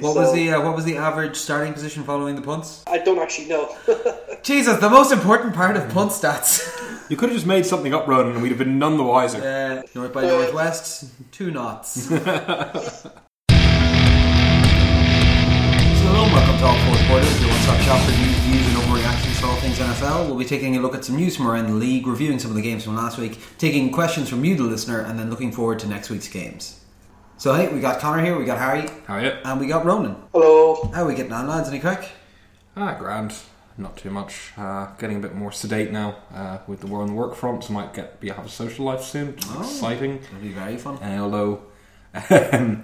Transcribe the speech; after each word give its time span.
What 0.00 0.14
So, 0.14 0.20
was 0.20 0.32
the 0.32 0.50
uh, 0.52 0.62
what 0.62 0.74
was 0.76 0.84
the 0.84 0.96
average 0.96 1.36
starting 1.36 1.72
position 1.72 2.04
following 2.04 2.36
the 2.36 2.42
punts? 2.42 2.84
I 2.86 2.98
don't 2.98 3.18
actually 3.18 3.48
know. 3.48 3.74
Jesus, 4.42 4.78
the 4.78 4.90
most 4.90 5.12
important 5.12 5.54
part 5.54 5.76
of 5.76 5.88
punt 5.90 6.12
stats. 6.12 6.64
You 7.10 7.16
could 7.16 7.30
have 7.30 7.36
just 7.36 7.46
made 7.46 7.64
something 7.66 7.94
up, 7.94 8.06
Ronan, 8.06 8.32
and 8.34 8.42
we'd 8.42 8.50
have 8.50 8.58
been 8.58 8.78
none 8.78 8.96
the 8.96 9.02
wiser. 9.02 9.38
uh, 9.42 9.82
north 9.94 10.12
by 10.12 10.22
northwest, 10.26 11.10
two 11.32 11.50
knots. 11.50 11.90
so 12.08 12.18
hello, 16.04 16.22
welcome 16.32 16.58
to 16.58 16.64
all 16.64 16.78
four 16.86 16.96
quarters, 17.08 17.40
your 17.40 17.50
one-stop 17.50 17.80
shop 17.80 18.00
for 18.04 18.12
news, 18.12 18.36
views, 18.44 18.66
and 18.68 18.76
overreactions 18.76 19.40
to 19.40 19.46
all 19.46 19.56
things 19.56 19.78
NFL. 19.78 20.26
We'll 20.26 20.38
be 20.38 20.44
taking 20.44 20.76
a 20.76 20.80
look 20.80 20.94
at 20.94 21.04
some 21.04 21.16
news 21.16 21.36
from 21.36 21.48
around 21.48 21.66
the 21.68 21.74
league, 21.74 22.06
reviewing 22.06 22.38
some 22.38 22.50
of 22.50 22.56
the 22.56 22.62
games 22.62 22.84
from 22.84 22.94
last 22.96 23.18
week, 23.18 23.38
taking 23.58 23.90
questions 23.90 24.28
from 24.28 24.44
you, 24.44 24.54
the 24.54 24.62
listener, 24.64 25.00
and 25.00 25.18
then 25.18 25.30
looking 25.30 25.50
forward 25.50 25.78
to 25.80 25.88
next 25.88 26.10
week's 26.10 26.28
games. 26.28 26.77
So 27.38 27.54
hey, 27.54 27.72
we 27.72 27.80
got 27.80 28.00
Connor 28.00 28.24
here, 28.24 28.36
we 28.36 28.44
got 28.44 28.58
Harry, 28.58 28.88
How 29.06 29.14
are 29.14 29.22
you? 29.24 29.30
and 29.44 29.60
we 29.60 29.66
got 29.68 29.84
Ronan. 29.84 30.16
Hello. 30.32 30.90
How 30.92 31.04
are 31.04 31.06
we 31.06 31.14
getting 31.14 31.32
on, 31.32 31.46
lads? 31.46 31.68
Any 31.68 31.78
crack? 31.78 32.08
Ah, 32.76 32.96
grand. 32.98 33.32
Not 33.76 33.96
too 33.96 34.10
much. 34.10 34.52
Uh, 34.56 34.86
getting 34.98 35.18
a 35.18 35.20
bit 35.20 35.36
more 35.36 35.52
sedate 35.52 35.92
now 35.92 36.16
uh, 36.34 36.58
with 36.66 36.80
the 36.80 36.88
war 36.88 37.00
on 37.02 37.06
the 37.08 37.12
work 37.14 37.36
front, 37.36 37.62
so 37.62 37.72
might 37.72 37.94
get 37.94 38.18
be 38.18 38.28
have 38.30 38.44
a 38.44 38.48
social 38.48 38.84
life 38.86 39.02
soon. 39.02 39.28
which 39.36 39.44
is 39.44 39.50
Oh. 39.54 39.60
Exciting. 39.60 40.16
It'll 40.16 40.40
be 40.40 40.48
very 40.52 40.76
fun. 40.78 40.96
Uh, 41.00 41.18
although, 41.20 41.62
um, 42.14 42.82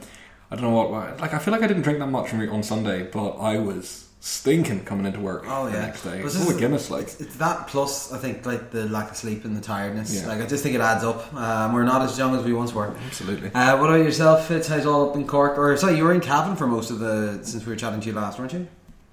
I 0.50 0.54
don't 0.56 0.62
know 0.62 0.70
what. 0.70 1.20
Like, 1.20 1.34
I 1.34 1.38
feel 1.40 1.50
like 1.52 1.62
I 1.64 1.66
didn't 1.66 1.82
drink 1.82 1.98
that 1.98 2.06
much 2.06 2.32
on 2.32 2.62
Sunday, 2.62 3.02
but 3.10 3.30
I 3.38 3.58
was 3.58 4.03
stinking 4.24 4.82
coming 4.84 5.04
into 5.04 5.20
work 5.20 5.44
Oh 5.46 5.66
the 5.66 5.72
yeah. 5.72 5.80
next 5.86 6.02
day. 6.02 6.22
But 6.22 6.34
Oh, 6.34 6.38
this 6.38 6.56
Guinness, 6.56 6.90
like. 6.90 7.02
it's, 7.02 7.20
it's 7.20 7.36
that 7.36 7.66
plus 7.68 8.10
I 8.10 8.16
think 8.18 8.46
like 8.46 8.70
the 8.70 8.86
lack 8.88 9.10
of 9.10 9.16
sleep 9.18 9.44
and 9.44 9.54
the 9.54 9.60
tiredness. 9.60 10.14
Yeah. 10.14 10.26
Like 10.28 10.40
I 10.40 10.46
just 10.46 10.62
think 10.62 10.74
it 10.74 10.80
adds 10.80 11.04
up. 11.04 11.32
Um, 11.34 11.74
we're 11.74 11.84
not 11.84 12.00
as 12.02 12.16
young 12.16 12.34
as 12.34 12.42
we 12.42 12.54
once 12.54 12.72
were. 12.72 12.94
Absolutely. 13.06 13.50
Uh, 13.54 13.78
what 13.78 13.90
about 13.90 14.02
yourself, 14.04 14.48
Fitz? 14.48 14.66
How's 14.66 14.80
it 14.80 14.86
all 14.86 15.10
up 15.10 15.16
in 15.16 15.26
Cork? 15.26 15.58
Or 15.58 15.76
sorry, 15.76 15.96
you 15.98 16.04
were 16.04 16.12
in 16.14 16.20
Cavan 16.20 16.56
for 16.56 16.66
most 16.66 16.90
of 16.90 17.00
the 17.00 17.40
since 17.42 17.66
we 17.66 17.72
were 17.72 17.76
chatting 17.76 18.00
to 18.00 18.06
you 18.08 18.14
last, 18.14 18.38
weren't 18.38 18.54
you? 18.54 18.66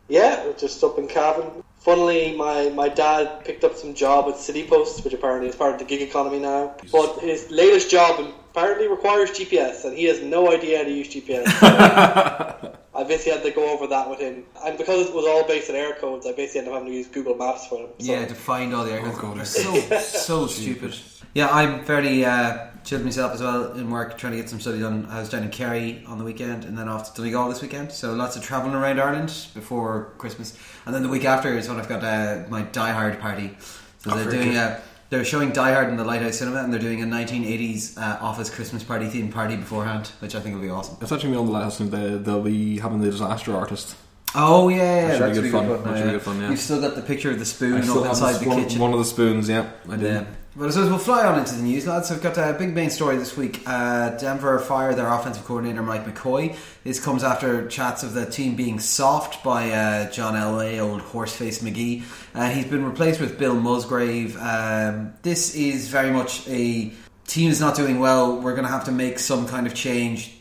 Yeah, 0.08 0.52
just 0.58 0.82
up 0.84 0.98
in 0.98 1.08
Cavan. 1.08 1.64
Funnily, 1.80 2.36
my, 2.38 2.70
my 2.70 2.90
dad 2.90 3.44
picked 3.44 3.64
up 3.64 3.76
some 3.76 3.94
job 3.96 4.30
at 4.30 4.38
City 4.38 4.68
Post, 4.68 5.04
which 5.04 5.14
apparently 5.14 5.50
is 5.50 5.56
part 5.56 5.74
of 5.74 5.80
the 5.80 5.86
gig 5.86 6.02
economy 6.02 6.38
now. 6.40 6.76
But 6.92 7.20
his 7.20 7.50
latest 7.50 7.90
job 7.90 8.20
apparently 8.52 8.88
requires 8.88 9.32
GPS, 9.32 9.86
and 9.86 9.98
he 9.98 10.06
has 10.06 10.22
no 10.22 10.52
idea 10.52 10.80
how 10.80 10.84
to 10.84 10.92
use 10.92 11.10
GPS. 11.10 11.46
I 12.94 13.04
basically 13.04 13.32
had 13.32 13.44
to 13.44 13.52
go 13.52 13.74
over 13.74 13.88
that 13.88 14.10
with 14.10 14.20
him. 14.20 14.44
And 14.64 14.78
because 14.78 15.08
it 15.08 15.16
was 15.16 15.26
all 15.26 15.48
based 15.48 15.70
on 15.70 15.76
Eircodes, 15.76 16.28
I 16.28 16.34
basically 16.34 16.60
ended 16.60 16.74
up 16.74 16.80
having 16.80 16.90
to 16.90 16.98
use 16.98 17.08
Google 17.08 17.36
Maps 17.36 17.68
for 17.68 17.80
him. 17.80 17.90
So. 18.00 18.12
Yeah, 18.12 18.26
to 18.26 18.36
find 18.36 18.74
all 18.76 18.84
the 18.84 18.92
air 18.92 19.02
Oh, 19.04 19.44
so 19.44 19.98
so 20.00 20.48
stupid. 20.48 20.96
Yeah, 21.34 21.48
I'm 21.50 21.86
fairly 21.86 22.26
uh, 22.26 22.68
chilled 22.84 23.06
myself 23.06 23.34
as 23.34 23.42
well 23.42 23.72
in 23.74 23.90
work, 23.90 24.18
trying 24.18 24.34
to 24.34 24.38
get 24.38 24.50
some 24.50 24.60
study 24.60 24.80
done. 24.82 25.08
I 25.10 25.20
was 25.20 25.30
down 25.30 25.44
in 25.44 25.50
Kerry 25.50 26.04
on 26.06 26.18
the 26.18 26.26
weekend, 26.26 26.66
and 26.66 26.78
then 26.78 26.90
off 26.90 27.14
to 27.14 27.22
Donegal 27.22 27.48
this 27.48 27.62
weekend. 27.62 27.94
So 27.94 28.14
lots 28.14 28.36
of 28.36 28.44
travelling 28.44 28.76
around 28.76 29.00
Ireland 29.00 29.34
before 29.54 30.12
Christmas, 30.18 30.58
and 30.86 30.94
then 30.94 31.04
the 31.04 31.10
week 31.10 31.24
after 31.24 31.58
is 31.58 31.70
when 31.70 31.80
I've 31.80 31.88
got 31.88 32.04
uh, 32.04 32.44
my 32.50 32.64
Die 32.64 32.92
Hard 32.92 33.20
party. 33.22 33.56
So 34.00 34.12
Oh, 34.12 34.18
they're 34.18 34.30
doing 34.32 34.58
a. 34.58 34.82
They're 35.12 35.26
showing 35.26 35.52
Die 35.52 35.74
Hard 35.74 35.90
in 35.90 35.98
the 35.98 36.06
Lighthouse 36.06 36.38
Cinema, 36.38 36.64
and 36.64 36.72
they're 36.72 36.80
doing 36.80 37.02
a 37.02 37.06
1980s 37.06 37.98
uh, 37.98 38.18
office 38.22 38.50
Christmas 38.50 38.82
party 38.82 39.08
themed 39.08 39.34
party 39.34 39.58
beforehand, 39.58 40.10
which 40.20 40.36
I 40.36 40.40
think 40.40 40.56
will 40.56 40.62
be 40.62 40.70
awesome. 40.70 40.96
It's 41.02 41.12
actually 41.12 41.36
on 41.36 41.48
the 41.48 41.52
Lighthouse 41.52 41.80
they, 41.80 42.16
they'll 42.18 42.42
be 42.42 42.80
having 42.80 43.02
the 43.02 43.12
disaster 43.12 43.54
artist. 43.54 43.98
Oh 44.34 44.70
yeah, 44.70 44.78
yeah, 44.78 45.18
That 45.18 45.18
should 45.18 45.20
be 45.20 45.26
that's 45.26 45.40
good 45.40 45.46
a 45.48 45.52
fun. 45.52 45.70
one. 45.70 45.84
That 45.84 45.98
should 45.98 46.06
be 46.06 46.12
good 46.12 46.22
fun, 46.22 46.40
yeah. 46.40 46.50
You've 46.52 46.60
still 46.60 46.80
got 46.80 46.96
the 46.96 47.02
picture 47.02 47.30
of 47.30 47.40
the 47.40 47.46
spoon 47.46 47.74
I 47.74 47.78
up 47.80 47.84
still 47.84 48.06
inside 48.06 48.34
the 48.40 48.48
one, 48.48 48.64
kitchen. 48.64 48.80
one 48.80 48.94
of 48.94 49.00
the 49.00 49.04
spoons, 49.06 49.50
yeah. 49.50 49.70
I 49.90 49.98
did. 49.98 50.02
Yeah. 50.14 50.24
But 50.54 50.68
I 50.68 50.72
suppose 50.72 50.90
we'll 50.90 51.00
fly 51.00 51.26
on 51.26 51.40
into 51.40 51.56
the 51.56 51.62
news, 51.62 51.88
lads. 51.88 52.10
So 52.10 52.16
I've 52.16 52.22
got 52.22 52.38
a 52.38 52.52
big 52.60 52.74
main 52.74 52.90
story 52.90 53.16
this 53.16 53.38
week. 53.38 53.64
Uh, 53.66 54.10
Denver 54.18 54.60
fired 54.60 54.98
their 54.98 55.08
offensive 55.08 55.46
coordinator 55.46 55.82
Mike 55.82 56.06
McCoy. 56.06 56.58
This 56.84 57.00
comes 57.00 57.24
after 57.24 57.70
chats 57.70 58.04
of 58.04 58.14
the 58.14 58.26
team 58.26 58.58
being 58.58 58.78
soft 58.78 59.46
by 59.46 59.72
uh, 59.72 60.12
John 60.12 60.34
Elway, 60.34 60.82
old 60.82 61.02
horseface 61.04 61.64
McGee. 61.64 62.04
Uh, 62.36 62.50
he's 62.50 62.66
been 62.66 62.84
replaced 62.84 63.22
with 63.22 63.40
Bill 63.40 63.56
Musgrave. 63.56 64.36
Um, 64.42 65.14
this 65.22 65.56
is 65.56 65.88
very 65.88 66.12
much 66.12 66.46
a 66.50 66.92
team 67.28 67.50
is 67.50 67.62
not 67.62 67.78
doing 67.78 68.00
well. 68.00 68.42
We're 68.42 68.56
going 68.56 68.66
to 68.66 68.72
have 68.72 68.86
to 68.86 68.92
make 68.92 69.20
some 69.20 69.48
kind 69.48 69.66
of 69.68 69.74
change. 69.74 70.36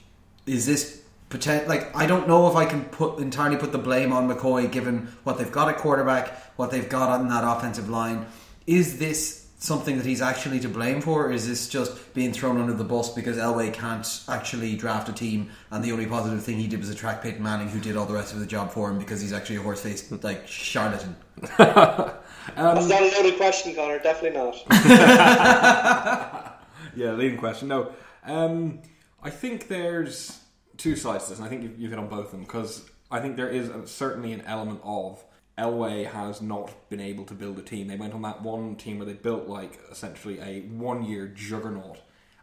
Is 0.44 0.66
this 0.66 1.02
pretend 1.28 1.68
like 1.68 1.94
I 1.96 2.06
don't 2.06 2.26
know 2.26 2.50
if 2.50 2.56
I 2.56 2.64
can 2.64 2.82
put 2.86 3.20
entirely 3.20 3.58
put 3.58 3.70
the 3.70 3.78
blame 3.78 4.12
on 4.12 4.28
McCoy 4.28 4.72
given 4.72 5.06
what 5.22 5.38
they've 5.38 5.52
got 5.52 5.68
at 5.68 5.78
quarterback, 5.78 6.36
what 6.56 6.72
they've 6.72 6.88
got 6.88 7.10
on 7.10 7.28
that 7.28 7.44
offensive 7.44 7.88
line. 7.88 8.26
Is 8.66 8.98
this 8.98 9.39
something 9.60 9.98
that 9.98 10.06
he's 10.06 10.22
actually 10.22 10.58
to 10.58 10.68
blame 10.68 11.00
for, 11.02 11.26
or 11.26 11.32
is 11.32 11.46
this 11.46 11.68
just 11.68 12.12
being 12.14 12.32
thrown 12.32 12.58
under 12.58 12.72
the 12.72 12.82
bus 12.82 13.14
because 13.14 13.36
Elway 13.36 13.72
can't 13.72 14.22
actually 14.28 14.74
draft 14.74 15.08
a 15.08 15.12
team 15.12 15.50
and 15.70 15.84
the 15.84 15.92
only 15.92 16.06
positive 16.06 16.42
thing 16.42 16.56
he 16.56 16.66
did 16.66 16.80
was 16.80 16.88
attract 16.88 17.22
Peyton 17.22 17.42
Manning 17.42 17.68
who 17.68 17.78
did 17.78 17.96
all 17.96 18.06
the 18.06 18.14
rest 18.14 18.32
of 18.32 18.40
the 18.40 18.46
job 18.46 18.72
for 18.72 18.90
him 18.90 18.98
because 18.98 19.20
he's 19.20 19.34
actually 19.34 19.56
a 19.56 19.62
horse 19.62 19.82
faced 19.82 20.10
like 20.24 20.48
charlatan. 20.48 21.14
That's 21.58 22.18
not 22.56 22.90
a 22.90 23.12
loaded 23.16 23.36
question, 23.36 23.74
Connor. 23.74 23.98
Definitely 23.98 24.38
not. 24.38 24.56
Yeah, 26.96 27.12
leading 27.12 27.38
question. 27.38 27.68
No, 27.68 27.92
um, 28.24 28.80
I 29.22 29.30
think 29.30 29.68
there's 29.68 30.40
two 30.76 30.96
sides 30.96 31.24
to 31.24 31.30
this, 31.30 31.38
and 31.38 31.46
I 31.46 31.50
think 31.50 31.62
you've, 31.62 31.78
you've 31.78 31.90
hit 31.90 31.98
on 31.98 32.08
both 32.08 32.26
of 32.26 32.30
them 32.32 32.40
because 32.40 32.88
I 33.10 33.20
think 33.20 33.36
there 33.36 33.48
is 33.48 33.68
a, 33.68 33.86
certainly 33.86 34.32
an 34.32 34.40
element 34.42 34.80
of 34.82 35.22
Elway 35.60 36.10
has 36.10 36.40
not 36.40 36.88
been 36.88 37.00
able 37.00 37.24
to 37.26 37.34
build 37.34 37.58
a 37.58 37.62
team. 37.62 37.86
They 37.86 37.96
went 37.96 38.14
on 38.14 38.22
that 38.22 38.42
one 38.42 38.76
team 38.76 38.98
where 38.98 39.06
they 39.06 39.12
built 39.12 39.46
like 39.46 39.78
essentially 39.90 40.40
a 40.40 40.62
one-year 40.62 41.26
juggernaut 41.28 41.98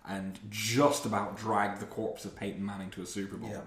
and 0.07 0.39
just 0.49 1.05
about 1.05 1.35
dragged 1.35 1.81
the 1.81 1.85
corpse 1.87 2.25
of 2.25 2.35
Peyton 2.35 2.63
Manning 2.63 2.91
to 2.91 3.01
a 3.01 3.05
Super 3.05 3.35
Bowl. 3.35 3.49
Yeah. 3.49 3.61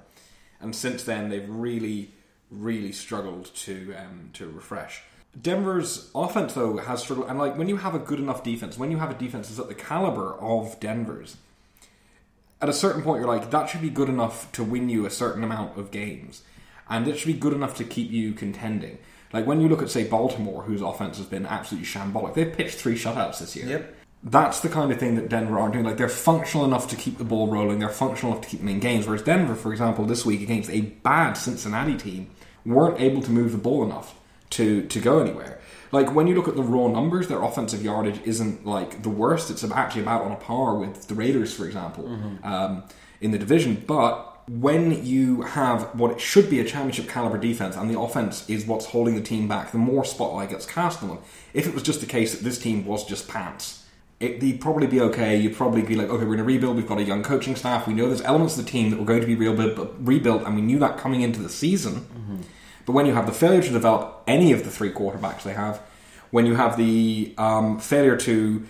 And 0.60 0.74
since 0.74 1.02
then, 1.02 1.28
they've 1.28 1.48
really, 1.48 2.12
really 2.50 2.92
struggled 2.92 3.52
to 3.56 3.94
um, 3.94 4.30
to 4.34 4.48
refresh. 4.48 5.02
Denver's 5.40 6.10
offense, 6.14 6.54
though, 6.54 6.78
has 6.78 7.02
struggled. 7.02 7.28
And 7.28 7.38
like 7.38 7.56
when 7.58 7.68
you 7.68 7.78
have 7.78 7.94
a 7.94 7.98
good 7.98 8.20
enough 8.20 8.42
defense, 8.42 8.78
when 8.78 8.90
you 8.90 8.98
have 8.98 9.10
a 9.10 9.14
defense 9.14 9.48
that's 9.48 9.60
at 9.60 9.68
the 9.68 9.74
caliber 9.74 10.34
of 10.34 10.78
Denver's, 10.80 11.36
at 12.62 12.68
a 12.68 12.72
certain 12.72 13.02
point, 13.02 13.20
you're 13.20 13.28
like 13.28 13.50
that 13.50 13.68
should 13.68 13.82
be 13.82 13.90
good 13.90 14.08
enough 14.08 14.50
to 14.52 14.62
win 14.62 14.88
you 14.88 15.06
a 15.06 15.10
certain 15.10 15.42
amount 15.42 15.78
of 15.78 15.90
games, 15.90 16.42
and 16.88 17.08
it 17.08 17.18
should 17.18 17.32
be 17.32 17.38
good 17.38 17.52
enough 17.52 17.74
to 17.76 17.84
keep 17.84 18.10
you 18.10 18.32
contending. 18.32 18.98
Like 19.32 19.46
when 19.46 19.60
you 19.60 19.68
look 19.68 19.82
at, 19.82 19.90
say, 19.90 20.04
Baltimore, 20.04 20.62
whose 20.62 20.82
offense 20.82 21.18
has 21.18 21.26
been 21.26 21.46
absolutely 21.46 21.86
shambolic, 21.86 22.34
they've 22.34 22.52
pitched 22.52 22.78
three 22.78 22.96
shutouts 22.96 23.38
this 23.38 23.54
year. 23.54 23.66
Yep. 23.66 23.94
That's 24.22 24.60
the 24.60 24.68
kind 24.68 24.92
of 24.92 24.98
thing 24.98 25.14
that 25.14 25.28
Denver 25.28 25.58
aren't 25.58 25.72
doing. 25.72 25.84
Like 25.84 25.96
they're 25.96 26.08
functional 26.08 26.66
enough 26.66 26.88
to 26.88 26.96
keep 26.96 27.16
the 27.16 27.24
ball 27.24 27.48
rolling. 27.48 27.78
They're 27.78 27.88
functional 27.88 28.32
enough 28.32 28.44
to 28.44 28.50
keep 28.50 28.60
them 28.60 28.68
in 28.68 28.80
games. 28.80 29.06
Whereas 29.06 29.22
Denver, 29.22 29.54
for 29.54 29.72
example, 29.72 30.04
this 30.04 30.26
week 30.26 30.42
against 30.42 30.68
a 30.68 30.82
bad 30.82 31.34
Cincinnati 31.34 31.96
team, 31.96 32.30
weren't 32.66 33.00
able 33.00 33.22
to 33.22 33.30
move 33.30 33.52
the 33.52 33.58
ball 33.58 33.82
enough 33.84 34.14
to 34.50 34.82
to 34.88 35.00
go 35.00 35.20
anywhere. 35.20 35.60
Like 35.92 36.14
when 36.14 36.26
you 36.26 36.34
look 36.34 36.48
at 36.48 36.54
the 36.54 36.62
raw 36.62 36.88
numbers, 36.88 37.28
their 37.28 37.42
offensive 37.42 37.82
yardage 37.82 38.20
isn't 38.24 38.66
like 38.66 39.02
the 39.02 39.08
worst. 39.08 39.50
It's 39.50 39.64
actually 39.64 40.02
about 40.02 40.22
on 40.22 40.32
a 40.32 40.36
par 40.36 40.76
with 40.76 41.08
the 41.08 41.14
Raiders, 41.14 41.54
for 41.54 41.66
example, 41.66 42.06
um, 42.44 42.84
in 43.20 43.30
the 43.30 43.38
division. 43.38 43.82
But 43.86 44.29
when 44.48 45.04
you 45.04 45.42
have 45.42 45.94
what 45.94 46.10
it 46.10 46.20
should 46.20 46.50
be 46.50 46.60
a 46.60 46.64
championship 46.64 47.08
caliber 47.08 47.38
defense, 47.38 47.76
and 47.76 47.88
the 47.88 47.98
offense 47.98 48.48
is 48.48 48.66
what's 48.66 48.86
holding 48.86 49.14
the 49.14 49.22
team 49.22 49.48
back, 49.48 49.72
the 49.72 49.78
more 49.78 50.04
spotlight 50.04 50.50
gets 50.50 50.66
cast 50.66 51.02
on 51.02 51.08
them. 51.10 51.18
If 51.54 51.66
it 51.66 51.74
was 51.74 51.82
just 51.82 52.00
the 52.00 52.06
case 52.06 52.34
that 52.34 52.42
this 52.42 52.58
team 52.58 52.84
was 52.84 53.04
just 53.04 53.28
pants, 53.28 53.84
it, 54.18 54.42
you'd 54.42 54.60
probably 54.60 54.86
be 54.86 55.00
okay. 55.00 55.36
You'd 55.36 55.56
probably 55.56 55.82
be 55.82 55.94
like, 55.94 56.08
okay, 56.08 56.24
we're 56.24 56.36
going 56.36 56.38
to 56.38 56.44
rebuild. 56.44 56.76
We've 56.76 56.86
got 56.86 56.98
a 56.98 57.04
young 57.04 57.22
coaching 57.22 57.56
staff. 57.56 57.86
We 57.86 57.94
know 57.94 58.06
there's 58.06 58.22
elements 58.22 58.58
of 58.58 58.64
the 58.64 58.70
team 58.70 58.90
that 58.90 58.98
were 58.98 59.06
going 59.06 59.20
to 59.22 59.26
be 59.26 59.34
rebuilt, 59.34 59.94
rebuilt 59.98 60.42
and 60.44 60.54
we 60.56 60.62
knew 60.62 60.78
that 60.80 60.98
coming 60.98 61.22
into 61.22 61.40
the 61.40 61.48
season. 61.48 62.06
But 62.86 62.92
when 62.92 63.06
you 63.06 63.14
have 63.14 63.26
the 63.26 63.32
failure 63.32 63.62
to 63.62 63.70
develop 63.70 64.22
any 64.26 64.52
of 64.52 64.64
the 64.64 64.70
three 64.70 64.90
quarterbacks 64.90 65.42
they 65.42 65.54
have, 65.54 65.80
when 66.30 66.44
you 66.46 66.54
have 66.54 66.76
the 66.76 67.34
um, 67.38 67.78
failure 67.80 68.16
to 68.16 68.66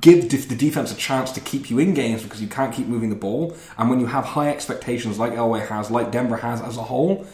give 0.00 0.30
the 0.30 0.56
defense 0.56 0.92
a 0.92 0.96
chance 0.96 1.30
to 1.32 1.40
keep 1.40 1.70
you 1.70 1.78
in 1.78 1.94
games 1.94 2.22
because 2.22 2.40
you 2.40 2.48
can't 2.48 2.74
keep 2.74 2.86
moving 2.86 3.10
the 3.10 3.16
ball, 3.16 3.54
and 3.78 3.90
when 3.90 4.00
you 4.00 4.06
have 4.06 4.24
high 4.24 4.48
expectations 4.48 5.18
like 5.18 5.32
Elway 5.32 5.66
has, 5.68 5.90
like 5.90 6.10
Denver 6.10 6.36
has 6.38 6.60
as 6.62 6.76
a 6.76 6.82
whole, 6.82 7.26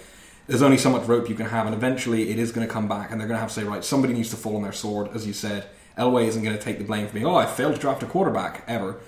there's 0.46 0.62
only 0.62 0.76
so 0.78 0.90
much 0.90 1.06
rope 1.06 1.28
you 1.28 1.36
can 1.36 1.46
have, 1.46 1.66
and 1.66 1.74
eventually 1.74 2.30
it 2.30 2.38
is 2.38 2.50
going 2.50 2.66
to 2.66 2.72
come 2.72 2.88
back, 2.88 3.10
and 3.12 3.20
they're 3.20 3.28
going 3.28 3.36
to 3.36 3.40
have 3.40 3.50
to 3.50 3.54
say, 3.54 3.64
right, 3.64 3.84
somebody 3.84 4.12
needs 4.14 4.30
to 4.30 4.36
fall 4.36 4.56
on 4.56 4.62
their 4.62 4.72
sword, 4.72 5.08
as 5.14 5.26
you 5.26 5.32
said. 5.32 5.66
Elway 5.96 6.26
isn't 6.26 6.42
going 6.42 6.56
to 6.56 6.62
take 6.62 6.78
the 6.78 6.84
blame 6.84 7.06
for 7.06 7.14
being, 7.14 7.26
oh, 7.26 7.36
I 7.36 7.46
failed 7.46 7.74
to 7.76 7.80
draft 7.80 8.02
a 8.02 8.06
quarterback 8.06 8.64
ever. 8.66 9.00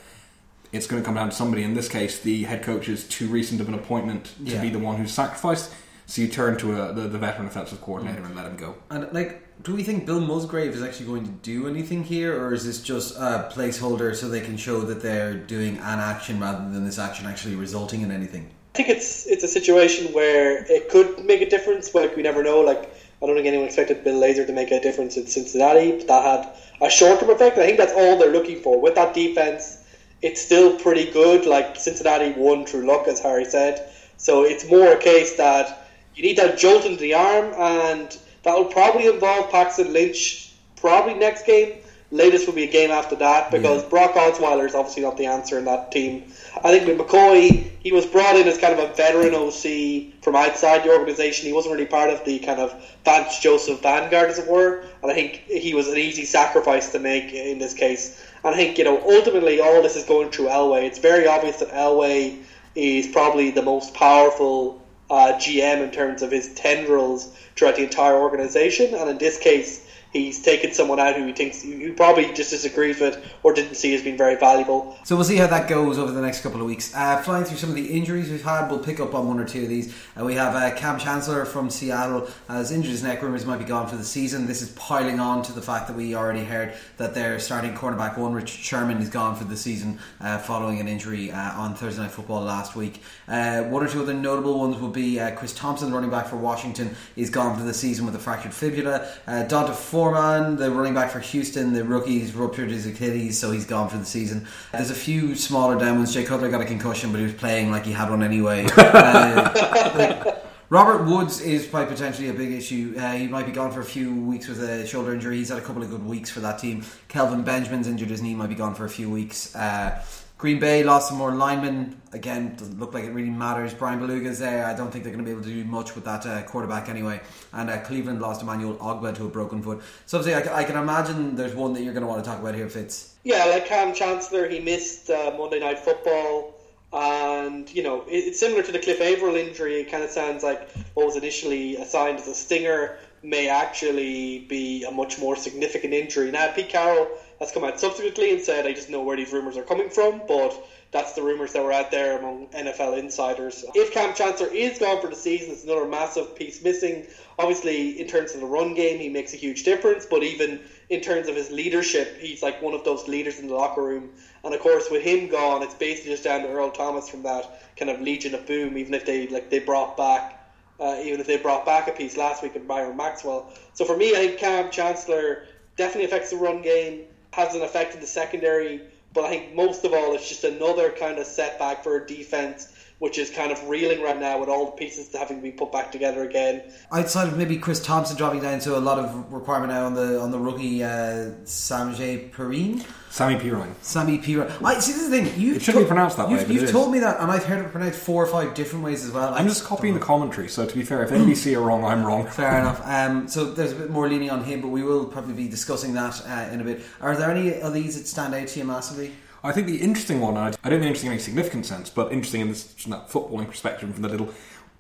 It's 0.73 0.87
going 0.87 1.03
to 1.03 1.07
come 1.07 1.17
down 1.17 1.31
to 1.31 1.35
somebody. 1.35 1.65
In 1.65 1.75
this 1.75 1.89
case, 1.89 2.21
the 2.21 2.45
head 2.45 2.63
coach 2.63 2.89
is 2.89 3.07
too 3.09 3.27
recent 3.29 3.61
of 3.61 3.69
an 3.69 3.75
appointment 3.75 4.27
to 4.47 4.53
Yeah. 4.53 4.63
be 4.63 4.71
the 4.71 4.79
one 4.79 4.97
who's 4.97 5.13
sacrificed. 5.13 5.73
So 6.07 6.23
you 6.23 6.29
turn 6.29 6.57
to 6.59 6.81
a, 6.83 6.93
the, 6.93 7.03
the 7.09 7.19
veteran 7.19 7.47
offensive 7.47 7.81
coordinator 7.81 8.23
and 8.25 8.35
let 8.37 8.47
him 8.47 8.57
go. 8.57 8.77
And 8.91 9.11
like, 9.13 9.42
do 9.63 9.75
we 9.75 9.83
think 9.83 10.07
Bill 10.07 10.21
Musgrave 10.21 10.73
is 10.73 10.83
actually 10.83 11.07
going 11.07 11.25
to 11.25 11.31
do 11.31 11.69
anything 11.69 12.03
here, 12.03 12.41
or 12.41 12.53
is 12.53 12.65
this 12.65 12.83
just 12.83 13.17
a 13.17 13.49
placeholder 13.53 14.15
so 14.15 14.29
they 14.29 14.41
can 14.41 14.57
show 14.57 14.81
that 14.81 15.03
they're 15.03 15.35
doing 15.35 15.77
an 15.79 16.01
action 16.01 16.41
rather 16.41 16.69
than 16.71 16.85
this 16.85 16.99
action 16.99 17.27
actually 17.27 17.55
resulting 17.55 18.03
in 18.03 18.11
anything? 18.11 18.51
I 18.75 18.79
think 18.79 18.89
it's 18.89 19.27
it's 19.27 19.45
a 19.45 19.49
situation 19.49 20.13
where 20.15 20.65
it 20.65 20.89
could 20.89 21.25
make 21.25 21.43
a 21.43 21.49
difference, 21.49 21.91
but 21.91 22.03
like 22.03 22.17
we 22.17 22.23
never 22.23 22.43
know. 22.43 22.61
Like 22.61 22.95
I 23.23 23.27
don't 23.27 23.37
think 23.37 23.47
anyone 23.47 23.67
expected 23.67 24.03
Bill 24.03 24.21
Lazor 24.21 24.47
to 24.47 24.53
make 24.53 24.71
a 24.71 24.81
difference 24.81 25.17
in 25.17 25.27
Cincinnati. 25.27 25.93
But 25.99 26.07
that 26.09 26.25
had 26.25 26.57
a 26.81 26.91
short 26.91 27.21
term 27.21 27.31
effect. 27.31 27.59
I 27.59 27.67
think 27.67 27.79
that's 27.79 27.93
all 27.93 28.19
they're 28.19 28.33
looking 28.33 28.61
for 28.63 28.81
with 28.81 28.95
that 28.95 29.15
defense. 29.15 29.79
It's 30.23 30.41
still 30.41 30.79
pretty 30.79 31.11
good. 31.13 31.47
Like 31.47 31.77
Cincinnati 31.77 32.33
won 32.33 32.65
through 32.65 32.87
luck, 32.87 33.07
as 33.09 33.21
Harry 33.21 33.45
said. 33.45 33.91
So 34.17 34.45
it's 34.45 34.69
more 34.71 34.93
a 34.93 34.99
case 34.99 35.37
that 35.37 35.89
you 36.15 36.23
need 36.23 36.39
that 36.39 36.59
jolt 36.59 36.85
into 36.85 37.01
the 37.01 37.15
arm, 37.15 37.53
and 37.55 38.17
that 38.43 38.57
will 38.57 38.67
probably 38.67 39.07
involve 39.07 39.51
Paxton 39.51 39.93
Lynch 39.93 40.53
probably 40.77 41.15
next 41.15 41.47
game. 41.47 41.79
Latest 42.11 42.47
will 42.47 42.55
be 42.55 42.65
a 42.65 42.71
game 42.71 42.91
after 42.91 43.17
that 43.17 43.51
because 43.51 43.83
Yeah. 43.83 43.89
Brock 43.89 44.15
Osweiler 44.15 44.67
is 44.67 44.75
obviously 44.75 45.03
not 45.03 45.17
the 45.17 45.25
answer 45.27 45.59
in 45.59 45.65
that 45.65 45.91
team. 45.93 46.25
I 46.63 46.71
think 46.71 46.87
with 46.87 46.99
McCoy, 46.99 47.71
he 47.83 47.91
was 47.91 48.05
brought 48.05 48.37
in 48.37 48.47
as 48.47 48.59
kind 48.59 48.79
of 48.79 48.91
a 48.91 48.93
veteran 48.93 49.35
OC 49.35 50.13
from 50.23 50.37
outside 50.37 50.85
the 50.85 50.91
organisation. 50.91 51.47
He 51.47 51.55
wasn't 51.55 51.75
really 51.75 51.87
part 51.87 52.11
of 52.11 52.23
the 52.27 52.39
kind 52.41 52.61
of 52.61 52.75
Vance 53.07 53.39
Joseph 53.41 53.81
vanguard, 53.81 54.29
as 54.29 54.39
it 54.39 54.47
were. 54.47 54.85
And 55.03 55.11
I 55.11 55.15
think 55.15 55.45
he 55.47 55.73
was 55.73 55.89
an 55.89 55.97
easy 55.97 56.27
sacrifice 56.27 56.93
to 56.93 56.99
make 56.99 57.33
in 57.33 57.59
this 57.59 57.73
case. 57.73 58.23
And 58.45 58.55
I 58.55 58.59
think, 58.59 58.77
you 58.77 58.85
know, 58.85 59.01
ultimately 59.09 59.61
all 59.61 59.81
this 59.81 59.97
is 59.97 60.05
going 60.05 60.31
through 60.31 60.49
Elway. 60.49 60.83
It's 60.83 60.99
very 60.99 61.27
obvious 61.27 61.61
that 61.61 61.71
Elway 61.71 62.43
is 62.75 63.07
probably 63.07 63.51
the 63.51 63.63
most 63.63 63.95
powerful 63.95 64.82
uh, 65.13 65.35
GM 65.35 65.83
in 65.83 65.91
terms 65.91 66.23
of 66.23 66.31
his 66.31 66.49
tendrils 66.55 67.29
throughout 67.55 67.77
the 67.77 67.83
entire 67.83 68.17
organization. 68.17 68.95
And 68.95 69.11
in 69.11 69.19
this 69.19 69.37
case, 69.37 69.82
he's 70.13 70.43
taken 70.43 70.73
someone 70.73 71.01
out 71.01 71.17
who 71.17 71.27
he 71.27 71.33
thinks 71.33 71.63
who 71.63 71.93
probably 71.95 72.33
just 72.33 72.51
disagrees 72.51 73.01
with 73.01 73.25
or 73.43 73.55
didn't 73.55 73.75
see 73.75 73.95
as 73.95 74.03
being 74.03 74.17
very 74.17 74.37
valuable. 74.37 74.99
So 75.05 75.17
we'll 75.17 75.25
see 75.25 75.37
how 75.37 75.47
that 75.47 75.69
goes 75.69 75.99
over 75.99 76.13
the 76.13 76.21
next 76.21 76.43
couple 76.43 76.61
of 76.61 76.67
weeks. 76.67 76.95
Uh, 76.95 77.21
flying 77.23 77.45
through 77.45 77.57
some 77.57 77.71
of 77.71 77.77
the 77.77 77.87
injuries 77.87 78.31
we've 78.31 78.45
had, 78.45 78.69
we'll 78.69 78.79
pick 78.79 79.01
up 79.01 79.15
on 79.15 79.27
one 79.27 79.41
or 79.41 79.45
two 79.45 79.63
of 79.63 79.69
these. 79.69 79.95
Uh, 80.19 80.25
we 80.25 80.35
have 80.35 80.55
uh, 80.55 80.75
Kam 80.77 80.99
Chancellor 80.99 81.45
from 81.45 81.71
Seattle 81.71 82.29
has 82.49 82.71
injured 82.71 82.91
his 82.91 83.03
neck. 83.03 83.23
Rumours 83.23 83.47
might 83.47 83.59
be 83.59 83.65
gone 83.65 83.89
for 83.89 83.97
the 83.97 84.05
season. 84.05 84.47
This 84.47 84.63
is 84.63 84.71
piling 84.73 85.19
on 85.19 85.43
to 85.45 85.53
the 85.53 85.63
fact 85.63 85.89
that 85.89 85.97
we 85.97 86.15
already 86.15 86.45
heard 86.45 86.75
that 86.99 87.15
their 87.15 87.39
starting 87.39 87.75
cornerback 87.75 88.19
one, 88.19 88.33
Richard 88.33 88.61
Sherman, 88.61 88.99
is 88.99 89.09
gone 89.09 89.35
for 89.37 89.45
the 89.45 89.57
season 89.57 89.99
uh, 90.21 90.39
following 90.39 90.81
an 90.81 90.89
injury 90.89 91.31
uh, 91.31 91.59
on 91.59 91.75
Thursday 91.75 92.03
Night 92.03 92.11
Football 92.11 92.43
last 92.43 92.77
week. 92.77 93.03
Uh, 93.29 93.63
one 93.65 93.83
or 93.83 93.89
two 93.89 94.03
other 94.03 94.15
notable 94.15 94.59
ones 94.59 94.77
would 94.77 94.93
be 94.93 95.19
Chris 95.37 95.55
Thompson, 95.55 95.93
running 95.93 96.11
back 96.11 96.27
for 96.27 96.37
Washington, 96.37 96.95
is 97.17 97.31
gone 97.31 97.57
for 97.57 97.65
the 97.65 97.75
season 97.75 98.05
with 98.05 98.15
a 98.15 98.19
fractured 98.19 98.53
fibula. 98.53 99.09
Uh, 99.27 99.45
D'Onta 99.45 99.73
Foreman, 100.03 100.57
the 100.57 100.69
running 100.69 100.95
back 100.95 101.13
for 101.13 101.21
Houston, 101.21 101.73
the 101.73 101.85
rookie's 101.85 102.35
ruptured 102.35 102.71
his 102.71 102.89
Achilles, 102.89 103.39
so 103.39 103.53
he's 103.53 103.65
gone 103.65 103.89
for 103.89 103.99
the 103.99 104.05
season. 104.05 104.49
There's 104.73 104.91
a 104.91 104.97
few 104.97 105.37
smaller 105.37 105.79
down 105.79 105.99
ones. 105.99 106.13
Jay 106.13 106.25
Cutler 106.25 106.51
got 106.51 106.61
a 106.61 106.65
concussion, 106.65 107.13
but 107.13 107.19
he 107.19 107.25
was 107.25 107.35
playing 107.35 107.71
like 107.71 107.85
he 107.85 107.93
had 107.93 108.11
one 108.11 108.25
anyway. 108.25 108.67
Uh, 108.77 109.93
like, 109.95 110.45
Robert 110.71 111.05
Woods 111.05 111.41
is 111.41 111.69
quite 111.69 111.87
potentially 111.87 112.31
a 112.31 112.35
big 112.35 112.51
issue. 112.51 112.95
Uh, 112.99 113.13
he 113.13 113.29
might 113.29 113.47
be 113.47 113.53
gone 113.53 113.71
for 113.71 113.81
a 113.81 113.85
few 113.85 114.13
weeks 114.13 114.49
with 114.49 114.61
a 114.61 114.85
shoulder 114.87 115.15
injury. 115.15 115.37
He's 115.37 115.51
had 115.51 115.59
a 115.59 115.61
couple 115.61 115.83
of 115.83 115.91
good 115.91 116.05
weeks 116.05 116.31
for 116.31 116.41
that 116.41 116.59
team. 116.59 116.85
Kelvin 117.07 117.45
Benjamin's 117.45 117.87
injured 117.87 118.11
his 118.11 118.23
knee, 118.23 118.35
might 118.35 118.49
be 118.49 118.57
gone 118.57 118.75
for 118.75 118.85
a 118.85 118.91
few 118.91 119.09
weeks. 119.09 119.55
Uh, 119.55 120.05
Green 120.43 120.59
Bay 120.59 120.83
lost 120.83 121.07
some 121.07 121.19
more 121.19 121.33
linemen. 121.33 122.03
Again, 122.13 122.57
doesn't 122.57 122.81
look 122.81 122.95
like 122.95 123.05
it 123.05 123.13
really 123.13 123.31
matters. 123.31 123.73
Brian 123.73 124.01
Beluga's 124.01 124.41
there. 124.41 124.67
I 124.67 124.75
don't 124.75 124.91
think 124.91 125.05
they're 125.05 125.13
going 125.13 125.25
to 125.25 125.29
be 125.29 125.31
able 125.31 125.45
to 125.45 125.49
do 125.49 125.63
much 125.63 125.95
with 125.95 126.05
that 126.05 126.27
uh, 126.27 126.43
quarterback 126.43 126.89
anyway. 126.89 127.21
And 127.53 127.71
uh, 127.71 127.81
Cleveland 127.83 128.21
lost 128.21 128.43
Emmanuel 128.43 128.75
Ogbah 128.79 129.15
to 129.19 129.27
a 129.27 129.29
broken 129.29 129.63
foot. 129.63 129.83
So 130.07 130.19
obviously, 130.19 130.51
I, 130.51 130.63
I 130.63 130.65
can 130.65 130.77
imagine 130.77 131.37
there's 131.37 131.55
one 131.55 131.75
that 131.75 131.85
you're 131.85 131.93
going 131.93 132.03
to 132.03 132.09
want 132.09 132.25
to 132.25 132.29
talk 132.29 132.41
about 132.41 132.57
here, 132.57 132.69
Fitz. 132.69 133.15
Yeah, 133.23 133.45
like 133.45 133.67
Kam 133.67 133.95
Chancellor, 133.95 134.49
he 134.49 134.59
missed 134.59 135.11
uh, 135.11 135.33
Monday 135.39 135.61
Night 135.61 135.79
Football, 135.79 136.55
and 136.93 137.73
you 137.73 137.85
know 137.85 138.03
it, 138.09 138.17
it's 138.17 138.41
similar 138.41 138.65
to 138.65 138.73
the 138.73 138.81
Cliff 138.81 139.01
Avril 139.01 139.37
injury. 139.37 139.75
It 139.77 139.93
kind 139.93 140.03
of 140.03 140.11
sounds 140.11 140.43
like 140.43 140.69
what 140.95 141.07
was 141.07 141.15
initially 141.15 141.77
assigned 141.77 142.19
as 142.19 142.27
a 142.27 142.35
stinger 142.35 142.99
may 143.23 143.49
actually 143.49 144.41
be 144.49 144.83
a 144.83 144.91
much 144.91 145.21
more 145.21 145.37
significant 145.37 145.95
injury. 145.95 146.33
Now, 146.33 146.51
Pete 146.53 146.69
Carroll 146.69 147.07
has 147.43 147.51
come 147.51 147.65
out 147.65 147.79
subsequently 147.79 148.31
and 148.31 148.41
said, 148.41 148.67
"I 148.67 148.73
just 148.73 148.89
know 148.89 149.03
where 149.03 149.17
these 149.17 149.33
rumors 149.33 149.57
are 149.57 149.65
coming 149.65 149.91
from," 149.91 150.23
but 150.29 150.57
that's 150.93 151.13
the 151.15 151.23
rumors 151.23 151.53
that 151.55 151.65
were 151.65 151.73
out 151.73 151.91
there 151.91 152.17
among 152.17 152.47
NFL 152.53 152.95
insiders. 152.95 153.65
If 153.75 153.93
Kam 153.93 154.15
Chancellor 154.15 154.47
is 154.47 154.79
gone 154.79 155.01
for 155.01 155.09
the 155.09 155.17
season, 155.17 155.51
it's 155.51 155.65
another 155.65 155.85
massive 155.85 156.37
piece 156.37 156.63
missing. 156.63 157.05
Obviously, 157.39 157.99
in 157.99 158.07
terms 158.07 158.35
of 158.35 158.41
the 158.41 158.47
run 158.47 158.75
game, 158.75 159.01
he 159.01 159.09
makes 159.09 159.35
a 159.35 159.37
huge 159.37 159.65
difference, 159.65 160.07
but 160.07 160.23
even 160.23 160.61
in 160.89 161.01
terms 161.01 161.29
of 161.29 161.35
his 161.35 161.51
leadership, 161.51 162.17
he's 162.21 162.43
like 162.43 162.63
one 162.63 162.75
of 162.75 162.85
those 162.85 163.09
leaders 163.09 163.41
in 163.41 163.49
the 163.49 163.55
locker 163.55 163.83
room. 163.83 164.11
And 164.45 164.55
of 164.55 164.61
course, 164.61 164.89
with 164.89 165.03
him 165.03 165.27
gone, 165.27 165.65
it's 165.65 165.75
basically 165.75 166.13
just 166.13 166.23
down 166.23 166.43
to 166.43 166.49
Earl 166.49 166.71
Thomas 166.71 167.09
from 167.09 167.23
that 167.25 167.51
kind 167.77 167.91
of 167.91 168.01
Legion 168.01 168.35
of 168.35 168.47
Boom. 168.47 168.79
Even 168.79 168.95
if 168.95 169.05
they 169.05 169.27
like 169.27 169.51
they 169.51 169.59
brought 169.59 169.97
back, 169.97 170.39
uh, 170.79 170.97
even 171.03 171.19
if 171.19 171.27
they 171.27 171.39
brought 171.39 171.65
back 171.65 171.89
a 171.89 171.93
piece 171.93 172.17
last 172.17 172.43
week 172.43 172.55
with 172.55 172.69
Byron 172.69 172.97
Maxwell. 172.97 173.51
So 173.75 173.85
for 173.85 173.97
me, 173.97 174.11
I 174.11 174.19
think 174.19 174.37
Kam 174.37 174.71
Chancellor 174.71 175.45
definitely 175.77 176.05
affects 176.05 176.31
the 176.31 176.37
run 176.37 176.63
game, 176.63 177.05
has 177.33 177.55
an 177.55 177.63
effect 177.63 177.99
the 178.01 178.07
secondary. 178.07 178.83
But 179.13 179.25
I 179.25 179.29
think 179.29 179.55
most 179.55 179.85
of 179.85 179.93
all, 179.93 180.15
it's 180.15 180.29
just 180.29 180.45
another 180.45 180.91
kind 180.91 181.19
of 181.19 181.27
setback 181.27 181.85
for 181.85 182.03
a 182.03 182.07
defense, 182.07 182.73
which 182.99 183.19
is 183.19 183.31
kind 183.31 183.53
of 183.53 183.69
reeling 183.69 184.03
right 184.03 184.19
now 184.19 184.39
with 184.39 184.49
all 184.49 184.67
the 184.67 184.73
pieces 184.73 185.15
having 185.15 185.39
to 185.39 185.43
be 185.43 185.53
put 185.53 185.71
back 185.71 185.93
together 185.93 186.23
again. 186.23 186.63
Outside 186.91 187.29
of 187.29 187.37
maybe 187.37 187.59
Chris 187.59 187.85
Thompson 187.85 188.17
dropping 188.17 188.41
down 188.41 188.61
to 188.61 188.77
a 188.77 188.81
lot 188.81 188.99
of 188.99 189.33
requirement 189.33 189.73
now 189.73 189.85
on 189.85 189.95
the 189.95 190.19
on 190.21 190.31
the 190.31 190.39
rookie 190.39 190.83
uh, 190.83 191.33
Samaje 191.45 192.31
Perine. 192.31 192.85
Sammy 193.13 193.39
Pirine. 193.39 193.75
Sammy 193.83 194.17
Pira. 194.17 194.51
I 194.65 194.81
see. 194.81 194.93
This 194.93 195.03
is 195.03 195.11
the 195.11 195.23
thing. 195.23 195.39
You 195.39 195.57
It 195.57 195.61
shouldn't 195.61 195.85
be 195.85 195.87
pronounced 195.87 196.17
that 196.17 196.29
way, 196.29 196.41
You've, 196.41 196.51
it 196.51 196.55
you've 196.55 196.71
told 196.71 196.91
me 196.91 196.99
that, 197.01 197.21
and 197.21 197.31
I've 197.31 197.45
heard 197.45 197.63
it 197.63 197.71
pronounced 197.71 197.99
four 197.99 198.25
or 198.25 198.27
five 198.27 198.55
different 198.55 198.87
ways 198.87 199.05
as 199.05 199.11
well. 199.11 199.35
I'm 199.35 199.47
just 199.47 199.65
copying 199.65 199.93
the 199.93 200.01
commentary, 200.01 200.49
so 200.49 200.65
to 200.65 200.75
be 200.75 200.83
fair, 200.83 201.03
if 201.03 201.11
NBC 201.11 201.55
are 201.55 201.61
wrong, 201.61 201.85
I'm 201.85 202.07
wrong. 202.07 202.27
Fair 202.27 202.59
enough. 202.61 202.81
Um, 202.87 203.29
so 203.29 203.45
there's 203.45 203.73
a 203.73 203.75
bit 203.75 203.91
more 203.91 204.09
leaning 204.09 204.31
on 204.31 204.43
him, 204.45 204.63
but 204.63 204.69
we 204.69 204.83
will 204.83 205.05
probably 205.05 205.35
be 205.35 205.47
discussing 205.47 205.93
that 205.93 206.23
uh, 206.27 206.55
in 206.55 206.63
a 206.63 206.65
bit. 206.65 206.81
Are 207.03 207.15
there 207.15 207.31
any 207.31 207.61
of 207.61 207.75
these 207.75 208.01
that 208.01 208.07
stand 208.07 208.35
out 208.35 208.49
to 208.49 208.59
you 208.59 208.65
massively? 208.65 209.13
I 209.45 209.53
think 209.53 209.67
the 209.67 209.83
interesting 209.83 210.23
one, 210.23 210.39
I 210.39 210.45
don't 210.51 210.55
think 210.63 210.85
interesting 210.85 211.09
in 211.09 211.13
any 211.13 211.23
significant 211.23 211.67
sense, 211.67 211.91
but 211.91 212.13
interesting 212.13 212.41
in 212.41 212.49
this 212.49 212.73
from 212.73 212.93
that 212.93 213.11
footballing 213.11 213.47
perspective, 213.47 213.93
from 213.93 214.01
the 214.01 214.09
little 214.09 214.33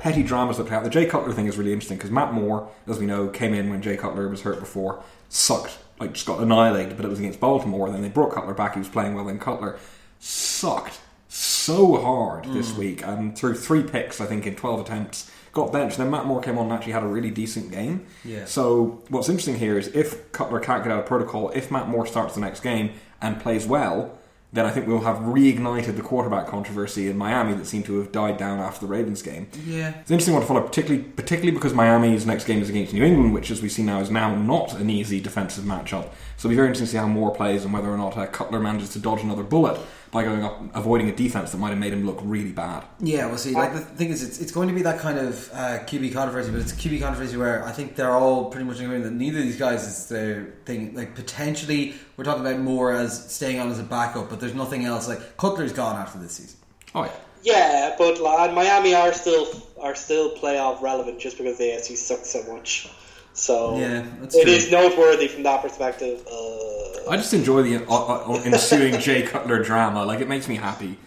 petty 0.02 0.24
dramas 0.24 0.56
that 0.56 0.66
play 0.66 0.76
out. 0.76 0.82
The 0.82 0.90
Jay 0.90 1.06
Cutler 1.06 1.32
thing 1.32 1.46
is 1.46 1.56
really 1.56 1.72
interesting 1.72 1.96
because 1.96 2.10
Matt 2.10 2.32
Moore, 2.32 2.68
as 2.88 2.98
we 2.98 3.06
know, 3.06 3.28
came 3.28 3.54
in 3.54 3.70
when 3.70 3.80
Jay 3.80 3.96
Cutler 3.96 4.28
was 4.28 4.40
hurt 4.40 4.58
before, 4.58 5.00
sucked, 5.28 5.78
like 6.00 6.12
just 6.12 6.26
got 6.26 6.40
annihilated, 6.40 6.96
but 6.96 7.06
it 7.06 7.08
was 7.08 7.20
against 7.20 7.38
Baltimore. 7.38 7.88
Then 7.88 8.02
they 8.02 8.08
brought 8.08 8.32
Cutler 8.32 8.52
back, 8.52 8.74
he 8.74 8.80
was 8.80 8.88
playing 8.88 9.14
well, 9.14 9.26
then 9.26 9.38
Cutler 9.38 9.78
sucked 10.18 11.00
so 11.28 12.02
hard 12.02 12.46
this 12.46 12.72
hmm. 12.72 12.80
week 12.80 13.06
and 13.06 13.38
threw 13.38 13.54
three 13.54 13.84
picks, 13.84 14.20
I 14.20 14.26
think, 14.26 14.44
in 14.44 14.56
12 14.56 14.80
attempts. 14.80 15.30
Got 15.52 15.72
benched, 15.72 15.98
then 15.98 16.10
Matt 16.10 16.26
Moore 16.26 16.42
came 16.42 16.58
on 16.58 16.64
and 16.64 16.72
actually 16.72 16.94
had 16.94 17.04
a 17.04 17.06
really 17.06 17.30
decent 17.30 17.70
game. 17.70 18.04
Yeah. 18.24 18.46
So 18.46 19.02
what's 19.08 19.28
interesting 19.28 19.58
here 19.58 19.78
is 19.78 19.86
if 19.88 20.32
Cutler 20.32 20.58
can't 20.58 20.82
get 20.82 20.90
out 20.90 20.98
of 20.98 21.06
protocol, 21.06 21.50
if 21.50 21.70
Matt 21.70 21.88
Moore 21.88 22.06
starts 22.06 22.34
the 22.34 22.40
next 22.40 22.60
game 22.60 22.94
and 23.20 23.40
plays 23.40 23.66
well, 23.66 24.18
then 24.52 24.66
I 24.66 24.70
think 24.70 24.86
we'll 24.86 25.00
have 25.00 25.16
reignited 25.18 25.96
the 25.96 26.02
quarterback 26.02 26.46
controversy 26.46 27.08
in 27.08 27.16
Miami 27.16 27.54
that 27.54 27.66
seemed 27.66 27.86
to 27.86 27.98
have 27.98 28.12
died 28.12 28.36
down 28.36 28.58
after 28.58 28.86
the 28.86 28.92
Ravens 28.92 29.22
game. 29.22 29.48
Yeah. 29.64 29.88
It's 30.00 30.10
an 30.10 30.14
interesting 30.14 30.34
one 30.34 30.42
to 30.42 30.48
follow, 30.48 30.60
particularly 30.60 31.04
particularly 31.04 31.52
because 31.52 31.72
Miami's 31.72 32.26
next 32.26 32.44
game 32.44 32.60
is 32.60 32.68
against 32.68 32.92
New 32.92 33.02
England, 33.02 33.32
which, 33.32 33.50
as 33.50 33.62
we 33.62 33.68
see 33.68 33.82
now, 33.82 34.00
is 34.00 34.10
now 34.10 34.34
not 34.34 34.74
an 34.74 34.90
easy 34.90 35.20
defensive 35.20 35.64
matchup. 35.64 36.10
So 36.36 36.48
it'll 36.48 36.50
be 36.50 36.56
very 36.56 36.68
interesting 36.68 36.86
to 36.86 36.92
see 36.92 36.98
how 36.98 37.08
Moore 37.08 37.34
plays 37.34 37.64
and 37.64 37.72
whether 37.72 37.88
or 37.88 37.96
not 37.96 38.16
uh, 38.16 38.26
Cutler 38.26 38.60
manages 38.60 38.90
to 38.90 38.98
dodge 38.98 39.22
another 39.22 39.42
bullet 39.42 39.80
by 40.12 40.22
going 40.22 40.44
up, 40.44 40.60
avoiding 40.74 41.08
a 41.08 41.16
defense 41.16 41.52
that 41.52 41.58
might 41.58 41.70
have 41.70 41.78
made 41.78 41.92
him 41.92 42.04
look 42.04 42.20
really 42.22 42.52
bad. 42.52 42.84
Yeah, 43.00 43.26
we'll 43.26 43.38
see. 43.38 43.52
Like 43.54 43.72
the 43.72 43.80
thing 43.80 44.10
is, 44.10 44.22
it's, 44.22 44.40
it's 44.40 44.52
going 44.52 44.68
to 44.68 44.74
be 44.74 44.82
that 44.82 45.00
kind 45.00 45.18
of 45.18 45.50
uh, 45.54 45.78
QB 45.86 46.12
controversy, 46.12 46.52
but 46.52 46.60
it's 46.60 46.72
a 46.72 46.76
QB 46.76 47.00
controversy 47.00 47.38
where 47.38 47.64
I 47.64 47.72
think 47.72 47.96
they're 47.96 48.12
all 48.12 48.50
pretty 48.50 48.66
much 48.66 48.78
agreeing 48.78 49.02
that 49.04 49.12
neither 49.12 49.38
of 49.38 49.44
these 49.44 49.58
guys 49.58 49.86
is 49.86 50.08
their 50.08 50.52
thing. 50.66 50.94
Like 50.94 51.14
potentially, 51.14 51.94
we're 52.18 52.24
talking 52.24 52.42
about 52.42 52.60
more 52.60 52.92
as 52.92 53.32
staying 53.34 53.58
on 53.58 53.70
as 53.70 53.80
a 53.80 53.84
backup, 53.84 54.28
but 54.28 54.38
there's 54.38 54.54
nothing 54.54 54.84
else. 54.84 55.08
Like 55.08 55.38
Cutler's 55.38 55.72
gone 55.72 55.96
after 55.96 56.18
this 56.18 56.32
season. 56.32 56.58
Oh 56.94 57.04
yeah. 57.04 57.12
Yeah, 57.44 57.94
but 57.98 58.20
like, 58.20 58.54
Miami 58.54 58.94
are 58.94 59.12
still 59.14 59.48
are 59.80 59.94
still 59.94 60.36
playoff 60.36 60.80
relevant 60.82 61.20
just 61.20 61.38
because 61.38 61.58
the 61.58 61.64
AFC 61.64 61.96
sucks 61.96 62.30
so 62.30 62.42
much. 62.52 62.88
So 63.34 63.78
Yeah, 63.78 64.04
that's 64.20 64.34
it 64.36 64.44
true. 64.44 64.52
is 64.52 64.70
noteworthy 64.70 65.28
from 65.28 65.42
that 65.44 65.62
perspective. 65.62 66.22
Uh, 66.30 67.10
I 67.10 67.16
just 67.16 67.34
enjoy 67.34 67.62
the 67.62 67.84
uh, 67.86 67.94
uh, 67.94 68.42
ensuing 68.44 68.98
Jay 69.00 69.22
Cutler 69.22 69.62
drama. 69.62 70.04
Like 70.04 70.20
it 70.20 70.28
makes 70.28 70.48
me 70.48 70.56
happy. 70.56 70.98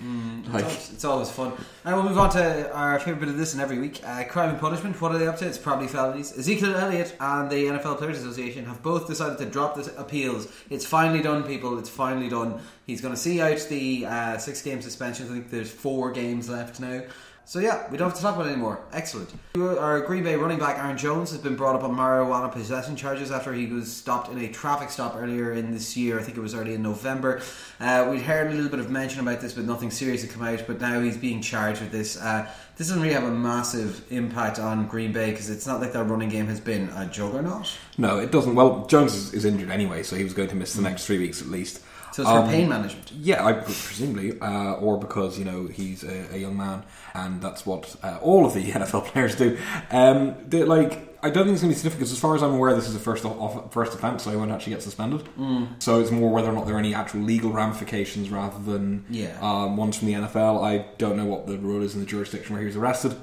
like 0.52 0.66
It's, 0.66 0.92
it's 0.92 1.06
always 1.06 1.30
fun. 1.30 1.54
And 1.86 1.96
we'll 1.96 2.04
move 2.04 2.18
on 2.18 2.32
to 2.32 2.72
our 2.74 3.00
favourite 3.00 3.20
bit 3.22 3.30
of 3.30 3.38
this 3.38 3.54
in 3.54 3.60
every 3.62 3.80
week. 3.80 4.02
Uh, 4.04 4.24
crime 4.26 4.50
and 4.50 4.60
punishment. 4.60 5.00
What 5.00 5.12
are 5.14 5.18
they 5.20 5.28
up 5.28 5.38
to? 5.38 5.48
It's 5.48 5.58
probably 5.58 5.88
felonies. 5.88 6.38
Ezekiel 6.38 6.76
Elliott 6.76 7.16
and 7.20 7.50
the 7.50 7.56
NFL 7.66 7.98
Players 8.00 8.18
Association 8.20 8.66
have 8.66 8.82
both 8.84 9.08
decided 9.08 9.38
to 9.38 9.46
drop 9.46 9.76
the 9.76 9.96
appeals. 9.98 10.48
It's 10.70 10.86
finally 10.86 11.22
done, 11.22 11.44
people. 11.44 11.78
It's 11.80 11.90
finally 11.90 12.28
done. 12.28 12.60
He's 12.88 13.02
going 13.02 13.14
to 13.14 13.20
see 13.20 13.40
out 13.40 13.60
the 13.70 14.06
uh, 14.06 14.38
six 14.38 14.62
game 14.62 14.82
suspension. 14.82 15.28
I 15.28 15.30
think 15.30 15.50
there's 15.52 15.72
four 15.72 16.12
games 16.12 16.50
left 16.50 16.80
now. 16.80 17.04
So 17.48 17.60
yeah, 17.60 17.88
we 17.92 17.98
don't 17.98 18.10
have 18.10 18.18
to 18.18 18.24
talk 18.24 18.36
about 18.36 18.48
it 18.48 18.54
anymore. 18.54 18.80
Excellent. 18.92 19.30
Our 19.56 20.02
Green 20.02 20.24
Bay 20.24 20.36
running 20.36 20.58
back 20.58 20.80
Aaron 20.80 20.98
Jones 20.98 21.30
has 21.30 21.40
been 21.40 21.56
brought 21.56 21.76
up 21.76 21.84
on 21.84 21.96
marijuana 21.96 22.52
possession 22.52 22.96
charges 22.96 23.32
after 23.32 23.54
he 23.54 23.68
was 23.68 23.96
stopped 23.96 24.32
in 24.32 24.40
a 24.40 24.52
traffic 24.52 24.90
stop 24.90 25.16
earlier 25.16 25.54
in 25.54 25.72
this 25.72 25.96
year. 25.96 26.20
I 26.20 26.24
think 26.24 26.38
it 26.38 26.42
was 26.42 26.56
early 26.56 26.74
in 26.74 26.82
November. 26.82 27.44
Uh, 27.80 28.08
we'd 28.10 28.24
heard 28.24 28.48
a 28.48 28.56
little 28.56 28.72
bit 28.72 28.80
of 28.80 28.90
mention 28.90 29.20
about 29.20 29.42
this, 29.42 29.54
but 29.54 29.64
nothing 29.64 29.92
serious 29.92 30.24
had 30.24 30.32
come 30.32 30.42
out. 30.42 30.64
But 30.66 30.82
now 30.82 31.00
he's 31.02 31.18
being 31.18 31.40
charged 31.40 31.82
with 31.82 31.92
this. 31.92 32.20
Uh, 32.20 32.50
this 32.78 32.88
doesn't 32.88 33.04
really 33.04 33.14
have 33.14 33.24
a 33.24 33.32
massive 33.32 34.12
impact 34.12 34.58
on 34.58 34.88
Green 34.88 35.14
Bay 35.14 35.30
because 35.30 35.52
it's 35.52 35.68
not 35.68 35.80
like 35.80 35.94
their 35.94 36.04
running 36.04 36.30
game 36.30 36.48
has 36.48 36.60
been 36.60 36.90
a 36.96 37.06
juggernaut. 37.06 37.72
No, 38.00 38.18
it 38.18 38.32
doesn't. 38.32 38.56
Well, 38.56 38.88
Jones 38.88 39.14
is, 39.14 39.34
is 39.36 39.46
injured 39.46 39.70
anyway, 39.70 40.02
so 40.02 40.16
he 40.16 40.24
was 40.24 40.34
going 40.34 40.50
to 40.50 40.56
miss 40.56 40.74
the 40.74 40.82
next 40.82 41.06
three 41.06 41.20
weeks 41.20 41.44
at 41.44 41.48
least. 41.48 41.82
So 42.14 42.22
it's 42.22 42.32
for 42.32 42.38
Um, 42.40 42.50
pain 42.50 42.70
management. 42.70 43.12
Yeah, 43.12 43.46
I 43.46 43.54
presumably, 43.54 44.40
uh, 44.40 44.74
or 44.74 44.98
because 44.98 45.38
you 45.38 45.46
know 45.46 45.68
he's 45.68 46.04
a, 46.04 46.34
a 46.34 46.38
young 46.38 46.56
man, 46.58 46.84
and 47.14 47.42
that's 47.42 47.66
what 47.66 47.96
uh, 48.04 48.18
all 48.22 48.46
of 48.46 48.54
the 48.54 48.64
NFL 48.72 49.06
players 49.06 49.36
do. 49.36 49.58
Um, 49.92 50.36
they, 50.48 50.64
like, 50.64 51.18
I 51.24 51.30
don't 51.30 51.44
think 51.46 51.54
it's 51.56 51.62
going 51.62 51.74
to 51.74 51.76
be 51.76 51.80
significant. 51.80 52.12
As 52.12 52.20
far 52.20 52.36
as 52.36 52.42
I'm 52.44 52.54
aware, 52.54 52.74
this 52.76 52.88
is 52.88 52.96
a 52.96 53.00
first 53.00 53.26
off, 53.26 53.74
first 53.74 53.94
offence, 53.94 54.24
so 54.24 54.30
he 54.32 54.38
won't 54.38 54.52
actually 54.52 54.74
get 54.74 54.84
suspended. 54.84 55.24
Mm. 55.38 55.82
So 55.84 56.00
it's 56.00 56.12
more 56.12 56.30
whether 56.32 56.50
or 56.50 56.54
not 56.54 56.68
there 56.68 56.76
are 56.76 56.80
any 56.80 56.94
actual 56.94 57.22
legal 57.22 57.52
ramifications 57.52 58.30
rather 58.30 58.60
than 58.60 59.06
Yeah. 59.10 59.38
um, 59.42 59.76
ones 59.76 59.98
from 59.98 60.08
the 60.08 60.14
NFL. 60.14 60.64
I 60.64 60.86
don't 60.98 61.18
know 61.18 61.26
what 61.26 61.48
the 61.48 61.58
rule 61.58 61.82
is 61.84 61.96
in 61.96 62.00
the 62.00 62.06
jurisdiction 62.06 62.54
where 62.54 62.62
he 62.62 62.68
was 62.68 62.76
arrested. 62.78 63.16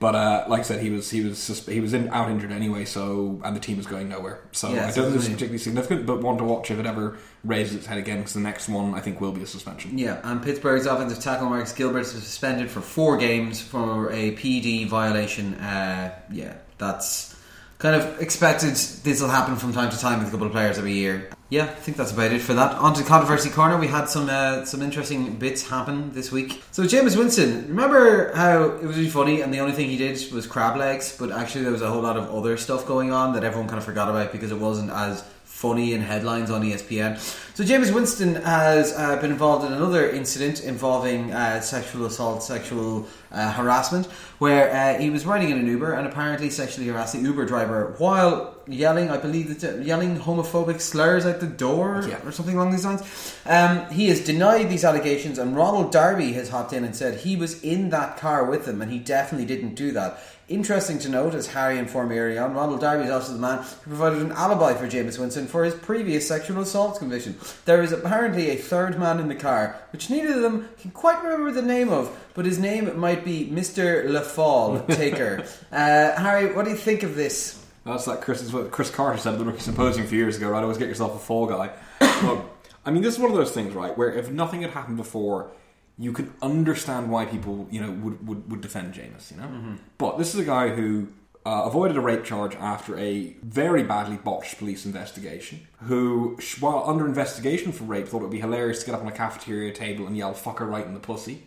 But 0.00 0.14
uh, 0.14 0.44
like 0.48 0.60
I 0.60 0.62
said, 0.64 0.80
he 0.80 0.90
was 0.90 1.10
he 1.10 1.22
was 1.22 1.38
susp- 1.38 1.72
he 1.72 1.80
was 1.80 1.94
in, 1.94 2.08
out 2.10 2.30
injured 2.30 2.52
anyway. 2.52 2.84
So 2.84 3.40
and 3.44 3.54
the 3.54 3.60
team 3.60 3.76
was 3.76 3.86
going 3.86 4.08
nowhere. 4.08 4.40
So 4.52 4.72
Yeah, 4.72 4.86
I 4.86 4.90
don't 4.90 5.06
think 5.06 5.16
it's 5.16 5.24
particularly 5.24 5.58
significant, 5.58 6.06
but 6.06 6.20
want 6.20 6.38
to 6.38 6.44
watch 6.44 6.70
if 6.70 6.78
it 6.78 6.86
ever 6.86 7.16
raises 7.44 7.76
its 7.76 7.86
head 7.86 7.98
again 7.98 8.18
because 8.18 8.34
the 8.34 8.40
next 8.40 8.68
one 8.68 8.94
I 8.94 9.00
think 9.00 9.20
will 9.20 9.32
be 9.32 9.42
a 9.42 9.46
suspension. 9.46 9.96
Yeah, 9.96 10.20
and 10.24 10.42
Pittsburgh's 10.42 10.86
offensive 10.86 11.22
tackle 11.22 11.48
Marcus 11.48 11.72
Gilbert 11.72 12.00
is 12.00 12.10
suspended 12.10 12.70
for 12.70 12.80
four 12.80 13.16
games 13.16 13.60
for 13.60 14.10
a 14.10 14.32
PD 14.32 14.86
violation. 14.86 15.54
Uh, 15.54 16.18
yeah, 16.30 16.54
that's 16.78 17.33
kind 17.78 17.96
of 17.96 18.20
expected. 18.20 18.70
This 18.70 19.20
will 19.20 19.28
happen 19.28 19.56
from 19.56 19.72
time 19.72 19.90
to 19.90 19.98
time 19.98 20.18
with 20.18 20.28
a 20.28 20.30
couple 20.30 20.46
of 20.46 20.52
players 20.52 20.78
every 20.78 20.92
year. 20.92 21.30
Yeah, 21.50 21.64
I 21.64 21.66
think 21.66 21.96
that's 21.96 22.12
about 22.12 22.32
it 22.32 22.40
for 22.40 22.54
that. 22.54 22.72
On 22.78 22.94
to 22.94 23.04
controversy 23.04 23.50
corner. 23.50 23.78
We 23.78 23.86
had 23.86 24.08
some 24.08 24.28
uh, 24.28 24.64
some 24.64 24.82
interesting 24.82 25.36
bits 25.36 25.68
happen 25.68 26.12
this 26.12 26.32
week. 26.32 26.62
So 26.72 26.82
Jameis 26.82 27.16
Winston, 27.16 27.68
remember 27.68 28.34
how 28.34 28.64
it 28.64 28.82
was 28.82 28.96
really 28.96 29.10
funny, 29.10 29.40
and 29.40 29.52
the 29.52 29.60
only 29.60 29.74
thing 29.74 29.88
he 29.88 29.96
did 29.96 30.32
was 30.32 30.46
crab 30.46 30.76
legs, 30.76 31.16
but 31.18 31.30
actually 31.30 31.62
there 31.62 31.72
was 31.72 31.82
a 31.82 31.90
whole 31.90 32.02
lot 32.02 32.16
of 32.16 32.34
other 32.34 32.56
stuff 32.56 32.86
going 32.86 33.12
on 33.12 33.34
that 33.34 33.44
everyone 33.44 33.68
kind 33.68 33.78
of 33.78 33.84
forgot 33.84 34.08
about 34.08 34.32
because 34.32 34.50
it 34.50 34.58
wasn't 34.58 34.90
as 34.90 35.22
funny 35.64 35.94
in 35.94 36.02
headlines 36.02 36.50
on 36.50 36.60
ESPN. 36.62 37.16
So 37.56 37.64
Jameis 37.64 37.90
Winston 37.94 38.34
has 38.42 38.92
uh, 38.92 39.16
been 39.22 39.30
involved 39.30 39.64
in 39.64 39.72
another 39.72 40.10
incident 40.10 40.62
involving 40.62 41.32
uh, 41.32 41.62
sexual 41.62 42.04
assault, 42.04 42.42
sexual 42.42 43.06
uh, 43.32 43.50
harassment, 43.52 44.04
where 44.44 44.64
uh, 44.70 45.00
he 45.00 45.08
was 45.08 45.24
riding 45.24 45.48
in 45.50 45.58
an 45.58 45.66
Uber 45.66 45.94
and 45.94 46.06
apparently 46.06 46.50
sexually 46.50 46.88
harassed 46.88 47.14
the 47.14 47.20
Uber 47.20 47.46
driver 47.46 47.94
while 47.96 48.54
yelling, 48.66 49.08
I 49.10 49.16
believe, 49.16 49.62
yelling 49.82 50.18
homophobic 50.18 50.80
slurs 50.82 51.24
out 51.24 51.40
the 51.40 51.46
door 51.46 52.04
Yeah. 52.06 52.20
or 52.26 52.32
something 52.32 52.56
along 52.56 52.72
these 52.72 52.84
lines. 52.84 53.02
Um, 53.46 53.86
he 53.90 54.08
has 54.08 54.20
denied 54.24 54.68
these 54.68 54.84
allegations, 54.84 55.38
and 55.38 55.56
Ronald 55.56 55.92
Darby 55.92 56.32
has 56.34 56.50
hopped 56.50 56.72
in 56.74 56.84
and 56.84 56.94
said 56.94 57.20
he 57.20 57.36
was 57.36 57.62
in 57.62 57.88
that 57.90 58.18
car 58.18 58.44
with 58.44 58.66
them 58.66 58.82
and 58.82 58.90
he 58.92 58.98
definitely 58.98 59.46
didn't 59.46 59.74
do 59.76 59.92
that. 59.92 60.18
Interesting 60.46 60.98
to 60.98 61.08
note, 61.08 61.34
as 61.34 61.46
Harry 61.46 61.78
informed 61.78 62.10
me 62.10 62.18
earlier 62.18 62.42
on, 62.42 62.52
Ronald 62.52 62.82
Darby 62.82 63.04
is 63.04 63.10
also 63.10 63.32
the 63.32 63.38
man 63.38 63.62
who 63.62 63.90
provided 63.90 64.20
an 64.20 64.32
alibi 64.32 64.74
for 64.74 64.86
Jameis 64.86 65.18
Winston 65.18 65.46
for 65.46 65.64
his 65.64 65.74
previous 65.74 66.28
sexual 66.28 66.60
assault 66.60 66.98
conviction. 66.98 67.36
There 67.64 67.82
is 67.82 67.92
apparently 67.92 68.50
a 68.50 68.56
third 68.56 68.98
man 68.98 69.20
in 69.20 69.28
the 69.28 69.34
car, 69.34 69.80
which 69.90 70.10
neither 70.10 70.34
of 70.34 70.42
them 70.42 70.68
can 70.78 70.90
quite 70.90 71.22
remember 71.24 71.50
the 71.50 71.66
name 71.66 71.88
of, 71.88 72.14
but 72.34 72.44
his 72.44 72.58
name 72.58 72.98
might 72.98 73.24
be 73.24 73.48
Mr. 73.50 74.04
LaFall 74.06 74.86
Taker. 74.94 75.44
uh, 75.72 76.20
Harry, 76.20 76.52
what 76.54 76.66
do 76.66 76.72
you 76.72 76.76
think 76.76 77.02
of 77.04 77.16
this? 77.16 77.64
That's 77.86 78.06
like 78.06 78.20
Chris, 78.20 78.52
what 78.52 78.70
Cris 78.70 78.90
Carter 78.90 79.16
said 79.18 79.32
at 79.32 79.38
the 79.38 79.46
Rookie 79.46 79.60
Symposium 79.60 80.04
a 80.04 80.08
few 80.08 80.18
years 80.18 80.36
ago, 80.36 80.50
right? 80.50 80.62
Always 80.62 80.76
get 80.76 80.88
yourself 80.88 81.16
a 81.16 81.18
fall 81.18 81.46
guy. 81.46 81.70
Look, 82.22 82.44
I 82.84 82.90
mean, 82.90 83.02
this 83.02 83.14
is 83.14 83.20
one 83.20 83.30
of 83.30 83.36
those 83.36 83.52
things, 83.52 83.72
right, 83.72 83.96
where 83.96 84.12
if 84.12 84.30
nothing 84.30 84.60
had 84.60 84.72
happened 84.72 84.98
before, 84.98 85.50
you 85.98 86.12
could 86.12 86.32
understand 86.42 87.10
why 87.10 87.24
people, 87.24 87.68
you 87.70 87.80
know, 87.80 87.90
would, 87.92 88.26
would, 88.26 88.50
would 88.50 88.60
defend 88.60 88.94
Jameis, 88.94 89.30
you 89.30 89.36
know? 89.36 89.76
But 89.98 90.18
this 90.18 90.34
is 90.34 90.40
a 90.40 90.44
guy 90.44 90.70
who 90.70 91.08
uh, 91.46 91.62
avoided 91.66 91.96
a 91.96 92.00
rape 92.00 92.24
charge 92.24 92.56
after 92.56 92.98
a 92.98 93.36
very 93.42 93.82
badly 93.82 94.16
botched 94.16 94.58
police 94.58 94.84
investigation, 94.86 95.60
who, 95.82 96.38
while 96.58 96.82
under 96.86 97.06
investigation 97.06 97.70
for 97.70 97.84
rape, 97.84 98.08
thought 98.08 98.18
it 98.18 98.22
would 98.22 98.30
be 98.30 98.40
hilarious 98.40 98.80
to 98.80 98.86
get 98.86 98.94
up 98.94 99.02
on 99.02 99.08
a 99.08 99.12
cafeteria 99.12 99.72
table 99.72 100.06
and 100.06 100.16
yell, 100.16 100.32
fuck 100.34 100.58
her 100.58 100.66
right 100.66 100.86
in 100.86 100.94
the 100.94 101.00
pussy. 101.00 101.46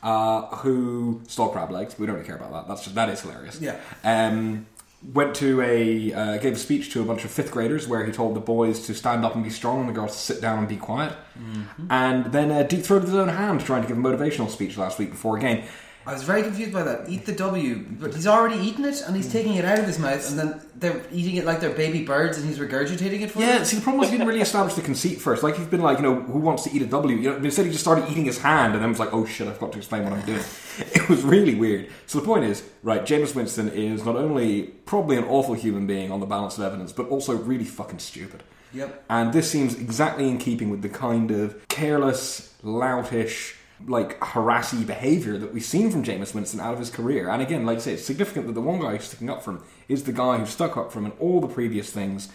Uh, 0.00 0.46
who 0.58 1.20
stole 1.26 1.48
crab 1.48 1.72
legs. 1.72 1.98
We 1.98 2.06
don't 2.06 2.14
really 2.14 2.26
care 2.26 2.36
about 2.36 2.52
that. 2.52 2.68
That's 2.68 2.84
just, 2.84 2.94
that 2.94 3.08
is 3.08 3.20
hilarious. 3.20 3.60
Yeah. 3.60 3.80
Um, 4.04 4.66
went 5.02 5.34
to 5.36 5.60
a 5.62 6.12
uh, 6.12 6.36
gave 6.38 6.54
a 6.54 6.58
speech 6.58 6.92
to 6.92 7.00
a 7.00 7.04
bunch 7.04 7.24
of 7.24 7.30
fifth 7.30 7.52
graders 7.52 7.86
where 7.86 8.04
he 8.04 8.10
told 8.12 8.34
the 8.34 8.40
boys 8.40 8.84
to 8.86 8.94
stand 8.94 9.24
up 9.24 9.34
and 9.34 9.44
be 9.44 9.50
strong 9.50 9.80
and 9.80 9.88
the 9.88 9.92
girls 9.92 10.12
to 10.12 10.18
sit 10.18 10.40
down 10.40 10.58
and 10.58 10.68
be 10.68 10.76
quiet. 10.76 11.12
And 11.90 12.32
then 12.32 12.50
uh, 12.50 12.64
deep 12.64 12.82
throated 12.82 13.08
his 13.08 13.16
own 13.16 13.28
hand 13.28 13.60
trying 13.60 13.82
to 13.82 13.88
give 13.88 13.96
a 13.96 14.00
motivational 14.00 14.50
speech 14.50 14.76
last 14.76 14.98
week 14.98 15.10
before 15.10 15.36
a 15.36 15.40
game. 15.40 15.64
I 16.08 16.14
was 16.14 16.22
very 16.22 16.42
confused 16.42 16.72
by 16.72 16.84
that. 16.84 17.06
Eat 17.10 17.26
the 17.26 17.32
W, 17.32 17.84
but 18.00 18.14
he's 18.14 18.26
already 18.26 18.56
eaten 18.56 18.86
it 18.86 19.02
and 19.06 19.14
he's 19.14 19.28
mm. 19.28 19.32
taking 19.32 19.56
it 19.56 19.66
out 19.66 19.78
of 19.78 19.84
his 19.84 19.98
mouth, 19.98 20.26
and 20.30 20.38
then 20.38 20.58
they're 20.74 21.02
eating 21.12 21.36
it 21.36 21.44
like 21.44 21.60
they're 21.60 21.68
baby 21.68 22.02
birds, 22.02 22.38
and 22.38 22.48
he's 22.48 22.58
regurgitating 22.58 23.20
it 23.20 23.30
for 23.30 23.40
Yeah, 23.40 23.58
them. 23.58 23.66
see, 23.66 23.76
the 23.76 23.82
problem 23.82 24.00
was 24.00 24.08
he 24.08 24.16
didn't 24.16 24.26
really 24.26 24.40
establish 24.40 24.72
the 24.72 24.80
conceit 24.80 25.20
first. 25.20 25.42
Like, 25.42 25.56
he's 25.56 25.66
been 25.66 25.82
like, 25.82 25.98
you 25.98 26.04
know, 26.04 26.14
who 26.14 26.38
wants 26.38 26.64
to 26.64 26.72
eat 26.72 26.80
a 26.80 26.86
W? 26.86 27.14
You 27.14 27.32
know, 27.32 27.36
instead, 27.36 27.66
he 27.66 27.72
just 27.72 27.84
started 27.84 28.10
eating 28.10 28.24
his 28.24 28.38
hand 28.38 28.72
and 28.72 28.82
then 28.82 28.88
was 28.88 28.98
like, 28.98 29.12
oh 29.12 29.26
shit, 29.26 29.48
I've 29.48 29.60
got 29.60 29.72
to 29.72 29.78
explain 29.78 30.04
what 30.04 30.14
I'm 30.14 30.24
doing. 30.24 30.42
It 30.78 31.08
was 31.10 31.24
really 31.24 31.56
weird. 31.56 31.90
So 32.06 32.20
the 32.20 32.24
point 32.24 32.44
is, 32.44 32.62
right, 32.82 33.04
Jameis 33.04 33.34
Winston 33.34 33.68
is 33.68 34.04
not 34.04 34.14
only 34.14 34.62
probably 34.62 35.16
an 35.16 35.24
awful 35.24 35.54
human 35.54 35.88
being 35.88 36.12
on 36.12 36.20
the 36.20 36.26
balance 36.26 36.56
of 36.56 36.64
evidence, 36.64 36.92
but 36.92 37.08
also 37.08 37.36
really 37.36 37.64
fucking 37.64 37.98
stupid. 37.98 38.44
Yep. 38.72 39.04
And 39.10 39.32
this 39.32 39.50
seems 39.50 39.74
exactly 39.74 40.28
in 40.28 40.38
keeping 40.38 40.70
with 40.70 40.82
the 40.82 40.88
kind 40.88 41.32
of 41.32 41.66
careless, 41.68 42.54
loutish, 42.62 43.57
like 43.86 44.22
harassy 44.22 44.84
behaviour 44.84 45.38
that 45.38 45.54
we've 45.54 45.64
seen 45.64 45.90
from 45.90 46.02
Jameis 46.02 46.34
Winston 46.34 46.60
out 46.60 46.72
of 46.72 46.78
his 46.78 46.90
career. 46.90 47.30
And 47.30 47.40
again, 47.40 47.64
like 47.64 47.78
I 47.78 47.80
say, 47.80 47.92
it's 47.94 48.04
significant 48.04 48.46
that 48.46 48.54
the 48.54 48.60
one 48.60 48.80
guy 48.80 48.96
who's 48.96 49.04
sticking 49.04 49.30
up 49.30 49.42
for 49.42 49.52
him 49.52 49.62
is 49.88 50.04
the 50.04 50.12
guy 50.12 50.38
who 50.38 50.46
stuck 50.46 50.76
up 50.76 50.92
for 50.92 50.98
him 50.98 51.06
in 51.06 51.12
all 51.12 51.40
the 51.40 51.48
previous 51.48 51.90
things 51.90 52.28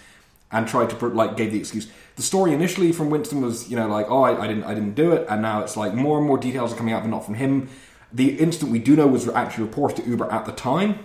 and 0.51 0.67
tried 0.67 0.89
to 0.91 1.07
like 1.07 1.35
gave 1.35 1.51
the 1.51 1.57
excuse. 1.57 1.89
The 2.15 2.21
story 2.21 2.53
initially 2.53 2.91
from 2.91 3.09
Winston 3.09 3.41
was, 3.41 3.69
you 3.69 3.75
know, 3.75 3.87
like, 3.87 4.05
oh, 4.09 4.21
I, 4.21 4.43
I 4.43 4.47
didn't, 4.47 4.63
I 4.63 4.73
didn't 4.73 4.93
do 4.93 5.11
it, 5.11 5.25
and 5.27 5.41
now 5.41 5.61
it's 5.61 5.75
like 5.75 5.93
more 5.93 6.19
and 6.19 6.27
more 6.27 6.37
details 6.37 6.71
are 6.71 6.75
coming 6.75 6.93
out, 6.93 7.01
but 7.01 7.09
not 7.09 7.25
from 7.25 7.33
him. 7.35 7.69
The 8.13 8.39
instant 8.39 8.71
we 8.71 8.79
do 8.79 8.95
know 8.95 9.07
was 9.07 9.27
actually 9.27 9.65
reported 9.65 10.03
to 10.03 10.09
Uber 10.09 10.31
at 10.31 10.45
the 10.45 10.51
time. 10.51 10.99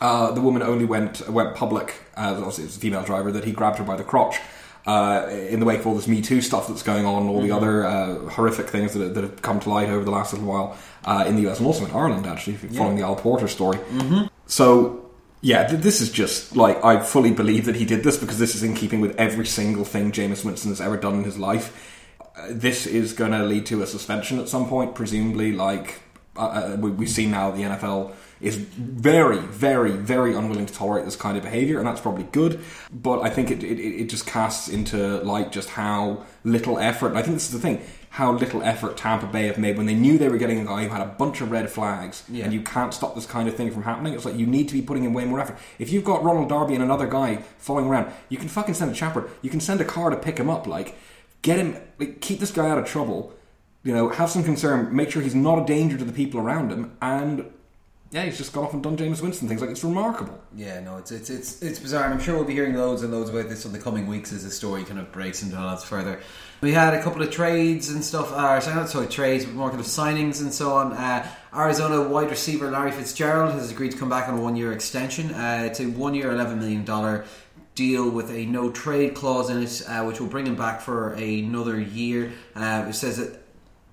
Uh, 0.00 0.32
the 0.32 0.40
woman 0.42 0.62
only 0.62 0.84
went 0.84 1.26
went 1.30 1.54
public, 1.54 1.94
uh, 2.16 2.34
obviously 2.36 2.64
it 2.64 2.66
was 2.66 2.76
a 2.76 2.80
female 2.80 3.02
driver, 3.02 3.32
that 3.32 3.44
he 3.44 3.52
grabbed 3.52 3.78
her 3.78 3.84
by 3.84 3.96
the 3.96 4.04
crotch. 4.04 4.38
Uh, 4.86 5.26
in 5.48 5.60
the 5.60 5.66
wake 5.66 5.80
of 5.80 5.86
all 5.86 5.94
this 5.94 6.06
Me 6.06 6.20
Too 6.20 6.42
stuff 6.42 6.68
that's 6.68 6.82
going 6.82 7.06
on, 7.06 7.26
all 7.26 7.40
the 7.40 7.50
other 7.50 7.86
uh, 7.86 8.18
horrific 8.28 8.68
things 8.68 8.92
that, 8.92 9.00
have- 9.02 9.14
that 9.14 9.22
have 9.24 9.40
come 9.40 9.58
to 9.60 9.70
light 9.70 9.88
over 9.88 10.04
the 10.04 10.10
last 10.10 10.34
little 10.34 10.46
while 10.46 10.76
uh, 11.06 11.24
in 11.26 11.36
the 11.36 11.48
US 11.48 11.58
and 11.58 11.66
also 11.66 11.86
in 11.86 11.90
Ireland, 11.92 12.26
actually, 12.26 12.56
following 12.56 12.96
the 12.96 13.02
Al 13.02 13.16
Porter 13.16 13.48
story. 13.48 13.78
So, 14.46 15.10
yeah, 15.40 15.66
th- 15.66 15.80
this 15.80 16.00
is 16.00 16.10
just 16.10 16.54
like 16.56 16.84
I 16.84 17.00
fully 17.00 17.30
believe 17.32 17.64
that 17.66 17.76
he 17.76 17.84
did 17.86 18.02
this 18.04 18.18
because 18.18 18.38
this 18.38 18.54
is 18.54 18.62
in 18.62 18.74
keeping 18.74 19.00
with 19.00 19.16
every 19.16 19.46
single 19.46 19.84
thing 19.84 20.12
Jameis 20.12 20.44
Winston 20.44 20.70
has 20.70 20.80
ever 20.80 20.96
done 20.98 21.14
in 21.14 21.24
his 21.24 21.38
life. 21.38 21.90
Uh, 22.36 22.48
this 22.50 22.86
is 22.86 23.12
going 23.14 23.32
to 23.32 23.42
lead 23.44 23.64
to 23.66 23.82
a 23.82 23.86
suspension 23.86 24.38
at 24.38 24.48
some 24.48 24.68
point, 24.68 24.94
presumably. 24.94 25.52
Like 25.52 26.00
uh, 26.36 26.40
uh, 26.40 26.76
we, 26.78 26.90
we've 26.90 27.08
seen 27.08 27.30
now, 27.30 27.50
the 27.52 27.62
NFL 27.62 28.12
is 28.44 28.56
very, 28.56 29.38
very, 29.38 29.92
very 29.92 30.34
unwilling 30.34 30.66
to 30.66 30.74
tolerate 30.74 31.04
this 31.04 31.16
kind 31.16 31.36
of 31.36 31.42
behavior, 31.42 31.78
and 31.78 31.86
that's 31.86 32.00
probably 32.00 32.24
good. 32.24 32.60
But 32.92 33.20
I 33.22 33.30
think 33.30 33.50
it, 33.50 33.62
it, 33.64 33.78
it 33.80 34.08
just 34.08 34.26
casts 34.26 34.68
into 34.68 35.18
light 35.22 35.50
just 35.52 35.70
how 35.70 36.24
little 36.44 36.78
effort. 36.78 37.08
And 37.08 37.18
I 37.18 37.22
think 37.22 37.34
this 37.34 37.46
is 37.46 37.52
the 37.52 37.58
thing. 37.58 37.80
How 38.10 38.30
little 38.32 38.62
effort 38.62 38.96
Tampa 38.96 39.26
Bay 39.26 39.46
have 39.48 39.58
made 39.58 39.76
when 39.76 39.86
they 39.86 39.94
knew 39.94 40.18
they 40.18 40.28
were 40.28 40.38
getting 40.38 40.60
a 40.60 40.64
guy 40.64 40.84
who 40.84 40.88
had 40.90 41.00
a 41.00 41.06
bunch 41.06 41.40
of 41.40 41.50
red 41.50 41.68
flags, 41.68 42.22
Yeah. 42.28 42.44
and 42.44 42.52
you 42.52 42.60
can't 42.60 42.94
stop 42.94 43.16
this 43.16 43.26
kind 43.26 43.48
of 43.48 43.56
thing 43.56 43.72
from 43.72 43.82
happening. 43.82 44.14
It's 44.14 44.24
like 44.24 44.36
you 44.36 44.46
need 44.46 44.68
to 44.68 44.74
be 44.74 44.82
putting 44.82 45.02
in 45.04 45.12
way 45.14 45.24
more 45.24 45.40
effort. 45.40 45.56
If 45.80 45.90
you've 45.90 46.04
got 46.04 46.22
Ronald 46.22 46.48
Darby 46.48 46.74
and 46.74 46.82
another 46.84 47.08
guy 47.08 47.38
following 47.58 47.86
around, 47.86 48.12
you 48.28 48.38
can 48.38 48.48
fucking 48.48 48.74
send 48.74 48.92
a 48.92 48.94
chopper. 48.94 49.28
You 49.42 49.50
can 49.50 49.58
send 49.60 49.80
a 49.80 49.84
car 49.84 50.10
to 50.10 50.16
pick 50.16 50.38
him 50.38 50.48
up. 50.48 50.68
Like, 50.68 50.94
get 51.42 51.58
him, 51.58 51.76
like, 51.98 52.20
keep 52.20 52.38
this 52.38 52.52
guy 52.52 52.68
out 52.70 52.78
of 52.78 52.84
trouble. 52.86 53.32
You 53.82 53.92
know, 53.92 54.08
have 54.10 54.30
some 54.30 54.44
concern. 54.44 54.94
Make 54.94 55.10
sure 55.10 55.20
he's 55.20 55.34
not 55.34 55.58
a 55.62 55.66
danger 55.66 55.98
to 55.98 56.04
the 56.04 56.12
people 56.12 56.38
around 56.40 56.70
him. 56.70 56.96
And 57.02 57.50
yeah, 58.14 58.22
he's 58.26 58.38
just 58.38 58.52
gone 58.52 58.62
off 58.62 58.72
and 58.72 58.80
done 58.80 58.96
Jameis 58.96 59.20
Winston 59.20 59.48
things. 59.48 59.60
Like, 59.60 59.70
it's 59.70 59.82
remarkable. 59.82 60.40
Yeah, 60.54 60.78
no, 60.78 60.98
it's 60.98 61.10
it's 61.10 61.30
it's 61.30 61.60
it's 61.62 61.80
bizarre, 61.80 62.04
and 62.04 62.14
I'm 62.14 62.20
sure 62.20 62.36
we'll 62.36 62.44
be 62.44 62.52
hearing 62.52 62.76
loads 62.76 63.02
and 63.02 63.12
loads 63.12 63.28
about 63.28 63.48
this 63.48 63.64
in 63.64 63.72
the 63.72 63.78
coming 63.80 64.06
weeks 64.06 64.32
as 64.32 64.44
the 64.44 64.52
story 64.52 64.84
kind 64.84 65.00
of 65.00 65.10
breaks 65.10 65.42
into 65.42 65.56
lots 65.56 65.82
further. 65.82 66.20
We 66.60 66.70
had 66.70 66.94
a 66.94 67.02
couple 67.02 67.22
of 67.22 67.32
trades 67.32 67.88
and 67.88 68.04
stuff. 68.04 68.32
Uh, 68.32 68.60
sorry, 68.60 68.76
not 68.76 68.88
sorry, 68.88 69.08
trades, 69.08 69.44
but 69.44 69.54
more 69.54 69.68
kind 69.68 69.80
of 69.80 69.86
signings 69.86 70.40
and 70.40 70.54
so 70.54 70.74
on. 70.74 70.92
Uh, 70.92 71.28
Arizona 71.52 72.08
wide 72.08 72.30
receiver 72.30 72.70
Larry 72.70 72.92
Fitzgerald 72.92 73.52
has 73.54 73.72
agreed 73.72 73.90
to 73.90 73.98
come 73.98 74.10
back 74.10 74.28
on 74.28 74.38
a 74.38 74.40
one-year 74.40 74.72
extension. 74.72 75.34
Uh, 75.34 75.64
it's 75.66 75.80
a 75.80 75.86
one-year, 75.86 76.30
eleven 76.30 76.60
million 76.60 76.84
dollar 76.84 77.24
deal 77.74 78.08
with 78.08 78.30
a 78.30 78.46
no 78.46 78.70
trade 78.70 79.16
clause 79.16 79.50
in 79.50 79.60
it, 79.60 79.82
uh, 79.88 80.04
which 80.04 80.20
will 80.20 80.28
bring 80.28 80.46
him 80.46 80.54
back 80.54 80.80
for 80.80 81.14
another 81.14 81.80
year. 81.80 82.30
Uh, 82.54 82.84
which 82.84 82.94
says 82.94 83.16
that 83.16 83.40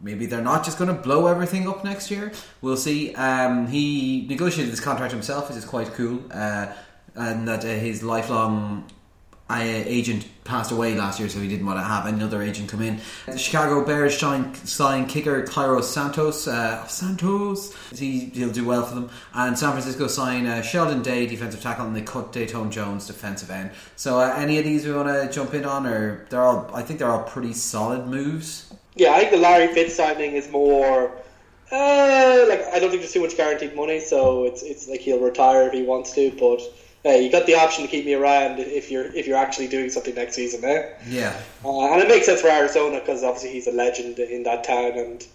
maybe 0.02 0.26
they're 0.26 0.42
not 0.42 0.64
just 0.64 0.78
going 0.78 0.96
to 0.96 1.02
blow 1.02 1.28
everything 1.28 1.68
up 1.68 1.84
next 1.84 2.12
year. 2.12 2.32
We'll 2.62 2.78
see. 2.78 3.14
Um, 3.16 3.68
he 3.68 4.26
negotiated 4.28 4.72
this 4.72 4.80
contract 4.80 5.12
himself, 5.12 5.50
which 5.50 5.58
is 5.58 5.66
quite 5.66 5.88
cool, 5.94 6.24
uh, 6.32 6.68
and 7.16 7.48
that 7.48 7.64
uh, 7.64 7.68
his 7.68 8.04
lifelong 8.04 8.90
uh, 9.52 9.60
agent 9.60 10.26
passed 10.44 10.72
away 10.72 10.96
last 10.96 11.20
year, 11.20 11.28
so 11.28 11.40
he 11.40 11.48
didn't 11.48 11.66
want 11.66 11.78
to 11.78 11.84
have 11.84 12.06
another 12.06 12.42
agent 12.42 12.70
come 12.70 12.82
in. 12.82 13.00
The 13.26 13.38
Chicago 13.38 13.86
Bears 13.86 14.18
sign, 14.18 14.56
sign 14.56 15.08
kicker 15.08 15.46
Cairo 15.46 15.82
Santos. 15.82 16.48
Uh, 16.48 16.86
Santos, 16.88 17.76
he, 17.92 18.26
he'll 18.34 18.52
do 18.52 18.66
well 18.66 18.86
for 18.86 18.96
them. 18.96 19.10
And 19.34 19.58
San 19.58 19.72
Francisco 19.72 20.08
sign 20.08 20.48
uh, 20.48 20.62
Sheldon 20.62 21.02
Day, 21.02 21.28
defensive 21.28 21.62
tackle, 21.62 21.86
and 21.86 21.96
they 21.96 22.02
cut 22.02 22.32
Dayton 22.32 22.72
Jones, 22.72 23.08
defensive 23.08 23.52
end. 23.52 23.72
So, 23.96 24.20
uh, 24.20 24.34
any 24.38 24.58
of 24.58 24.64
these 24.64 24.86
we 24.86 24.94
want 24.94 25.10
to 25.10 25.32
jump 25.32 25.54
in 25.54 25.66
on, 25.66 25.86
or 25.86 26.26
they're 26.30 26.44
all? 26.44 26.72
I 26.74 26.82
think 26.82 27.00
they're 27.00 27.12
all 27.12 27.24
pretty 27.24 27.54
solid 27.54 28.08
moves. 28.08 28.71
Yeah, 28.96 29.14
I 29.14 29.20
think 29.20 29.32
the 29.32 29.38
Larry 29.38 29.74
Fitz 29.74 29.96
signing 29.96 30.34
is 30.34 30.50
more. 30.50 31.12
Uh, 31.72 32.46
like 32.50 32.66
I 32.66 32.80
don't 32.80 32.90
think 32.90 33.02
there's 33.02 33.14
too 33.14 33.22
much 33.22 33.38
guaranteed 33.38 33.76
money, 33.76 34.00
so 34.00 34.44
it's 34.44 34.62
it's 34.62 34.90
like 34.90 35.00
he'll 35.00 35.20
retire 35.20 35.68
if 35.68 35.74
he 35.74 35.84
wants 35.84 36.14
to, 36.16 36.32
but 36.32 36.62
uh, 37.10 37.16
you 37.16 37.32
got 37.32 37.46
the 37.46 37.56
option 37.56 37.84
to 37.84 37.90
keep 37.90 38.06
me 38.06 38.14
around 38.14 38.60
if 38.60 38.92
you're 38.92 39.06
if 39.16 39.26
you're 39.26 39.38
actually 39.38 39.68
doing 39.68 39.90
something 39.90 40.14
next 40.14 40.36
season. 40.36 40.64
Eh? 40.66 40.90
Yeah, 41.08 41.40
uh, 41.64 41.94
and 41.94 42.02
it 42.02 42.10
makes 42.10 42.26
sense 42.26 42.42
for 42.42 42.50
Arizona 42.50 43.00
because 43.00 43.24
obviously 43.24 43.52
he's 43.52 43.68
a 43.68 43.72
legend 43.72 44.20
in 44.20 44.44
that 44.44 44.66
town, 44.66 44.92
and 44.98 45.26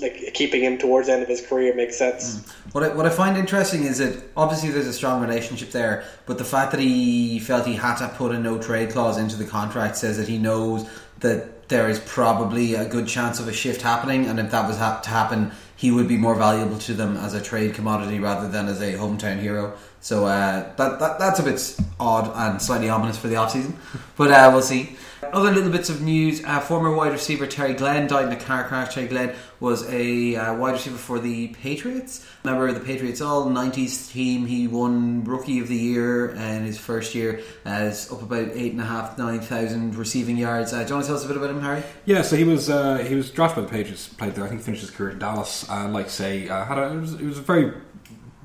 like 0.00 0.34
keeping 0.34 0.62
him 0.62 0.76
towards 0.76 1.06
the 1.06 1.14
end 1.14 1.22
of 1.22 1.28
his 1.28 1.46
career 1.46 1.74
makes 1.74 1.96
sense. 1.96 2.36
Mm. 2.36 2.74
What 2.74 2.84
I, 2.84 2.88
what 2.88 3.06
I 3.06 3.10
find 3.10 3.36
interesting 3.36 3.84
is 3.84 3.98
that 3.98 4.20
obviously 4.36 4.70
there's 4.70 4.88
a 4.88 4.92
strong 4.92 5.22
relationship 5.22 5.70
there, 5.70 6.04
but 6.26 6.38
the 6.38 6.44
fact 6.44 6.72
that 6.72 6.80
he 6.80 7.38
felt 7.38 7.66
he 7.66 7.74
had 7.74 7.96
to 7.98 8.08
put 8.08 8.32
a 8.32 8.38
no 8.38 8.58
trade 8.58 8.90
clause 8.90 9.16
into 9.16 9.36
the 9.36 9.44
contract 9.44 9.96
says 9.96 10.16
that 10.18 10.26
he 10.26 10.38
knows 10.38 10.88
that 11.20 11.53
there 11.74 11.90
is 11.90 11.98
probably 11.98 12.76
a 12.76 12.84
good 12.84 13.08
chance 13.08 13.40
of 13.40 13.48
a 13.48 13.52
shift 13.52 13.82
happening, 13.82 14.26
and 14.26 14.38
if 14.38 14.52
that 14.52 14.68
was 14.68 14.78
ha- 14.78 15.00
to 15.00 15.10
happen, 15.10 15.50
he 15.74 15.90
would 15.90 16.06
be 16.06 16.16
more 16.16 16.36
valuable 16.36 16.78
to 16.78 16.94
them 16.94 17.16
as 17.16 17.34
a 17.34 17.42
trade 17.42 17.74
commodity 17.74 18.20
rather 18.20 18.46
than 18.48 18.68
as 18.68 18.80
a 18.80 18.92
hometown 18.92 19.40
hero. 19.40 19.72
So 20.00 20.24
uh, 20.24 20.72
that, 20.76 21.00
that 21.00 21.18
that's 21.18 21.40
a 21.40 21.42
bit 21.42 21.76
odd 21.98 22.30
and 22.32 22.62
slightly 22.62 22.88
ominous 22.88 23.18
for 23.18 23.26
the 23.26 23.34
offseason. 23.34 23.74
But 24.16 24.30
uh, 24.30 24.50
we'll 24.52 24.62
see. 24.62 24.96
Other 25.32 25.50
little 25.50 25.70
bits 25.70 25.88
of 25.88 26.02
news: 26.02 26.44
uh, 26.44 26.60
former 26.60 26.94
wide 26.94 27.12
receiver 27.12 27.46
Terry 27.46 27.74
Glenn 27.74 28.06
died 28.06 28.26
in 28.26 28.32
a 28.32 28.40
car 28.40 28.64
crash. 28.64 28.94
Terry 28.94 29.06
Glenn 29.06 29.34
was 29.60 29.88
a 29.88 30.36
uh, 30.36 30.54
wide 30.56 30.72
receiver 30.72 30.96
for 30.96 31.18
the 31.18 31.48
Patriots. 31.48 32.26
Remember 32.44 32.70
the 32.72 32.80
Patriots 32.80 33.20
all 33.20 33.46
'90s 33.46 34.10
team. 34.10 34.46
He 34.46 34.68
won 34.68 35.24
Rookie 35.24 35.60
of 35.60 35.68
the 35.68 35.76
Year 35.76 36.30
in 36.30 36.64
his 36.64 36.78
first 36.78 37.14
year. 37.14 37.40
As 37.64 38.10
up 38.12 38.22
about 38.22 38.48
eight 38.54 38.72
and 38.72 38.80
a 38.80 38.84
half, 38.84 39.16
nine 39.18 39.40
thousand 39.40 39.94
receiving 39.94 40.36
yards. 40.36 40.72
Uh, 40.72 40.82
do 40.82 40.88
you 40.88 40.94
want 40.94 41.04
to 41.04 41.08
tell 41.08 41.16
us 41.16 41.24
a 41.24 41.28
bit 41.28 41.36
about 41.36 41.50
him, 41.50 41.60
Harry? 41.60 41.82
Yeah, 42.04 42.22
so 42.22 42.36
he 42.36 42.44
was 42.44 42.68
uh, 42.68 42.98
he 42.98 43.14
was 43.14 43.30
drafted 43.30 43.64
by 43.64 43.70
the 43.70 43.76
Patriots. 43.76 44.08
Played 44.08 44.34
there. 44.34 44.44
I 44.44 44.48
think 44.48 44.60
he 44.60 44.64
finished 44.64 44.82
his 44.82 44.90
career 44.90 45.10
in 45.10 45.18
Dallas. 45.18 45.68
Uh, 45.68 45.88
like 45.88 46.10
say, 46.10 46.48
uh, 46.48 46.64
had 46.64 46.78
a, 46.78 46.90
he 46.90 46.96
was, 46.98 47.18
he 47.18 47.26
was 47.26 47.38
a 47.38 47.42
very 47.42 47.72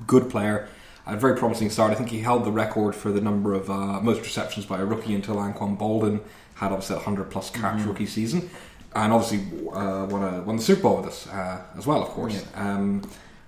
good 0.06 0.30
player 0.30 0.68
a 1.06 1.16
very 1.16 1.36
promising 1.36 1.70
start. 1.70 1.90
I 1.90 1.94
think 1.94 2.10
he 2.10 2.20
held 2.20 2.44
the 2.44 2.52
record 2.52 2.94
for 2.94 3.10
the 3.10 3.20
number 3.20 3.54
of 3.54 3.70
uh, 3.70 4.00
most 4.00 4.20
receptions 4.20 4.66
by 4.66 4.78
a 4.78 4.84
rookie 4.84 5.14
until 5.14 5.36
Anquan 5.36 5.76
Boldin 5.78 6.20
had 6.60 6.72
obviously 6.72 6.94
a 6.94 6.98
100 6.98 7.30
plus 7.30 7.48
catch 7.48 7.78
mm-hmm. 7.78 7.88
rookie 7.88 8.06
season. 8.06 8.50
And 8.94 9.12
obviously 9.14 9.38
uh, 9.70 10.04
won, 10.10 10.22
a, 10.22 10.42
won 10.42 10.56
the 10.56 10.62
Super 10.62 10.82
Bowl 10.82 10.98
with 10.98 11.06
us 11.06 11.26
uh, 11.28 11.62
as 11.78 11.86
well, 11.86 12.02
of 12.02 12.08
course. 12.08 12.34
Yeah. 12.34 12.74
Um, 12.74 13.02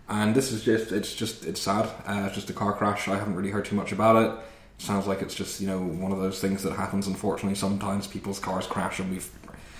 and 0.09 0.35
this 0.35 0.50
is 0.50 0.64
just, 0.64 0.92
it's 0.92 1.14
just, 1.14 1.45
it's 1.45 1.61
sad. 1.61 1.90
Uh, 2.07 2.25
it's 2.26 2.35
just 2.35 2.49
a 2.49 2.54
car 2.54 2.73
crash. 2.73 3.09
I 3.09 3.16
haven't 3.16 3.35
really 3.35 3.50
heard 3.50 3.66
too 3.66 3.76
much 3.76 3.92
about 3.92 4.16
it. 4.16 4.45
Sounds 4.78 5.07
like 5.07 5.21
it's 5.21 5.35
just, 5.35 5.61
you 5.61 5.66
know, 5.66 5.78
one 5.78 6.11
of 6.11 6.21
those 6.21 6.40
things 6.40 6.62
that 6.62 6.73
happens, 6.73 7.07
unfortunately. 7.07 7.54
Sometimes 7.54 8.07
people's 8.07 8.38
cars 8.38 8.66
crash 8.66 8.99
and 8.99 9.11
we've, 9.11 9.28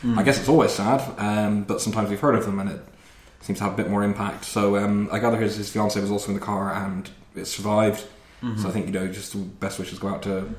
mm. 0.03 0.19
I 0.19 0.23
guess 0.23 0.39
it's 0.39 0.51
always 0.51 0.73
sad, 0.73 1.01
um, 1.19 1.65
but 1.65 1.81
sometimes 1.81 2.11
we've 2.11 2.21
heard 2.21 2.35
of 2.35 2.45
them 2.45 2.59
and 2.59 2.69
it 2.69 2.81
seems 3.41 3.59
to 3.61 3.65
have 3.65 3.73
a 3.73 3.77
bit 3.77 3.89
more 3.89 4.03
impact. 4.05 4.45
So 4.45 4.77
um, 4.77 5.09
I 5.11 5.19
gather 5.21 5.41
his, 5.41 5.57
his 5.57 5.71
fiance 5.71 5.99
was 5.99 6.11
also 6.11 6.29
in 6.29 6.35
the 6.35 6.45
car 6.45 6.75
and 6.75 7.09
it 7.35 7.47
survived. 7.47 8.05
Mm-hmm. 8.43 8.61
So 8.61 8.69
I 8.69 8.73
think 8.73 8.87
you 8.87 8.93
know, 8.93 9.09
just 9.09 9.33
the 9.33 9.39
best 9.39 9.79
wishes 9.79 9.99
go 9.99 10.09
out 10.09 10.23
to 10.25 10.55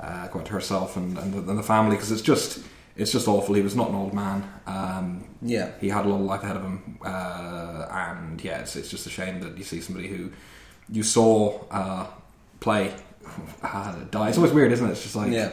uh, 0.00 0.28
go 0.28 0.40
to 0.40 0.52
herself 0.52 0.96
and, 0.96 1.16
and, 1.18 1.32
the, 1.32 1.38
and 1.50 1.58
the 1.58 1.62
family 1.62 1.96
because 1.96 2.12
it's 2.12 2.22
just 2.22 2.64
it's 2.96 3.10
just 3.10 3.26
awful. 3.26 3.54
He 3.54 3.62
was 3.62 3.74
not 3.74 3.88
an 3.88 3.96
old 3.96 4.14
man. 4.14 4.48
Um, 4.66 5.24
yeah, 5.42 5.72
he 5.80 5.88
had 5.88 6.06
a 6.06 6.08
lot 6.08 6.20
of 6.20 6.26
life 6.26 6.42
ahead 6.42 6.56
of 6.56 6.62
him, 6.62 6.98
uh, 7.04 7.86
and 7.90 8.42
yeah, 8.42 8.60
it's, 8.60 8.76
it's 8.76 8.88
just 8.88 9.06
a 9.06 9.10
shame 9.10 9.40
that 9.40 9.58
you 9.58 9.64
see 9.64 9.80
somebody 9.80 10.08
who 10.08 10.30
you 10.88 11.02
saw 11.02 11.60
uh, 11.70 12.06
play 12.60 12.94
uh, 13.62 13.96
die. 14.10 14.28
It's 14.28 14.38
always 14.38 14.52
weird, 14.52 14.72
isn't 14.72 14.86
it? 14.86 14.92
It's 14.92 15.02
just 15.02 15.16
like 15.16 15.32
yeah. 15.32 15.52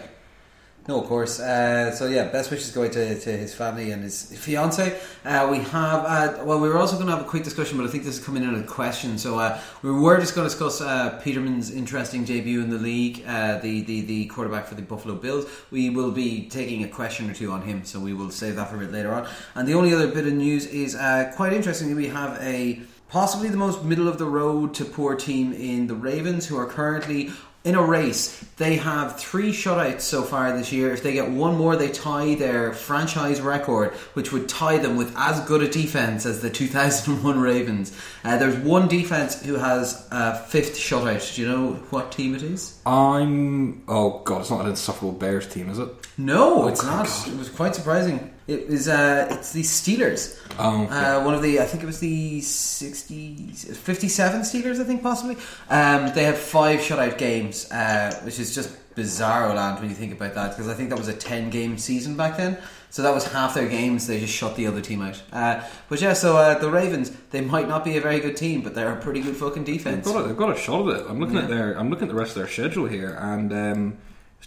No, 0.87 0.99
of 0.99 1.07
course. 1.07 1.39
Uh, 1.39 1.91
so 1.91 2.07
yeah, 2.07 2.29
best 2.29 2.49
wishes 2.49 2.71
going 2.71 2.89
to, 2.91 3.19
to 3.19 3.37
his 3.37 3.53
family 3.53 3.91
and 3.91 4.03
his 4.03 4.35
fiance. 4.35 4.99
Uh, 5.23 5.47
we 5.51 5.59
have 5.59 6.05
uh, 6.05 6.43
well, 6.43 6.59
we 6.59 6.67
were 6.69 6.79
also 6.79 6.95
going 6.95 7.05
to 7.05 7.15
have 7.15 7.23
a 7.23 7.29
quick 7.29 7.43
discussion, 7.43 7.77
but 7.77 7.85
I 7.85 7.89
think 7.89 8.03
this 8.03 8.17
is 8.17 8.25
coming 8.25 8.43
in 8.43 8.55
a 8.55 8.63
question. 8.63 9.19
So 9.19 9.37
uh, 9.37 9.61
we 9.83 9.91
were 9.91 10.19
just 10.19 10.33
going 10.33 10.49
to 10.49 10.49
discuss 10.49 10.81
uh, 10.81 11.21
Peterman's 11.23 11.69
interesting 11.69 12.25
debut 12.25 12.63
in 12.63 12.71
the 12.71 12.79
league, 12.79 13.23
uh, 13.27 13.59
the, 13.59 13.81
the 13.81 14.01
the 14.01 14.25
quarterback 14.25 14.65
for 14.65 14.73
the 14.73 14.81
Buffalo 14.81 15.13
Bills. 15.13 15.45
We 15.69 15.91
will 15.91 16.11
be 16.11 16.49
taking 16.49 16.83
a 16.83 16.87
question 16.87 17.29
or 17.29 17.35
two 17.35 17.51
on 17.51 17.61
him, 17.61 17.85
so 17.85 17.99
we 17.99 18.13
will 18.13 18.31
save 18.31 18.55
that 18.55 18.69
for 18.69 18.77
a 18.77 18.79
bit 18.79 18.91
later 18.91 19.13
on. 19.13 19.29
And 19.53 19.67
the 19.67 19.75
only 19.75 19.93
other 19.93 20.07
bit 20.07 20.25
of 20.25 20.33
news 20.33 20.65
is 20.65 20.95
quite 21.35 21.53
interesting. 21.53 21.95
We 21.95 22.07
have 22.07 22.41
a 22.41 22.81
possibly 23.07 23.49
the 23.49 23.57
most 23.57 23.83
middle 23.83 24.07
of 24.07 24.17
the 24.17 24.25
road 24.25 24.73
to 24.73 24.85
poor 24.85 25.15
team 25.15 25.53
in 25.53 25.85
the 25.87 25.95
Ravens, 25.95 26.47
who 26.47 26.57
are 26.57 26.65
currently 26.65 27.29
in 27.63 27.75
a 27.75 27.81
race, 27.81 28.43
they 28.57 28.77
have 28.77 29.19
three 29.19 29.51
shutouts 29.51 30.01
so 30.01 30.23
far 30.23 30.57
this 30.57 30.71
year. 30.71 30.91
If 30.91 31.03
they 31.03 31.13
get 31.13 31.29
one 31.29 31.57
more, 31.57 31.75
they 31.75 31.89
tie 31.89 32.33
their 32.35 32.73
franchise 32.73 33.39
record, 33.39 33.91
which 34.13 34.31
would 34.31 34.49
tie 34.49 34.77
them 34.77 34.97
with 34.97 35.13
as 35.15 35.39
good 35.41 35.61
a 35.61 35.69
defense 35.69 36.25
as 36.25 36.41
the 36.41 36.49
2001 36.61 37.39
Ravens. 37.39 37.95
Uh, 38.23 38.37
there's 38.37 38.57
one 38.57 38.87
defense 38.87 39.43
who 39.43 39.55
has 39.55 40.07
a 40.11 40.39
fifth 40.39 40.75
shutout. 40.75 41.35
Do 41.35 41.41
you 41.41 41.47
know 41.47 41.73
what 41.91 42.11
team 42.11 42.33
it 42.35 42.41
is? 42.41 42.79
I'm. 42.85 43.83
Oh 43.87 44.21
god, 44.23 44.41
it's 44.41 44.49
not 44.49 44.61
an 44.61 44.69
insufferable 44.69 45.13
Bears 45.13 45.47
team, 45.47 45.69
is 45.69 45.77
it? 45.77 45.89
No, 46.17 46.63
oh, 46.63 46.67
it's 46.67 46.83
not. 46.83 47.05
God. 47.05 47.27
It 47.27 47.37
was 47.37 47.49
quite 47.49 47.75
surprising. 47.75 48.31
It 48.51 48.67
was. 48.67 48.87
Uh, 48.87 49.27
it's 49.31 49.53
the 49.53 49.61
Steelers. 49.61 50.37
Oh, 50.59 50.83
okay. 50.83 50.93
uh, 50.93 51.23
one 51.23 51.33
of 51.33 51.41
the. 51.41 51.59
I 51.61 51.65
think 51.65 51.83
it 51.83 51.85
was 51.85 51.99
the 51.99 52.41
60, 52.41 53.53
57 53.53 54.41
Steelers. 54.41 54.81
I 54.81 54.83
think 54.83 55.01
possibly. 55.01 55.37
Um, 55.69 56.13
they 56.13 56.23
had 56.23 56.35
five 56.35 56.79
shutout 56.81 57.17
games, 57.17 57.71
uh, 57.71 58.13
which 58.23 58.39
is 58.39 58.53
just 58.53 58.75
bizarro 58.95 59.55
land 59.55 59.79
when 59.79 59.89
you 59.89 59.95
think 59.95 60.11
about 60.11 60.33
that. 60.35 60.51
Because 60.51 60.67
I 60.67 60.73
think 60.73 60.89
that 60.89 60.97
was 60.97 61.07
a 61.07 61.13
ten 61.13 61.49
game 61.49 61.77
season 61.77 62.17
back 62.17 62.35
then. 62.35 62.57
So 62.89 63.03
that 63.03 63.13
was 63.13 63.25
half 63.31 63.53
their 63.53 63.69
games. 63.69 64.05
They 64.05 64.19
just 64.19 64.33
shut 64.33 64.57
the 64.57 64.67
other 64.67 64.81
team 64.81 65.01
out. 65.01 65.21
Uh, 65.31 65.63
but 65.87 66.01
yeah, 66.01 66.11
so 66.11 66.35
uh, 66.35 66.59
the 66.59 66.69
Ravens, 66.69 67.09
they 67.29 67.39
might 67.39 67.69
not 67.69 67.85
be 67.85 67.95
a 67.95 68.01
very 68.01 68.19
good 68.19 68.35
team, 68.35 68.61
but 68.61 68.75
they're 68.75 68.91
a 68.91 68.99
pretty 68.99 69.21
good 69.21 69.37
fucking 69.37 69.63
defense. 69.63 70.05
They've 70.05 70.13
got 70.13 70.25
a, 70.25 70.27
they've 70.27 70.37
got 70.37 70.57
a 70.57 70.59
shot 70.59 70.89
at 70.89 70.99
it. 70.99 71.05
I'm 71.07 71.17
looking 71.21 71.37
yeah. 71.37 71.43
at 71.43 71.49
their. 71.49 71.79
I'm 71.79 71.89
looking 71.89 72.09
at 72.09 72.13
the 72.13 72.19
rest 72.19 72.31
of 72.31 72.43
their 72.43 72.49
schedule 72.49 72.87
here, 72.87 73.17
and 73.17 73.53
um, 73.53 73.97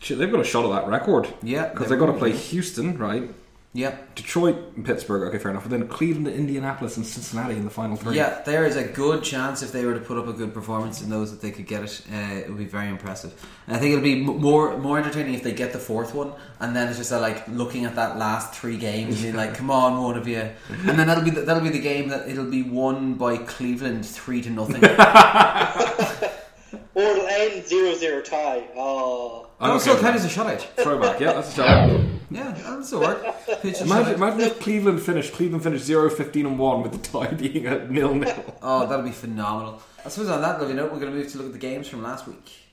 they've 0.07 0.31
got 0.31 0.41
a 0.41 0.45
shot 0.45 0.67
at 0.67 0.83
that 0.83 0.91
record. 0.91 1.33
Yeah, 1.43 1.69
because 1.69 1.89
they've 1.89 1.99
got 1.99 2.13
to 2.13 2.19
play 2.19 2.33
Houston, 2.33 2.99
right? 2.99 3.31
Yep. 3.77 4.15
Detroit 4.15 4.57
and 4.77 4.87
Pittsburgh, 4.87 5.27
okay, 5.29 5.39
fair 5.39 5.51
enough. 5.51 5.65
But 5.65 5.73
then 5.73 5.89
Cleveland, 5.89 6.29
Indianapolis, 6.29 6.97
and 6.97 7.05
Cincinnati 7.05 7.57
in 7.57 7.65
the 7.65 7.71
final 7.71 7.97
three. 7.97 8.15
Yeah, 8.15 8.41
there 8.47 8.65
is 8.65 8.77
a 8.77 8.85
good 8.85 9.25
chance 9.25 9.65
if 9.65 9.73
they 9.73 9.85
were 9.85 9.95
to 9.95 10.01
put 10.01 10.17
up 10.17 10.29
a 10.29 10.33
good 10.33 10.55
performance 10.55 11.03
in 11.03 11.11
those 11.11 11.33
that 11.33 11.41
they 11.41 11.51
could 11.51 11.67
get 11.67 11.83
it. 11.83 12.03
Uh, 12.13 12.35
it 12.37 12.49
would 12.49 12.57
be 12.57 12.67
very 12.67 12.89
impressive. 12.89 13.35
And 13.67 13.77
I 13.77 13.81
think 13.81 13.93
it'll 13.93 14.05
be 14.05 14.23
more 14.23 14.79
more 14.79 14.99
entertaining 14.99 15.35
if 15.35 15.43
they 15.43 15.53
get 15.53 15.73
the 15.73 15.81
fourth 15.81 16.15
one, 16.15 16.33
and 16.61 16.75
then 16.77 16.89
it's 16.89 16.99
just 16.99 17.13
uh, 17.13 17.21
like 17.21 17.49
looking 17.49 17.85
at 17.85 17.97
that 17.97 18.17
last 18.17 18.55
three 18.55 18.77
games, 18.77 19.17
and 19.17 19.25
you're 19.25 19.37
like, 19.37 19.57
come 19.57 19.73
on, 19.73 20.01
one 20.01 20.17
of 20.17 20.29
you, 20.29 20.49
and 20.69 20.97
then 20.97 21.09
that'll 21.09 21.25
be 21.25 21.31
the, 21.31 21.41
that'll 21.41 21.63
be 21.63 21.71
the 21.71 21.81
game 21.81 22.11
that 22.11 22.29
it'll 22.29 22.51
be 22.51 22.63
won 22.63 23.15
by 23.15 23.39
Cleveland 23.39 24.07
three 24.07 24.41
to 24.43 24.51
nothing. 24.51 24.83
or 26.95 27.03
it'll 27.03 27.27
end 27.27 27.65
0-0 27.65 28.25
tie. 28.25 28.65
Oh. 28.77 29.49
Oh, 29.61 29.79
so 29.79 29.99
kind 30.01 30.17
as 30.17 30.25
a 30.25 30.29
shutout. 30.29 30.61
Throwback, 30.77 31.21
yeah, 31.21 31.33
that's 31.35 31.57
a 31.57 31.63
shutout. 31.63 32.09
Yeah, 32.31 32.51
that'll 32.51 32.83
still 32.83 33.01
work. 33.01 33.23
Imagine, 33.63 34.15
imagine 34.15 34.41
if 34.41 34.61
Cleveland 34.61 35.01
finished 35.01 35.33
Cleveland 35.33 35.63
finished 35.63 35.85
0 35.85 36.11
15 36.11 36.47
and 36.47 36.59
1 36.59 36.83
with 36.83 36.93
the 36.93 36.99
tie 36.99 37.33
being 37.35 37.67
at 37.67 37.91
nil 37.91 38.15
nil. 38.15 38.57
Oh, 38.61 38.87
that'll 38.87 39.05
be 39.05 39.13
phenomenal. 39.13 39.81
I 40.05 40.09
suppose 40.09 40.29
on 40.29 40.43
that 40.43 40.59
lovely 40.61 40.75
note, 40.75 40.93
we're 40.93 40.99
going 40.99 41.13
to 41.13 41.19
move 41.19 41.31
to 41.31 41.39
look 41.39 41.47
at 41.47 41.53
the 41.53 41.59
games 41.59 41.87
from 41.89 42.03
last 42.03 42.27
week. 42.27 42.64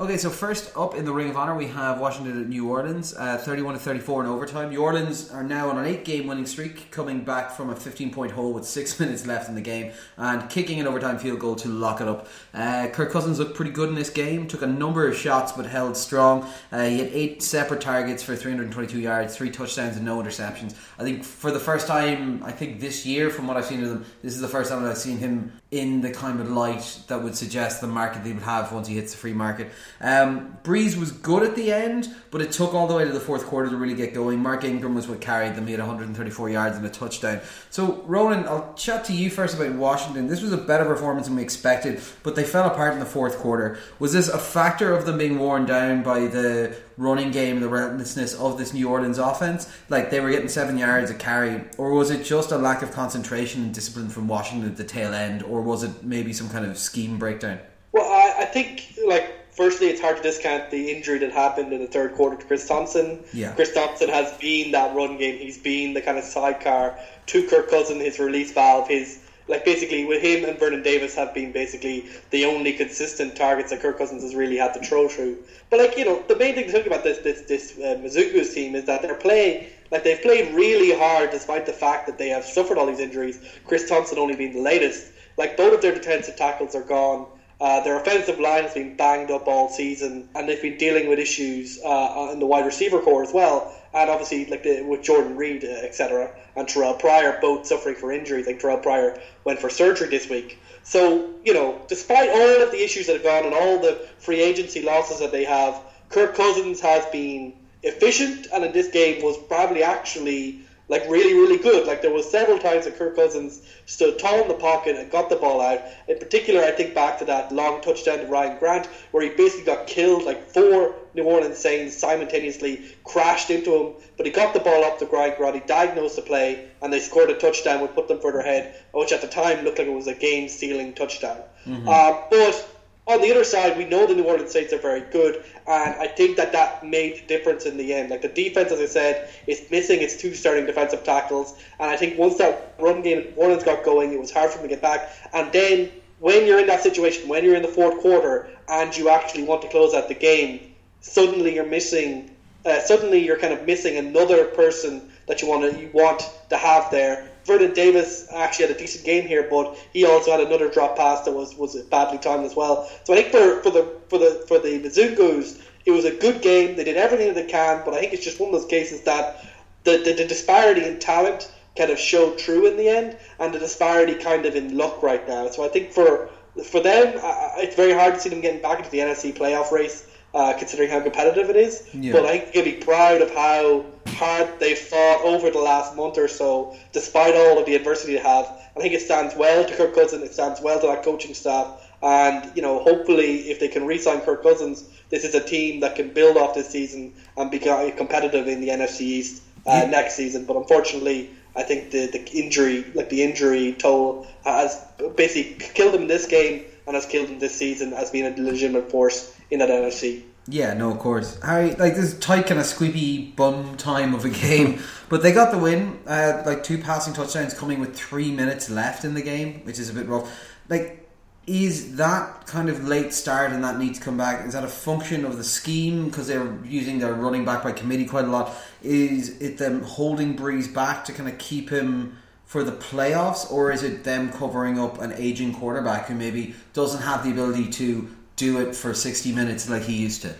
Okay, 0.00 0.16
so 0.16 0.30
first 0.30 0.74
up 0.78 0.94
in 0.94 1.04
the 1.04 1.12
Ring 1.12 1.28
of 1.28 1.36
Honor, 1.36 1.54
we 1.54 1.66
have 1.66 2.00
Washington 2.00 2.40
at 2.40 2.48
New 2.48 2.70
Orleans, 2.70 3.14
uh, 3.18 3.36
31 3.36 3.74
to 3.74 3.80
34 3.80 4.24
in 4.24 4.30
overtime. 4.30 4.70
New 4.70 4.80
Orleans 4.80 5.30
are 5.30 5.44
now 5.44 5.68
on 5.68 5.76
an 5.76 5.84
eight 5.84 6.06
game 6.06 6.26
winning 6.26 6.46
streak, 6.46 6.90
coming 6.90 7.22
back 7.22 7.50
from 7.50 7.68
a 7.68 7.76
15 7.76 8.10
point 8.10 8.32
hole 8.32 8.54
with 8.54 8.64
six 8.64 8.98
minutes 9.00 9.26
left 9.26 9.50
in 9.50 9.54
the 9.54 9.60
game 9.60 9.92
and 10.16 10.48
kicking 10.48 10.80
an 10.80 10.86
overtime 10.86 11.18
field 11.18 11.38
goal 11.38 11.54
to 11.56 11.68
lock 11.68 12.00
it 12.00 12.08
up. 12.08 12.28
Uh, 12.54 12.88
Kirk 12.90 13.12
Cousins 13.12 13.38
looked 13.38 13.54
pretty 13.54 13.72
good 13.72 13.90
in 13.90 13.94
this 13.94 14.08
game, 14.08 14.48
took 14.48 14.62
a 14.62 14.66
number 14.66 15.06
of 15.06 15.14
shots 15.14 15.52
but 15.52 15.66
held 15.66 15.94
strong. 15.98 16.48
Uh, 16.72 16.86
he 16.86 17.00
had 17.00 17.08
eight 17.08 17.42
separate 17.42 17.82
targets 17.82 18.22
for 18.22 18.34
322 18.34 19.00
yards, 19.00 19.36
three 19.36 19.50
touchdowns, 19.50 19.96
and 19.96 20.06
no 20.06 20.16
interceptions. 20.16 20.74
I 20.98 21.02
think 21.02 21.24
for 21.24 21.50
the 21.50 21.60
first 21.60 21.86
time, 21.86 22.42
I 22.42 22.52
think 22.52 22.80
this 22.80 23.04
year, 23.04 23.28
from 23.28 23.46
what 23.46 23.58
I've 23.58 23.66
seen 23.66 23.82
of 23.82 23.90
them, 23.90 24.06
this 24.22 24.32
is 24.32 24.40
the 24.40 24.48
first 24.48 24.70
time 24.70 24.82
I've 24.82 24.96
seen 24.96 25.18
him 25.18 25.59
in 25.70 26.00
the 26.00 26.10
kind 26.10 26.40
of 26.40 26.50
light 26.50 26.98
that 27.06 27.22
would 27.22 27.36
suggest 27.36 27.80
the 27.80 27.86
market 27.86 28.24
they 28.24 28.32
would 28.32 28.42
have 28.42 28.72
once 28.72 28.88
he 28.88 28.96
hits 28.96 29.12
the 29.12 29.18
free 29.18 29.32
market. 29.32 29.70
Um, 30.00 30.58
Brees 30.64 30.98
was 30.98 31.12
good 31.12 31.44
at 31.44 31.54
the 31.54 31.72
end, 31.72 32.12
but 32.32 32.40
it 32.40 32.50
took 32.50 32.74
all 32.74 32.88
the 32.88 32.96
way 32.96 33.04
to 33.04 33.12
the 33.12 33.20
fourth 33.20 33.46
quarter 33.46 33.70
to 33.70 33.76
really 33.76 33.94
get 33.94 34.12
going. 34.12 34.40
Mark 34.40 34.64
Ingram 34.64 34.96
was 34.96 35.06
what 35.06 35.20
carried 35.20 35.54
them. 35.54 35.66
He 35.66 35.72
had 35.72 35.80
134 35.80 36.50
yards 36.50 36.76
and 36.76 36.84
a 36.84 36.88
touchdown. 36.88 37.40
So, 37.70 38.02
Ronan, 38.06 38.48
I'll 38.48 38.74
chat 38.74 39.04
to 39.04 39.12
you 39.12 39.30
first 39.30 39.54
about 39.54 39.72
Washington. 39.74 40.26
This 40.26 40.42
was 40.42 40.52
a 40.52 40.56
better 40.56 40.84
performance 40.84 41.28
than 41.28 41.36
we 41.36 41.42
expected, 41.42 42.00
but 42.24 42.34
they 42.34 42.44
fell 42.44 42.66
apart 42.66 42.94
in 42.94 42.98
the 42.98 43.06
fourth 43.06 43.38
quarter. 43.38 43.78
Was 44.00 44.12
this 44.12 44.28
a 44.28 44.38
factor 44.38 44.92
of 44.92 45.06
them 45.06 45.18
being 45.18 45.38
worn 45.38 45.66
down 45.66 46.02
by 46.02 46.26
the 46.26 46.76
running 47.00 47.30
game 47.30 47.56
and 47.56 47.62
the 47.62 47.68
relentlessness 47.68 48.34
of 48.34 48.58
this 48.58 48.72
New 48.72 48.88
Orleans 48.88 49.18
offense? 49.18 49.72
Like 49.88 50.10
they 50.10 50.20
were 50.20 50.30
getting 50.30 50.48
seven 50.48 50.78
yards 50.78 51.10
a 51.10 51.14
carry, 51.14 51.64
or 51.78 51.92
was 51.92 52.10
it 52.10 52.24
just 52.24 52.52
a 52.52 52.58
lack 52.58 52.82
of 52.82 52.92
concentration 52.92 53.62
and 53.62 53.74
discipline 53.74 54.08
from 54.08 54.28
Washington 54.28 54.70
at 54.70 54.76
the 54.76 54.84
tail 54.84 55.14
end, 55.14 55.42
or 55.42 55.62
was 55.62 55.82
it 55.82 56.04
maybe 56.04 56.32
some 56.32 56.48
kind 56.48 56.64
of 56.64 56.78
scheme 56.78 57.18
breakdown? 57.18 57.58
Well, 57.92 58.04
I, 58.04 58.42
I 58.42 58.44
think 58.44 58.94
like 59.06 59.32
firstly, 59.50 59.88
it's 59.88 60.00
hard 60.00 60.16
to 60.16 60.22
discount 60.22 60.70
the 60.70 60.90
injury 60.90 61.18
that 61.18 61.32
happened 61.32 61.72
in 61.72 61.80
the 61.80 61.86
third 61.86 62.14
quarter 62.14 62.36
to 62.36 62.44
Chris 62.46 62.66
Thompson. 62.66 63.22
Yeah. 63.32 63.52
Chris 63.52 63.74
Thompson 63.74 64.08
has 64.08 64.32
been 64.38 64.70
that 64.72 64.94
run 64.94 65.18
game. 65.18 65.38
He's 65.38 65.58
been 65.58 65.94
the 65.94 66.00
kind 66.00 66.18
of 66.18 66.24
sidecar 66.24 66.98
to 67.26 67.46
Kirk 67.48 67.70
Cousin, 67.70 68.00
his 68.00 68.18
release 68.18 68.52
valve, 68.52 68.88
his 68.88 69.19
like 69.50 69.64
basically 69.64 70.04
with 70.04 70.22
him 70.22 70.44
and 70.44 70.58
Vernon 70.58 70.82
Davis 70.82 71.14
have 71.16 71.34
been 71.34 71.50
basically 71.50 72.06
the 72.30 72.44
only 72.44 72.72
consistent 72.72 73.34
targets 73.34 73.70
that 73.70 73.80
Kirk 73.80 73.98
Cousins 73.98 74.22
has 74.22 74.34
really 74.34 74.56
had 74.56 74.72
to 74.74 74.80
throw 74.80 75.08
through. 75.08 75.38
But 75.68 75.80
like 75.80 75.98
you 75.98 76.04
know, 76.04 76.22
the 76.28 76.36
main 76.36 76.54
thing 76.54 76.68
to 76.68 76.72
talk 76.72 76.86
about 76.86 77.02
this 77.02 77.18
this 77.18 77.42
this 77.42 77.76
uh, 77.78 78.54
team 78.54 78.76
is 78.76 78.84
that 78.84 79.02
they're 79.02 79.14
playing 79.16 79.66
like 79.90 80.04
they've 80.04 80.22
played 80.22 80.54
really 80.54 80.92
hard 80.92 81.30
despite 81.30 81.66
the 81.66 81.72
fact 81.72 82.06
that 82.06 82.16
they 82.16 82.28
have 82.28 82.44
suffered 82.44 82.78
all 82.78 82.86
these 82.86 83.00
injuries. 83.00 83.40
Chris 83.66 83.88
Thompson 83.88 84.18
only 84.18 84.36
being 84.36 84.52
the 84.52 84.62
latest. 84.62 85.10
Like 85.36 85.56
both 85.56 85.74
of 85.74 85.82
their 85.82 85.94
defensive 85.94 86.36
tackles 86.36 86.74
are 86.76 86.82
gone. 86.82 87.26
Uh, 87.60 87.80
their 87.80 87.96
offensive 87.96 88.40
line 88.40 88.62
has 88.62 88.72
been 88.72 88.96
banged 88.96 89.30
up 89.30 89.46
all 89.46 89.68
season, 89.68 90.26
and 90.34 90.48
they've 90.48 90.62
been 90.62 90.78
dealing 90.78 91.08
with 91.08 91.18
issues 91.18 91.78
uh, 91.84 92.30
in 92.32 92.38
the 92.38 92.46
wide 92.46 92.64
receiver 92.64 93.00
corps 93.00 93.22
as 93.22 93.34
well. 93.34 93.70
And 93.92 94.08
obviously, 94.08 94.46
like 94.46 94.62
the, 94.62 94.82
with 94.82 95.02
Jordan 95.02 95.36
Reed, 95.36 95.64
uh, 95.64 95.68
etc., 95.68 96.30
and 96.56 96.66
Terrelle 96.66 96.98
Pryor, 96.98 97.38
both 97.40 97.66
suffering 97.66 97.96
for 97.96 98.12
injuries. 98.12 98.46
Like 98.46 98.60
Terrelle 98.60 98.82
Pryor 98.82 99.20
went 99.44 99.58
for 99.58 99.68
surgery 99.70 100.08
this 100.08 100.28
week. 100.28 100.58
So 100.82 101.30
you 101.44 101.54
know, 101.54 101.80
despite 101.88 102.30
all 102.30 102.62
of 102.62 102.70
the 102.70 102.82
issues 102.82 103.06
that 103.06 103.14
have 103.14 103.22
gone 103.22 103.44
and 103.44 103.54
all 103.54 103.78
the 103.78 104.06
free 104.18 104.40
agency 104.40 104.82
losses 104.82 105.18
that 105.20 105.32
they 105.32 105.44
have, 105.44 105.80
Kirk 106.08 106.34
Cousins 106.34 106.80
has 106.80 107.04
been 107.06 107.52
efficient, 107.82 108.46
and 108.52 108.64
in 108.64 108.72
this 108.72 108.88
game 108.88 109.22
was 109.22 109.36
probably 109.36 109.82
actually 109.82 110.60
like 110.90 111.08
really, 111.08 111.34
really 111.34 111.56
good. 111.56 111.86
Like 111.86 112.02
there 112.02 112.12
was 112.12 112.28
several 112.28 112.58
times 112.58 112.84
that 112.84 112.98
Kirk 112.98 113.14
Cousins 113.14 113.62
stood 113.86 114.18
tall 114.18 114.42
in 114.42 114.48
the 114.48 114.54
pocket 114.54 114.96
and 114.96 115.08
got 115.08 115.30
the 115.30 115.36
ball 115.36 115.60
out. 115.60 115.80
In 116.08 116.18
particular, 116.18 116.62
I 116.62 116.72
think 116.72 116.94
back 116.94 117.18
to 117.20 117.24
that 117.26 117.52
long 117.52 117.80
touchdown 117.80 118.18
to 118.18 118.26
Ryan 118.26 118.58
Grant, 118.58 118.86
where 119.12 119.22
he 119.22 119.30
basically 119.30 119.64
got 119.64 119.86
killed. 119.86 120.24
Like 120.24 120.50
four 120.50 120.96
New 121.14 121.22
Orleans 121.22 121.58
Saints 121.58 121.96
simultaneously 121.96 122.82
crashed 123.04 123.50
into 123.50 123.74
him, 123.74 123.92
but 124.16 124.26
he 124.26 124.32
got 124.32 124.52
the 124.52 124.60
ball 124.60 124.82
up 124.82 124.98
to 124.98 125.06
Ryan 125.06 125.34
Grant. 125.36 125.54
He 125.54 125.60
diagnosed 125.60 126.16
the 126.16 126.22
play, 126.22 126.68
and 126.82 126.92
they 126.92 126.98
scored 126.98 127.30
a 127.30 127.34
touchdown, 127.34 127.80
which 127.80 127.92
put 127.92 128.08
them 128.08 128.20
further 128.20 128.40
ahead, 128.40 128.74
which 128.92 129.12
at 129.12 129.20
the 129.20 129.28
time 129.28 129.64
looked 129.64 129.78
like 129.78 129.86
it 129.86 129.92
was 129.92 130.08
a 130.08 130.14
game-sealing 130.14 130.94
touchdown. 130.94 131.40
Mm-hmm. 131.66 131.88
Uh, 131.88 132.22
but 132.30 132.79
on 133.10 133.20
the 133.20 133.30
other 133.30 133.44
side, 133.44 133.76
we 133.76 133.84
know 133.84 134.06
the 134.06 134.14
New 134.14 134.24
Orleans 134.24 134.52
Saints 134.52 134.72
are 134.72 134.78
very 134.78 135.00
good, 135.00 135.44
and 135.66 135.94
I 135.96 136.06
think 136.06 136.36
that 136.36 136.52
that 136.52 136.86
made 136.86 137.22
a 137.24 137.26
difference 137.26 137.66
in 137.66 137.76
the 137.76 137.92
end. 137.92 138.10
Like 138.10 138.22
the 138.22 138.28
defense, 138.28 138.70
as 138.70 138.80
I 138.80 138.86
said, 138.86 139.30
is 139.46 139.62
missing 139.70 140.00
its 140.00 140.16
two 140.16 140.34
starting 140.34 140.66
defensive 140.66 141.02
tackles, 141.02 141.54
and 141.78 141.90
I 141.90 141.96
think 141.96 142.18
once 142.18 142.38
that 142.38 142.74
run 142.78 143.02
game 143.02 143.18
in 143.18 143.34
Orleans 143.36 143.64
got 143.64 143.84
going, 143.84 144.12
it 144.12 144.20
was 144.20 144.30
hard 144.30 144.50
for 144.50 144.58
them 144.58 144.68
to 144.68 144.74
get 144.74 144.82
back. 144.82 145.10
And 145.32 145.52
then 145.52 145.90
when 146.20 146.46
you're 146.46 146.60
in 146.60 146.66
that 146.68 146.82
situation, 146.82 147.28
when 147.28 147.44
you're 147.44 147.56
in 147.56 147.62
the 147.62 147.68
fourth 147.68 148.00
quarter, 148.00 148.48
and 148.68 148.96
you 148.96 149.08
actually 149.08 149.42
want 149.42 149.62
to 149.62 149.68
close 149.68 149.94
out 149.94 150.08
the 150.08 150.14
game, 150.14 150.72
suddenly 151.00 151.54
you're 151.54 151.66
missing. 151.66 152.30
Uh, 152.64 152.78
suddenly 152.80 153.24
you're 153.24 153.38
kind 153.38 153.54
of 153.54 153.64
missing 153.64 153.96
another 153.96 154.44
person 154.44 155.10
that 155.26 155.40
you 155.40 155.48
want 155.48 155.62
to 155.62 155.80
you 155.80 155.88
want 155.94 156.30
to 156.50 156.58
have 156.58 156.90
there 156.90 157.29
Vernon 157.44 157.72
Davis 157.72 158.26
actually 158.32 158.66
had 158.66 158.76
a 158.76 158.78
decent 158.78 159.04
game 159.04 159.26
here, 159.26 159.46
but 159.50 159.76
he 159.92 160.04
also 160.04 160.30
had 160.30 160.40
another 160.40 160.68
drop 160.68 160.96
pass 160.96 161.24
that 161.24 161.32
was, 161.32 161.56
was 161.56 161.74
badly 161.84 162.18
timed 162.18 162.44
as 162.44 162.54
well. 162.54 162.88
So 163.04 163.12
I 163.12 163.16
think 163.22 163.32
for, 163.32 163.62
for 163.62 163.70
the 163.70 164.00
for 164.08 164.18
the 164.18 164.44
for 164.46 164.58
the 164.58 164.80
Mizungus, 164.80 165.60
it 165.86 165.90
was 165.90 166.04
a 166.04 166.10
good 166.10 166.42
game. 166.42 166.76
They 166.76 166.84
did 166.84 166.96
everything 166.96 167.28
that 167.28 167.34
they 167.34 167.50
can, 167.50 167.82
but 167.84 167.94
I 167.94 168.00
think 168.00 168.12
it's 168.12 168.24
just 168.24 168.40
one 168.40 168.52
of 168.54 168.60
those 168.60 168.68
cases 168.68 169.02
that 169.02 169.46
the, 169.84 169.98
the, 169.98 170.12
the 170.12 170.24
disparity 170.26 170.84
in 170.84 170.98
talent 170.98 171.50
kind 171.76 171.90
of 171.90 171.98
showed 171.98 172.38
true 172.38 172.66
in 172.66 172.76
the 172.76 172.88
end, 172.88 173.16
and 173.38 173.54
the 173.54 173.58
disparity 173.58 174.14
kind 174.14 174.44
of 174.44 174.56
in 174.56 174.76
luck 174.76 175.02
right 175.02 175.26
now. 175.26 175.48
So 175.48 175.64
I 175.64 175.68
think 175.68 175.92
for 175.92 176.28
for 176.64 176.80
them, 176.80 177.14
it's 177.58 177.76
very 177.76 177.92
hard 177.92 178.14
to 178.14 178.20
see 178.20 178.28
them 178.28 178.40
getting 178.40 178.60
back 178.60 178.78
into 178.78 178.90
the 178.90 178.98
NFC 178.98 179.32
playoff 179.32 179.70
race 179.70 180.09
uh, 180.34 180.52
considering 180.58 180.90
how 180.90 181.00
competitive 181.00 181.50
it 181.50 181.56
is. 181.56 181.88
Yeah. 181.92 182.12
But 182.12 182.26
I 182.26 182.38
think 182.38 182.54
you 182.54 182.62
can 182.62 182.72
be 182.72 182.84
proud 182.84 183.20
of 183.20 183.32
how 183.34 183.84
hard 184.06 184.60
they've 184.60 184.78
fought 184.78 185.22
over 185.24 185.50
the 185.50 185.58
last 185.58 185.96
month 185.96 186.18
or 186.18 186.28
so, 186.28 186.76
despite 186.92 187.34
all 187.34 187.58
of 187.58 187.66
the 187.66 187.74
adversity 187.74 188.14
they 188.14 188.20
have. 188.20 188.46
I 188.76 188.80
think 188.80 188.94
it 188.94 189.02
stands 189.02 189.34
well 189.34 189.64
to 189.64 189.76
Kirk 189.76 189.94
Cousins. 189.94 190.22
It 190.22 190.32
stands 190.32 190.60
well 190.60 190.80
to 190.80 190.86
that 190.86 191.02
coaching 191.02 191.34
staff. 191.34 191.88
And 192.02 192.52
you 192.54 192.62
know, 192.62 192.78
hopefully, 192.78 193.50
if 193.50 193.60
they 193.60 193.68
can 193.68 193.86
re-sign 193.86 194.20
Kirk 194.20 194.42
Cousins, 194.42 194.88
this 195.10 195.24
is 195.24 195.34
a 195.34 195.40
team 195.40 195.80
that 195.80 195.96
can 195.96 196.12
build 196.14 196.36
off 196.36 196.54
this 196.54 196.70
season 196.70 197.12
and 197.36 197.50
be 197.50 197.58
competitive 197.58 198.46
in 198.46 198.60
the 198.60 198.68
NFC 198.68 199.00
East 199.02 199.42
uh, 199.66 199.80
yeah. 199.82 199.90
next 199.90 200.14
season. 200.14 200.46
But 200.46 200.56
unfortunately, 200.56 201.30
I 201.56 201.62
think 201.62 201.90
the 201.90 202.06
the 202.06 202.24
injury, 202.32 202.86
like 202.94 203.10
the 203.10 203.22
injury 203.22 203.72
toll, 203.72 204.26
has 204.44 204.82
basically 205.16 205.66
killed 205.74 205.94
them 205.94 206.02
in 206.02 206.08
this 206.08 206.26
game 206.26 206.64
and 206.86 206.94
has 206.94 207.06
killed 207.06 207.28
them 207.28 207.38
this 207.38 207.54
season 207.54 207.92
as 207.92 208.10
being 208.10 208.26
a 208.26 208.42
legitimate 208.42 208.90
force 208.90 209.34
in 209.50 209.58
that 209.60 209.68
NFC. 209.68 210.24
Yeah, 210.48 210.74
no, 210.74 210.90
of 210.90 210.98
course. 210.98 211.38
Harry, 211.40 211.74
like 211.74 211.94
this 211.94 212.18
tight 212.18 212.46
kind 212.46 212.58
of 212.58 212.66
squeaky 212.66 213.32
bum 213.32 213.76
time 213.76 214.14
of 214.14 214.24
a 214.24 214.30
game, 214.46 214.80
but 215.08 215.22
they 215.22 215.32
got 215.32 215.52
the 215.52 215.58
win. 215.58 216.00
Uh, 216.06 216.42
like 216.44 216.64
two 216.64 216.78
passing 216.78 217.12
touchdowns 217.14 217.54
coming 217.54 217.80
with 217.80 217.94
three 217.94 218.32
minutes 218.32 218.70
left 218.70 219.04
in 219.04 219.14
the 219.14 219.22
game, 219.22 219.60
which 219.64 219.78
is 219.78 219.90
a 219.90 219.94
bit 219.94 220.06
rough. 220.06 220.28
Like, 220.68 221.08
is 221.46 221.96
that 221.96 222.46
kind 222.46 222.68
of 222.68 222.86
late 222.86 223.12
start 223.12 223.52
and 223.52 223.64
that 223.64 223.78
need 223.78 223.94
to 223.94 224.00
come 224.00 224.16
back? 224.16 224.46
Is 224.46 224.52
that 224.52 224.64
a 224.64 224.68
function 224.68 225.24
of 225.24 225.36
the 225.36 225.44
scheme 225.44 226.06
because 226.06 226.26
they're 226.26 226.56
using 226.64 226.98
their 226.98 227.14
running 227.14 227.44
back 227.44 227.62
by 227.62 227.72
committee 227.72 228.06
quite 228.06 228.24
a 228.24 228.28
lot? 228.28 228.54
Is 228.82 229.40
it 229.40 229.58
them 229.58 229.82
holding 229.82 230.36
Brees 230.36 230.72
back 230.72 231.04
to 231.06 231.12
kind 231.12 231.28
of 231.28 231.38
keep 231.38 231.70
him? 231.70 232.18
For 232.50 232.64
the 232.64 232.72
playoffs, 232.72 233.50
or 233.52 233.70
is 233.70 233.84
it 233.84 234.02
them 234.02 234.32
covering 234.32 234.76
up 234.76 235.00
an 235.00 235.12
aging 235.12 235.54
quarterback 235.54 236.06
who 236.06 236.16
maybe 236.16 236.56
doesn't 236.72 237.02
have 237.02 237.22
the 237.22 237.30
ability 237.30 237.68
to 237.68 238.08
do 238.40 238.58
it 238.58 238.74
for 238.74 238.94
60 238.94 239.32
minutes 239.32 239.68
like 239.68 239.82
he 239.82 239.96
used 239.96 240.22
to. 240.22 240.34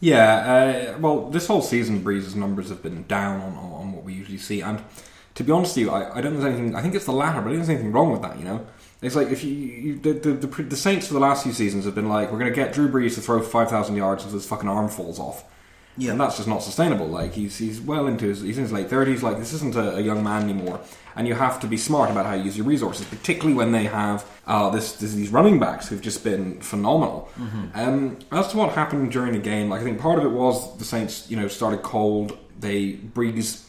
Yeah, 0.00 0.94
uh, 0.94 0.98
well, 0.98 1.28
this 1.28 1.46
whole 1.46 1.62
season, 1.62 2.02
Brees's 2.02 2.34
numbers 2.34 2.70
have 2.70 2.82
been 2.82 3.04
down 3.04 3.40
on, 3.40 3.56
on 3.56 3.92
what 3.92 4.04
we 4.04 4.14
usually 4.14 4.38
see. 4.38 4.62
And 4.62 4.82
to 5.34 5.44
be 5.44 5.52
honest 5.52 5.76
with 5.76 5.84
you, 5.84 5.90
I, 5.90 6.16
I 6.16 6.20
don't 6.20 6.32
think 6.32 6.42
there's 6.42 6.54
anything. 6.54 6.74
I 6.74 6.82
think 6.82 6.94
it's 6.94 7.04
the 7.04 7.12
latter, 7.12 7.40
but 7.40 7.50
I 7.50 7.52
don't 7.52 7.64
think 7.64 7.66
there's 7.66 7.78
anything 7.78 7.92
wrong 7.92 8.10
with 8.10 8.22
that. 8.22 8.38
You 8.38 8.44
know, 8.44 8.66
it's 9.02 9.14
like 9.14 9.28
if 9.28 9.44
you, 9.44 9.52
you 9.52 9.98
the, 9.98 10.12
the, 10.14 10.32
the, 10.32 10.62
the 10.62 10.76
Saints 10.76 11.06
for 11.06 11.14
the 11.14 11.20
last 11.20 11.44
few 11.44 11.52
seasons 11.52 11.84
have 11.84 11.94
been 11.94 12.08
like, 12.08 12.32
we're 12.32 12.38
going 12.38 12.50
to 12.50 12.56
get 12.56 12.72
Drew 12.72 12.90
Brees 12.90 13.14
to 13.14 13.20
throw 13.20 13.40
five 13.42 13.68
thousand 13.68 13.94
yards 13.94 14.24
until 14.24 14.38
his 14.38 14.48
fucking 14.48 14.68
arm 14.68 14.88
falls 14.88 15.20
off. 15.20 15.44
Yeah, 15.98 16.12
and 16.12 16.20
that's 16.20 16.36
just 16.36 16.48
not 16.48 16.62
sustainable. 16.62 17.06
Like 17.06 17.34
he's 17.34 17.58
he's 17.58 17.80
well 17.80 18.06
into 18.06 18.26
his 18.26 18.40
he's 18.40 18.56
in 18.56 18.64
his 18.64 18.72
late 18.72 18.88
thirties. 18.88 19.22
Like 19.22 19.38
this 19.38 19.52
isn't 19.52 19.74
a, 19.76 19.96
a, 19.96 20.00
young 20.00 20.24
man 20.24 20.44
anymore, 20.44 20.80
and 21.16 21.28
you 21.28 21.34
have 21.34 21.60
to 21.60 21.66
be 21.66 21.76
smart 21.76 22.10
about 22.10 22.24
how 22.24 22.32
you 22.32 22.44
use 22.44 22.56
your 22.56 22.66
resources, 22.66 23.06
particularly 23.06 23.54
when 23.54 23.72
they 23.72 23.84
have 23.84 24.24
uh, 24.46 24.70
this, 24.70 24.94
this 24.94 25.12
these 25.12 25.28
running 25.28 25.60
backs 25.60 25.88
who've 25.88 26.00
just 26.00 26.24
been 26.24 26.60
phenomenal. 26.60 27.28
Mm-hmm. 27.38 27.78
Um, 27.78 28.18
as 28.30 28.48
to 28.48 28.56
what 28.56 28.72
happened 28.72 29.12
during 29.12 29.32
the 29.32 29.38
game, 29.38 29.68
like 29.68 29.82
I 29.82 29.84
think 29.84 30.00
part 30.00 30.18
of 30.18 30.24
it 30.24 30.30
was 30.30 30.78
the 30.78 30.84
Saints, 30.84 31.30
you 31.30 31.36
know, 31.36 31.48
started 31.48 31.82
cold. 31.82 32.38
They 32.58 32.94
Brees 32.94 33.66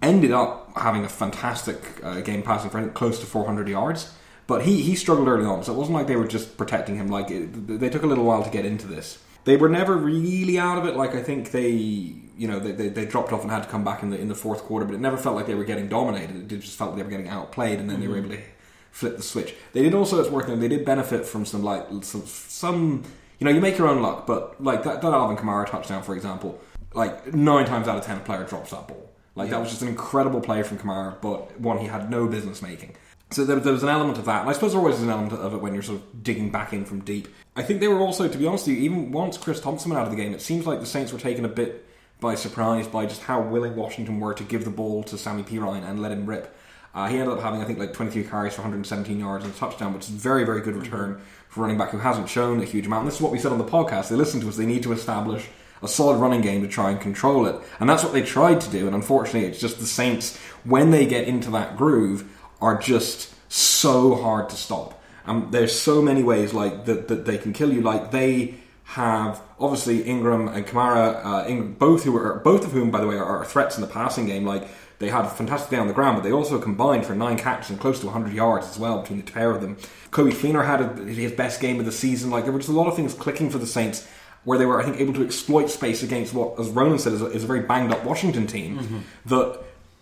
ended 0.00 0.30
up 0.30 0.76
having 0.76 1.04
a 1.04 1.08
fantastic 1.08 1.82
uh, 2.04 2.20
game 2.20 2.42
passing 2.42 2.70
for 2.70 2.86
close 2.90 3.18
to 3.18 3.26
400 3.26 3.68
yards. 3.68 4.12
But 4.46 4.62
he, 4.62 4.80
he 4.80 4.94
struggled 4.94 5.28
early 5.28 5.44
on, 5.44 5.62
so 5.62 5.74
it 5.74 5.76
wasn't 5.76 5.96
like 5.96 6.06
they 6.06 6.16
were 6.16 6.26
just 6.26 6.56
protecting 6.56 6.96
him. 6.96 7.08
Like 7.08 7.30
it, 7.30 7.80
they 7.80 7.90
took 7.90 8.02
a 8.02 8.06
little 8.06 8.24
while 8.24 8.42
to 8.42 8.48
get 8.48 8.64
into 8.64 8.86
this 8.86 9.18
they 9.48 9.56
were 9.56 9.70
never 9.70 9.96
really 9.96 10.58
out 10.58 10.76
of 10.76 10.84
it. 10.84 10.94
Like 10.94 11.14
I 11.14 11.22
think 11.22 11.52
they, 11.52 11.70
you 11.70 12.46
know, 12.46 12.58
they, 12.58 12.72
they, 12.72 12.88
they, 12.90 13.06
dropped 13.06 13.32
off 13.32 13.40
and 13.40 13.50
had 13.50 13.62
to 13.62 13.68
come 13.70 13.82
back 13.82 14.02
in 14.02 14.10
the 14.10 14.20
in 14.20 14.28
the 14.28 14.34
fourth 14.34 14.62
quarter, 14.64 14.84
but 14.84 14.94
it 14.94 15.00
never 15.00 15.16
felt 15.16 15.36
like 15.36 15.46
they 15.46 15.54
were 15.54 15.64
getting 15.64 15.88
dominated. 15.88 16.52
It 16.52 16.60
just 16.60 16.76
felt 16.76 16.90
like 16.90 16.98
they 16.98 17.04
were 17.04 17.10
getting 17.10 17.28
outplayed, 17.28 17.78
and 17.78 17.88
then 17.88 17.96
mm-hmm. 17.96 18.02
they 18.02 18.08
were 18.08 18.16
mm-hmm. 18.16 18.32
able 18.32 18.42
to 18.42 18.50
flip 18.90 19.16
the 19.16 19.22
switch. 19.22 19.54
They 19.72 19.82
did 19.82 19.94
also, 19.94 20.20
it's 20.20 20.28
worth 20.28 20.48
noting, 20.48 20.60
they 20.60 20.68
did 20.68 20.84
benefit 20.84 21.24
from 21.24 21.46
some 21.46 21.62
like 21.62 21.86
some, 22.02 22.26
some, 22.26 23.04
you 23.38 23.46
know, 23.46 23.50
you 23.50 23.62
make 23.62 23.78
your 23.78 23.88
own 23.88 24.02
luck, 24.02 24.26
but 24.26 24.62
like 24.62 24.82
that, 24.82 25.00
that 25.00 25.14
Alvin 25.14 25.38
Kamara 25.38 25.66
touchdown, 25.66 26.02
for 26.02 26.14
example, 26.14 26.60
like 26.92 27.32
nine 27.32 27.64
times 27.64 27.88
out 27.88 27.96
of 27.96 28.04
ten, 28.04 28.18
a 28.18 28.20
player 28.20 28.44
drops 28.44 28.72
that 28.72 28.86
ball. 28.86 29.10
Like 29.34 29.46
yeah. 29.46 29.52
that 29.54 29.60
was 29.60 29.70
just 29.70 29.80
an 29.80 29.88
incredible 29.88 30.42
play 30.42 30.62
from 30.62 30.76
Kamara, 30.76 31.18
but 31.22 31.58
one 31.58 31.78
he 31.78 31.86
had 31.86 32.10
no 32.10 32.26
business 32.26 32.60
making. 32.60 32.96
So 33.30 33.44
there, 33.44 33.60
there, 33.60 33.74
was 33.74 33.82
an 33.82 33.90
element 33.90 34.16
of 34.16 34.24
that, 34.24 34.40
and 34.40 34.50
I 34.50 34.54
suppose 34.54 34.72
there 34.72 34.80
always 34.80 34.96
is 34.96 35.02
an 35.02 35.10
element 35.10 35.34
of 35.34 35.52
it 35.52 35.60
when 35.60 35.74
you're 35.74 35.82
sort 35.82 36.00
of 36.00 36.22
digging 36.22 36.50
back 36.50 36.72
in 36.72 36.86
from 36.86 37.00
deep. 37.00 37.28
I 37.54 37.62
think 37.62 37.80
they 37.80 37.88
were 37.88 38.00
also, 38.00 38.26
to 38.26 38.38
be 38.38 38.46
honest 38.46 38.66
with 38.66 38.76
you, 38.76 38.82
even 38.84 39.12
once 39.12 39.36
Chris 39.36 39.60
Thompson 39.60 39.90
went 39.90 40.00
out 40.00 40.06
of 40.06 40.16
the 40.16 40.22
game, 40.22 40.32
it 40.32 40.40
seems 40.40 40.66
like 40.66 40.80
the 40.80 40.86
Saints 40.86 41.12
were 41.12 41.18
taken 41.18 41.44
a 41.44 41.48
bit 41.48 41.86
by 42.20 42.34
surprise 42.34 42.86
by 42.86 43.04
just 43.04 43.22
how 43.22 43.40
willing 43.40 43.76
Washington 43.76 44.18
were 44.18 44.32
to 44.34 44.44
give 44.44 44.64
the 44.64 44.70
ball 44.70 45.02
to 45.04 45.18
Sammy 45.18 45.42
Perine 45.42 45.84
and 45.88 46.00
let 46.00 46.10
him 46.10 46.26
rip. 46.26 46.56
Uh, 46.94 47.06
he 47.06 47.18
ended 47.18 47.36
up 47.36 47.42
having, 47.42 47.60
I 47.60 47.64
think, 47.64 47.78
like 47.78 47.92
23 47.92 48.24
carries 48.24 48.54
for 48.54 48.62
117 48.62 49.20
yards 49.20 49.44
and 49.44 49.54
a 49.54 49.56
touchdown, 49.56 49.92
which 49.92 50.04
is 50.04 50.10
a 50.10 50.12
very, 50.12 50.44
very 50.44 50.62
good 50.62 50.74
return 50.74 51.20
for 51.48 51.60
running 51.60 51.78
back 51.78 51.90
who 51.90 51.98
hasn't 51.98 52.28
shown 52.28 52.60
a 52.60 52.64
huge 52.64 52.86
amount. 52.86 53.02
And 53.02 53.08
this 53.08 53.16
is 53.16 53.20
what 53.20 53.30
we 53.30 53.38
said 53.38 53.52
on 53.52 53.58
the 53.58 53.64
podcast. 53.64 54.08
They 54.08 54.16
listen 54.16 54.40
to 54.40 54.48
us. 54.48 54.56
They 54.56 54.66
need 54.66 54.82
to 54.84 54.92
establish 54.92 55.46
a 55.82 55.88
solid 55.88 56.16
running 56.16 56.40
game 56.40 56.62
to 56.62 56.68
try 56.68 56.90
and 56.90 57.00
control 57.00 57.46
it. 57.46 57.56
And 57.78 57.88
that's 57.88 58.02
what 58.02 58.12
they 58.12 58.22
tried 58.22 58.60
to 58.62 58.70
do. 58.70 58.86
And 58.86 58.96
unfortunately, 58.96 59.48
it's 59.48 59.60
just 59.60 59.78
the 59.78 59.86
Saints, 59.86 60.36
when 60.64 60.90
they 60.90 61.06
get 61.06 61.28
into 61.28 61.50
that 61.50 61.76
groove, 61.76 62.28
are 62.60 62.78
just 62.78 63.34
so 63.50 64.14
hard 64.14 64.48
to 64.50 64.56
stop. 64.56 65.00
And 65.24 65.52
there's 65.52 65.78
so 65.78 66.00
many 66.00 66.22
ways 66.22 66.54
like 66.54 66.86
that, 66.86 67.08
that 67.08 67.26
they 67.26 67.38
can 67.38 67.52
kill 67.52 67.72
you. 67.72 67.82
Like 67.82 68.10
they 68.10 68.54
have 68.84 69.42
obviously 69.60 70.02
Ingram 70.02 70.48
and 70.48 70.66
Kamara, 70.66 71.24
uh, 71.24 71.44
Ingram, 71.46 71.74
both 71.74 72.04
who 72.04 72.16
are 72.16 72.40
both 72.40 72.64
of 72.64 72.72
whom, 72.72 72.90
by 72.90 73.00
the 73.00 73.06
way, 73.06 73.16
are 73.16 73.44
threats 73.44 73.76
in 73.76 73.82
the 73.82 73.88
passing 73.88 74.26
game. 74.26 74.46
Like 74.46 74.66
they 74.98 75.10
had 75.10 75.26
a 75.26 75.28
fantastic 75.28 75.70
day 75.70 75.76
on 75.76 75.86
the 75.86 75.92
ground, 75.92 76.16
but 76.16 76.24
they 76.24 76.32
also 76.32 76.58
combined 76.58 77.04
for 77.04 77.14
nine 77.14 77.36
catches 77.36 77.70
and 77.70 77.78
close 77.78 78.00
to 78.00 78.06
100 78.06 78.32
yards 78.32 78.66
as 78.66 78.78
well 78.78 79.00
between 79.00 79.22
the 79.22 79.30
pair 79.30 79.50
of 79.50 79.60
them. 79.60 79.76
Coby 80.10 80.32
Fleener 80.32 80.64
had 80.64 80.80
a, 80.80 81.04
his 81.04 81.32
best 81.32 81.60
game 81.60 81.78
of 81.78 81.86
the 81.86 81.92
season. 81.92 82.30
Like 82.30 82.44
there 82.44 82.52
were 82.52 82.58
just 82.58 82.70
a 82.70 82.72
lot 82.72 82.88
of 82.88 82.96
things 82.96 83.14
clicking 83.14 83.50
for 83.50 83.58
the 83.58 83.66
Saints 83.66 84.08
where 84.44 84.58
they 84.58 84.64
were, 84.64 84.80
I 84.80 84.84
think, 84.84 84.98
able 84.98 85.12
to 85.14 85.24
exploit 85.24 85.68
space 85.68 86.02
against 86.02 86.32
what, 86.32 86.58
as 86.58 86.68
Ronan 86.70 86.98
said, 86.98 87.12
is 87.12 87.20
a, 87.22 87.26
is 87.26 87.44
a 87.44 87.46
very 87.46 87.60
banged 87.60 87.92
up 87.92 88.04
Washington 88.04 88.46
team 88.46 88.78
mm-hmm. 88.78 88.98
that 89.26 89.60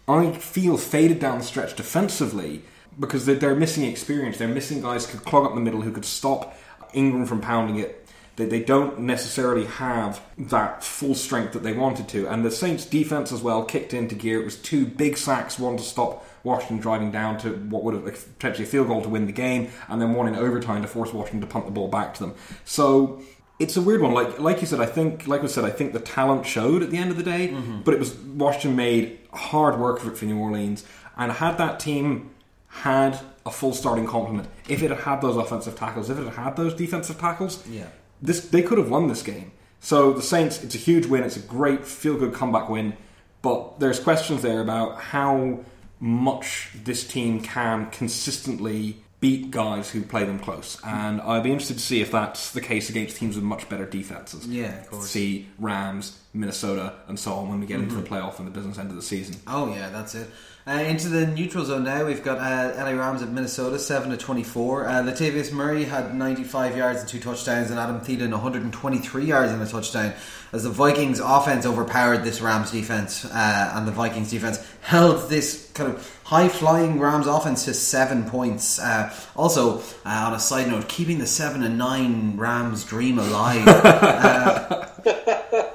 I 0.08 0.32
feel 0.32 0.76
faded 0.76 1.18
down 1.18 1.38
the 1.38 1.44
stretch 1.44 1.74
defensively 1.74 2.62
because 2.98 3.26
they're, 3.26 3.36
they're 3.36 3.56
missing 3.56 3.84
experience. 3.84 4.38
They're 4.38 4.48
missing 4.48 4.82
guys 4.82 5.06
who 5.06 5.18
could 5.18 5.26
clog 5.26 5.46
up 5.46 5.54
the 5.54 5.60
middle, 5.60 5.82
who 5.82 5.92
could 5.92 6.04
stop 6.04 6.56
Ingram 6.92 7.26
from 7.26 7.40
pounding 7.40 7.78
it. 7.78 8.06
They, 8.36 8.44
they 8.44 8.62
don't 8.62 9.00
necessarily 9.00 9.64
have 9.64 10.22
that 10.38 10.84
full 10.84 11.14
strength 11.14 11.54
that 11.54 11.62
they 11.62 11.72
wanted 11.72 12.08
to. 12.08 12.28
And 12.28 12.44
the 12.44 12.50
Saints' 12.50 12.84
defense 12.84 13.32
as 13.32 13.42
well 13.42 13.64
kicked 13.64 13.94
into 13.94 14.14
gear. 14.14 14.40
It 14.40 14.44
was 14.44 14.56
two 14.56 14.86
big 14.86 15.16
sacks, 15.16 15.58
one 15.58 15.76
to 15.76 15.82
stop 15.82 16.24
Washington 16.44 16.78
driving 16.78 17.10
down 17.10 17.38
to 17.38 17.50
what 17.50 17.82
would 17.82 17.94
have 17.94 18.04
potentially 18.38 18.64
a 18.64 18.70
field 18.70 18.86
goal 18.86 19.02
to 19.02 19.08
win 19.08 19.26
the 19.26 19.32
game, 19.32 19.70
and 19.88 20.00
then 20.00 20.14
one 20.14 20.28
in 20.28 20.36
overtime 20.36 20.82
to 20.82 20.88
force 20.88 21.12
Washington 21.12 21.40
to 21.40 21.46
punt 21.46 21.64
the 21.64 21.72
ball 21.72 21.88
back 21.88 22.14
to 22.14 22.20
them. 22.20 22.34
So 22.64 23.20
it's 23.58 23.76
a 23.76 23.82
weird 23.82 24.02
one. 24.02 24.12
Like 24.12 24.38
like 24.38 24.60
you 24.60 24.66
said, 24.66 24.80
I 24.80 24.86
think 24.86 25.26
like 25.26 25.42
I 25.42 25.46
said, 25.46 25.64
I 25.64 25.70
think 25.70 25.92
the 25.92 26.00
talent 26.00 26.46
showed 26.46 26.82
at 26.82 26.90
the 26.90 26.98
end 26.98 27.10
of 27.10 27.16
the 27.16 27.22
day, 27.22 27.48
mm-hmm. 27.48 27.82
but 27.82 27.94
it 27.94 28.00
was 28.00 28.14
Washington 28.14 28.76
made 28.76 29.18
hard 29.32 29.78
work 29.78 29.98
for, 29.98 30.10
for 30.14 30.24
New 30.24 30.38
Orleans, 30.38 30.84
and 31.16 31.32
had 31.32 31.58
that 31.58 31.80
team 31.80 32.30
had 32.68 33.18
a 33.44 33.50
full 33.50 33.72
starting 33.72 34.06
complement, 34.06 34.48
if 34.68 34.82
it 34.82 34.90
had 34.90 35.00
had 35.00 35.20
those 35.20 35.36
offensive 35.36 35.76
tackles, 35.76 36.10
if 36.10 36.18
it 36.18 36.24
had 36.24 36.34
had 36.34 36.56
those 36.56 36.74
defensive 36.74 37.18
tackles, 37.18 37.66
yeah 37.68 37.86
this 38.22 38.48
they 38.48 38.62
could 38.62 38.78
have 38.78 38.90
won 38.90 39.08
this 39.08 39.22
game. 39.22 39.52
So 39.80 40.12
the 40.12 40.22
Saints, 40.22 40.62
it's 40.62 40.74
a 40.74 40.78
huge 40.78 41.06
win. 41.06 41.22
It's 41.22 41.36
a 41.36 41.40
great 41.40 41.84
feel 41.84 42.16
good 42.16 42.34
comeback 42.34 42.68
win. 42.68 42.96
But 43.42 43.78
there's 43.78 44.00
questions 44.00 44.42
there 44.42 44.60
about 44.60 45.00
how 45.00 45.60
much 46.00 46.70
this 46.74 47.06
team 47.06 47.40
can 47.40 47.90
consistently 47.90 49.04
beat 49.20 49.50
guys 49.50 49.90
who 49.90 50.02
play 50.02 50.24
them 50.24 50.38
close. 50.38 50.78
And 50.84 51.20
I'd 51.20 51.42
be 51.42 51.50
interested 51.50 51.74
to 51.74 51.82
see 51.82 52.00
if 52.00 52.10
that's 52.10 52.52
the 52.52 52.60
case 52.60 52.90
against 52.90 53.16
teams 53.16 53.34
with 53.34 53.44
much 53.44 53.68
better 53.68 53.86
defenses. 53.86 54.46
Yeah, 54.46 54.80
of 54.80 54.90
course. 54.90 55.10
See 55.10 55.48
Rams, 55.58 56.18
Minnesota, 56.36 56.94
and 57.08 57.18
so 57.18 57.32
on 57.32 57.48
when 57.48 57.60
we 57.60 57.66
get 57.66 57.80
mm-hmm. 57.80 57.90
into 57.90 58.02
the 58.02 58.08
playoff 58.08 58.38
and 58.38 58.46
the 58.46 58.50
business 58.50 58.78
end 58.78 58.90
of 58.90 58.96
the 58.96 59.02
season. 59.02 59.36
Oh 59.46 59.68
yeah, 59.68 59.88
that's 59.90 60.14
it. 60.14 60.28
Uh, 60.68 60.80
into 60.80 61.08
the 61.08 61.28
neutral 61.28 61.64
zone 61.64 61.84
now, 61.84 62.04
we've 62.04 62.24
got 62.24 62.38
uh, 62.38 62.74
LA 62.76 62.90
Rams 62.90 63.22
at 63.22 63.28
Minnesota, 63.28 63.78
seven 63.78 64.10
to 64.10 64.16
twenty-four. 64.16 64.88
Uh, 64.88 65.02
Latavius 65.04 65.52
Murray 65.52 65.84
had 65.84 66.12
ninety-five 66.12 66.76
yards 66.76 67.00
and 67.00 67.08
two 67.08 67.20
touchdowns, 67.20 67.70
and 67.70 67.78
Adam 67.78 68.00
Thielen 68.00 68.32
one 68.32 68.40
hundred 68.40 68.62
and 68.62 68.72
twenty-three 68.72 69.26
yards 69.26 69.52
and 69.52 69.62
a 69.62 69.66
touchdown. 69.66 70.12
As 70.52 70.64
the 70.64 70.70
Vikings' 70.70 71.20
offense 71.20 71.66
overpowered 71.66 72.24
this 72.24 72.40
Rams 72.40 72.72
defense, 72.72 73.24
uh, 73.24 73.72
and 73.74 73.86
the 73.86 73.92
Vikings 73.92 74.30
defense 74.30 74.58
held 74.80 75.30
this 75.30 75.70
kind 75.74 75.92
of 75.92 76.20
high-flying 76.24 76.98
Rams 76.98 77.28
offense 77.28 77.64
to 77.66 77.74
seven 77.74 78.28
points. 78.28 78.80
Uh, 78.80 79.14
also, 79.36 79.78
uh, 80.04 80.24
on 80.26 80.34
a 80.34 80.40
side 80.40 80.66
note, 80.66 80.88
keeping 80.88 81.18
the 81.18 81.26
seven 81.26 81.62
and 81.62 81.78
nine 81.78 82.36
Rams 82.36 82.84
dream 82.84 83.20
alive. 83.20 83.66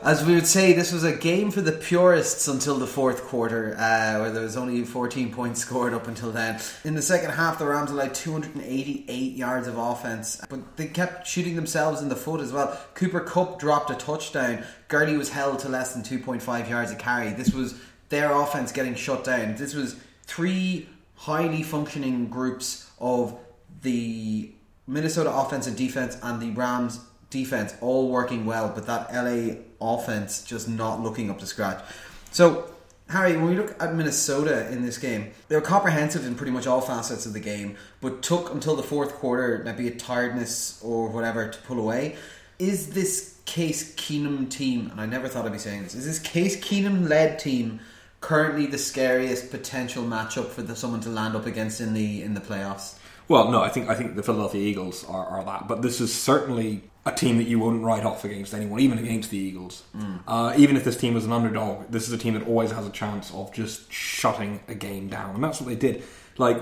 as 0.02 0.26
we 0.26 0.36
would 0.36 0.48
say, 0.48 0.74
this 0.74 0.92
was 0.92 1.04
a 1.04 1.16
game 1.16 1.52
for 1.52 1.62
the 1.62 1.72
purists 1.72 2.48
until 2.48 2.78
the 2.78 2.88
fourth 2.88 3.24
quarter, 3.24 3.76
uh, 3.78 4.20
where 4.20 4.32
there 4.32 4.44
was 4.44 4.58
only 4.58 4.84
14 4.84 5.32
points 5.32 5.62
scored 5.62 5.94
up 5.94 6.08
until 6.08 6.32
then. 6.32 6.60
In 6.84 6.96
the 6.96 7.02
second 7.02 7.32
half, 7.32 7.60
the 7.60 7.66
Rams 7.66 7.92
allowed 7.92 8.14
288 8.14 9.34
yards 9.34 9.68
of 9.68 9.78
offense, 9.78 10.42
but 10.50 10.78
they 10.78 10.88
kept 10.88 11.28
shooting 11.28 11.56
themselves 11.56 12.02
in 12.02 12.10
the 12.10 12.16
foot 12.16 12.42
as 12.42 12.52
well. 12.52 12.78
Cooper 12.94 13.22
Kupp 13.22 13.60
dropped 13.60 13.90
a 13.90 13.96
touchdown. 13.96 14.66
Gurley 14.88 15.18
was 15.18 15.30
held 15.30 15.60
to 15.60 15.70
less 15.70 15.94
than 15.94 16.04
2.5 16.04 16.70
yards 16.70 16.92
a 16.92 16.96
carry. 16.96 17.30
This 17.30 17.54
was 17.54 17.80
their 18.10 18.32
offense 18.32 18.72
getting 18.72 18.96
shut 18.96 19.24
down. 19.24 19.56
This 19.56 19.74
was 19.74 19.96
three 20.24 20.90
highly 21.16 21.64
functioning 21.64 22.28
groups 22.28 22.92
of 23.00 23.38
the 23.82 24.52
Minnesota 24.88 25.32
offense 25.32 25.68
and 25.68 25.78
defense 25.78 26.18
and 26.22 26.42
the 26.42 26.52
Rams 26.52 27.00
defense 27.32 27.74
all 27.82 28.10
working 28.10 28.46
well, 28.46 28.72
but 28.74 28.86
that 28.86 29.12
LA 29.12 29.56
offense 29.82 30.44
just 30.44 30.70
not 30.70 31.02
looking 31.02 31.32
up 31.32 31.40
to 31.40 31.48
scratch. 31.48 31.84
So, 32.32 32.70
Harry, 33.10 33.36
when 33.36 33.50
we 33.50 33.56
look 33.56 33.76
at 33.82 33.96
Minnesota 33.96 34.72
in 34.72 34.84
this 34.84 34.98
game, 34.98 35.32
they 35.48 35.56
were 35.56 35.62
comprehensive 35.62 36.26
in 36.26 36.36
pretty 36.36 36.52
much 36.52 36.68
all 36.68 36.80
facets 36.80 37.26
of 37.26 37.34
the 37.34 37.40
game, 37.40 37.76
but 38.00 38.22
took 38.22 38.54
until 38.54 38.76
the 38.76 38.84
fourth 38.84 39.14
quarter, 39.16 39.62
maybe 39.66 39.88
a 39.88 39.92
tiredness 39.92 40.80
or 40.84 41.10
whatever, 41.10 41.50
to 41.50 41.60
pull 41.62 41.80
away. 41.80 42.16
Is 42.60 42.92
this 42.92 43.40
Case 43.46 43.96
Keenum 43.96 44.50
team, 44.50 44.90
and 44.92 45.02
I 45.02 45.08
never 45.08 45.28
thought 45.28 45.46
I'd 45.46 45.52
be 45.52 45.58
saying 45.58 45.84
this, 45.84 45.96
is 45.96 46.06
this 46.06 46.20
Case 46.20 46.56
Keenum 46.62 47.10
led 47.10 47.40
team 47.40 47.80
currently 48.22 48.68
the 48.68 48.78
scariest 48.78 49.50
potential 49.50 50.04
matchup 50.04 50.48
for 50.48 50.62
the, 50.62 50.76
someone 50.76 51.02
to 51.02 51.10
land 51.10 51.36
up 51.36 51.48
against 51.48 51.82
in 51.82 51.94
the 51.94 52.22
in 52.22 52.34
the 52.34 52.40
playoffs? 52.40 52.98
Well, 53.28 53.52
no, 53.52 53.62
I 53.62 53.70
think 53.70 53.90
I 53.90 53.96
think 53.96 54.16
the 54.16 54.24
Philadelphia 54.24 54.62
Eagles 54.62 55.04
are, 55.06 55.26
are 55.26 55.44
that, 55.44 55.68
but 55.68 55.82
this 55.82 56.00
is 56.00 56.14
certainly 56.14 56.84
a 57.06 57.12
team 57.12 57.38
that 57.38 57.48
you 57.48 57.60
wouldn't 57.60 57.84
write 57.84 58.04
off 58.04 58.24
against 58.24 58.54
anyone, 58.54 58.80
even 58.80 59.00
against 59.00 59.32
the 59.32 59.38
Eagles. 59.38 59.84
Mm. 59.96 60.20
Uh, 60.28 60.54
even 60.58 60.78
if 60.78 60.84
this 60.84 60.98
team 60.98 61.18
is 61.18 61.26
an 61.26 61.32
underdog, 61.32 61.92
this 61.92 62.08
is 62.08 62.14
a 62.14 62.18
team 62.18 62.36
that 62.36 62.48
always 62.48 62.72
has 62.72 62.86
a 62.86 62.92
chance 62.92 63.34
of 63.34 63.52
just 63.54 63.92
shutting 63.92 64.62
a 64.68 64.76
game 64.76 65.08
down, 65.08 65.36
and 65.36 65.44
that's 65.44 65.60
what 65.60 65.68
they 65.68 65.76
did. 65.76 66.04
Like 66.38 66.62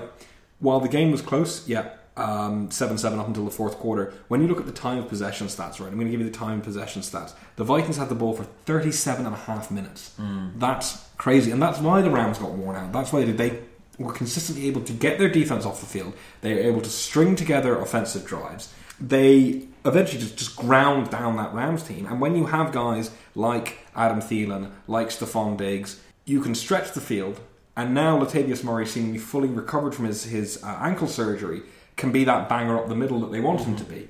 while 0.60 0.80
the 0.80 0.88
game 0.88 1.10
was 1.10 1.22
close, 1.22 1.66
yeah, 1.66 1.90
um, 2.16 2.70
seven 2.70 2.98
seven 2.98 3.18
up 3.18 3.26
until 3.26 3.44
the 3.44 3.50
fourth 3.50 3.76
quarter. 3.78 4.12
When 4.28 4.42
you 4.42 4.48
look 4.48 4.60
at 4.60 4.66
the 4.66 4.72
time 4.72 4.98
of 4.98 5.08
possession 5.08 5.46
stats, 5.46 5.80
right? 5.80 5.88
I'm 5.88 5.94
going 5.94 6.06
to 6.06 6.10
give 6.10 6.20
you 6.20 6.30
the 6.30 6.36
time 6.36 6.58
of 6.58 6.64
possession 6.64 7.02
stats. 7.02 7.32
The 7.56 7.64
Vikings 7.64 7.96
had 7.96 8.08
the 8.08 8.14
ball 8.14 8.34
for 8.34 8.44
37 8.44 9.26
and 9.26 9.34
a 9.34 9.38
half 9.38 9.70
minutes. 9.70 10.14
Mm. 10.20 10.58
That's 10.58 11.08
crazy, 11.16 11.50
and 11.50 11.60
that's 11.62 11.78
why 11.78 12.02
the 12.02 12.10
Rams 12.10 12.38
got 12.38 12.52
worn 12.52 12.76
out. 12.76 12.92
That's 12.92 13.12
why 13.12 13.24
they, 13.24 13.32
they 13.32 13.58
were 13.98 14.12
consistently 14.12 14.66
able 14.68 14.82
to 14.82 14.92
get 14.92 15.18
their 15.18 15.28
defense 15.30 15.64
off 15.64 15.80
the 15.80 15.86
field. 15.86 16.14
They 16.42 16.54
were 16.54 16.60
able 16.60 16.82
to 16.82 16.90
string 16.90 17.36
together 17.36 17.78
offensive 17.78 18.26
drives. 18.26 18.72
They 19.00 19.66
eventually 19.84 20.20
just, 20.20 20.36
just 20.36 20.56
ground 20.56 21.10
down 21.10 21.36
that 21.36 21.52
Rams 21.52 21.82
team. 21.82 22.06
And 22.06 22.20
when 22.20 22.36
you 22.36 22.46
have 22.46 22.72
guys 22.72 23.10
like 23.34 23.86
Adam 23.94 24.20
Thielen, 24.20 24.70
like 24.86 25.08
Stefon 25.08 25.56
Diggs, 25.56 26.00
you 26.24 26.40
can 26.40 26.54
stretch 26.54 26.92
the 26.92 27.00
field. 27.00 27.40
And 27.76 27.94
now 27.94 28.18
Latavius 28.18 28.62
Murray, 28.62 28.86
seemingly 28.86 29.18
fully 29.18 29.48
recovered 29.48 29.94
from 29.94 30.06
his, 30.06 30.24
his 30.24 30.62
uh, 30.62 30.78
ankle 30.80 31.08
surgery, 31.08 31.62
can 31.96 32.12
be 32.12 32.24
that 32.24 32.48
banger 32.48 32.78
up 32.78 32.88
the 32.88 32.96
middle 32.96 33.20
that 33.20 33.32
they 33.32 33.40
want 33.40 33.60
him 33.60 33.76
to 33.76 33.84
be. 33.84 34.08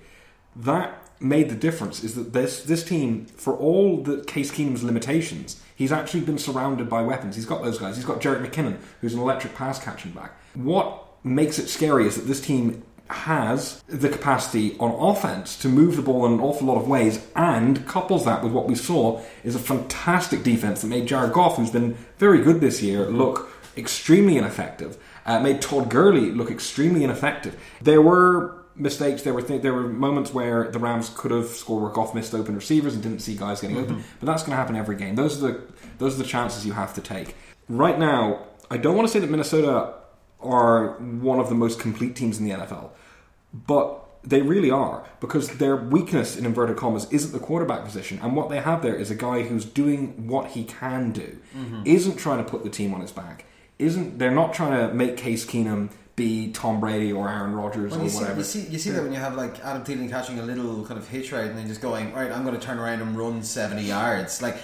That 0.56 1.00
made 1.20 1.50
the 1.50 1.54
difference 1.54 2.02
is 2.02 2.14
that 2.14 2.32
this 2.32 2.64
this 2.64 2.82
team, 2.82 3.26
for 3.26 3.54
all 3.54 4.02
the 4.02 4.24
Case 4.24 4.50
Keenum's 4.50 4.82
limitations, 4.82 5.62
he's 5.76 5.92
actually 5.92 6.22
been 6.22 6.38
surrounded 6.38 6.88
by 6.88 7.02
weapons. 7.02 7.36
He's 7.36 7.44
got 7.44 7.62
those 7.62 7.78
guys. 7.78 7.96
He's 7.96 8.06
got 8.06 8.20
Jerick 8.20 8.44
McKinnon, 8.44 8.78
who's 9.00 9.14
an 9.14 9.20
electric 9.20 9.54
pass 9.54 9.82
catching 9.82 10.12
back. 10.12 10.32
What 10.54 11.06
makes 11.22 11.58
it 11.58 11.68
scary 11.68 12.06
is 12.06 12.16
that 12.16 12.26
this 12.26 12.40
team 12.40 12.82
has 13.10 13.82
the 13.88 14.08
capacity 14.08 14.76
on 14.78 14.90
offense 14.92 15.56
to 15.56 15.68
move 15.68 15.96
the 15.96 16.02
ball 16.02 16.24
in 16.26 16.34
an 16.34 16.40
awful 16.40 16.66
lot 16.66 16.76
of 16.76 16.88
ways 16.88 17.26
and 17.34 17.86
couples 17.86 18.24
that 18.24 18.42
with 18.42 18.52
what 18.52 18.68
we 18.68 18.74
saw 18.74 19.20
is 19.42 19.54
a 19.54 19.58
fantastic 19.58 20.42
defense 20.42 20.82
that 20.82 20.88
made 20.88 21.06
Jared 21.06 21.32
Goff, 21.32 21.56
who's 21.56 21.70
been 21.70 21.96
very 22.18 22.40
good 22.42 22.60
this 22.60 22.82
year, 22.82 23.06
look 23.06 23.50
extremely 23.76 24.36
ineffective. 24.36 24.96
Uh, 25.26 25.40
made 25.40 25.60
Todd 25.60 25.90
Gurley 25.90 26.30
look 26.30 26.50
extremely 26.50 27.04
ineffective. 27.04 27.58
There 27.82 28.00
were 28.00 28.64
mistakes. 28.74 29.22
There 29.22 29.34
were 29.34 29.42
th- 29.42 29.62
there 29.62 29.74
were 29.74 29.88
moments 29.88 30.32
where 30.32 30.70
the 30.70 30.78
Rams 30.78 31.10
could 31.14 31.30
have 31.30 31.48
scored 31.48 31.82
where 31.82 31.92
Goff 31.92 32.14
missed 32.14 32.34
open 32.34 32.54
receivers 32.54 32.94
and 32.94 33.02
didn't 33.02 33.20
see 33.20 33.36
guys 33.36 33.60
getting 33.60 33.76
mm-hmm. 33.76 33.92
open. 33.92 34.04
But 34.18 34.26
that's 34.26 34.42
going 34.42 34.52
to 34.52 34.56
happen 34.56 34.76
every 34.76 34.96
game. 34.96 35.16
Those 35.16 35.42
are 35.42 35.48
the 35.48 35.62
those 35.98 36.14
are 36.14 36.22
the 36.22 36.28
chances 36.28 36.66
you 36.66 36.72
have 36.72 36.94
to 36.94 37.00
take. 37.00 37.34
Right 37.68 37.98
now, 37.98 38.46
I 38.70 38.76
don't 38.76 38.96
want 38.96 39.08
to 39.08 39.12
say 39.12 39.20
that 39.20 39.30
Minnesota 39.30 39.94
are 40.40 40.94
one 40.98 41.38
of 41.38 41.48
the 41.48 41.54
most 41.54 41.78
complete 41.78 42.16
teams 42.16 42.38
in 42.38 42.44
the 42.44 42.52
NFL, 42.52 42.90
but 43.52 44.06
they 44.22 44.42
really 44.42 44.70
are 44.70 45.04
because 45.20 45.56
their 45.56 45.76
weakness 45.76 46.36
in 46.36 46.44
inverted 46.44 46.76
commas 46.76 47.06
isn't 47.10 47.32
the 47.32 47.38
quarterback 47.38 47.84
position, 47.84 48.18
and 48.22 48.36
what 48.36 48.48
they 48.48 48.60
have 48.60 48.82
there 48.82 48.94
is 48.94 49.10
a 49.10 49.14
guy 49.14 49.42
who's 49.42 49.64
doing 49.64 50.28
what 50.28 50.48
he 50.48 50.64
can 50.64 51.12
do, 51.12 51.38
mm-hmm. 51.56 51.82
isn't 51.84 52.16
trying 52.16 52.44
to 52.44 52.50
put 52.50 52.64
the 52.64 52.70
team 52.70 52.92
on 52.92 53.00
his 53.00 53.12
back, 53.12 53.44
isn't 53.78 54.18
they're 54.18 54.30
not 54.30 54.52
trying 54.52 54.88
to 54.88 54.94
make 54.94 55.16
Case 55.16 55.44
Keenum 55.44 55.90
be 56.20 56.52
Tom 56.52 56.80
Brady 56.80 57.12
or 57.12 57.30
Aaron 57.30 57.54
Rodgers 57.54 57.92
well, 57.92 58.02
or 58.02 58.04
you 58.04 58.10
whatever. 58.10 58.42
See, 58.42 58.58
you 58.58 58.64
see, 58.66 58.72
you 58.72 58.78
see 58.78 58.90
that 58.90 59.02
when 59.02 59.12
you 59.12 59.18
have 59.18 59.36
like 59.36 59.58
Adam 59.64 59.82
Thielen 59.82 60.10
catching 60.10 60.38
a 60.38 60.42
little 60.42 60.84
kind 60.84 60.98
of 60.98 61.08
hitch 61.08 61.32
right 61.32 61.46
and 61.46 61.56
then 61.56 61.66
just 61.66 61.80
going, 61.80 62.12
right, 62.12 62.30
I'm 62.30 62.44
going 62.44 62.54
to 62.54 62.60
turn 62.60 62.78
around 62.78 63.00
and 63.00 63.16
run 63.16 63.42
70 63.42 63.82
yards. 63.82 64.42
Like 64.42 64.56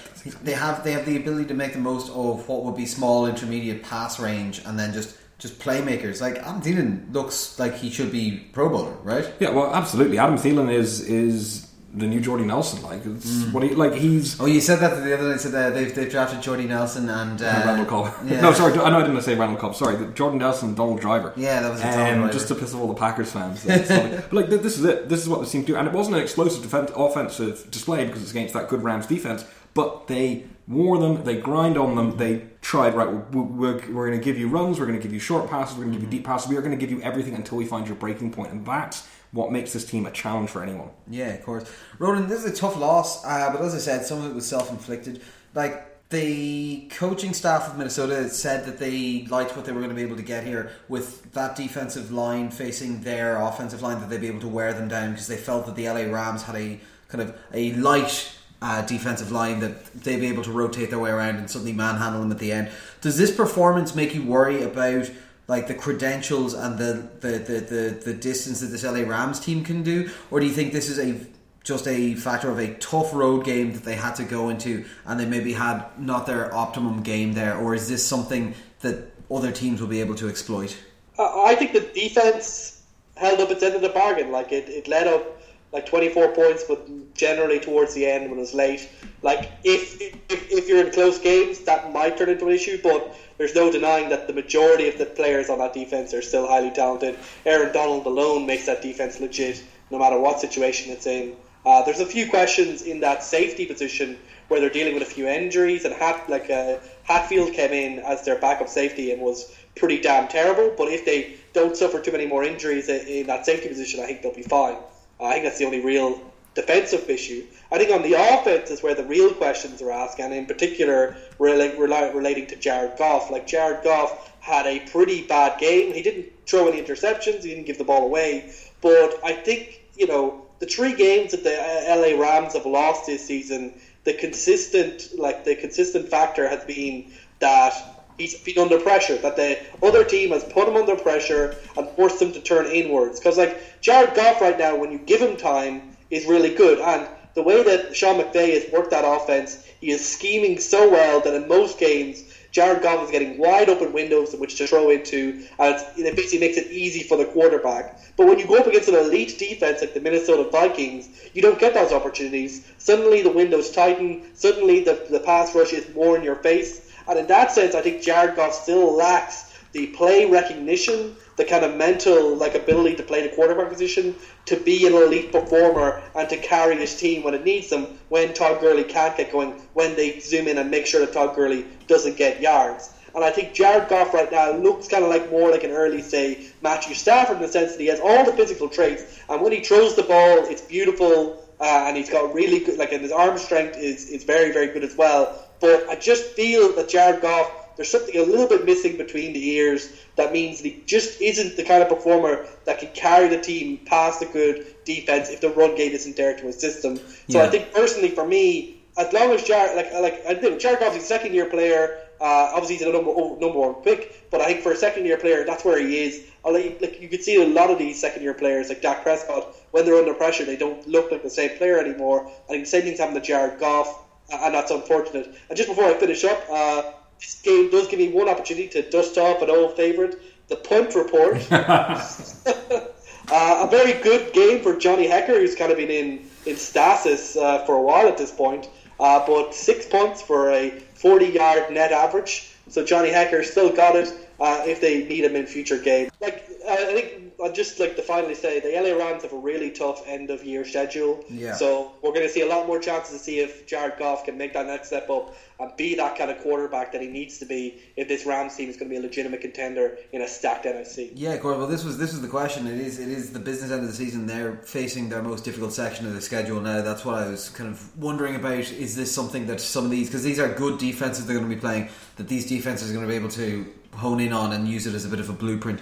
they 0.42 0.52
have, 0.52 0.84
they 0.84 0.92
have 0.92 1.06
the 1.06 1.16
ability 1.16 1.46
to 1.46 1.54
make 1.54 1.72
the 1.72 1.78
most 1.78 2.10
of 2.10 2.46
what 2.46 2.64
would 2.64 2.76
be 2.76 2.84
small 2.84 3.26
intermediate 3.26 3.82
pass 3.82 4.20
range 4.20 4.60
and 4.66 4.78
then 4.78 4.92
just 4.92 5.16
just 5.38 5.58
playmakers. 5.58 6.20
Like 6.20 6.36
Adam 6.38 6.62
Thielen 6.62 7.12
looks 7.12 7.58
like 7.58 7.76
he 7.76 7.90
should 7.90 8.12
be 8.12 8.46
Pro 8.52 8.68
Bowler, 8.68 8.96
right? 9.02 9.32
Yeah, 9.40 9.50
well, 9.50 9.74
absolutely. 9.74 10.18
Adam 10.18 10.36
Thielen 10.36 10.72
is 10.72 11.00
is 11.00 11.66
the 11.96 12.06
new 12.06 12.20
Jordy 12.20 12.44
Nelson. 12.44 12.82
Like, 12.82 13.04
it's 13.06 13.46
what 13.46 13.62
he 13.62 13.70
like. 13.70 13.94
He's 13.94 14.38
Oh, 14.38 14.46
you 14.46 14.60
said 14.60 14.80
that 14.80 15.02
the 15.02 15.14
other 15.14 15.32
day. 15.32 15.38
Said 15.38 15.52
that 15.52 15.74
they've 15.74 15.94
they've 15.94 16.10
drafted 16.10 16.42
Jordy 16.42 16.64
Nelson 16.64 17.08
and 17.08 17.40
uh, 17.40 17.62
Randall 17.64 17.86
Cobb. 17.86 18.14
yeah. 18.26 18.40
No, 18.40 18.52
sorry, 18.52 18.78
I 18.78 18.90
know 18.90 18.98
I 18.98 19.06
didn't 19.06 19.22
say 19.22 19.34
Randall 19.34 19.58
Cobb. 19.58 19.74
Sorry, 19.74 20.12
Jordan 20.12 20.38
Nelson, 20.38 20.74
Donald 20.74 21.00
Driver. 21.00 21.32
Yeah, 21.36 21.60
that 21.62 21.70
was 21.70 21.80
a 21.80 22.12
um, 22.12 22.30
just 22.30 22.48
to 22.48 22.54
piss 22.54 22.74
off 22.74 22.80
all 22.80 22.88
the 22.88 22.94
Packers 22.94 23.32
fans. 23.32 23.64
But 23.64 24.32
like, 24.32 24.48
this 24.48 24.78
is 24.78 24.84
it. 24.84 25.08
This 25.08 25.22
is 25.22 25.28
what 25.28 25.40
they 25.40 25.46
seem 25.46 25.62
to 25.62 25.68
do, 25.68 25.76
and 25.76 25.86
it 25.88 25.94
wasn't 25.94 26.16
an 26.16 26.22
explosive 26.22 26.62
defense, 26.62 26.90
offensive 26.94 27.70
display 27.70 28.04
because 28.06 28.22
it's 28.22 28.30
against 28.30 28.54
that 28.54 28.68
good 28.68 28.82
Rams 28.82 29.06
defense. 29.06 29.44
But 29.74 30.06
they 30.06 30.46
wore 30.68 30.98
them, 30.98 31.24
they 31.24 31.40
grind 31.40 31.78
on 31.78 31.94
them, 31.94 32.16
they 32.16 32.46
tried. 32.60 32.94
Right, 32.94 33.08
we're, 33.08 33.42
we're, 33.42 33.74
we're 33.92 34.08
going 34.08 34.18
to 34.18 34.24
give 34.24 34.38
you 34.38 34.48
runs, 34.48 34.78
we're 34.78 34.86
going 34.86 34.98
to 34.98 35.02
give 35.02 35.12
you 35.12 35.20
short 35.20 35.48
passes, 35.48 35.76
we're 35.76 35.84
going 35.84 35.94
to 35.94 36.00
give 36.00 36.12
you 36.12 36.18
deep 36.18 36.26
passes. 36.26 36.48
We 36.48 36.56
are 36.56 36.62
going 36.62 36.76
to 36.76 36.80
give 36.80 36.90
you 36.90 37.02
everything 37.02 37.34
until 37.34 37.58
we 37.58 37.66
find 37.66 37.86
your 37.86 37.96
breaking 37.96 38.32
point, 38.32 38.52
and 38.52 38.64
that's 38.64 39.06
what 39.32 39.52
makes 39.52 39.72
this 39.72 39.84
team 39.84 40.06
a 40.06 40.10
challenge 40.10 40.50
for 40.50 40.62
anyone. 40.62 40.90
Yeah, 41.08 41.28
of 41.28 41.44
course. 41.44 41.70
Roland, 41.98 42.28
this 42.28 42.44
is 42.44 42.52
a 42.52 42.56
tough 42.56 42.76
loss, 42.76 43.24
uh, 43.24 43.50
but 43.52 43.60
as 43.60 43.74
I 43.74 43.78
said, 43.78 44.06
some 44.06 44.24
of 44.24 44.30
it 44.30 44.34
was 44.34 44.46
self 44.46 44.70
inflicted. 44.70 45.22
Like 45.54 46.08
the 46.10 46.88
coaching 46.90 47.32
staff 47.32 47.68
of 47.68 47.76
Minnesota 47.76 48.28
said 48.28 48.64
that 48.66 48.78
they 48.78 49.26
liked 49.28 49.56
what 49.56 49.64
they 49.64 49.72
were 49.72 49.80
going 49.80 49.90
to 49.90 49.96
be 49.96 50.02
able 50.02 50.16
to 50.16 50.22
get 50.22 50.44
here 50.44 50.70
with 50.88 51.32
that 51.32 51.56
defensive 51.56 52.12
line 52.12 52.50
facing 52.50 53.00
their 53.02 53.40
offensive 53.40 53.82
line, 53.82 54.00
that 54.00 54.08
they'd 54.08 54.20
be 54.20 54.28
able 54.28 54.40
to 54.40 54.48
wear 54.48 54.72
them 54.72 54.88
down 54.88 55.10
because 55.10 55.26
they 55.26 55.36
felt 55.36 55.66
that 55.66 55.74
the 55.74 55.88
LA 55.88 56.02
Rams 56.02 56.44
had 56.44 56.56
a 56.56 56.80
kind 57.08 57.22
of 57.22 57.36
a 57.52 57.72
light 57.74 58.35
uh, 58.62 58.82
defensive 58.82 59.30
line 59.30 59.60
that 59.60 59.92
they'd 59.94 60.20
be 60.20 60.28
able 60.28 60.42
to 60.42 60.52
rotate 60.52 60.90
their 60.90 60.98
way 60.98 61.10
around 61.10 61.36
and 61.36 61.50
suddenly 61.50 61.72
manhandle 61.72 62.20
them 62.22 62.32
at 62.32 62.38
the 62.38 62.52
end. 62.52 62.70
Does 63.00 63.18
this 63.18 63.34
performance 63.34 63.94
make 63.94 64.14
you 64.14 64.22
worry 64.24 64.62
about? 64.62 65.10
like 65.48 65.68
the 65.68 65.74
credentials 65.74 66.54
and 66.54 66.76
the, 66.76 67.08
the, 67.20 67.38
the, 67.38 67.60
the, 67.60 68.00
the 68.06 68.14
distance 68.14 68.60
that 68.60 68.66
this 68.66 68.82
LA 68.82 69.08
Rams 69.08 69.38
team 69.38 69.62
can 69.62 69.84
do, 69.84 70.10
or 70.30 70.40
do 70.40 70.46
you 70.46 70.52
think 70.52 70.72
this 70.72 70.88
is 70.88 70.98
a 70.98 71.24
just 71.62 71.88
a 71.88 72.14
factor 72.14 72.48
of 72.48 72.58
a 72.58 72.74
tough 72.74 73.12
road 73.12 73.44
game 73.44 73.72
that 73.72 73.82
they 73.82 73.96
had 73.96 74.14
to 74.14 74.22
go 74.22 74.50
into 74.50 74.84
and 75.04 75.18
they 75.18 75.26
maybe 75.26 75.52
had 75.52 75.84
not 75.98 76.24
their 76.24 76.54
optimum 76.54 77.02
game 77.02 77.32
there, 77.32 77.56
or 77.58 77.74
is 77.74 77.88
this 77.88 78.06
something 78.06 78.54
that 78.80 79.12
other 79.30 79.50
teams 79.50 79.80
will 79.80 79.88
be 79.88 80.00
able 80.00 80.14
to 80.14 80.28
exploit? 80.28 80.76
I 81.18 81.56
think 81.56 81.72
the 81.72 81.80
defense 81.80 82.82
held 83.16 83.40
up 83.40 83.50
its 83.50 83.64
end 83.64 83.74
of 83.74 83.82
the 83.82 83.88
bargain. 83.88 84.30
Like 84.30 84.52
it, 84.52 84.68
it 84.68 84.86
led 84.86 85.08
up 85.08 85.35
like 85.72 85.86
24 85.86 86.28
points, 86.28 86.64
but 86.64 86.80
generally 87.14 87.58
towards 87.58 87.94
the 87.94 88.06
end 88.06 88.30
when 88.30 88.38
it's 88.38 88.54
late. 88.54 88.86
Like 89.22 89.50
if, 89.64 90.00
if 90.00 90.50
if 90.50 90.68
you're 90.68 90.80
in 90.80 90.90
close 90.90 91.18
games, 91.18 91.60
that 91.60 91.92
might 91.92 92.16
turn 92.16 92.28
into 92.28 92.46
an 92.46 92.52
issue, 92.52 92.78
but 92.82 93.04
there's 93.38 93.54
no 93.54 93.70
denying 93.70 94.08
that 94.08 94.26
the 94.26 94.32
majority 94.32 94.88
of 94.88 94.96
the 94.96 95.06
players 95.06 95.48
on 95.48 95.58
that 95.58 95.72
defense 95.72 96.14
are 96.14 96.22
still 96.22 96.46
highly 96.46 96.70
talented. 96.70 97.16
Aaron 97.44 97.72
Donald 97.72 98.06
alone 98.06 98.46
makes 98.46 98.66
that 98.66 98.80
defense 98.80 99.20
legit, 99.20 99.62
no 99.90 99.98
matter 99.98 100.18
what 100.18 100.40
situation 100.40 100.90
it's 100.90 101.06
in. 101.06 101.34
Uh, 101.66 101.82
there's 101.82 101.98
a 101.98 102.06
few 102.06 102.24
questions 102.24 102.82
in 102.82 103.00
that 103.00 103.24
safety 103.24 103.66
position 103.66 104.16
where 104.46 104.60
they're 104.60 104.70
dealing 104.70 104.94
with 104.94 105.02
a 105.02 105.06
few 105.06 105.26
injuries, 105.26 105.84
and 105.84 105.92
Hat 105.92 106.16
like 106.28 106.48
uh, 106.48 106.76
Hatfield 107.02 107.52
came 107.52 107.72
in 107.72 107.98
as 107.98 108.22
their 108.22 108.36
backup 108.36 108.68
safety 108.68 109.10
and 109.10 109.20
was 109.20 109.46
pretty 109.74 109.98
damn 109.98 110.28
terrible. 110.28 110.70
But 110.76 110.88
if 110.88 111.04
they 111.04 111.26
don't 111.52 111.76
suffer 111.76 111.98
too 111.98 112.12
many 112.12 112.24
more 112.24 112.44
injuries 112.44 112.88
in, 112.88 113.00
in 113.08 113.26
that 113.26 113.44
safety 113.44 113.66
position, 113.68 113.98
I 113.98 114.06
think 114.06 114.22
they'll 114.22 114.30
be 114.30 114.42
fine. 114.42 114.76
I 115.20 115.32
think 115.32 115.44
that's 115.44 115.58
the 115.58 115.64
only 115.64 115.80
real 115.80 116.20
defensive 116.54 117.08
issue. 117.08 117.44
I 117.70 117.78
think 117.78 117.90
on 117.90 118.02
the 118.02 118.14
offense 118.14 118.70
is 118.70 118.82
where 118.82 118.94
the 118.94 119.04
real 119.04 119.32
questions 119.34 119.80
are 119.82 119.90
asked, 119.90 120.18
and 120.18 120.32
in 120.32 120.46
particular 120.46 121.16
rela- 121.38 122.14
relating 122.14 122.46
to 122.48 122.56
Jared 122.56 122.96
Goff. 122.96 123.30
Like 123.30 123.46
Jared 123.46 123.82
Goff 123.82 124.32
had 124.40 124.66
a 124.66 124.80
pretty 124.80 125.22
bad 125.22 125.58
game. 125.58 125.92
He 125.92 126.02
didn't 126.02 126.26
throw 126.46 126.68
any 126.68 126.80
interceptions. 126.82 127.42
He 127.42 127.50
didn't 127.50 127.66
give 127.66 127.78
the 127.78 127.84
ball 127.84 128.04
away. 128.04 128.50
But 128.80 129.20
I 129.24 129.32
think 129.32 129.82
you 129.96 130.06
know 130.06 130.46
the 130.58 130.66
three 130.66 130.94
games 130.94 131.32
that 131.32 131.44
the 131.44 131.54
uh, 131.54 131.96
LA 131.96 132.20
Rams 132.20 132.54
have 132.54 132.66
lost 132.66 133.06
this 133.06 133.24
season. 133.24 133.74
The 134.04 134.14
consistent, 134.14 135.18
like 135.18 135.44
the 135.44 135.56
consistent 135.56 136.08
factor 136.08 136.48
has 136.48 136.64
been 136.64 137.10
that 137.40 137.95
he's 138.18 138.34
been 138.40 138.58
under 138.58 138.78
pressure. 138.78 139.16
That 139.18 139.36
the 139.36 139.58
other 139.82 140.04
team 140.04 140.30
has 140.30 140.44
put 140.44 140.68
him 140.68 140.76
under 140.76 140.96
pressure 140.96 141.56
and 141.76 141.88
forced 141.90 142.20
him 142.20 142.32
to 142.32 142.40
turn 142.40 142.66
inwards. 142.66 143.18
Because 143.20 143.38
like 143.38 143.80
Jared 143.80 144.14
Goff 144.14 144.40
right 144.40 144.58
now, 144.58 144.76
when 144.76 144.92
you 144.92 144.98
give 144.98 145.20
him 145.20 145.36
time, 145.36 145.96
is 146.10 146.26
really 146.26 146.54
good. 146.54 146.78
And 146.78 147.08
the 147.34 147.42
way 147.42 147.62
that 147.62 147.94
Sean 147.94 148.20
McVay 148.20 148.54
has 148.54 148.72
worked 148.72 148.90
that 148.90 149.04
offense, 149.04 149.62
he 149.80 149.90
is 149.90 150.06
scheming 150.06 150.58
so 150.58 150.90
well 150.90 151.20
that 151.20 151.34
in 151.34 151.46
most 151.48 151.78
games, 151.78 152.24
Jared 152.50 152.82
Goff 152.82 153.04
is 153.04 153.10
getting 153.10 153.36
wide 153.36 153.68
open 153.68 153.92
windows 153.92 154.32
in 154.32 154.40
which 154.40 154.56
to 154.56 154.66
throw 154.66 154.88
into, 154.88 155.44
and 155.58 155.76
it 155.98 156.16
basically 156.16 156.38
makes 156.38 156.56
it 156.56 156.72
easy 156.72 157.02
for 157.02 157.18
the 157.18 157.26
quarterback. 157.26 158.00
But 158.16 158.26
when 158.26 158.38
you 158.38 158.46
go 158.46 158.56
up 158.56 158.66
against 158.66 158.88
an 158.88 158.94
elite 158.94 159.38
defense 159.38 159.82
like 159.82 159.92
the 159.92 160.00
Minnesota 160.00 160.48
Vikings, 160.48 161.10
you 161.34 161.42
don't 161.42 161.58
get 161.58 161.74
those 161.74 161.92
opportunities. 161.92 162.66
Suddenly 162.78 163.20
the 163.20 163.30
windows 163.30 163.70
tighten. 163.70 164.22
Suddenly 164.32 164.80
the, 164.80 165.04
the 165.10 165.20
pass 165.20 165.54
rush 165.54 165.74
is 165.74 165.94
more 165.94 166.16
in 166.16 166.22
your 166.22 166.36
face. 166.36 166.85
And 167.08 167.18
in 167.18 167.26
that 167.26 167.52
sense, 167.52 167.74
I 167.74 167.82
think 167.82 168.02
Jared 168.02 168.36
Goff 168.36 168.54
still 168.54 168.92
lacks 168.94 169.52
the 169.72 169.88
play 169.88 170.24
recognition, 170.24 171.14
the 171.36 171.44
kind 171.44 171.64
of 171.64 171.76
mental 171.76 172.34
like 172.34 172.54
ability 172.54 172.96
to 172.96 173.02
play 173.02 173.22
the 173.22 173.34
quarterback 173.34 173.68
position, 173.68 174.14
to 174.46 174.56
be 174.56 174.86
an 174.86 174.94
elite 174.94 175.32
performer 175.32 176.02
and 176.14 176.28
to 176.30 176.36
carry 176.38 176.76
his 176.76 176.96
team 176.96 177.22
when 177.22 177.34
it 177.34 177.44
needs 177.44 177.68
them. 177.68 177.86
When 178.08 178.32
Todd 178.32 178.60
Gurley 178.60 178.84
can't 178.84 179.16
get 179.16 179.30
going, 179.30 179.52
when 179.74 179.94
they 179.94 180.18
zoom 180.20 180.48
in 180.48 180.58
and 180.58 180.70
make 180.70 180.86
sure 180.86 181.00
that 181.00 181.12
Todd 181.12 181.34
Gurley 181.34 181.66
doesn't 181.88 182.16
get 182.16 182.40
yards. 182.40 182.90
And 183.14 183.24
I 183.24 183.30
think 183.30 183.54
Jared 183.54 183.88
Goff 183.88 184.12
right 184.12 184.30
now 184.30 184.52
looks 184.52 184.88
kind 184.88 185.02
of 185.02 185.08
like 185.08 185.30
more 185.30 185.50
like 185.50 185.64
an 185.64 185.70
early, 185.70 186.02
say, 186.02 186.38
Matthew 186.60 186.94
Stafford 186.94 187.36
in 187.36 187.42
the 187.42 187.48
sense 187.48 187.72
that 187.72 187.80
he 187.80 187.86
has 187.86 187.98
all 187.98 188.24
the 188.24 188.32
physical 188.32 188.68
traits, 188.68 189.04
and 189.30 189.40
when 189.40 189.52
he 189.52 189.60
throws 189.60 189.96
the 189.96 190.02
ball, 190.02 190.44
it's 190.44 190.60
beautiful, 190.60 191.42
uh, 191.58 191.84
and 191.86 191.96
he's 191.96 192.10
got 192.10 192.34
really 192.34 192.60
good, 192.60 192.78
like, 192.78 192.92
and 192.92 193.02
his 193.02 193.12
arm 193.12 193.38
strength 193.38 193.78
is, 193.78 194.04
is 194.10 194.24
very, 194.24 194.52
very 194.52 194.66
good 194.66 194.84
as 194.84 194.98
well. 194.98 195.34
But 195.60 195.88
I 195.88 195.96
just 195.96 196.24
feel 196.32 196.72
that 196.76 196.88
Jared 196.88 197.20
Goff 197.22 197.50
there's 197.76 197.90
something 197.90 198.16
a 198.16 198.22
little 198.22 198.48
bit 198.48 198.64
missing 198.64 198.96
between 198.96 199.34
the 199.34 199.48
ears 199.50 199.90
that 200.16 200.32
means 200.32 200.60
he 200.60 200.82
just 200.86 201.20
isn't 201.20 201.56
the 201.58 201.62
kind 201.62 201.82
of 201.82 201.90
performer 201.90 202.46
that 202.64 202.78
can 202.78 202.88
carry 202.94 203.28
the 203.28 203.38
team 203.38 203.76
past 203.84 204.22
a 204.22 204.24
good 204.24 204.64
defense 204.86 205.28
if 205.28 205.42
the 205.42 205.50
run 205.50 205.74
game 205.74 205.92
isn't 205.92 206.16
there 206.16 206.34
to 206.38 206.48
assist 206.48 206.82
him. 206.82 206.96
So 206.96 207.02
Yeah. 207.28 207.42
I 207.44 207.48
think 207.48 207.72
personally 207.74 208.08
for 208.08 208.26
me, 208.26 208.78
as 208.96 209.12
long 209.12 209.30
as 209.32 209.42
Jared, 209.44 209.76
like 209.76 209.92
like 209.92 210.24
I 210.26 210.34
think 210.34 210.58
Jared 210.58 210.80
Goff's 210.80 210.96
a 210.96 211.00
second 211.00 211.34
year 211.34 211.46
player. 211.46 211.98
Uh, 212.18 212.48
obviously, 212.54 212.76
he's 212.76 212.86
a 212.86 212.90
number 212.90 213.12
number 213.12 213.58
one 213.58 213.74
pick, 213.84 214.30
but 214.30 214.40
I 214.40 214.46
think 214.46 214.62
for 214.62 214.72
a 214.72 214.76
second 214.76 215.04
year 215.04 215.18
player, 215.18 215.44
that's 215.44 215.62
where 215.66 215.78
he 215.78 215.98
is. 216.06 216.22
You- 216.46 216.72
Like 216.80 216.98
you 217.02 217.08
can 217.08 217.20
see 217.20 217.36
a 217.42 217.46
lot 217.46 217.68
of 217.70 217.76
these 217.78 218.00
second 218.00 218.22
year 218.22 218.32
players, 218.32 218.70
like 218.70 218.80
Dak 218.80 219.02
Prescott, 219.02 219.54
when 219.72 219.84
they're 219.84 219.96
under 219.96 220.14
pressure, 220.14 220.46
they 220.46 220.56
don't 220.56 220.88
look 220.88 221.10
like 221.12 221.22
the 221.22 221.28
same 221.28 221.50
player 221.58 221.78
anymore. 221.78 222.26
I 222.48 222.52
think 222.52 222.64
the 222.64 222.70
same 222.70 222.82
thing's 222.84 223.00
happened 223.00 223.16
to 223.16 223.26
Jared 223.32 223.58
Goff, 223.58 223.98
and 224.32 224.54
that's 224.54 224.70
unfortunate. 224.70 225.34
And 225.48 225.56
just 225.56 225.68
before 225.68 225.84
I 225.84 225.94
finish 225.94 226.24
up, 226.24 226.44
uh, 226.50 226.82
this 227.18 227.40
game 227.42 227.70
does 227.70 227.88
give 227.88 227.98
me 227.98 228.10
one 228.10 228.28
opportunity 228.28 228.68
to 228.68 228.88
dust 228.90 229.16
off 229.18 229.42
an 229.42 229.50
old 229.50 229.76
favourite, 229.76 230.16
the 230.48 230.56
punt 230.56 230.94
report. 230.94 231.36
Uh, 233.28 233.66
a 233.66 233.70
very 233.70 234.00
good 234.02 234.32
game 234.32 234.62
for 234.62 234.76
Johnny 234.76 235.08
Hekker, 235.08 235.40
who's 235.40 235.56
kind 235.56 235.72
of 235.72 235.78
been 235.78 235.90
in, 235.90 236.30
in 236.46 236.56
stasis 236.56 237.36
uh, 237.36 237.64
for 237.64 237.74
a 237.74 237.82
while 237.82 238.06
at 238.06 238.16
this 238.16 238.30
point. 238.30 238.68
Uh, 239.00 239.26
but 239.26 239.54
six 239.54 239.86
punts 239.86 240.22
for 240.22 240.50
a 240.50 240.70
40 240.94 241.26
yard 241.26 241.72
net 241.72 241.92
average. 241.92 242.54
So 242.68 242.84
Johnny 242.84 243.10
Hekker 243.10 243.44
still 243.44 243.74
got 243.74 243.96
it 243.96 244.12
uh, 244.40 244.62
if 244.64 244.80
they 244.80 245.04
need 245.04 245.24
him 245.24 245.36
in 245.36 245.46
future 245.46 245.78
games. 245.78 246.12
Like 246.20 246.48
I 246.68 246.76
think 247.00 247.25
I'd 247.42 247.54
just 247.54 247.78
like 247.78 247.96
to 247.96 248.02
finally 248.02 248.34
say 248.34 248.60
the 248.60 248.72
LA 248.80 248.96
Rams 248.96 249.22
have 249.22 249.32
a 249.32 249.38
really 249.38 249.70
tough 249.70 250.06
end 250.06 250.30
of 250.30 250.42
year 250.44 250.64
schedule. 250.64 251.24
Yeah. 251.28 251.54
So 251.54 251.92
we're 252.02 252.12
going 252.12 252.26
to 252.26 252.32
see 252.32 252.40
a 252.40 252.46
lot 252.46 252.66
more 252.66 252.78
chances 252.78 253.18
to 253.18 253.22
see 253.22 253.40
if 253.40 253.66
Jared 253.66 253.98
Goff 253.98 254.24
can 254.24 254.38
make 254.38 254.54
that 254.54 254.66
next 254.66 254.88
step 254.88 255.10
up 255.10 255.36
and 255.60 255.74
be 255.76 255.94
that 255.96 256.16
kind 256.16 256.30
of 256.30 256.38
quarterback 256.38 256.92
that 256.92 257.02
he 257.02 257.08
needs 257.08 257.38
to 257.38 257.44
be 257.44 257.78
if 257.96 258.08
this 258.08 258.24
Rams 258.24 258.56
team 258.56 258.70
is 258.70 258.76
going 258.76 258.88
to 258.88 258.94
be 258.94 258.98
a 258.98 259.02
legitimate 259.02 259.42
contender 259.42 259.98
in 260.12 260.22
a 260.22 260.28
stacked 260.28 260.64
NFC. 260.64 261.10
Yeah, 261.14 261.36
Gordon. 261.36 261.60
Well, 261.60 261.68
this 261.68 261.84
was 261.84 261.98
this 261.98 262.12
was 262.12 262.22
the 262.22 262.28
question. 262.28 262.66
It 262.66 262.80
is 262.80 262.98
it 262.98 263.08
is 263.08 263.32
the 263.32 263.38
business 263.38 263.70
end 263.70 263.82
of 263.82 263.88
the 263.88 263.94
season. 263.94 264.26
They're 264.26 264.56
facing 264.56 265.08
their 265.10 265.22
most 265.22 265.44
difficult 265.44 265.72
section 265.72 266.06
of 266.06 266.14
the 266.14 266.22
schedule 266.22 266.60
now. 266.60 266.80
That's 266.80 267.04
what 267.04 267.16
I 267.16 267.28
was 267.28 267.50
kind 267.50 267.68
of 267.68 267.96
wondering 267.98 268.36
about. 268.36 268.58
Is 268.58 268.96
this 268.96 269.14
something 269.14 269.46
that 269.46 269.60
some 269.60 269.84
of 269.84 269.90
these 269.90 270.08
because 270.08 270.24
these 270.24 270.38
are 270.38 270.48
good 270.48 270.78
defenses 270.78 271.26
they're 271.26 271.36
going 271.36 271.48
to 271.48 271.54
be 271.54 271.60
playing 271.60 271.88
that 272.16 272.28
these 272.28 272.46
defenses 272.46 272.90
are 272.90 272.94
going 272.94 273.06
to 273.06 273.10
be 273.10 273.16
able 273.16 273.30
to 273.30 273.66
hone 273.92 274.20
in 274.20 274.32
on 274.32 274.52
and 274.52 274.68
use 274.68 274.86
it 274.86 274.94
as 274.94 275.04
a 275.04 275.08
bit 275.08 275.20
of 275.20 275.28
a 275.28 275.32
blueprint. 275.32 275.80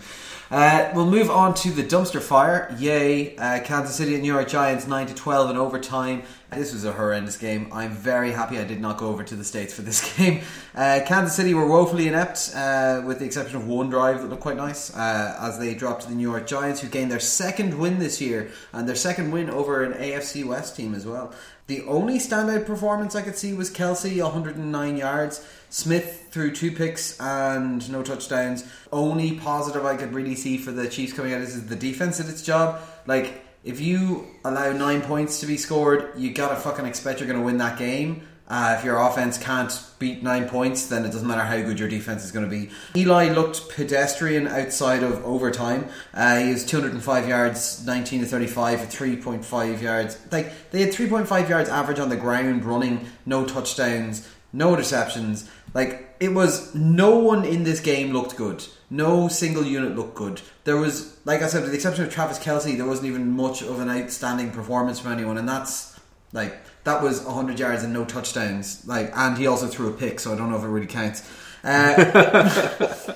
Uh, 0.50 0.90
we'll 0.94 1.11
move 1.11 1.30
on 1.30 1.54
to 1.54 1.70
the 1.70 1.83
dumpster 1.83 2.20
fire. 2.20 2.74
Yay! 2.78 3.37
Uh, 3.37 3.61
Kansas 3.61 3.96
City 3.96 4.14
and 4.14 4.22
New 4.22 4.33
York 4.33 4.48
Giants 4.48 4.87
nine 4.87 5.07
to 5.07 5.14
twelve 5.14 5.50
in 5.50 5.57
overtime. 5.57 6.22
This 6.52 6.72
was 6.72 6.85
a 6.85 6.92
horrendous 6.92 7.37
game. 7.37 7.68
I'm 7.72 7.90
very 7.90 8.30
happy 8.30 8.59
I 8.59 8.64
did 8.64 8.80
not 8.80 8.98
go 8.98 9.09
over 9.09 9.24
to 9.24 9.35
the 9.35 9.42
states 9.42 9.74
for 9.74 9.83
this 9.83 10.16
game. 10.16 10.42
Uh, 10.74 11.00
Kansas 11.04 11.35
City 11.35 11.52
were 11.54 11.66
woefully 11.66 12.07
inept, 12.07 12.52
uh, 12.54 13.02
with 13.04 13.18
the 13.18 13.24
exception 13.24 13.57
of 13.57 13.66
one 13.66 13.90
drive 13.90 14.22
that 14.22 14.28
looked 14.28 14.42
quite 14.42 14.57
nice, 14.57 14.94
uh, 14.94 15.37
as 15.40 15.59
they 15.59 15.74
dropped 15.74 16.02
to 16.02 16.09
the 16.09 16.14
New 16.14 16.28
York 16.30 16.46
Giants, 16.46 16.80
who 16.80 16.88
gained 16.88 17.11
their 17.11 17.20
second 17.20 17.76
win 17.78 17.98
this 17.98 18.20
year 18.20 18.50
and 18.72 18.88
their 18.88 18.94
second 18.94 19.33
win 19.33 19.50
over 19.50 19.83
an 19.83 19.94
AFC 19.94 20.44
West 20.44 20.76
team 20.76 20.94
as 20.94 21.07
well. 21.07 21.33
The 21.66 21.83
only 21.87 22.18
standout 22.18 22.66
performance 22.66 23.16
I 23.16 23.22
could 23.22 23.37
see 23.37 23.55
was 23.55 23.70
Kelce, 23.70 24.22
109 24.22 24.96
yards. 24.98 25.46
Smith 25.70 26.27
threw 26.31 26.53
two 26.53 26.70
picks 26.70 27.18
and 27.18 27.90
no 27.90 28.02
touchdowns. 28.02 28.71
Only 28.92 29.38
positive 29.38 29.87
I 29.87 29.96
could 29.96 30.12
really 30.12 30.35
see 30.35 30.58
for 30.58 30.73
the 30.73 30.87
Chiefs 30.87 31.15
coming 31.15 31.33
out 31.33 31.40
is 31.40 31.67
the 31.67 31.75
defense 31.75 32.19
did 32.19 32.29
its 32.29 32.42
job. 32.42 32.83
Like, 33.06 33.42
if 33.65 33.81
you 33.81 34.27
allow 34.44 34.73
nine 34.73 35.00
points 35.00 35.40
to 35.40 35.46
be 35.46 35.56
scored, 35.56 36.12
you 36.19 36.35
gotta 36.35 36.56
fucking 36.56 36.85
expect 36.85 37.21
you're 37.21 37.29
gonna 37.29 37.42
win 37.42 37.56
that 37.58 37.79
game. 37.79 38.29
Uh, 38.46 38.76
if 38.78 38.84
your 38.84 38.98
offense 38.98 39.38
can't 39.38 39.72
beat 39.98 40.22
nine 40.22 40.46
points, 40.48 40.86
then 40.88 41.04
it 41.04 41.10
doesn't 41.10 41.26
matter 41.26 41.42
how 41.42 41.56
good 41.62 41.78
your 41.78 41.88
defense 41.88 42.24
is 42.24 42.30
going 42.30 42.44
to 42.44 42.50
be. 42.50 42.70
Eli 42.94 43.32
looked 43.32 43.70
pedestrian 43.70 44.46
outside 44.46 45.02
of 45.02 45.24
overtime. 45.24 45.88
Uh, 46.12 46.40
he 46.40 46.52
was 46.52 46.64
205 46.66 47.28
yards, 47.28 47.86
19 47.86 48.20
to 48.20 48.26
35 48.26 48.80
for 48.80 48.86
3.5 48.86 49.80
yards. 49.80 50.18
Like 50.30 50.70
they 50.70 50.82
had 50.82 50.92
3.5 50.92 51.48
yards 51.48 51.70
average 51.70 51.98
on 51.98 52.10
the 52.10 52.16
ground, 52.16 52.66
running, 52.66 53.06
no 53.24 53.46
touchdowns, 53.46 54.28
no 54.52 54.76
interceptions. 54.76 55.48
Like 55.72 56.14
it 56.20 56.28
was 56.28 56.74
no 56.74 57.18
one 57.18 57.44
in 57.44 57.64
this 57.64 57.80
game 57.80 58.12
looked 58.12 58.36
good. 58.36 58.64
No 58.90 59.28
single 59.28 59.64
unit 59.64 59.96
looked 59.96 60.14
good. 60.14 60.42
There 60.64 60.76
was, 60.76 61.18
like 61.24 61.42
I 61.42 61.46
said, 61.46 61.62
with 61.62 61.70
the 61.70 61.76
exception 61.76 62.04
of 62.04 62.12
Travis 62.12 62.38
Kelce, 62.38 62.76
there 62.76 62.86
wasn't 62.86 63.08
even 63.08 63.30
much 63.30 63.62
of 63.62 63.80
an 63.80 63.90
outstanding 63.90 64.50
performance 64.50 65.00
from 65.00 65.12
anyone, 65.12 65.38
and 65.38 65.48
that's 65.48 65.98
like 66.32 66.56
that 66.85 67.02
was 67.02 67.22
100 67.22 67.58
yards 67.58 67.82
and 67.82 67.92
no 67.92 68.04
touchdowns. 68.04 68.87
Like, 68.87 69.10
and 69.16 69.37
he 69.37 69.46
also 69.46 69.66
threw 69.66 69.88
a 69.88 69.92
pick, 69.92 70.20
so 70.20 70.32
I 70.32 70.37
don't 70.37 70.50
know 70.50 70.58
if 70.58 70.64
it 70.64 70.68
really 70.68 70.87
counts. 70.87 71.28
Uh, 71.64 73.12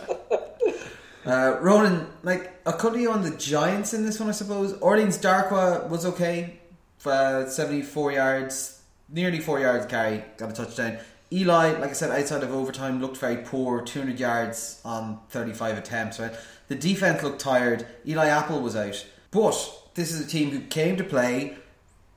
uh, 1.27 1.59
Ronan, 1.61 2.09
like 2.23 2.61
a 2.67 2.73
cut 2.73 2.97
you 2.97 3.11
on 3.11 3.23
the 3.23 3.37
Giants 3.37 3.93
in 3.93 4.05
this 4.05 4.19
one, 4.19 4.29
I 4.29 4.33
suppose. 4.33 4.73
Orleans 4.81 5.19
Darkwa 5.19 5.89
was 5.89 6.07
okay, 6.07 6.59
for 6.97 7.13
uh, 7.13 7.49
74 7.49 8.13
yards, 8.13 8.83
nearly 9.09 9.39
four 9.39 9.61
yards 9.61 9.87
carry, 9.87 10.25
got 10.37 10.51
a 10.51 10.55
touchdown. 10.55 10.99
Eli, 11.31 11.73
like 11.79 11.91
I 11.91 11.93
said, 11.93 12.11
outside 12.11 12.43
of 12.43 12.53
overtime, 12.55 13.03
looked 13.03 13.19
very 13.19 13.37
poor. 13.37 13.83
200 13.83 14.19
yards 14.19 14.81
on 14.83 15.21
35 15.29 15.77
attempts. 15.77 16.19
Right, 16.19 16.35
the 16.69 16.75
defense 16.75 17.23
looked 17.23 17.41
tired. 17.41 17.87
Eli 18.07 18.29
Apple 18.29 18.61
was 18.61 18.75
out, 18.75 19.05
but 19.31 19.91
this 19.95 20.11
is 20.11 20.25
a 20.25 20.27
team 20.27 20.51
who 20.51 20.61
came 20.61 20.97
to 20.97 21.05
play, 21.05 21.57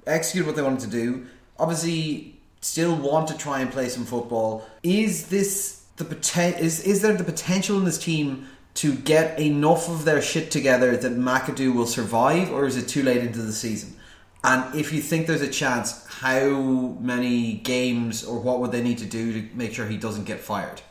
executed 0.08 0.47
what 0.47 0.56
they 0.56 0.62
wanted 0.62 0.80
to 0.82 0.88
do. 0.88 1.28
Obviously, 1.62 2.39
still 2.62 2.95
want 2.95 3.28
to 3.28 3.38
try 3.38 3.59
and 3.59 3.72
play 3.72 3.88
some 3.88 4.03
football. 4.03 4.66
Is 4.82 5.28
this 5.28 5.84
the 5.97 6.05
poten- 6.05 6.59
Is 6.59 6.82
is 6.82 7.03
there 7.03 7.14
the 7.14 7.24
potential 7.24 7.78
in 7.78 7.86
this 7.86 7.99
team? 7.99 8.47
To 8.76 8.95
get 8.95 9.38
enough 9.38 9.89
of 9.89 10.05
their 10.05 10.22
shit 10.22 10.49
together 10.49 10.95
that 10.95 11.12
McAdoo 11.12 11.76
will 11.76 11.86
survive, 11.86 12.51
or 12.51 12.66
is 12.66 12.78
it 12.78 12.88
too 12.88 13.03
late 13.03 13.18
into 13.18 13.41
the 13.41 13.51
season? 13.51 13.97
And 14.45 14.74
if 14.74 14.93
you 14.93 15.01
think 15.01 15.28
there's 15.28 15.41
a 15.41 15.49
chance, 15.49 16.07
how 16.07 16.95
many 17.01 17.55
games 17.55 18.24
or 18.24 18.39
what 18.39 18.59
would 18.59 18.72
they 18.72 18.82
need 18.82 18.97
to 18.99 19.05
do 19.05 19.34
to 19.34 19.55
make 19.55 19.74
sure 19.74 19.86
he 19.86 19.97
doesn't 19.97 20.24
get 20.24 20.39
fired? 20.39 20.82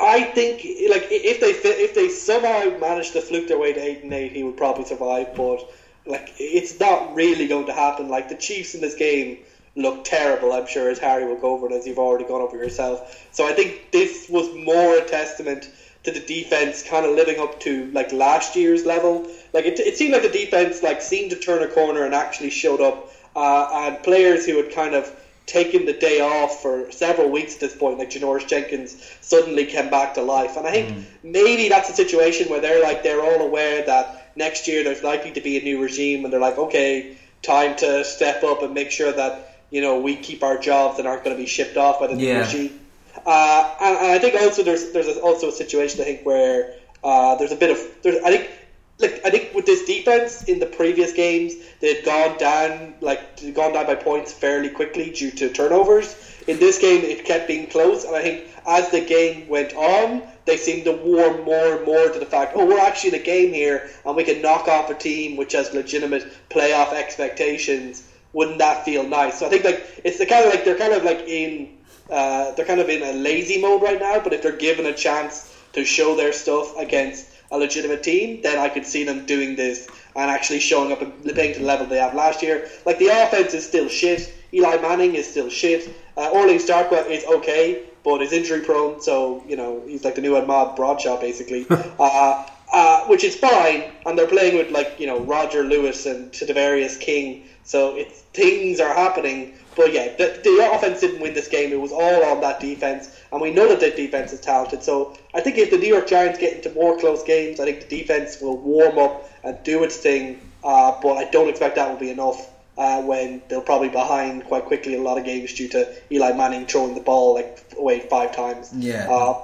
I 0.00 0.24
think 0.34 0.56
like 0.90 1.06
if 1.10 1.40
they 1.40 1.50
if 1.50 1.94
they 1.94 2.08
somehow 2.08 2.78
manage 2.78 3.12
to 3.12 3.20
fluke 3.20 3.48
their 3.48 3.58
way 3.58 3.72
to 3.74 3.80
eight 3.80 4.02
and 4.02 4.12
eight, 4.12 4.32
he 4.32 4.42
would 4.42 4.56
probably 4.56 4.86
survive. 4.86 5.36
But 5.36 5.70
like 6.04 6.34
it's 6.38 6.80
not 6.80 7.14
really 7.14 7.46
going 7.46 7.66
to 7.66 7.72
happen. 7.72 8.08
Like 8.08 8.28
the 8.28 8.36
Chiefs 8.36 8.74
in 8.74 8.80
this 8.80 8.94
game 8.94 9.38
look 9.76 10.04
terrible. 10.04 10.52
I'm 10.52 10.66
sure 10.66 10.90
as 10.90 10.98
Harry 10.98 11.26
will 11.26 11.36
go 11.36 11.52
over 11.52 11.66
it 11.66 11.72
as 11.72 11.86
you've 11.86 11.98
already 11.98 12.24
gone 12.24 12.40
over 12.40 12.56
yourself. 12.56 13.28
So 13.32 13.46
I 13.46 13.52
think 13.52 13.92
this 13.92 14.28
was 14.28 14.52
more 14.54 14.96
a 14.96 15.04
testament 15.04 15.70
to 16.04 16.10
the 16.10 16.20
defense 16.20 16.82
kind 16.82 17.04
of 17.04 17.14
living 17.14 17.38
up 17.38 17.60
to 17.60 17.90
like 17.92 18.12
last 18.12 18.56
year's 18.56 18.86
level. 18.86 19.26
Like 19.52 19.66
it, 19.66 19.78
it 19.78 19.96
seemed 19.96 20.12
like 20.12 20.22
the 20.22 20.28
defense 20.28 20.82
like 20.82 21.02
seemed 21.02 21.30
to 21.30 21.36
turn 21.36 21.62
a 21.62 21.68
corner 21.68 22.04
and 22.04 22.14
actually 22.14 22.50
showed 22.50 22.80
up. 22.80 23.12
Uh, 23.34 23.68
and 23.72 24.02
players 24.02 24.46
who 24.46 24.56
had 24.56 24.72
kind 24.72 24.94
of 24.94 25.14
taken 25.44 25.84
the 25.84 25.92
day 25.92 26.20
off 26.20 26.62
for 26.62 26.90
several 26.90 27.30
weeks 27.30 27.54
at 27.54 27.60
this 27.60 27.76
point, 27.76 27.98
like 27.98 28.10
Janoris 28.10 28.46
Jenkins, 28.48 28.96
suddenly 29.20 29.66
came 29.66 29.90
back 29.90 30.14
to 30.14 30.22
life. 30.22 30.56
And 30.56 30.66
I 30.66 30.72
think 30.72 30.88
mm. 30.88 31.04
maybe 31.22 31.68
that's 31.68 31.90
a 31.90 31.92
situation 31.92 32.48
where 32.48 32.60
they're 32.60 32.82
like 32.82 33.02
they're 33.02 33.20
all 33.20 33.42
aware 33.42 33.84
that 33.84 34.32
next 34.36 34.66
year 34.66 34.82
there's 34.82 35.02
likely 35.02 35.32
to 35.32 35.40
be 35.40 35.58
a 35.58 35.62
new 35.62 35.82
regime, 35.82 36.24
and 36.24 36.32
they're 36.32 36.40
like, 36.40 36.58
okay, 36.58 37.16
time 37.42 37.76
to 37.76 38.04
step 38.04 38.42
up 38.42 38.62
and 38.62 38.74
make 38.74 38.90
sure 38.90 39.12
that 39.12 39.55
you 39.70 39.80
know 39.80 40.00
we 40.00 40.16
keep 40.16 40.42
our 40.42 40.58
jobs 40.58 40.98
and 40.98 41.08
aren't 41.08 41.24
going 41.24 41.36
to 41.36 41.42
be 41.42 41.46
shipped 41.46 41.76
off 41.76 42.00
by 42.00 42.06
the 42.08 42.16
yeah. 42.16 42.40
regime. 42.40 42.80
Uh, 43.24 43.74
and, 43.80 43.96
and, 43.98 44.12
I 44.12 44.18
think 44.18 44.40
also 44.40 44.62
there's 44.62 44.92
there's 44.92 45.16
also 45.18 45.48
a 45.48 45.52
situation 45.52 46.00
I 46.00 46.04
think 46.04 46.26
where 46.26 46.74
uh, 47.02 47.36
there's 47.36 47.52
a 47.52 47.56
bit 47.56 47.70
of 47.70 47.78
there's 48.02 48.22
I 48.22 48.30
think 48.30 48.50
like 48.98 49.20
I 49.24 49.30
think 49.30 49.54
with 49.54 49.66
this 49.66 49.84
defense 49.84 50.44
in 50.44 50.58
the 50.58 50.66
previous 50.66 51.12
games 51.12 51.54
they 51.80 51.94
had 51.94 52.04
gone 52.04 52.38
down 52.38 52.94
like 53.00 53.36
gone 53.54 53.72
down 53.72 53.86
by 53.86 53.94
points 53.94 54.32
fairly 54.32 54.68
quickly 54.68 55.10
due 55.10 55.30
to 55.32 55.50
turnovers. 55.50 56.34
In 56.46 56.58
this 56.58 56.78
game 56.78 57.02
it 57.02 57.24
kept 57.24 57.48
being 57.48 57.66
close, 57.66 58.04
and 58.04 58.14
I 58.14 58.22
think 58.22 58.44
as 58.66 58.90
the 58.90 59.00
game 59.00 59.48
went 59.48 59.74
on, 59.74 60.22
they 60.44 60.56
seemed 60.56 60.84
to 60.84 60.92
warm 60.92 61.44
more 61.44 61.76
and 61.76 61.86
more 61.86 62.08
to 62.08 62.18
the 62.18 62.26
fact, 62.26 62.52
oh, 62.56 62.66
we're 62.66 62.80
actually 62.80 63.10
in 63.10 63.20
a 63.20 63.24
game 63.24 63.52
here, 63.52 63.90
and 64.04 64.16
we 64.16 64.24
can 64.24 64.42
knock 64.42 64.68
off 64.68 64.90
a 64.90 64.94
team 64.94 65.36
which 65.36 65.52
has 65.52 65.72
legitimate 65.72 66.26
playoff 66.50 66.92
expectations. 66.92 68.02
Wouldn't 68.32 68.58
that 68.58 68.84
feel 68.84 69.04
nice? 69.04 69.38
So 69.38 69.46
I 69.46 69.48
think 69.48 69.64
like 69.64 70.00
it's 70.04 70.18
the 70.18 70.26
kind 70.26 70.44
of 70.44 70.52
like 70.52 70.64
they're 70.64 70.78
kind 70.78 70.92
of 70.92 71.04
like 71.04 71.20
in 71.26 71.76
uh, 72.10 72.52
they're 72.52 72.66
kind 72.66 72.80
of 72.80 72.88
in 72.88 73.02
a 73.02 73.12
lazy 73.12 73.60
mode 73.60 73.82
right 73.82 74.00
now, 74.00 74.20
but 74.20 74.32
if 74.32 74.42
they're 74.42 74.56
given 74.56 74.86
a 74.86 74.94
chance 74.94 75.52
to 75.72 75.84
show 75.84 76.14
their 76.14 76.32
stuff 76.32 76.76
against 76.76 77.26
a 77.50 77.58
legitimate 77.58 78.02
team, 78.02 78.40
then 78.42 78.58
I 78.58 78.68
could 78.68 78.86
see 78.86 79.04
them 79.04 79.26
doing 79.26 79.56
this 79.56 79.88
and 80.14 80.30
actually 80.30 80.60
showing 80.60 80.92
up 80.92 81.02
and 81.02 81.12
playing 81.24 81.54
to 81.54 81.60
the 81.60 81.66
level 81.66 81.86
they 81.86 81.98
have 81.98 82.14
last 82.14 82.42
year. 82.42 82.68
Like 82.84 82.98
the 82.98 83.08
offense 83.08 83.54
is 83.54 83.66
still 83.66 83.88
shit. 83.88 84.32
Eli 84.52 84.76
Manning 84.76 85.14
is 85.14 85.28
still 85.28 85.50
shit. 85.50 85.94
Uh, 86.16 86.30
Orleans 86.30 86.64
Darkwa 86.64 87.08
is 87.10 87.24
okay, 87.24 87.82
but 88.02 88.22
is 88.22 88.32
injury 88.32 88.60
prone, 88.60 89.00
so 89.00 89.42
you 89.46 89.56
know 89.56 89.82
he's 89.86 90.04
like 90.04 90.14
the 90.14 90.22
new 90.22 90.36
Ahmad 90.36 90.76
Bradshaw 90.76 91.20
basically. 91.20 91.66
uh, 91.98 92.46
uh, 92.72 93.04
which 93.04 93.24
is 93.24 93.34
fine, 93.34 93.84
and 94.04 94.18
they're 94.18 94.26
playing 94.26 94.56
with 94.56 94.70
like 94.70 94.98
you 94.98 95.06
know 95.06 95.20
Roger 95.20 95.62
Lewis 95.62 96.06
and 96.06 96.30
Tavarius 96.32 96.98
King, 96.98 97.44
so 97.64 97.94
it's 97.94 98.22
things 98.32 98.80
are 98.80 98.94
happening. 98.94 99.52
But 99.76 99.92
yeah, 99.92 100.08
the, 100.16 100.40
the 100.42 100.70
offense 100.72 101.00
didn't 101.00 101.20
win 101.20 101.34
this 101.34 101.48
game. 101.48 101.72
It 101.72 101.80
was 101.80 101.92
all 101.92 102.24
on 102.24 102.40
that 102.40 102.60
defense, 102.60 103.10
and 103.30 103.40
we 103.40 103.50
know 103.50 103.68
that 103.68 103.80
the 103.80 103.90
defense 103.90 104.32
is 104.32 104.40
talented. 104.40 104.82
So 104.82 105.12
I 105.34 105.40
think 105.40 105.58
if 105.58 105.70
the 105.70 105.78
New 105.78 105.88
York 105.88 106.06
Giants 106.06 106.38
get 106.38 106.54
into 106.54 106.70
more 106.70 106.96
close 106.96 107.22
games, 107.22 107.60
I 107.60 107.66
think 107.66 107.80
the 107.80 107.96
defense 107.98 108.40
will 108.40 108.56
warm 108.56 108.98
up 108.98 109.22
and 109.44 109.62
do 109.62 109.82
its 109.82 109.96
thing. 109.96 110.38
Uh, 110.64 110.92
but 111.00 111.14
I 111.14 111.24
don't 111.24 111.48
expect 111.48 111.76
that 111.76 111.88
will 111.88 111.98
be 111.98 112.10
enough 112.10 112.50
uh, 112.78 113.00
when 113.02 113.40
they'll 113.48 113.60
probably 113.60 113.88
behind 113.88 114.44
quite 114.44 114.64
quickly 114.64 114.94
in 114.94 115.00
a 115.00 115.02
lot 115.02 115.18
of 115.18 115.24
games 115.24 115.52
due 115.52 115.68
to 115.68 115.88
Eli 116.10 116.32
Manning 116.32 116.66
throwing 116.66 116.94
the 116.94 117.00
ball 117.00 117.34
like 117.34 117.58
away 117.78 118.00
five 118.00 118.32
times. 118.32 118.72
Yeah. 118.74 119.06
Uh, 119.10 119.34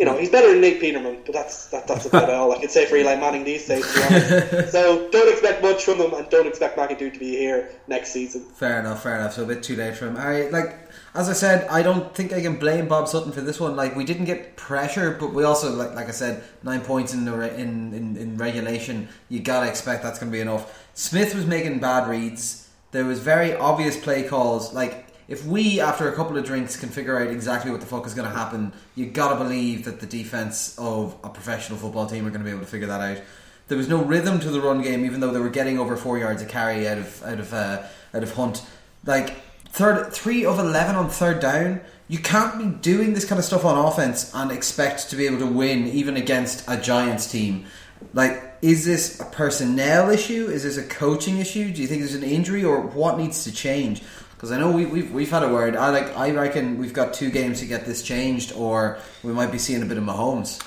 you 0.00 0.06
know, 0.06 0.16
he's 0.16 0.30
better 0.30 0.50
than 0.50 0.62
Nate 0.62 0.80
Peterman, 0.80 1.18
but 1.26 1.34
that's 1.34 1.66
that, 1.66 1.86
that's 1.86 2.06
about 2.06 2.30
all 2.34 2.50
I 2.52 2.58
can 2.58 2.70
say 2.70 2.86
for 2.86 2.96
Eli 2.96 3.16
Manning 3.16 3.44
these 3.44 3.68
days. 3.68 3.84
so 4.72 5.10
don't 5.10 5.30
expect 5.30 5.62
much 5.62 5.84
from 5.84 5.98
him, 5.98 6.14
and 6.14 6.26
don't 6.30 6.46
expect 6.46 6.78
McAdoo 6.78 7.12
to 7.12 7.18
be 7.18 7.36
here 7.36 7.70
next 7.86 8.10
season. 8.10 8.46
Fair 8.54 8.80
enough, 8.80 9.02
fair 9.02 9.16
enough. 9.16 9.34
So 9.34 9.42
a 9.42 9.46
bit 9.46 9.62
too 9.62 9.76
late 9.76 9.94
for 9.94 10.06
him. 10.06 10.16
I 10.16 10.48
like 10.48 10.74
as 11.14 11.28
I 11.28 11.34
said, 11.34 11.68
I 11.68 11.82
don't 11.82 12.14
think 12.14 12.32
I 12.32 12.40
can 12.40 12.56
blame 12.56 12.88
Bob 12.88 13.08
Sutton 13.08 13.30
for 13.30 13.42
this 13.42 13.60
one. 13.60 13.76
Like 13.76 13.94
we 13.94 14.04
didn't 14.04 14.24
get 14.24 14.56
pressure, 14.56 15.18
but 15.20 15.34
we 15.34 15.44
also 15.44 15.70
like 15.70 15.94
like 15.94 16.08
I 16.08 16.12
said, 16.12 16.44
nine 16.62 16.80
points 16.80 17.12
in 17.12 17.26
the 17.26 17.32
re- 17.32 17.54
in, 17.54 17.92
in 17.92 18.16
in 18.16 18.38
regulation. 18.38 19.06
You 19.28 19.40
gotta 19.40 19.68
expect 19.68 20.02
that's 20.02 20.18
gonna 20.18 20.32
be 20.32 20.40
enough. 20.40 20.88
Smith 20.94 21.34
was 21.34 21.44
making 21.44 21.78
bad 21.78 22.08
reads. 22.08 22.70
There 22.92 23.04
was 23.04 23.18
very 23.18 23.54
obvious 23.54 23.98
play 23.98 24.22
calls. 24.22 24.72
Like 24.72 25.09
if 25.30 25.46
we, 25.46 25.80
after 25.80 26.08
a 26.08 26.16
couple 26.16 26.36
of 26.36 26.44
drinks, 26.44 26.76
can 26.76 26.88
figure 26.88 27.16
out 27.16 27.28
exactly 27.28 27.70
what 27.70 27.80
the 27.80 27.86
fuck 27.86 28.04
is 28.04 28.14
going 28.14 28.28
to 28.28 28.36
happen, 28.36 28.72
you 28.96 29.06
gotta 29.06 29.36
believe 29.36 29.84
that 29.84 30.00
the 30.00 30.06
defense 30.06 30.76
of 30.76 31.16
a 31.22 31.28
professional 31.28 31.78
football 31.78 32.08
team 32.08 32.26
are 32.26 32.30
going 32.30 32.40
to 32.40 32.44
be 32.44 32.50
able 32.50 32.60
to 32.60 32.66
figure 32.66 32.88
that 32.88 33.00
out. 33.00 33.22
There 33.68 33.78
was 33.78 33.88
no 33.88 34.02
rhythm 34.02 34.40
to 34.40 34.50
the 34.50 34.60
run 34.60 34.82
game, 34.82 35.04
even 35.04 35.20
though 35.20 35.30
they 35.30 35.38
were 35.38 35.48
getting 35.48 35.78
over 35.78 35.96
four 35.96 36.18
yards 36.18 36.42
a 36.42 36.46
carry 36.46 36.88
out 36.88 36.98
of 36.98 37.22
out 37.22 37.38
of 37.38 37.54
uh, 37.54 37.82
out 38.12 38.24
of 38.24 38.34
Hunt. 38.34 38.66
Like 39.06 39.36
third, 39.68 40.12
three 40.12 40.44
of 40.44 40.58
eleven 40.58 40.96
on 40.96 41.08
third 41.08 41.38
down. 41.38 41.80
You 42.08 42.18
can't 42.18 42.58
be 42.58 42.64
doing 42.66 43.14
this 43.14 43.24
kind 43.24 43.38
of 43.38 43.44
stuff 43.44 43.64
on 43.64 43.78
offense 43.78 44.32
and 44.34 44.50
expect 44.50 45.10
to 45.10 45.16
be 45.16 45.26
able 45.26 45.38
to 45.38 45.46
win 45.46 45.86
even 45.86 46.16
against 46.16 46.64
a 46.66 46.76
Giants 46.76 47.30
team. 47.30 47.66
Like, 48.12 48.56
is 48.62 48.84
this 48.84 49.20
a 49.20 49.26
personnel 49.26 50.10
issue? 50.10 50.48
Is 50.48 50.64
this 50.64 50.76
a 50.76 50.82
coaching 50.82 51.38
issue? 51.38 51.70
Do 51.72 51.80
you 51.80 51.86
think 51.86 52.00
there's 52.00 52.16
an 52.16 52.24
injury, 52.24 52.64
or 52.64 52.80
what 52.80 53.16
needs 53.16 53.44
to 53.44 53.52
change? 53.52 54.02
Because 54.40 54.52
I 54.52 54.58
know 54.58 54.70
we, 54.70 54.86
we've 54.86 55.12
we've 55.12 55.30
had 55.30 55.42
a 55.42 55.48
word. 55.52 55.76
I 55.76 55.90
like. 55.90 56.16
I 56.16 56.30
reckon 56.30 56.78
we've 56.78 56.94
got 56.94 57.12
two 57.12 57.30
games 57.30 57.60
to 57.60 57.66
get 57.66 57.84
this 57.84 58.02
changed, 58.02 58.54
or 58.54 58.96
we 59.22 59.32
might 59.34 59.52
be 59.52 59.58
seeing 59.58 59.82
a 59.82 59.84
bit 59.84 59.98
of 59.98 60.04
Mahomes. 60.04 60.66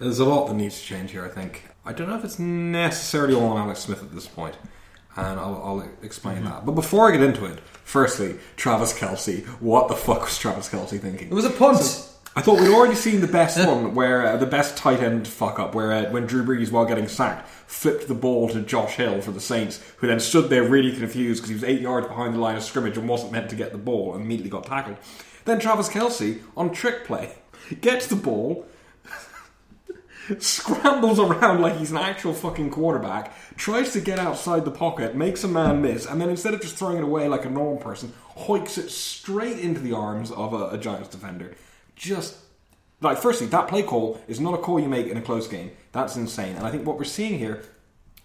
There's 0.00 0.18
a 0.18 0.24
lot 0.24 0.48
that 0.48 0.54
needs 0.54 0.80
to 0.80 0.84
change 0.84 1.12
here. 1.12 1.24
I 1.24 1.28
think 1.28 1.62
I 1.84 1.92
don't 1.92 2.08
know 2.08 2.16
if 2.16 2.24
it's 2.24 2.40
necessarily 2.40 3.34
all 3.34 3.44
on 3.50 3.58
Alex 3.58 3.78
Smith 3.80 4.02
at 4.02 4.12
this 4.12 4.26
point, 4.26 4.56
and 5.14 5.38
I'll, 5.38 5.62
I'll 5.64 5.88
explain 6.02 6.38
Mm-hmm. 6.38 6.46
that. 6.46 6.66
But 6.66 6.72
before 6.72 7.08
I 7.08 7.12
get 7.12 7.22
into 7.22 7.44
it, 7.44 7.60
firstly, 7.84 8.34
Travis 8.56 8.92
Kelce. 8.92 9.44
What 9.60 9.86
the 9.86 9.94
fuck 9.94 10.22
was 10.22 10.36
Travis 10.36 10.68
Kelce 10.68 10.98
thinking? 11.00 11.28
It 11.28 11.34
was 11.34 11.44
a 11.44 11.50
punt. 11.50 11.78
I 12.34 12.40
thought 12.40 12.60
we'd 12.60 12.74
already 12.74 12.94
seen 12.96 13.20
the 13.20 13.28
best 13.28 13.56
one, 13.68 13.94
where 13.94 14.26
uh, 14.26 14.36
the 14.36 14.46
best 14.46 14.76
tight 14.76 14.98
end 15.00 15.28
fuck 15.28 15.60
up, 15.60 15.76
where 15.76 15.92
uh, 15.92 16.10
when 16.10 16.26
Drew 16.26 16.42
Brees, 16.44 16.72
while 16.72 16.86
getting 16.86 17.06
sacked, 17.06 17.48
flipped 17.72 18.06
the 18.06 18.14
ball 18.14 18.50
to 18.50 18.60
Josh 18.60 18.96
Hill 18.96 19.22
for 19.22 19.30
the 19.30 19.40
Saints, 19.40 19.82
who 19.96 20.06
then 20.06 20.20
stood 20.20 20.50
there 20.50 20.62
really 20.62 20.94
confused 20.94 21.42
because 21.42 21.48
he 21.48 21.54
was 21.54 21.64
eight 21.64 21.80
yards 21.80 22.06
behind 22.06 22.34
the 22.34 22.38
line 22.38 22.54
of 22.54 22.62
scrimmage 22.62 22.98
and 22.98 23.08
wasn't 23.08 23.32
meant 23.32 23.48
to 23.48 23.56
get 23.56 23.72
the 23.72 23.78
ball, 23.78 24.14
and 24.14 24.22
immediately 24.22 24.50
got 24.50 24.66
tackled. 24.66 24.98
Then 25.46 25.58
Travis 25.58 25.88
Kelce 25.88 26.42
on 26.54 26.70
trick 26.70 27.04
play 27.04 27.32
gets 27.80 28.06
the 28.06 28.14
ball, 28.14 28.66
scrambles 30.38 31.18
around 31.18 31.62
like 31.62 31.78
he's 31.78 31.90
an 31.90 31.96
actual 31.96 32.34
fucking 32.34 32.70
quarterback, 32.70 33.34
tries 33.56 33.94
to 33.94 34.00
get 34.02 34.18
outside 34.18 34.66
the 34.66 34.70
pocket, 34.70 35.16
makes 35.16 35.42
a 35.42 35.48
man 35.48 35.80
miss, 35.80 36.04
and 36.04 36.20
then 36.20 36.28
instead 36.28 36.52
of 36.52 36.60
just 36.60 36.76
throwing 36.76 36.98
it 36.98 37.04
away 37.04 37.26
like 37.26 37.46
a 37.46 37.50
normal 37.50 37.78
person, 37.78 38.12
hoiks 38.36 38.76
it 38.76 38.90
straight 38.90 39.58
into 39.58 39.80
the 39.80 39.94
arms 39.94 40.30
of 40.30 40.52
a, 40.52 40.68
a 40.68 40.78
Giants 40.78 41.08
defender. 41.08 41.54
Just 41.96 42.36
like, 43.02 43.18
firstly, 43.18 43.46
that 43.48 43.68
play 43.68 43.82
call 43.82 44.20
is 44.28 44.40
not 44.40 44.54
a 44.54 44.58
call 44.58 44.80
you 44.80 44.88
make 44.88 45.06
in 45.06 45.16
a 45.16 45.22
close 45.22 45.46
game. 45.48 45.70
That's 45.92 46.16
insane. 46.16 46.56
And 46.56 46.66
I 46.66 46.70
think 46.70 46.86
what 46.86 46.96
we're 46.98 47.04
seeing 47.04 47.38
here 47.38 47.62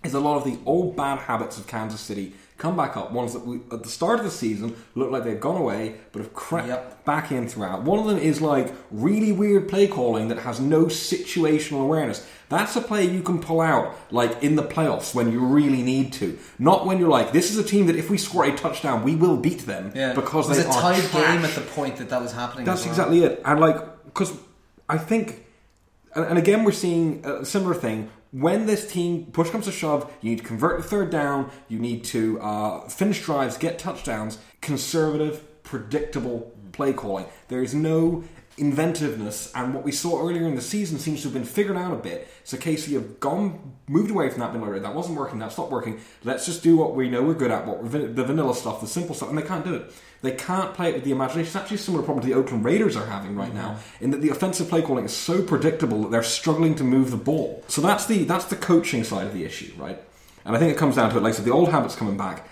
is 0.04 0.14
a 0.14 0.20
lot 0.20 0.38
of 0.38 0.44
the 0.44 0.58
old 0.66 0.96
bad 0.96 1.20
habits 1.20 1.58
of 1.58 1.68
Kansas 1.68 2.00
City 2.00 2.34
come 2.58 2.76
back 2.76 2.96
up. 2.98 3.12
Ones 3.12 3.34
that 3.34 3.46
we, 3.46 3.58
at 3.72 3.84
the 3.84 3.90
start 3.90 4.18
of 4.20 4.26
the 4.26 4.32
season 4.32 4.76
look 4.96 5.12
like 5.12 5.24
they've 5.24 5.40
gone 5.40 5.58
away, 5.60 5.96
but 6.12 6.22
have 6.22 6.34
crept 6.34 6.68
Yep. 6.68 7.06
back 7.06 7.32
in 7.32 7.48
throughout. 7.48 7.84
One 7.84 8.00
of 8.00 8.06
them 8.06 8.18
is 8.18 8.42
like 8.42 8.74
really 8.90 9.32
weird 9.32 9.68
play 9.70 9.88
calling 9.88 10.28
that 10.30 10.40
has 10.40 10.60
no 10.60 10.86
situational 10.86 11.82
awareness. 11.84 12.26
That's 12.50 12.76
a 12.76 12.82
play 12.82 13.06
you 13.06 13.22
can 13.22 13.40
pull 13.40 13.62
out 13.62 13.96
like 14.12 14.42
in 14.44 14.56
the 14.56 14.64
playoffs 14.64 15.14
when 15.14 15.32
you 15.32 15.40
really 15.40 15.84
need 15.84 16.14
to. 16.14 16.38
Not 16.58 16.86
when 16.88 16.98
you're 17.00 17.10
like, 17.10 17.32
this 17.32 17.52
is 17.52 17.58
a 17.58 17.64
team 17.64 17.88
that 17.88 17.96
if 17.96 18.10
we 18.10 18.18
score 18.18 18.46
a 18.46 18.56
touchdown, 18.56 19.04
we 19.04 19.16
will 19.16 19.38
beat 19.38 19.66
them 19.66 19.92
Yeah, 19.96 20.14
because 20.14 20.46
it 20.48 20.58
was 20.58 20.64
they 20.64 20.70
a 20.70 20.74
tied 20.82 21.12
game 21.12 21.46
at 21.46 21.54
the 21.56 21.62
point 21.62 21.98
that 21.98 22.10
that 22.10 22.22
was 22.22 22.32
happening. 22.34 22.66
That's 22.66 22.82
well. 22.84 22.90
exactly 22.92 23.24
it. 23.24 23.42
And 23.46 23.60
like, 23.60 23.78
because 24.06 24.32
I 24.90 24.98
think, 24.98 25.46
and, 26.16 26.38
again, 26.38 26.64
we're 26.64 26.72
seeing 26.72 27.26
a 27.26 27.46
similar 27.46 27.74
thing. 27.74 28.10
When 28.32 28.66
this 28.66 28.92
team 28.92 29.28
push 29.28 29.50
comes 29.50 29.66
to 29.66 29.72
shove, 29.72 30.12
you 30.22 30.32
need 30.32 30.40
to 30.40 30.44
convert 30.44 30.82
the 30.82 30.88
third 30.88 31.10
down. 31.10 31.50
You 31.70 31.80
need 31.80 32.04
to 32.06 32.40
uh, 32.42 32.88
finish 32.88 33.24
drives, 33.24 33.58
get 33.58 33.80
touchdowns. 33.80 34.38
Conservative, 34.62 35.64
predictable 35.64 36.52
play 36.72 36.94
calling. 36.94 37.26
There 37.48 37.64
is 37.64 37.74
no 37.74 38.24
inventiveness, 38.58 39.52
and 39.54 39.74
what 39.74 39.84
we 39.84 39.92
saw 39.92 40.20
earlier 40.20 40.48
in 40.48 40.56
the 40.56 40.62
season 40.62 40.98
seems 40.98 41.22
to 41.22 41.28
have 41.28 41.34
been 41.34 41.46
figured 41.46 41.78
out 41.78 41.94
a 41.94 41.96
bit. 41.96 42.28
So 42.44 42.58
KC 42.58 42.94
have 42.94 43.20
gone, 43.20 43.76
moved 43.88 44.10
away 44.10 44.30
from 44.30 44.40
that. 44.40 44.52
Been 44.52 44.62
like, 44.62 44.82
that 44.82 44.96
wasn't 44.96 45.18
working. 45.18 45.40
That 45.40 45.52
stopped 45.52 45.72
working. 45.72 46.00
Let's 46.24 46.46
just 46.46 46.64
do 46.64 46.76
what 46.76 46.96
we 46.96 47.10
know 47.10 47.22
we're 47.22 47.36
good 47.36 47.52
at. 47.52 47.68
What 47.68 47.92
the 47.92 48.24
vanilla 48.24 48.56
stuff, 48.56 48.82
the 48.82 48.88
simple 48.88 49.16
stuff, 49.16 49.30
and 49.30 49.38
they 49.38 49.44
can't 49.44 49.64
do 49.64 49.76
it. 49.76 49.94
They 50.22 50.32
can't 50.32 50.74
play 50.74 50.89
it 50.89 50.95
with 50.95 51.03
the 51.03 51.11
imagination. 51.11 51.47
It's 51.47 51.55
actually 51.55 51.76
a 51.76 51.80
similar 51.80 52.03
problem 52.03 52.26
to 52.26 52.34
the 52.34 52.39
Oakland 52.39 52.65
Raiders 52.65 52.95
are 52.95 53.05
having 53.05 53.36
right 53.36 53.49
mm-hmm. 53.49 53.57
now, 53.57 53.78
in 54.01 54.11
that 54.11 54.22
the 54.22 54.30
offensive 54.30 54.70
play 54.70 54.82
calling 54.82 55.05
is 55.05 55.15
so 55.15 55.43
predictable 55.43 56.01
that 56.03 56.11
they're 56.11 56.24
struggling 56.24 56.76
to 56.76 56.84
move 56.84 57.11
the 57.11 57.18
ball. 57.18 57.63
So 57.68 57.82
that's 57.82 58.05
the 58.07 58.24
that's 58.24 58.45
the 58.45 58.55
coaching 58.55 59.03
side 59.03 59.28
of 59.28 59.34
the 59.34 59.45
issue, 59.45 59.74
right? 59.78 60.01
And 60.45 60.55
I 60.55 60.59
think 60.59 60.74
it 60.74 60.78
comes 60.78 60.95
down 60.95 61.11
to 61.11 61.18
it. 61.18 61.24
Like 61.24 61.34
I 61.34 61.36
said, 61.36 61.45
the 61.45 61.51
old 61.51 61.70
habits 61.70 61.95
coming 61.95 62.18
back, 62.18 62.47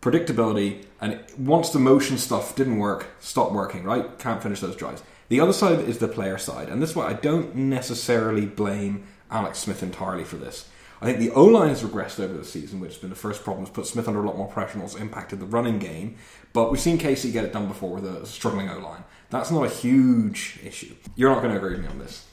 predictability, 0.00 0.84
and 1.00 1.20
once 1.36 1.70
the 1.70 1.78
motion 1.78 2.16
stuff 2.16 2.56
didn't 2.56 2.78
work, 2.78 3.08
stop 3.20 3.52
working. 3.52 3.84
Right? 3.84 4.18
Can't 4.18 4.42
finish 4.42 4.60
those 4.60 4.76
drives. 4.76 5.02
The 5.28 5.40
other 5.40 5.52
side 5.52 5.80
is 5.80 5.98
the 5.98 6.08
player 6.08 6.38
side, 6.38 6.68
and 6.68 6.82
this 6.82 6.90
is 6.90 6.96
why 6.96 7.06
I 7.06 7.12
don't 7.12 7.54
necessarily 7.54 8.46
blame 8.46 9.04
Alex 9.30 9.58
Smith 9.58 9.82
entirely 9.82 10.24
for 10.24 10.36
this. 10.36 10.68
I 11.02 11.06
think 11.06 11.18
the 11.18 11.30
O 11.30 11.44
line 11.44 11.70
has 11.70 11.82
regressed 11.82 12.20
over 12.20 12.34
the 12.34 12.44
season, 12.44 12.78
which 12.78 12.92
has 12.92 12.98
been 12.98 13.10
the 13.10 13.16
first 13.16 13.42
problem. 13.42 13.64
It's 13.64 13.72
put 13.72 13.86
Smith 13.86 14.06
under 14.06 14.22
a 14.22 14.26
lot 14.26 14.36
more 14.36 14.48
pressure 14.48 14.74
and 14.74 14.82
also 14.82 14.98
impacted 14.98 15.40
the 15.40 15.46
running 15.46 15.78
game. 15.78 16.16
But 16.52 16.70
we've 16.70 16.80
seen 16.80 16.98
KC 16.98 17.32
get 17.32 17.44
it 17.44 17.52
done 17.52 17.68
before 17.68 17.90
with 17.96 18.04
a 18.04 18.26
struggling 18.26 18.68
O 18.68 18.78
line. 18.78 19.04
That's 19.30 19.50
not 19.50 19.64
a 19.64 19.68
huge 19.68 20.58
issue. 20.64 20.94
You're 21.14 21.30
not 21.30 21.42
going 21.42 21.52
to 21.52 21.56
agree 21.58 21.72
with 21.72 21.82
me 21.82 21.86
on 21.88 21.98
this, 21.98 22.26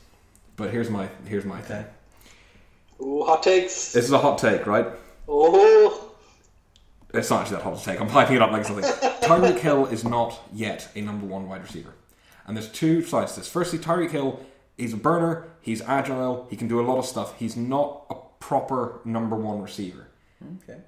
but 0.56 0.72
here's 0.72 0.90
my 0.90 1.08
here's 1.26 1.46
my 1.46 1.62
thing. 1.62 1.82
Okay. 1.82 1.88
Ooh, 3.02 3.24
hot 3.24 3.44
takes. 3.44 3.92
This 3.94 4.06
is 4.06 4.12
a 4.12 4.18
hot 4.18 4.40
take, 4.40 4.66
right? 4.66 4.88
Oh, 5.30 6.12
It's 7.14 7.30
not 7.30 7.42
actually 7.42 7.58
that 7.58 7.64
hot 7.64 7.78
to 7.78 7.84
take. 7.86 8.02
I'm 8.02 8.10
hyping 8.10 8.38
it 8.38 8.42
up 8.42 8.52
like 8.52 8.66
something. 8.66 8.84
Tyreek 9.22 9.60
Hill 9.60 9.86
is 9.88 10.04
not 10.04 10.40
yet 10.52 10.90
a 10.96 11.02
number 11.02 11.26
one 11.28 11.48
wide 11.48 11.62
receiver. 11.62 11.94
And 12.48 12.56
there's 12.58 12.70
two 12.70 13.04
sides 13.04 13.34
to 13.34 13.42
this. 13.42 13.50
Firstly, 13.50 13.78
Tyreek 13.78 14.10
Hill, 14.12 14.40
he's 14.78 14.94
a 14.94 14.98
burner, 14.98 15.46
he's 15.62 15.82
agile, 15.82 16.48
he 16.50 16.56
can 16.56 16.68
do 16.68 16.80
a 16.80 16.86
lot 16.86 16.98
of 16.98 17.06
stuff. 17.06 17.38
He's 17.38 17.56
not 17.56 18.06
a 18.10 18.16
proper 18.40 19.00
number 19.06 19.36
one 19.36 19.62
receiver. 19.62 20.08
Okay. 20.64 20.80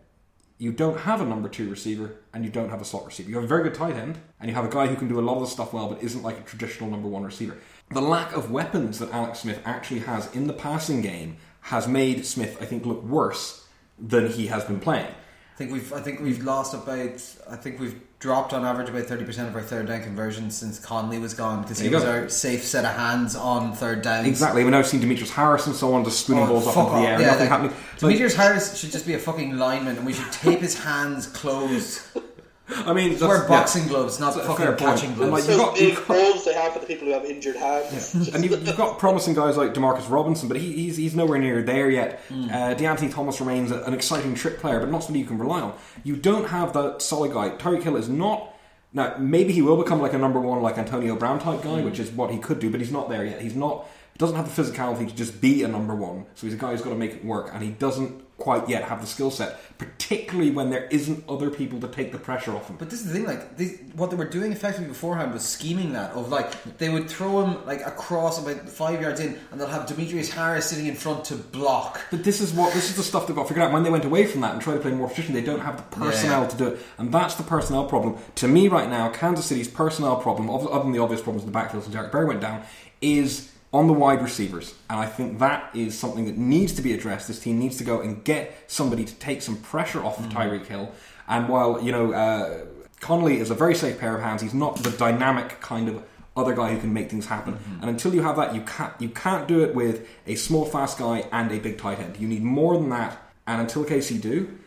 You 0.62 0.74
don't 0.74 1.00
have 1.00 1.22
a 1.22 1.26
number 1.26 1.48
two 1.48 1.70
receiver 1.70 2.18
and 2.34 2.44
you 2.44 2.52
don't 2.52 2.70
have 2.70 2.82
a 2.82 2.86
slot 2.86 3.06
receiver. 3.06 3.30
You 3.30 3.36
have 3.36 3.46
a 3.46 3.48
very 3.48 3.64
good 3.64 3.74
tight 3.74 3.96
end 3.96 4.20
and 4.42 4.50
you 4.50 4.56
have 4.56 4.66
a 4.66 4.70
guy 4.70 4.88
who 4.88 4.96
can 4.98 5.08
do 5.08 5.18
a 5.18 5.22
lot 5.22 5.36
of 5.36 5.42
the 5.42 5.48
stuff 5.48 5.72
well 5.72 5.88
but 5.88 6.04
isn't 6.04 6.22
like 6.22 6.38
a 6.38 6.44
traditional 6.44 6.90
number 6.90 7.08
one 7.08 7.24
receiver. 7.24 7.58
The 7.92 8.02
lack 8.02 8.34
of 8.36 8.52
weapons 8.52 9.00
that 9.00 9.10
Alex 9.12 9.40
Smith 9.40 9.62
actually 9.64 10.02
has 10.02 10.32
in 10.36 10.48
the 10.48 10.54
passing 10.54 11.02
game 11.02 11.38
has 11.62 11.88
made 11.88 12.26
Smith, 12.26 12.58
I 12.62 12.66
think, 12.66 12.86
look 12.86 13.02
worse 13.04 13.68
than 13.98 14.30
he 14.30 14.48
has 14.48 14.66
been 14.66 14.82
playing. 14.82 15.08
I 15.08 15.58
think 15.58 15.72
we've 15.72 15.94
I 15.94 16.02
think 16.02 16.20
we've 16.20 16.44
lost 16.44 16.74
about 16.74 17.22
I 17.50 17.56
think 17.56 17.80
we've 17.80 18.00
dropped 18.20 18.52
on 18.54 18.66
average 18.66 18.90
about 18.90 19.04
thirty 19.06 19.24
percent 19.24 19.48
of 19.48 19.56
our 19.56 19.62
third 19.62 19.88
down 19.88 20.04
conversions 20.04 20.56
since 20.56 20.78
Conley 20.80 21.20
was 21.20 21.34
gone 21.34 21.62
because 21.62 21.80
he 21.80 21.90
was 21.90 22.04
go. 22.04 22.10
our 22.12 22.30
safe 22.30 22.64
set 22.66 22.84
of 22.86 22.92
hands 22.96 23.36
on 23.36 23.74
third 23.74 24.02
downs. 24.02 24.28
Exactly. 24.28 24.64
We've 24.64 24.72
now 24.72 24.82
seen 24.82 25.00
Demetrius 25.00 25.32
Harris 25.32 25.68
and 25.68 25.76
so 25.76 25.94
on 25.94 26.04
just 26.04 26.20
spooning 26.22 26.44
Oh, 26.44 26.48
balls 26.48 26.68
up 26.68 26.74
fuck 26.74 26.88
into 26.88 27.00
the 27.00 27.02
off. 27.02 27.08
air. 27.08 27.22
Yeah, 27.22 27.28
nothing 27.28 27.40
like, 27.40 27.50
happening. 27.50 27.72
Like, 27.72 28.00
Demetrius 28.00 28.36
Harris 28.36 28.78
should 28.78 28.92
just 28.92 29.06
be 29.08 29.14
a 29.14 29.20
fucking 29.20 29.58
lineman, 29.58 29.98
and 29.98 30.06
we 30.06 30.14
should 30.14 30.32
tape 30.32 30.60
his 30.60 30.78
hands 30.78 31.28
closed. 31.28 32.02
I 32.72 32.94
mean, 32.94 33.10
that's, 33.12 33.22
Wear 33.24 33.42
yeah. 33.44 33.48
boxing 33.48 33.88
gloves, 33.88 34.20
not 34.20 34.36
That's 34.36 34.46
fucking 34.48 34.66
fair 34.66 34.76
catching 34.76 35.14
gloves. 35.16 35.32
like, 35.32 35.42
you 35.44 35.48
those 35.50 35.58
got- 35.58 35.76
big 35.76 35.90
you 35.90 35.96
got- 35.96 36.08
balls 36.08 36.46
they 36.46 36.54
have 36.54 36.74
for 36.74 36.80
the 36.80 36.86
people 36.86 37.08
who 37.08 37.14
have 37.14 37.26
injured 37.26 37.56
hands. 37.56 38.14
and 38.30 38.44
you've, 38.44 38.66
you've 38.68 38.78
got 38.78 39.00
promising 39.00 39.34
guys 39.34 39.58
like 39.58 39.74
Demarcus 39.74 40.10
Robinson, 40.10 40.48
but 40.48 40.58
he, 40.58 40.72
he's, 40.74 40.98
he's 40.98 41.16
nowhere 41.16 41.40
near 41.40 41.62
there 41.64 41.90
yet. 41.90 42.20
Hmm. 42.30 42.46
Uh, 42.46 42.76
De'Anthony 42.76 43.12
Thomas 43.14 43.40
remains 43.40 43.72
an 43.72 43.94
exciting 43.94 44.36
trick 44.36 44.60
player, 44.60 44.80
but 44.80 44.90
not 44.92 45.04
somebody 45.04 45.20
you 45.22 45.26
can 45.26 45.40
rely 45.40 45.62
on. 45.62 45.74
You 46.04 46.16
don't 46.16 46.48
have 46.50 46.74
that 46.74 47.02
solid 47.02 47.34
guy. 47.34 47.50
Tyreek 47.52 47.84
Hill 47.84 47.96
is 47.98 48.08
not. 48.10 48.54
Now, 48.94 49.16
maybe 49.20 49.54
he 49.54 49.62
will 49.62 49.78
become 49.78 50.02
like 50.02 50.14
a 50.14 50.18
number 50.18 50.40
one, 50.40 50.62
like 50.62 50.78
Antonio 50.78 51.16
Brown 51.16 51.40
type 51.40 51.62
guy, 51.62 51.82
which 51.82 52.00
is 52.00 52.10
what 52.12 52.32
he 52.32 52.38
could 52.40 52.60
do, 52.60 52.70
but 52.72 52.80
he's 52.80 52.92
not 52.92 53.08
there 53.10 53.24
yet. 53.26 53.42
He's 53.42 53.56
not. 53.56 53.88
Doesn't 54.18 54.36
have 54.36 54.54
the 54.54 54.62
physicality 54.64 55.08
to 55.08 55.16
just 55.16 55.40
be 55.40 55.64
a 55.64 55.68
number 55.68 55.96
one. 55.96 56.26
So 56.36 56.46
he's 56.48 56.56
a 56.56 56.58
guy 56.58 56.72
who's 56.72 56.82
got 56.82 56.90
to 56.90 56.96
make 56.96 57.14
it 57.14 57.24
work, 57.26 57.52
and 57.54 57.64
he 57.64 57.70
doesn't 57.70 58.22
quite 58.40 58.68
yet 58.70 58.84
have 58.86 59.02
the 59.02 59.08
skill 59.08 59.30
set, 59.32 59.60
particularly 59.78 60.52
when 60.52 60.70
there 60.70 60.86
isn't 60.86 61.24
other 61.30 61.50
people 61.50 61.80
to 61.82 61.88
take 61.88 62.12
the 62.12 62.18
pressure 62.18 62.56
off 62.56 62.68
him. 62.70 62.78
But 62.78 62.90
this 62.90 63.02
is 63.02 63.08
the 63.08 63.14
thing, 63.14 63.26
like 63.26 63.58
they, 63.58 63.66
what 63.96 64.10
they 64.10 64.16
were 64.16 64.26
doing 64.26 64.52
effectively 64.52 64.88
beforehand 64.88 65.34
was 65.34 65.44
scheming 65.44 65.94
that 65.94 66.12
of 66.12 66.30
like 66.30 66.78
they 66.78 66.90
would 66.90 67.10
throw 67.10 67.44
him 67.46 67.66
like 67.66 67.86
across 67.86 68.42
about 68.42 68.68
five 68.70 69.02
yards 69.02 69.20
in, 69.20 69.38
and 69.52 69.60
they'll 69.60 69.68
have 69.68 69.86
Demetrius 69.86 70.32
Harris 70.32 70.66
sitting 70.70 70.88
in 70.88 70.96
front 70.96 71.26
to 71.26 71.36
block. 71.36 72.02
But 72.12 72.24
this 72.24 72.42
is 72.42 72.54
what 72.54 72.74
this 72.74 72.90
is 72.90 72.96
the 72.96 73.04
stuff 73.04 73.28
they've 73.28 73.36
got 73.36 73.48
figured 73.48 73.66
out. 73.66 73.74
When 73.74 73.84
they 73.84 73.90
went 73.90 74.06
away 74.06 74.26
from 74.26 74.42
that 74.42 74.54
and 74.54 74.62
tried 74.62 74.76
to 74.76 74.80
play 74.80 74.92
more 74.92 75.08
efficient, 75.08 75.34
they 75.34 75.42
don't 75.44 75.60
have 75.62 75.78
the 75.78 75.96
personnel 75.96 76.42
Yeah. 76.44 76.48
to 76.48 76.58
do 76.58 76.68
it, 76.68 76.80
and 76.98 77.12
that's 77.14 77.36
the 77.36 77.44
personnel 77.44 77.86
problem. 77.86 78.18
To 78.36 78.48
me, 78.48 78.68
right 78.68 78.90
now, 78.90 79.10
Kansas 79.10 79.46
City's 79.46 79.68
personnel 79.68 80.16
problem, 80.18 80.50
other 80.50 80.70
other 80.72 80.84
than 80.84 80.92
the 80.94 81.00
obvious 81.00 81.22
problems 81.22 81.44
in 81.44 81.50
the 81.52 81.54
backfield 81.54 81.84
since 81.84 81.94
Derek 81.94 82.12
Berry 82.12 82.26
went 82.26 82.42
down, 82.42 82.64
is 83.02 83.52
on 83.72 83.88
the 83.88 83.94
wide 83.94 84.22
receivers, 84.22 84.74
and 84.90 85.00
I 85.00 85.06
think 85.06 85.40
that 85.40 85.76
is 85.76 85.98
something 85.98 86.26
that 86.26 86.38
needs 86.38 86.74
to 86.74 86.82
be 86.82 86.94
addressed. 86.94 87.28
This 87.28 87.40
team 87.40 87.60
needs 87.60 87.78
to 87.78 87.84
go 87.84 88.02
and 88.02 88.24
get 88.24 88.56
somebody 88.68 89.06
to 89.06 89.14
take 89.16 89.42
some 89.42 89.58
pressure 89.58 90.04
off 90.04 90.20
of 90.20 90.26
Tyreek 90.26 90.66
Hill. 90.66 90.92
And 91.28 91.48
while 91.48 91.82
you 91.82 91.92
know 91.92 92.12
uh, 92.12 92.66
Connolly 93.00 93.40
is 93.40 93.52
a 93.52 93.56
very 93.56 93.76
safe 93.76 94.00
pair 94.00 94.16
of 94.16 94.24
hands, 94.24 94.42
he's 94.42 94.56
not 94.56 94.78
the 94.78 94.90
dynamic 94.92 95.62
kind 95.62 95.88
of 95.88 96.04
other 96.36 96.56
guy 96.56 96.74
who 96.74 96.80
can 96.80 96.94
make 96.94 97.10
things 97.10 97.28
happen. 97.28 97.60
And 97.82 97.90
until 97.90 98.16
you 98.16 98.22
have 98.24 98.38
that, 98.38 98.56
you 98.56 98.62
can't 98.62 98.94
you 99.00 99.10
can't 99.10 99.48
do 99.48 99.64
it 99.64 99.76
with 99.76 100.08
a 100.26 100.36
small, 100.36 100.66
fast 100.66 100.98
guy 100.98 101.28
and 101.32 101.52
a 101.52 101.60
big 101.60 101.78
tight 101.78 102.00
end. 102.00 102.18
You 102.18 102.28
need 102.28 102.44
more 102.44 102.76
than 102.76 102.90
that. 102.90 103.18
And 103.46 103.62
until 103.62 103.84
KC 103.84 104.22
do, 104.22 104.58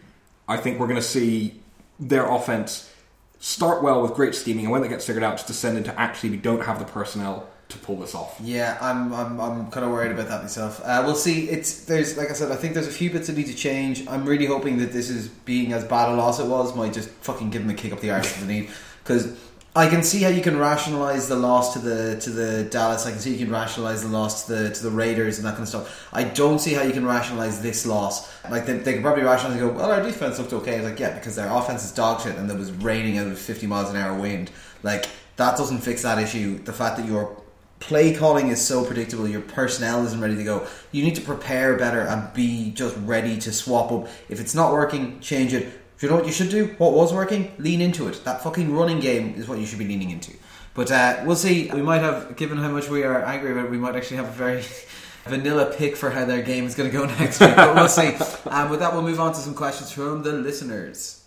I 0.49 0.57
think 0.57 0.79
we're 0.79 0.89
going 0.89 1.01
to 1.01 1.03
see 1.03 1.61
their 1.99 2.29
offense 2.29 2.91
start 3.39 3.83
well 3.83 4.03
with 4.03 4.15
great 4.15 4.35
scheming, 4.35 4.67
and 4.67 4.73
when 4.73 4.83
that 4.83 4.89
gets 4.89 5.05
figured 5.05 5.25
out, 5.25 5.37
just 5.37 5.49
descend 5.49 5.77
into 5.77 5.99
actually 5.99 6.31
we 6.31 6.37
don't 6.37 6.63
have 6.63 6.79
the 6.79 6.85
personnel 6.85 7.49
to 7.73 7.79
pull 7.79 7.97
this 7.97 8.15
off. 8.15 8.39
Yeah, 8.43 8.79
I'm 8.81 9.13
I'm, 9.13 9.41
I'm 9.41 9.71
kind 9.71 9.85
of 9.85 9.93
worried 9.93 10.13
about 10.13 10.29
that 10.29 10.43
myself. 10.43 10.81
Uh, 10.85 11.03
we'll 11.05 11.15
see. 11.15 11.49
It's 11.49 11.85
there's 11.85 12.17
like 12.17 12.31
I 12.31 12.35
said, 12.35 12.53
I 12.53 12.57
think 12.57 12.75
there's 12.75 12.89
a 12.89 12.93
few 12.93 13.11
bits 13.11 13.27
that 13.27 13.37
need 13.37 13.47
to 13.47 13.55
change. 13.55 14.07
I'm 14.09 14.25
really 14.25 14.47
hoping 14.47 14.79
that 14.79 14.93
this 14.93 15.11
is 15.11 15.29
being 15.29 15.73
as 15.73 15.85
bad 15.85 16.09
a 16.09 16.15
loss 16.15 16.39
it 16.39 16.47
was 16.47 16.75
might 16.77 16.93
just 16.93 17.09
fucking 17.09 17.51
give 17.51 17.63
them 17.63 17.71
a 17.71 17.75
kick 17.75 17.93
up 17.93 18.01
the 18.01 18.11
arse 18.11 18.27
if 18.27 18.41
they 18.47 18.61
need 18.61 18.71
because. 19.03 19.37
I 19.75 19.89
can 19.89 20.03
see 20.03 20.23
how 20.23 20.29
you 20.29 20.43
can 20.43 20.59
rationalize 20.59 21.29
the 21.29 21.37
loss 21.37 21.73
to 21.73 21.79
the 21.79 22.21
to 22.21 22.29
the 22.29 22.65
Dallas. 22.65 23.07
I 23.07 23.11
can 23.11 23.21
see 23.21 23.33
you 23.33 23.39
can 23.47 23.51
rationalize 23.51 24.03
the 24.03 24.11
loss 24.11 24.45
to 24.45 24.53
the 24.55 24.71
to 24.71 24.83
the 24.83 24.91
Raiders 24.91 25.39
and 25.39 25.47
that 25.47 25.53
kind 25.53 25.63
of 25.63 25.69
stuff. 25.69 26.09
I 26.13 26.25
don't 26.25 26.59
see 26.59 26.75
how 26.75 26.83
you 26.83 26.93
can 26.93 27.07
rationalize 27.07 27.63
this 27.63 27.87
loss. 27.87 28.31
Like 28.51 28.67
they, 28.67 28.75
they 28.75 28.93
could 28.93 29.03
probably 29.03 29.23
rationalize 29.23 29.59
and 29.59 29.71
go, 29.71 29.75
well, 29.75 29.91
our 29.91 30.03
defense 30.03 30.39
looked 30.39 30.53
okay. 30.53 30.75
It's 30.75 30.85
like 30.85 31.01
yeah, 31.01 31.15
because 31.15 31.37
their 31.37 31.51
offense 31.51 31.87
is 31.87 31.93
dog 31.93 32.21
shit 32.21 32.37
and 32.37 32.51
there 32.51 32.59
was 32.59 32.71
raining 32.71 33.17
out 33.17 33.29
of 33.29 33.39
50 33.39 33.67
miles 33.67 33.89
an 33.89 33.97
hour 33.97 34.15
wind. 34.15 34.51
Like 34.83 35.07
that 35.37 35.57
doesn't 35.57 35.79
fix 35.79 36.03
that 36.03 36.19
issue. 36.19 36.59
The 36.59 36.73
fact 36.73 36.99
that 36.99 37.07
you're 37.07 37.35
play 37.83 38.15
calling 38.15 38.49
is 38.49 38.65
so 38.65 38.85
predictable. 38.85 39.27
Your 39.27 39.41
personnel 39.41 40.07
isn't 40.07 40.21
ready 40.21 40.37
to 40.37 40.45
go. 40.45 40.67
You 40.93 41.03
need 41.03 41.17
to 41.17 41.21
prepare 41.21 41.77
better 41.77 42.03
and 42.03 42.33
be 42.33 42.71
just 42.71 42.97
ready 42.99 43.39
to 43.39 43.53
swap 43.53 43.91
up. 43.91 44.09
If 44.29 44.41
it's 44.41 44.55
not 44.55 44.73
working, 44.73 45.19
change 45.21 45.53
it. 45.53 45.65
Do 45.99 46.07
you 46.07 46.11
know 46.11 46.17
what 46.17 46.27
you 46.27 46.33
should 46.33 46.49
do? 46.49 46.75
What 46.79 46.93
was 46.93 47.13
working? 47.13 47.53
Lean 47.59 47.81
into 47.81 48.09
it. 48.09 48.25
That 48.25 48.43
fucking 48.43 48.73
running 48.73 49.01
game 49.01 49.35
is 49.35 49.49
what 49.49 49.59
you 49.59 49.67
should 49.67 49.81
be 49.81 49.87
leaning 49.87 50.11
into. 50.11 50.33
But 50.75 50.91
uh, 50.91 51.23
we'll 51.27 51.37
see. 51.37 51.71
We 51.73 51.83
might 51.83 52.01
have, 52.03 52.37
given 52.37 52.59
how 52.59 52.71
much 52.71 52.89
we 52.89 53.03
are 53.03 53.25
angry 53.25 53.53
about 53.53 53.67
it, 53.67 53.71
we 53.71 53.79
might 53.79 53.97
actually 53.97 54.19
have 54.19 54.29
a 54.29 54.33
very 54.33 54.63
vanilla 55.25 55.75
pick 55.77 55.97
for 55.97 56.11
how 56.11 56.25
their 56.25 56.43
game 56.43 56.65
is 56.67 56.75
going 56.77 56.91
to 56.91 56.97
go 56.97 57.05
next 57.21 57.41
week. 57.41 57.55
But 57.57 57.75
we'll 57.75 57.89
see. 57.89 58.17
And 58.51 58.71
with 58.71 58.81
that, 58.81 58.93
we'll 58.93 59.03
move 59.03 59.21
on 59.21 59.33
to 59.33 59.41
some 59.41 59.55
questions 59.55 59.91
from 59.91 60.23
the 60.23 60.33
listeners. 60.33 61.25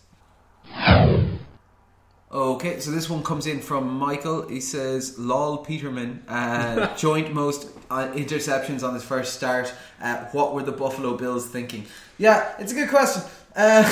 Okay, 2.35 2.81
so 2.81 2.91
this 2.91 3.09
one 3.09 3.23
comes 3.23 3.47
in 3.47 3.61
from 3.61 3.97
Michael. 3.97 4.45
He 4.45 4.59
says, 4.59 5.17
"Lol, 5.17 5.59
Peterman 5.59 6.21
uh, 6.27 6.93
joint 6.97 7.33
most 7.33 7.69
uh, 7.89 8.09
interceptions 8.09 8.85
on 8.85 8.93
his 8.93 9.05
first 9.05 9.35
start. 9.35 9.73
Uh, 10.01 10.17
what 10.33 10.53
were 10.53 10.61
the 10.61 10.73
Buffalo 10.73 11.15
Bills 11.15 11.45
thinking?" 11.45 11.85
Yeah, 12.17 12.53
it's 12.59 12.73
a 12.73 12.75
good 12.75 12.89
question. 12.89 13.23
Uh, 13.55 13.89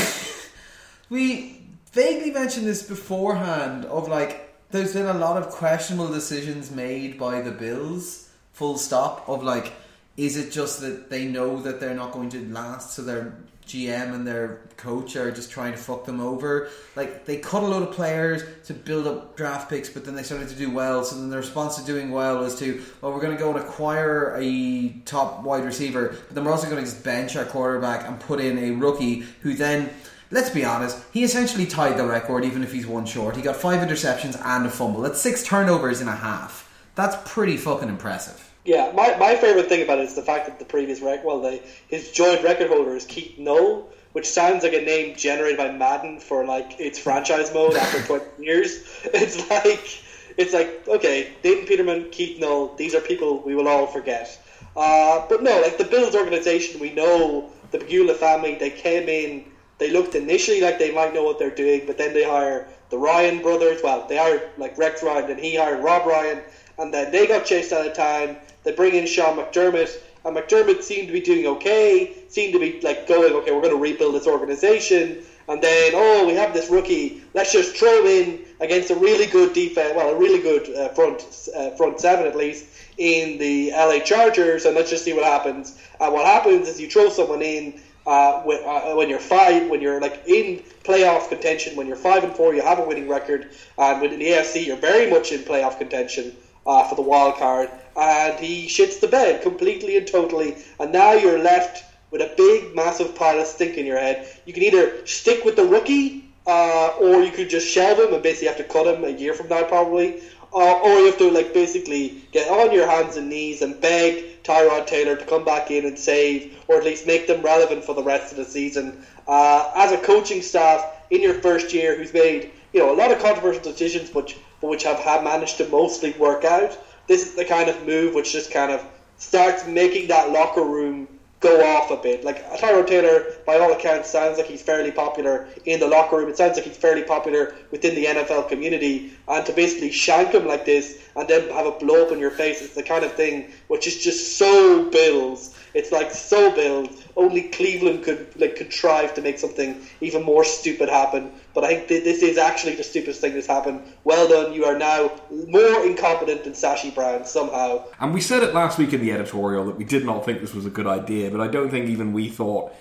we 1.09 1.61
vaguely 1.93 2.31
mentioned 2.31 2.67
this 2.67 2.83
beforehand. 2.83 3.85
Of 3.85 4.09
like, 4.09 4.53
there's 4.71 4.91
been 4.91 5.05
a 5.05 5.13
lot 5.13 5.41
of 5.41 5.47
questionable 5.47 6.09
decisions 6.09 6.69
made 6.69 7.17
by 7.17 7.39
the 7.39 7.51
Bills. 7.51 8.27
Full 8.51 8.77
stop. 8.77 9.23
Of 9.29 9.41
like, 9.41 9.71
is 10.17 10.35
it 10.35 10.51
just 10.51 10.81
that 10.81 11.09
they 11.09 11.23
know 11.23 11.61
that 11.61 11.79
they're 11.79 11.95
not 11.95 12.11
going 12.11 12.29
to 12.31 12.45
last, 12.49 12.91
so 12.91 13.03
their 13.03 13.37
GM 13.65 14.13
and 14.13 14.27
their 14.27 14.61
coach 14.77 15.15
are 15.15 15.31
just 15.31 15.51
trying 15.51 15.71
to 15.71 15.77
fuck 15.77 16.05
them 16.05 16.19
over? 16.19 16.69
Like 16.95 17.25
they 17.25 17.37
cut 17.37 17.63
a 17.63 17.67
load 17.67 17.87
of 17.87 17.93
players 17.93 18.43
to 18.65 18.73
build 18.73 19.07
up 19.07 19.35
draft 19.35 19.69
picks, 19.69 19.89
but 19.89 20.05
then 20.05 20.15
they 20.15 20.23
started 20.23 20.49
to 20.49 20.55
do 20.55 20.69
well. 20.69 21.03
So 21.03 21.15
then 21.15 21.29
the 21.29 21.37
response 21.37 21.75
to 21.77 21.85
doing 21.85 22.11
well 22.11 22.39
was 22.39 22.57
to, 22.59 22.81
well, 23.01 23.13
we're 23.13 23.21
going 23.21 23.35
to 23.35 23.41
go 23.41 23.49
and 23.55 23.59
acquire 23.59 24.35
a 24.37 24.89
top 25.05 25.43
wide 25.43 25.65
receiver, 25.65 26.09
but 26.09 26.35
then 26.35 26.45
we're 26.45 26.51
also 26.51 26.69
going 26.69 26.83
to 26.83 26.89
just 26.89 27.03
bench 27.03 27.35
our 27.35 27.45
quarterback 27.45 28.07
and 28.07 28.19
put 28.19 28.39
in 28.39 28.57
a 28.57 28.71
rookie 28.71 29.23
who 29.41 29.53
then. 29.55 29.89
Let's 30.31 30.49
be 30.49 30.65
honest, 30.65 30.97
he 31.13 31.23
essentially 31.23 31.67
tied 31.67 31.95
the 31.95 32.05
record 32.05 32.43
even 32.43 32.63
if 32.63 32.71
he's 32.71 32.87
one 32.87 33.05
short. 33.05 33.35
He 33.35 33.43
got 33.43 33.55
five 33.55 33.87
interceptions 33.87 34.41
and 34.43 34.65
a 34.65 34.69
fumble. 34.71 35.01
That's 35.01 35.21
six 35.21 35.43
turnovers 35.43 36.01
in 36.01 36.07
a 36.07 36.15
half. 36.15 36.67
That's 36.95 37.15
pretty 37.31 37.55
fucking 37.55 37.87
impressive. 37.87 38.52
Yeah, 38.65 38.91
my, 38.95 39.15
my 39.17 39.35
favorite 39.35 39.67
thing 39.67 39.81
about 39.83 39.99
it 39.99 40.05
is 40.05 40.15
the 40.15 40.21
fact 40.21 40.47
that 40.47 40.57
the 40.57 40.65
previous 40.65 41.01
record, 41.01 41.25
well, 41.25 41.41
the, 41.41 41.61
his 41.87 42.11
joint 42.11 42.43
record 42.43 42.69
holder 42.69 42.95
is 42.95 43.05
Keith 43.05 43.37
Null, 43.37 43.89
which 44.13 44.25
sounds 44.25 44.63
like 44.63 44.73
a 44.73 44.81
name 44.81 45.15
generated 45.17 45.57
by 45.57 45.71
Madden 45.71 46.19
for 46.19 46.45
like 46.45 46.79
its 46.79 46.97
franchise 46.97 47.53
mode 47.53 47.75
after 47.75 48.01
20 48.19 48.43
years. 48.43 48.83
It's 49.13 49.49
like, 49.49 50.01
it's 50.37 50.53
like, 50.53 50.87
okay, 50.87 51.33
Dayton 51.41 51.65
Peterman, 51.65 52.09
Keith 52.11 52.39
Null, 52.39 52.73
these 52.75 52.95
are 52.95 53.01
people 53.01 53.41
we 53.41 53.53
will 53.53 53.67
all 53.67 53.85
forget. 53.85 54.39
Uh, 54.75 55.25
but 55.27 55.43
no, 55.43 55.61
like 55.61 55.77
the 55.77 55.83
Bills 55.83 56.15
organization, 56.15 56.79
we 56.79 56.93
know 56.93 57.51
the 57.71 57.79
Pegula 57.79 58.15
family, 58.15 58.55
they 58.55 58.69
came 58.69 59.09
in, 59.09 59.45
they 59.77 59.91
looked 59.91 60.15
initially 60.15 60.61
like 60.61 60.79
they 60.79 60.91
might 60.91 61.13
know 61.13 61.23
what 61.23 61.37
they're 61.37 61.53
doing, 61.53 61.81
but 61.85 61.97
then 61.97 62.13
they 62.13 62.23
hire 62.23 62.67
the 62.89 62.97
Ryan 62.97 63.41
brothers. 63.41 63.81
Well, 63.83 64.07
they 64.07 64.17
hired 64.17 64.49
like 64.57 64.77
Rex 64.77 65.03
Ryan, 65.03 65.31
and 65.31 65.39
he 65.39 65.55
hired 65.55 65.83
Rob 65.83 66.07
Ryan, 66.07 66.41
and 66.79 66.93
then 66.93 67.11
they 67.11 67.27
got 67.27 67.45
chased 67.45 67.71
out 67.71 67.85
of 67.85 67.93
town. 67.93 68.37
They 68.63 68.71
bring 68.71 68.95
in 68.95 69.05
Sean 69.05 69.37
McDermott, 69.37 69.99
and 70.25 70.35
McDermott 70.35 70.83
seemed 70.83 71.07
to 71.07 71.13
be 71.13 71.21
doing 71.21 71.45
okay, 71.47 72.13
seemed 72.29 72.53
to 72.53 72.59
be 72.59 72.79
like 72.81 73.07
going, 73.07 73.33
okay, 73.33 73.51
we're 73.51 73.61
going 73.61 73.75
to 73.75 73.81
rebuild 73.81 74.15
this 74.15 74.27
organization. 74.27 75.23
And 75.49 75.61
then, 75.61 75.91
oh, 75.93 76.25
we 76.25 76.33
have 76.35 76.53
this 76.53 76.69
rookie. 76.69 77.21
Let's 77.33 77.51
just 77.51 77.75
throw 77.75 78.01
him 78.01 78.07
in 78.07 78.45
against 78.61 78.91
a 78.91 78.95
really 78.95 79.25
good 79.25 79.53
defense, 79.53 79.93
well, 79.93 80.09
a 80.09 80.17
really 80.17 80.41
good 80.41 80.73
uh, 80.73 80.89
front 80.89 81.49
uh, 81.53 81.71
front 81.71 81.99
seven 81.99 82.25
at 82.25 82.35
least 82.35 82.65
in 82.97 83.37
the 83.39 83.71
LA 83.71 83.99
Chargers, 83.99 84.65
and 84.65 84.75
let's 84.75 84.89
just 84.89 85.03
see 85.03 85.11
what 85.11 85.25
happens. 85.25 85.77
And 85.99 86.13
what 86.13 86.25
happens 86.25 86.69
is 86.69 86.79
you 86.79 86.89
throw 86.89 87.09
someone 87.09 87.41
in 87.41 87.81
uh, 88.05 88.41
when, 88.43 88.63
uh, 88.63 88.93
when 88.95 89.09
you're 89.09 89.19
five, 89.19 89.69
when 89.69 89.81
you're 89.81 89.99
like 89.99 90.23
in 90.27 90.63
playoff 90.83 91.27
contention, 91.27 91.75
when 91.75 91.87
you're 91.87 91.97
five 91.97 92.23
and 92.23 92.33
four, 92.33 92.53
you 92.53 92.61
have 92.61 92.79
a 92.79 92.85
winning 92.85 93.09
record, 93.09 93.51
and 93.77 94.01
when 94.01 94.13
in 94.13 94.19
the 94.19 94.27
AFC 94.27 94.65
you're 94.65 94.77
very 94.77 95.09
much 95.09 95.33
in 95.33 95.41
playoff 95.41 95.77
contention 95.77 96.33
uh, 96.65 96.83
for 96.83 96.95
the 96.95 97.01
wild 97.01 97.35
card, 97.35 97.69
and 97.95 98.39
he 98.39 98.67
shits 98.67 98.99
the 98.99 99.07
bed 99.07 99.41
completely 99.41 99.97
and 99.97 100.07
totally, 100.07 100.55
and 100.79 100.91
now 100.91 101.13
you're 101.13 101.39
left 101.39 101.83
with 102.11 102.21
a 102.21 102.33
big, 102.37 102.75
massive 102.75 103.15
pile 103.15 103.39
of 103.39 103.47
stink 103.47 103.77
in 103.77 103.85
your 103.85 103.97
head. 103.97 104.27
You 104.45 104.53
can 104.53 104.63
either 104.63 105.05
stick 105.05 105.43
with 105.43 105.55
the 105.55 105.65
rookie, 105.65 106.25
uh, 106.45 106.89
or 106.99 107.23
you 107.23 107.31
could 107.31 107.49
just 107.49 107.67
shelve 107.67 107.99
him 107.99 108.13
and 108.13 108.21
basically 108.21 108.47
have 108.47 108.57
to 108.57 108.63
cut 108.63 108.85
him 108.85 109.03
a 109.03 109.09
year 109.09 109.33
from 109.33 109.47
now, 109.47 109.63
probably. 109.63 110.21
Uh, 110.53 110.79
or 110.81 110.99
you 110.99 111.05
have 111.07 111.17
to 111.17 111.31
like 111.31 111.51
basically 111.51 112.23
get 112.31 112.47
on 112.47 112.71
your 112.71 112.87
hands 112.87 113.17
and 113.17 113.27
knees 113.27 113.63
and 113.63 113.81
beg 113.81 114.43
Tyrod 114.43 114.85
Taylor 114.85 115.15
to 115.15 115.25
come 115.25 115.43
back 115.43 115.71
in 115.71 115.85
and 115.85 115.97
save, 115.97 116.55
or 116.67 116.77
at 116.77 116.83
least 116.83 117.07
make 117.07 117.25
them 117.25 117.41
relevant 117.41 117.83
for 117.83 117.95
the 117.95 118.03
rest 118.03 118.31
of 118.31 118.37
the 118.37 118.45
season. 118.45 119.03
Uh, 119.27 119.71
as 119.75 119.91
a 119.91 119.97
coaching 119.97 120.43
staff 120.43 120.85
in 121.09 121.21
your 121.21 121.33
first 121.35 121.73
year, 121.73 121.95
who's 121.95 122.13
made 122.13 122.51
you 122.71 122.79
know 122.79 122.93
a 122.93 122.95
lot 122.95 123.11
of 123.11 123.17
controversial 123.17 123.63
decisions, 123.63 124.11
but 124.11 124.35
but 124.63 124.69
which 124.69 124.83
have, 124.83 124.99
have 124.99 125.25
managed 125.25 125.57
to 125.57 125.67
mostly 125.67 126.13
work 126.13 126.45
out, 126.45 126.79
this 127.07 127.27
is 127.27 127.35
the 127.35 127.43
kind 127.43 127.69
of 127.69 127.85
move 127.85 128.15
which 128.15 128.31
just 128.31 128.49
kind 128.49 128.71
of 128.71 128.81
starts 129.17 129.67
making 129.67 130.07
that 130.07 130.31
locker 130.31 130.63
room 130.63 131.05
go 131.41 131.61
off 131.75 131.91
a 131.91 131.97
bit. 131.97 132.23
Like 132.23 132.49
Tyrod 132.57 132.87
Taylor, 132.87 133.25
by 133.45 133.57
all 133.57 133.73
accounts, 133.73 134.09
sounds 134.09 134.37
like 134.37 134.47
he's 134.47 134.61
fairly 134.61 134.89
popular 134.89 135.49
in 135.65 135.81
the 135.81 135.87
locker 135.87 136.15
room. 136.15 136.29
It 136.29 136.37
sounds 136.37 136.55
like 136.55 136.63
he's 136.63 136.77
fairly 136.77 137.03
popular 137.03 137.53
within 137.71 137.93
the 137.93 138.05
NFL 138.05 138.47
community. 138.47 139.11
And 139.27 139.45
to 139.45 139.51
basically 139.51 139.91
shank 139.91 140.33
him 140.33 140.47
like 140.47 140.63
this 140.63 140.97
and 141.17 141.27
then 141.27 141.49
have 141.49 141.65
a 141.65 141.71
blow 141.71 142.05
up 142.05 142.13
in 142.13 142.19
your 142.19 142.31
face 142.31 142.61
is 142.61 142.73
the 142.73 142.83
kind 142.83 143.03
of 143.03 143.11
thing 143.15 143.51
which 143.67 143.85
is 143.85 143.97
just 143.97 144.37
so 144.37 144.89
Bills. 144.91 145.52
It's 145.73 145.91
like 145.91 146.11
so 146.11 146.53
Bills. 146.53 147.03
Only 147.15 147.43
Cleveland 147.49 148.03
could 148.03 148.27
like 148.39 148.55
contrive 148.55 149.13
to 149.15 149.21
make 149.21 149.39
something 149.39 149.85
even 150.01 150.23
more 150.23 150.43
stupid 150.43 150.89
happen. 150.89 151.31
But 151.53 151.63
I 151.63 151.75
think 151.75 151.87
th- 151.87 152.03
this 152.03 152.23
is 152.23 152.37
actually 152.37 152.75
the 152.75 152.83
stupidest 152.83 153.21
thing 153.21 153.33
that's 153.33 153.47
happened. 153.47 153.81
Well 154.03 154.27
done. 154.27 154.53
You 154.53 154.65
are 154.65 154.77
now 154.77 155.11
more 155.47 155.85
incompetent 155.85 156.43
than 156.43 156.53
Sashi 156.53 156.93
Brown 156.93 157.25
somehow. 157.25 157.85
And 157.99 158.13
we 158.13 158.21
said 158.21 158.43
it 158.43 158.53
last 158.53 158.77
week 158.77 158.93
in 158.93 159.01
the 159.01 159.11
editorial 159.11 159.65
that 159.65 159.77
we 159.77 159.83
did 159.83 160.05
not 160.05 160.25
think 160.25 160.41
this 160.41 160.53
was 160.53 160.65
a 160.65 160.71
good 160.71 160.87
idea, 160.87 161.31
but 161.31 161.41
I 161.41 161.47
don't 161.47 161.69
think 161.69 161.89
even 161.89 162.13
we 162.13 162.29
thought 162.29 162.73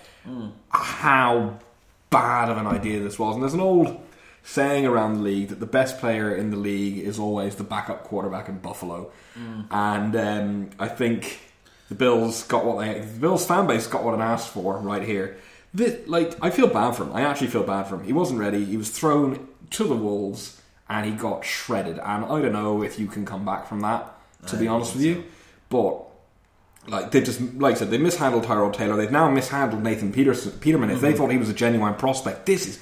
how 0.69 1.59
bad 2.09 2.49
of 2.49 2.57
an 2.57 2.67
idea 2.67 2.99
this 2.99 3.19
was. 3.19 3.35
And 3.35 3.43
there's 3.43 3.53
an 3.53 3.59
old 3.59 3.99
saying 4.43 4.85
around 4.85 5.15
the 5.15 5.21
league 5.21 5.49
that 5.49 5.59
the 5.59 5.65
best 5.65 5.99
player 5.99 6.35
in 6.35 6.51
the 6.51 6.57
league 6.57 6.97
is 6.97 7.17
always 7.17 7.55
the 7.55 7.63
backup 7.63 8.03
quarterback 8.03 8.49
in 8.49 8.57
Buffalo. 8.57 9.11
And 9.71 10.15
um, 10.15 10.69
I 10.79 10.87
think 10.87 11.39
the 11.93 11.99
Bills 11.99 12.43
got 12.43 12.65
what 12.65 12.79
they 12.79 12.99
the 12.99 13.19
Bills 13.19 13.45
fan 13.45 13.67
base 13.67 13.87
got 13.87 14.03
what 14.03 14.15
it 14.15 14.21
asked 14.21 14.49
for 14.49 14.77
right 14.79 15.03
here. 15.03 15.37
This, 15.73 16.07
like 16.07 16.35
I 16.41 16.49
feel 16.49 16.67
bad 16.67 16.91
for 16.95 17.03
him. 17.03 17.13
I 17.13 17.21
actually 17.21 17.47
feel 17.47 17.63
bad 17.63 17.83
for 17.83 17.95
him. 17.95 18.03
He 18.03 18.13
wasn't 18.13 18.39
ready. 18.39 18.65
He 18.65 18.77
was 18.77 18.89
thrown 18.89 19.47
to 19.71 19.83
the 19.83 19.95
wolves 19.95 20.61
and 20.89 21.05
he 21.05 21.11
got 21.11 21.45
shredded. 21.45 21.99
And 21.99 22.25
I 22.25 22.41
don't 22.41 22.53
know 22.53 22.83
if 22.83 22.99
you 22.99 23.07
can 23.07 23.25
come 23.25 23.45
back 23.45 23.67
from 23.67 23.81
that. 23.81 24.09
To 24.47 24.57
be 24.57 24.67
honest 24.67 24.95
with 24.95 25.05
you, 25.05 25.23
but 25.69 26.03
like 26.87 27.11
they 27.11 27.21
just 27.21 27.39
like 27.39 27.75
I 27.75 27.77
said, 27.77 27.91
they 27.91 27.97
mishandled 27.97 28.43
Tyrod 28.43 28.73
Taylor. 28.73 28.97
They've 28.97 29.09
now 29.09 29.29
mishandled 29.31 29.81
Nathan 29.81 30.11
Peterson, 30.11 30.51
Peterman. 30.59 30.89
If 30.89 30.99
they 30.99 31.09
mm-hmm. 31.09 31.17
thought 31.17 31.31
he 31.31 31.37
was 31.37 31.49
a 31.49 31.53
genuine 31.53 31.93
prospect, 31.93 32.45
this 32.45 32.67
is 32.67 32.79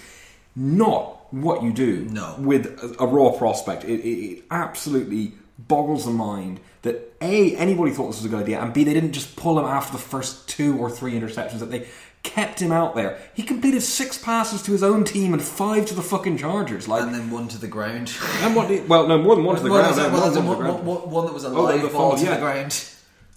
not 0.55 1.31
what 1.31 1.61
you 1.61 1.71
do 1.71 2.07
No. 2.09 2.35
with 2.39 2.65
a, 2.65 3.03
a 3.03 3.05
raw 3.05 3.31
prospect. 3.31 3.83
It, 3.83 3.99
it, 3.99 4.09
it 4.09 4.43
absolutely 4.49 5.33
boggles 5.59 6.05
the 6.05 6.11
mind 6.11 6.59
that 6.83 7.13
a 7.21 7.55
anybody 7.57 7.91
thought 7.91 8.07
this 8.07 8.17
was 8.21 8.25
a 8.25 8.29
good 8.29 8.41
idea, 8.43 8.59
and 8.59 8.73
b 8.73 8.83
they 8.83 8.93
didn't 8.93 9.13
just 9.13 9.35
pull 9.35 9.59
him 9.59 9.65
after 9.65 9.91
the 9.93 10.01
first 10.03 10.47
two 10.49 10.77
or 10.79 10.89
three 10.89 11.13
interceptions. 11.13 11.59
That 11.59 11.69
they 11.71 11.87
kept 12.23 12.59
him 12.61 12.71
out 12.71 12.95
there. 12.95 13.19
He 13.33 13.43
completed 13.43 13.81
six 13.81 14.17
passes 14.17 14.61
to 14.63 14.71
his 14.71 14.83
own 14.83 15.03
team 15.03 15.33
and 15.33 15.41
five 15.41 15.85
to 15.87 15.95
the 15.95 16.01
fucking 16.03 16.37
Chargers. 16.37 16.87
Like 16.87 17.01
And 17.03 17.13
then 17.15 17.31
one 17.31 17.47
to 17.49 17.57
the 17.57 17.67
ground. 17.67 18.11
and 18.41 18.55
what? 18.55 18.69
Well, 18.87 19.07
no, 19.07 19.17
more 19.17 19.35
than 19.35 19.43
one 19.45 19.55
to 19.57 19.63
the 19.63 19.69
ground. 19.69 19.95
one 19.97 20.11
more 20.11 20.21
was- 20.21 20.33
than 20.35 20.45
one 20.45 20.57
one- 20.57 20.67
to 20.67 20.73
the 20.73 20.83
ground. 20.83 20.85
one- 20.87 21.09
one 21.11 21.25
that 21.25 21.33
was 21.33 21.43
a 21.45 21.47
Oh, 21.49 21.63
live 21.63 21.91
ball 21.91 22.15
to 22.17 22.23
yeah. 22.23 22.35
the 22.35 22.39
ground. 22.39 22.83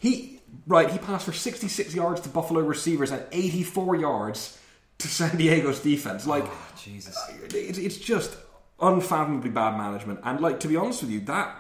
He 0.01 0.41
right, 0.67 0.91
he 0.91 0.99
passed 0.99 1.25
for 1.27 1.33
66 1.33 1.95
yards 1.95 2.21
to 2.23 2.29
Buffalo 2.29 2.61
receivers 2.61 3.11
and 3.11 3.23
84 3.33 3.97
yards 3.97 4.59
to 4.99 5.09
San 5.09 5.37
Diego's 5.37 5.81
defense. 5.81 6.27
Like 6.27 6.45
ah, 6.47 6.73
Jesus. 6.83 7.17
it's, 7.55 7.79
it's 7.79 7.97
just 7.99 8.37
unfathomably 8.81 9.51
bad 9.51 9.77
management. 9.77 10.21
And 10.25 10.41
like 10.41 10.61
to 10.61 10.69
be 10.69 10.77
honest 10.77 11.03
with 11.03 11.11
you, 11.11 11.21
that 11.21 11.57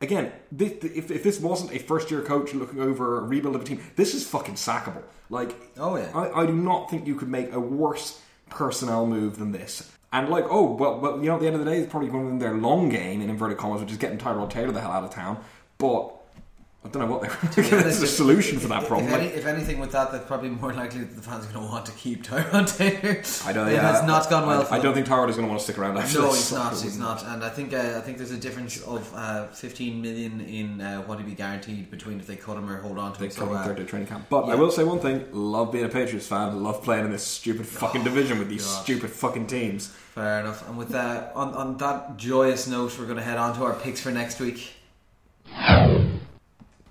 again, 0.00 0.32
this, 0.52 0.72
if, 0.82 1.10
if 1.10 1.22
this 1.22 1.40
wasn't 1.40 1.72
a 1.72 1.78
first 1.78 2.10
year 2.10 2.22
coach 2.22 2.54
looking 2.54 2.80
over 2.80 3.18
a 3.18 3.22
rebuild 3.22 3.56
of 3.56 3.62
a 3.62 3.64
team, 3.64 3.80
this 3.96 4.14
is 4.14 4.26
fucking 4.26 4.54
sackable. 4.54 5.02
Like, 5.30 5.54
Oh, 5.76 5.96
yeah. 5.96 6.10
I, 6.14 6.42
I 6.42 6.46
do 6.46 6.54
not 6.54 6.90
think 6.90 7.06
you 7.06 7.14
could 7.14 7.28
make 7.28 7.52
a 7.52 7.60
worse 7.60 8.20
personnel 8.50 9.06
move 9.06 9.38
than 9.38 9.52
this. 9.52 9.90
And 10.12 10.30
like, 10.30 10.46
oh 10.48 10.72
well, 10.72 11.00
well, 11.00 11.18
you 11.18 11.26
know, 11.26 11.34
at 11.34 11.40
the 11.40 11.46
end 11.46 11.56
of 11.56 11.64
the 11.64 11.70
day, 11.70 11.80
it's 11.80 11.90
probably 11.90 12.08
going 12.08 12.26
to 12.26 12.32
be 12.32 12.38
their 12.38 12.54
long 12.54 12.88
game 12.88 13.20
in 13.20 13.28
inverted 13.28 13.58
commas, 13.58 13.82
which 13.82 13.92
is 13.92 13.98
getting 13.98 14.16
Tyrod 14.16 14.48
Taylor 14.48 14.72
the 14.72 14.80
hell 14.80 14.92
out 14.92 15.04
of 15.04 15.10
town. 15.10 15.44
But 15.76 16.17
I 16.84 16.90
don't 16.90 17.02
know 17.08 17.16
what 17.16 17.22
they're. 17.22 17.30
honest, 17.32 17.56
There's 17.70 18.02
a 18.02 18.06
solution 18.06 18.60
for 18.60 18.68
that 18.68 18.82
if, 18.84 18.88
problem. 18.88 19.08
If, 19.08 19.14
any, 19.14 19.26
if 19.26 19.46
anything, 19.46 19.80
with 19.80 19.90
that, 19.92 20.12
that's 20.12 20.24
probably 20.26 20.48
more 20.50 20.72
likely 20.72 21.00
that 21.00 21.16
the 21.16 21.20
fans 21.20 21.44
are 21.44 21.52
going 21.52 21.66
to 21.66 21.70
want 21.72 21.84
to 21.86 21.92
keep 21.92 22.22
Tyrone 22.22 22.66
Taylor. 22.66 23.20
I 23.44 23.52
don't. 23.52 23.68
It 23.68 23.74
Yeah, 23.74 23.92
has 23.92 24.04
not 24.04 24.30
gone 24.30 24.46
well. 24.46 24.62
I, 24.62 24.64
for 24.64 24.74
I 24.74 24.78
don't 24.78 24.94
think 24.94 25.08
Tyrod 25.08 25.28
is 25.28 25.34
going 25.34 25.46
to 25.46 25.50
want 25.50 25.58
to 25.58 25.64
stick 25.64 25.76
around 25.76 25.98
after 25.98 26.20
No, 26.20 26.28
he's 26.28 26.52
not. 26.52 26.80
He's 26.80 26.96
not, 27.06 27.24
and 27.26 27.42
I 27.42 27.48
think 27.48 27.74
uh, 27.74 27.94
I 27.96 28.00
think 28.00 28.16
there's 28.18 28.30
a 28.30 28.38
difference 28.38 28.80
of 28.84 29.12
uh, 29.12 29.48
15 29.48 30.00
million 30.00 30.40
in 30.40 30.80
uh, 30.80 31.02
what 31.02 31.18
he'd 31.18 31.26
be 31.26 31.34
guaranteed 31.34 31.90
between 31.90 32.20
if 32.20 32.28
they 32.28 32.36
cut 32.36 32.56
him 32.56 32.70
or 32.70 32.80
hold 32.80 32.96
on 32.96 33.12
to 33.12 33.18
They 33.18 33.26
him. 33.26 33.32
So, 33.32 33.46
come 33.46 33.56
uh, 33.56 33.64
third 33.64 33.76
day 33.78 33.84
training 33.84 34.06
camp. 34.08 34.26
But 34.30 34.44
I 34.44 34.54
will 34.54 34.70
say 34.70 34.84
one 34.84 35.00
thing: 35.00 35.26
love 35.32 35.72
being 35.72 35.84
a 35.84 35.88
Patriots 35.88 36.28
fan. 36.28 36.62
Love 36.62 36.84
playing 36.84 37.06
in 37.06 37.10
this 37.10 37.26
stupid 37.26 37.66
fucking 37.66 38.04
division 38.04 38.38
with 38.38 38.48
these 38.48 38.64
God. 38.64 38.84
stupid 38.84 39.10
fucking 39.10 39.48
teams. 39.48 39.88
fair 39.88 40.40
enough. 40.40 40.66
And 40.68 40.78
with 40.78 40.90
that, 40.90 41.32
on 41.34 41.54
on 41.54 41.76
that 41.78 42.16
joyous 42.16 42.68
note, 42.68 42.96
we're 43.00 43.06
going 43.06 43.18
to 43.18 43.22
head 43.24 43.36
on 43.36 43.56
to 43.56 43.64
our 43.64 43.74
picks 43.74 44.00
for 44.00 44.12
next 44.12 44.38
week. 44.38 44.74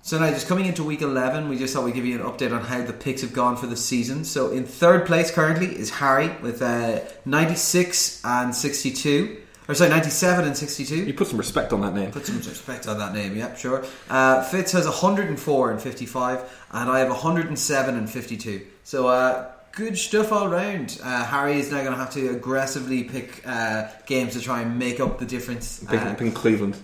So 0.08 0.18
now, 0.18 0.30
just 0.30 0.48
coming 0.48 0.64
into 0.64 0.82
week 0.84 1.02
11, 1.02 1.50
we 1.50 1.58
just 1.58 1.74
thought 1.74 1.84
we'd 1.84 1.92
give 1.92 2.06
you 2.06 2.18
an 2.18 2.24
update 2.24 2.50
on 2.50 2.62
how 2.62 2.82
the 2.82 2.94
picks 2.94 3.20
have 3.20 3.34
gone 3.34 3.58
for 3.58 3.66
the 3.66 3.76
season. 3.76 4.24
So 4.24 4.52
in 4.52 4.64
third 4.64 5.04
place 5.04 5.30
currently 5.30 5.66
is 5.66 5.90
Harry 5.90 6.30
with 6.40 6.62
uh, 6.62 7.00
96 7.26 8.22
and 8.24 8.54
62. 8.54 9.36
Or 9.68 9.74
sorry, 9.74 9.90
97 9.90 10.46
and 10.46 10.56
62. 10.56 11.04
You 11.04 11.12
put 11.12 11.26
some 11.26 11.36
respect 11.36 11.74
on 11.74 11.82
that 11.82 11.92
name. 11.92 12.10
Put 12.10 12.24
some 12.24 12.38
respect 12.38 12.88
on 12.88 12.98
that 12.98 13.12
name, 13.12 13.36
yeah, 13.36 13.54
sure. 13.54 13.84
Uh, 14.08 14.42
Fitz 14.44 14.72
has 14.72 14.86
104 14.86 15.72
and 15.72 15.82
55, 15.82 16.64
and 16.72 16.90
I 16.90 17.00
have 17.00 17.10
107 17.10 17.94
and 17.94 18.08
52. 18.08 18.66
So, 18.84 19.08
uh, 19.08 19.52
good 19.72 19.98
stuff 19.98 20.32
all 20.32 20.48
round. 20.48 20.98
Uh, 21.04 21.26
Harry 21.26 21.58
is 21.58 21.70
now 21.70 21.82
going 21.82 21.92
to 21.92 21.98
have 21.98 22.14
to 22.14 22.30
aggressively 22.30 23.04
pick 23.04 23.46
uh, 23.46 23.88
games 24.06 24.32
to 24.32 24.40
try 24.40 24.62
and 24.62 24.78
make 24.78 25.00
up 25.00 25.18
the 25.18 25.26
difference. 25.26 25.80
Picking, 25.80 25.98
Uh, 25.98 26.14
picking 26.14 26.32
Cleveland 26.32 26.78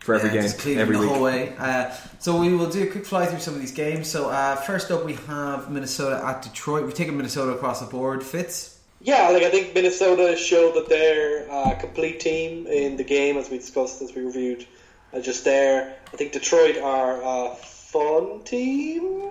for 0.00 0.14
every 0.14 0.30
yeah, 0.30 0.34
game, 0.34 0.42
just 0.42 0.66
every 0.66 0.96
the 0.96 1.02
week. 1.02 1.10
whole 1.10 1.22
way. 1.22 1.54
Uh, 1.58 1.90
so 2.18 2.38
we 2.38 2.52
will 2.52 2.68
do 2.68 2.82
a 2.82 2.86
quick 2.86 3.06
fly 3.06 3.26
through 3.26 3.38
some 3.38 3.54
of 3.54 3.60
these 3.60 3.72
games. 3.72 4.08
So 4.08 4.30
uh, 4.30 4.56
first 4.56 4.90
up, 4.90 5.04
we 5.04 5.14
have 5.14 5.70
Minnesota 5.70 6.24
at 6.24 6.42
Detroit. 6.42 6.84
We've 6.84 6.94
taken 6.94 7.16
Minnesota 7.16 7.52
across 7.52 7.80
the 7.80 7.86
board. 7.86 8.22
Fitz. 8.22 8.78
Yeah, 9.02 9.28
like 9.30 9.42
I 9.42 9.50
think 9.50 9.74
Minnesota 9.74 10.36
showed 10.36 10.74
that 10.74 10.88
they're 10.88 11.46
a 11.48 11.76
complete 11.76 12.20
team 12.20 12.66
in 12.66 12.96
the 12.96 13.04
game, 13.04 13.38
as 13.38 13.48
we 13.48 13.56
discussed, 13.56 14.02
as 14.02 14.14
we 14.14 14.22
reviewed 14.22 14.66
uh, 15.14 15.20
just 15.20 15.44
there. 15.44 15.96
I 16.12 16.16
think 16.16 16.32
Detroit 16.32 16.76
are 16.76 17.20
a 17.22 17.54
fun 17.56 18.42
team, 18.44 19.30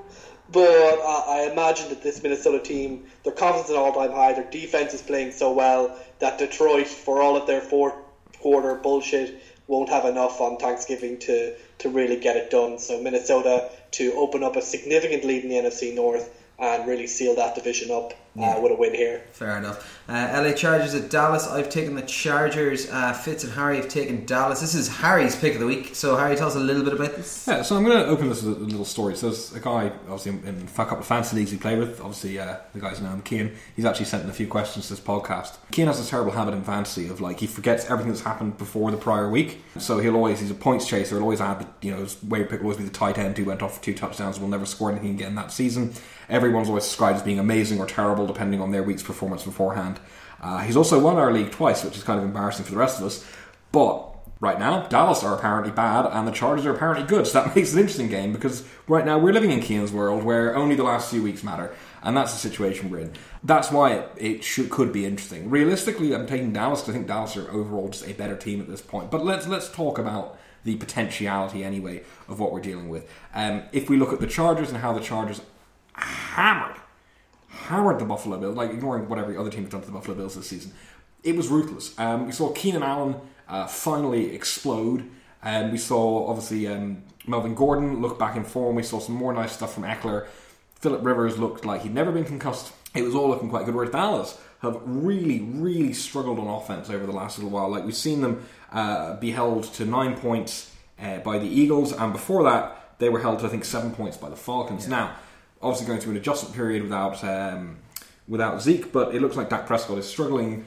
but 0.52 0.68
uh, 0.68 1.24
I 1.28 1.50
imagine 1.52 1.90
that 1.90 2.02
this 2.02 2.24
Minnesota 2.24 2.60
team, 2.60 3.06
their 3.24 3.34
confidence 3.34 3.70
is 3.70 3.76
all 3.76 3.94
time 3.94 4.12
high. 4.12 4.34
Their 4.34 4.50
defense 4.50 4.96
is 4.96 5.04
playing 5.04 5.34
so 5.34 5.54
well 5.54 5.96
that 6.18 6.40
Detroit, 6.40 6.88
for 6.88 7.22
all 7.22 7.38
of 7.38 7.46
their 7.46 7.62
fourth 7.62 7.94
quarter 8.40 8.74
bullshit, 8.74 9.40
won't 9.70 9.90
have 9.90 10.04
enough 10.06 10.42
on 10.42 10.58
Thanksgiving 10.58 11.18
to 11.20 11.54
to 11.78 11.90
really 11.90 12.18
get 12.18 12.36
it 12.36 12.50
done. 12.50 12.78
So 12.80 13.00
Minnesota 13.00 13.70
to 13.92 14.14
open 14.16 14.44
up 14.44 14.56
a 14.56 14.62
significant 14.62 15.24
lead 15.24 15.44
in 15.44 15.50
the 15.50 15.56
NFC 15.56 15.94
North 15.94 16.30
and 16.58 16.86
really 16.86 17.08
seal 17.08 17.36
that 17.36 17.56
division 17.56 17.90
up 17.92 18.14
uh, 18.38 18.60
with 18.62 18.72
a 18.72 18.76
win 18.76 18.94
here. 18.94 19.24
Fair 19.32 19.58
enough. 19.58 19.99
Uh, 20.10 20.42
LA 20.44 20.54
Chargers 20.54 20.96
at 20.96 21.12
Dallas. 21.12 21.48
I've 21.48 21.70
taken 21.70 21.94
the 21.94 22.02
Chargers. 22.02 22.90
Uh, 22.90 23.14
Fitz 23.14 23.44
and 23.44 23.54
Harry 23.54 23.78
have 23.78 23.88
taken 23.88 24.26
Dallas. 24.26 24.60
This 24.60 24.74
is 24.74 24.88
Harry's 24.88 25.36
pick 25.36 25.54
of 25.54 25.60
the 25.60 25.68
week. 25.68 25.94
So 25.94 26.16
Harry, 26.16 26.36
tell 26.36 26.48
us 26.48 26.56
a 26.56 26.60
little 26.60 26.84
bit 26.84 26.94
about 26.94 27.16
this. 27.16 27.48
Yeah, 27.48 27.62
so 27.62 27.78
I'm 27.78 27.84
going 27.84 27.96
to 27.96 28.08
open 28.08 28.28
this 28.28 28.42
with 28.42 28.58
a 28.58 28.60
little 28.60 28.86
story. 28.86 29.16
So 29.16 29.28
there's 29.28 29.54
a 29.54 29.60
guy, 29.60 29.92
obviously, 30.10 30.32
in 30.32 30.68
a 30.68 30.72
couple 30.76 30.98
of 30.98 31.06
fantasy 31.06 31.36
leagues 31.36 31.52
we 31.52 31.60
play 31.60 31.78
with. 31.78 32.02
Obviously, 32.02 32.40
uh, 32.40 32.58
the 32.74 32.80
guys 32.80 33.00
know 33.00 33.10
him, 33.10 33.22
Kean. 33.22 33.52
He's 33.76 33.86
actually 33.86 34.06
sent 34.06 34.24
in 34.24 34.32
a 34.32 34.34
few 34.34 34.48
questions 34.48 34.88
to 34.88 34.96
this 34.96 35.00
podcast. 35.00 35.58
Kean 35.72 35.86
has 35.86 36.00
this 36.00 36.10
terrible 36.10 36.32
habit 36.32 36.56
in 36.56 36.64
fantasy 36.64 37.08
of 37.08 37.22
like 37.22 37.40
he 37.40 37.46
forgets 37.46 37.86
everything 37.86 38.12
that's 38.12 38.24
happened 38.24 38.58
before 38.58 38.90
the 38.90 38.98
prior 38.98 39.30
week. 39.30 39.62
So 39.78 40.00
he'll 40.00 40.16
always 40.16 40.40
he's 40.40 40.50
a 40.50 40.56
points 40.56 40.88
chaser. 40.88 41.18
He'll 41.18 41.24
always 41.24 41.40
add 41.40 41.60
the 41.60 41.88
you 41.88 41.94
know 41.94 42.00
his 42.00 42.22
way 42.24 42.44
pick 42.46 42.62
will 42.62 42.72
always 42.72 42.78
be 42.78 42.84
the 42.84 42.90
tight 42.90 43.20
end 43.20 43.38
who 43.38 43.46
went 43.46 43.62
off 43.62 43.78
for 43.78 43.84
two 43.84 43.94
touchdowns. 43.94 44.40
Will 44.40 44.48
never 44.48 44.66
score 44.66 44.92
anything 44.92 45.12
again 45.12 45.36
that 45.36 45.52
season. 45.52 45.94
Everyone's 46.30 46.70
always 46.70 46.84
described 46.84 47.18
as 47.18 47.24
being 47.24 47.40
amazing 47.40 47.80
or 47.80 47.86
terrible 47.86 48.28
depending 48.28 48.62
on 48.62 48.72
their 48.72 48.84
week's 48.84 49.04
performance 49.04 49.44
beforehand. 49.44 50.00
Uh, 50.42 50.60
he's 50.60 50.78
also 50.78 51.00
won 51.00 51.18
our 51.18 51.34
league 51.34 51.52
twice, 51.52 51.84
which 51.84 51.98
is 51.98 52.04
kind 52.04 52.20
of 52.20 52.26
embarrassing 52.26 52.66
for 52.66 52.72
the 52.72 52.78
rest 52.78 53.00
of 53.00 53.06
us. 53.06 53.26
But 53.72 54.10
Right 54.42 54.58
now, 54.58 54.88
Dallas 54.88 55.22
are 55.22 55.36
apparently 55.36 55.72
bad 55.72 56.06
and 56.06 56.26
the 56.26 56.32
Chargers 56.32 56.66
are 56.66 56.74
apparently 56.74 57.06
good. 57.06 57.28
So 57.28 57.44
that 57.44 57.54
makes 57.56 57.74
an 57.74 57.80
interesting 57.80 58.08
game 58.08 58.32
because 58.32 58.66
right 58.88 59.06
now 59.06 59.18
we're 59.18 59.34
living 59.34 59.52
in 59.52 59.60
Keane's 59.60 59.92
world 59.92 60.24
where 60.24 60.56
only 60.56 60.76
the 60.76 60.84
last 60.84 61.10
few 61.10 61.22
weeks 61.22 61.44
matter, 61.44 61.76
and 62.02 62.16
that's 62.16 62.32
the 62.32 62.40
situation 62.40 62.90
we're 62.90 63.00
in. 63.00 63.12
That's 63.44 63.70
why 63.70 63.96
it, 63.96 64.12
it 64.18 64.44
should, 64.46 64.70
could 64.70 64.94
be 64.94 65.06
interesting. 65.06 65.50
Realistically, 65.50 66.16
I'm 66.16 66.26
taking 66.26 66.54
Dallas 66.54 66.88
I 66.88 66.94
think 66.94 67.08
Dallas 67.08 67.36
are 67.36 67.52
overall 67.52 67.90
just 67.90 68.08
a 68.08 68.14
better 68.14 68.38
team 68.38 68.62
at 68.62 68.70
this 68.70 68.82
point. 68.82 69.12
But 69.12 69.26
let's 69.26 69.46
let's 69.46 69.70
talk 69.70 70.00
about 70.00 70.40
the 70.64 70.78
potentiality 70.78 71.66
anyway 71.66 72.04
of 72.30 72.40
what 72.40 72.54
we're 72.54 72.62
dealing 72.62 72.88
with. 72.88 73.10
Um, 73.34 73.64
if 73.74 73.90
we 73.90 73.98
look 73.98 74.14
at 74.14 74.22
the 74.22 74.28
Chargers 74.28 74.70
and 74.70 74.78
how 74.78 74.94
the 74.94 75.02
Chargers 75.02 75.42
hammered 76.00 76.76
hammered 77.70 78.00
the 78.00 78.06
Buffalo 78.06 78.38
Bills, 78.38 78.56
like 78.56 78.72
ignoring 78.72 79.08
what 79.08 79.20
every 79.20 79.38
other 79.38 79.52
team 79.52 79.62
has 79.62 79.72
done 79.72 79.82
to 79.82 79.88
the 79.88 79.94
Buffalo 79.94 80.18
Bills 80.18 80.36
this 80.36 80.48
season. 80.48 80.74
It 81.24 81.36
was 81.36 81.50
ruthless. 81.50 81.98
Um, 82.00 82.26
we 82.26 82.32
saw 82.32 82.52
Keenan 82.52 82.82
Allen 82.82 83.16
uh, 83.48 83.68
finally 83.68 84.34
explode. 84.34 85.10
And 85.42 85.72
we 85.72 85.78
saw, 85.78 86.28
obviously, 86.28 86.68
um, 86.68 87.04
Melvin 87.28 87.56
Gordon 87.56 88.02
look 88.02 88.20
back 88.20 88.36
in 88.36 88.44
form. 88.44 88.76
We 88.76 88.84
saw 88.84 89.00
some 89.00 89.16
more 89.16 89.34
nice 89.34 89.54
stuff 89.54 89.74
from 89.74 89.84
Ekeler. 89.84 90.28
Philip 90.76 91.04
Rivers 91.04 91.38
looked 91.38 91.64
like 91.64 91.82
he'd 91.82 91.94
never 91.94 92.12
been 92.12 92.26
concussed. 92.26 92.74
It 92.96 93.04
was 93.04 93.16
all 93.16 93.30
looking 93.30 93.50
quite 93.50 93.66
good. 93.66 93.76
Whereas 93.76 93.92
Dallas 93.92 94.38
have 94.62 94.82
really, 94.84 95.42
really 95.42 95.94
struggled 95.94 96.40
on 96.40 96.48
offense 96.48 96.90
over 96.90 97.06
the 97.06 97.12
last 97.12 97.38
little 97.38 97.52
while. 97.52 97.70
Like 97.70 97.86
we've 97.86 97.96
seen 97.96 98.22
them 98.22 98.46
uh, 98.72 99.16
be 99.18 99.32
held 99.32 99.66
to 99.76 99.86
nine 99.86 100.18
points 100.18 100.76
uh, 101.00 101.20
by 101.20 101.38
the 101.38 101.48
Eagles, 101.48 101.94
and 101.94 102.12
before 102.12 102.44
that, 102.44 102.98
they 103.00 103.08
were 103.08 103.20
held 103.20 103.40
to 103.40 103.46
I 103.46 103.50
think 103.50 103.64
seven 103.64 103.92
points 103.92 104.18
by 104.18 104.30
the 104.30 104.36
Falcons. 104.36 104.88
Now, 104.88 105.16
obviously, 105.62 105.88
going 105.88 106.00
through 106.00 106.12
an 106.12 106.18
adjustment 106.18 106.56
period 106.56 106.84
without 106.84 107.24
um, 107.24 107.78
without 108.28 108.62
Zeke, 108.62 108.92
but 108.92 109.14
it 109.16 109.22
looks 109.22 109.36
like 109.36 109.50
Dak 109.50 109.66
Prescott 109.68 109.98
is 109.98 110.08
struggling 110.08 110.66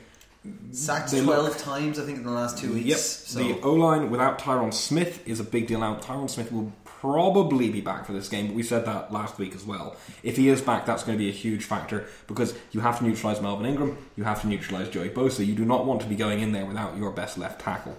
Sacked 0.72 1.12
They 1.12 1.22
12 1.22 1.44
look- 1.44 1.58
times, 1.58 1.98
I 2.00 2.04
think, 2.04 2.18
in 2.18 2.24
the 2.24 2.30
last 2.32 2.58
two 2.58 2.72
weeks. 2.74 2.86
Yep. 2.86 2.98
So 2.98 3.38
The 3.38 3.60
O 3.62 3.74
line 3.74 4.10
without 4.10 4.38
Tyron 4.40 4.74
Smith 4.74 5.26
is 5.26 5.38
a 5.38 5.44
big 5.44 5.68
deal 5.68 5.80
now. 5.80 5.96
Tyron 5.96 6.28
Smith 6.28 6.50
will 6.50 6.72
probably 6.84 7.70
be 7.70 7.80
back 7.80 8.06
for 8.06 8.12
this 8.12 8.28
game, 8.28 8.48
but 8.48 8.56
we 8.56 8.62
said 8.62 8.84
that 8.86 9.12
last 9.12 9.38
week 9.38 9.54
as 9.54 9.64
well. 9.64 9.96
If 10.22 10.36
he 10.36 10.48
is 10.48 10.60
back, 10.60 10.84
that's 10.84 11.04
going 11.04 11.16
to 11.16 11.22
be 11.22 11.28
a 11.30 11.32
huge 11.32 11.64
factor 11.64 12.06
because 12.26 12.54
you 12.72 12.80
have 12.80 12.98
to 12.98 13.04
neutralize 13.04 13.40
Melvin 13.40 13.66
Ingram, 13.66 13.96
you 14.16 14.24
have 14.24 14.40
to 14.42 14.48
neutralize 14.48 14.88
Joey 14.88 15.10
Bosa. 15.10 15.46
You 15.46 15.54
do 15.54 15.64
not 15.64 15.86
want 15.86 16.00
to 16.00 16.08
be 16.08 16.16
going 16.16 16.40
in 16.40 16.50
there 16.52 16.66
without 16.66 16.96
your 16.96 17.12
best 17.12 17.38
left 17.38 17.60
tackle. 17.60 17.96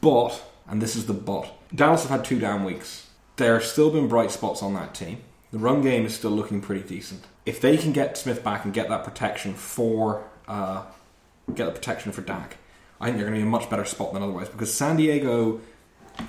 But, 0.00 0.40
and 0.68 0.80
this 0.80 0.96
is 0.96 1.06
the 1.06 1.14
but, 1.14 1.52
Dallas 1.74 2.02
have 2.02 2.10
had 2.10 2.24
two 2.24 2.38
down 2.38 2.64
weeks. 2.64 3.08
There 3.36 3.54
have 3.54 3.64
still 3.64 3.90
been 3.90 4.08
bright 4.08 4.30
spots 4.30 4.62
on 4.62 4.72
that 4.74 4.94
team. 4.94 5.18
The 5.50 5.58
run 5.58 5.80
game 5.80 6.04
is 6.04 6.14
still 6.14 6.30
looking 6.30 6.60
pretty 6.60 6.86
decent. 6.86 7.24
If 7.46 7.60
they 7.60 7.78
can 7.78 7.92
get 7.92 8.18
Smith 8.18 8.44
back 8.44 8.64
and 8.64 8.74
get 8.74 8.88
that 8.90 9.04
protection 9.04 9.54
for 9.54 10.24
uh, 10.46 10.84
get 11.54 11.66
the 11.66 11.72
protection 11.72 12.12
for 12.12 12.20
Dak, 12.20 12.58
I 13.00 13.06
think 13.06 13.16
they're 13.16 13.26
going 13.26 13.34
to 13.34 13.38
be 13.38 13.42
in 13.42 13.48
a 13.48 13.50
much 13.50 13.70
better 13.70 13.84
spot 13.84 14.12
than 14.12 14.22
otherwise 14.22 14.48
because 14.48 14.72
San 14.72 14.96
Diego, 14.96 15.60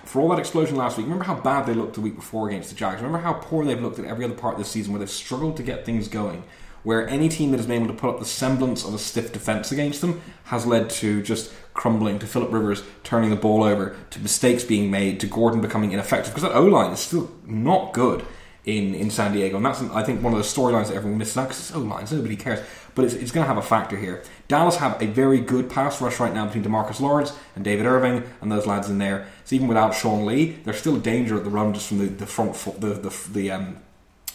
for 0.06 0.22
all 0.22 0.30
that 0.30 0.40
explosion 0.40 0.78
last 0.78 0.98
week, 0.98 1.06
remember 1.06 1.26
how 1.26 1.36
bad 1.36 1.66
they 1.66 1.74
looked 1.74 1.96
the 1.96 2.02
week 2.02 2.16
before 2.16 2.48
against 2.48 2.70
the 2.70 2.76
Jags? 2.76 3.02
Remember 3.02 3.18
how 3.18 3.34
poor 3.34 3.66
they've 3.66 3.82
looked 3.82 4.00
at 4.00 4.06
every 4.06 4.24
other 4.24 4.36
part 4.36 4.54
of 4.54 4.60
this 4.60 4.70
season 4.70 4.94
where 4.94 5.00
they've 5.00 5.10
struggled 5.10 5.58
to 5.58 5.64
get 5.64 5.86
things 5.86 6.08
going? 6.08 6.44
Where 6.84 7.06
any 7.10 7.28
team 7.28 7.52
that 7.52 7.58
has 7.58 7.66
been 7.66 7.84
able 7.84 7.94
to 7.94 8.00
put 8.00 8.10
up 8.10 8.20
the 8.20 8.26
semblance 8.26 8.86
of 8.86 8.94
a 8.94 9.00
stiff 9.00 9.34
defense 9.34 9.74
against 9.74 10.00
them 10.00 10.22
has 10.46 10.66
led 10.66 10.90
to 10.92 11.22
just 11.22 11.52
crumbling, 11.74 12.20
to 12.20 12.28
Philip 12.28 12.54
Rivers 12.54 12.84
turning 13.04 13.32
the 13.32 13.36
ball 13.36 13.64
over, 13.64 13.98
to 14.12 14.20
mistakes 14.22 14.64
being 14.64 14.90
made, 14.90 15.20
to 15.20 15.28
Gordon 15.28 15.60
becoming 15.60 15.92
ineffective 15.92 16.34
because 16.34 16.50
that 16.50 16.56
O 16.56 16.64
line 16.64 16.92
is 16.92 17.02
still 17.02 17.30
not 17.46 17.92
good 17.92 18.26
in, 18.66 18.94
in 18.94 19.10
San 19.10 19.34
Diego, 19.34 19.58
and 19.58 19.66
that's 19.66 19.82
I 19.82 20.04
think 20.04 20.22
one 20.22 20.34
of 20.34 20.40
the 20.40 20.46
storylines 20.46 20.88
that 20.88 20.96
everyone 20.96 21.18
misses 21.18 21.38
out 21.38 21.48
because 21.48 21.60
it's 21.60 21.76
O 21.76 21.80
lines, 21.80 22.12
nobody 22.12 22.36
cares, 22.36 22.60
but 22.96 23.06
it's, 23.06 23.14
it's 23.14 23.32
going 23.32 23.44
to 23.44 23.48
have 23.48 23.58
a 23.58 23.66
factor 23.66 23.98
here. 23.98 24.24
Dallas 24.48 24.76
have 24.78 25.02
a 25.02 25.08
very 25.08 25.40
good 25.40 25.70
pass 25.70 26.02
rush 26.02 26.20
right 26.20 26.34
now 26.34 26.46
between 26.46 26.64
Demarcus 26.64 27.00
Lawrence 27.00 27.38
and 27.56 27.64
David 27.64 27.86
Irving 27.86 28.24
and 28.42 28.52
those 28.52 28.66
lads 28.66 28.90
in 28.90 28.98
there. 28.98 29.28
So 29.46 29.56
even 29.56 29.68
without 29.68 29.96
Sean 29.96 30.26
Lee, 30.26 30.58
there's 30.64 30.78
still 30.78 30.98
a 30.98 31.00
danger 31.00 31.38
at 31.38 31.44
the 31.44 31.50
run 31.50 31.74
just 31.74 31.88
from 31.88 32.00
the, 32.00 32.06
the 32.06 32.28
front 32.28 32.56
foot, 32.56 32.82
the 32.82 32.90
the, 32.94 33.28
the 33.32 33.52
um, 33.52 33.78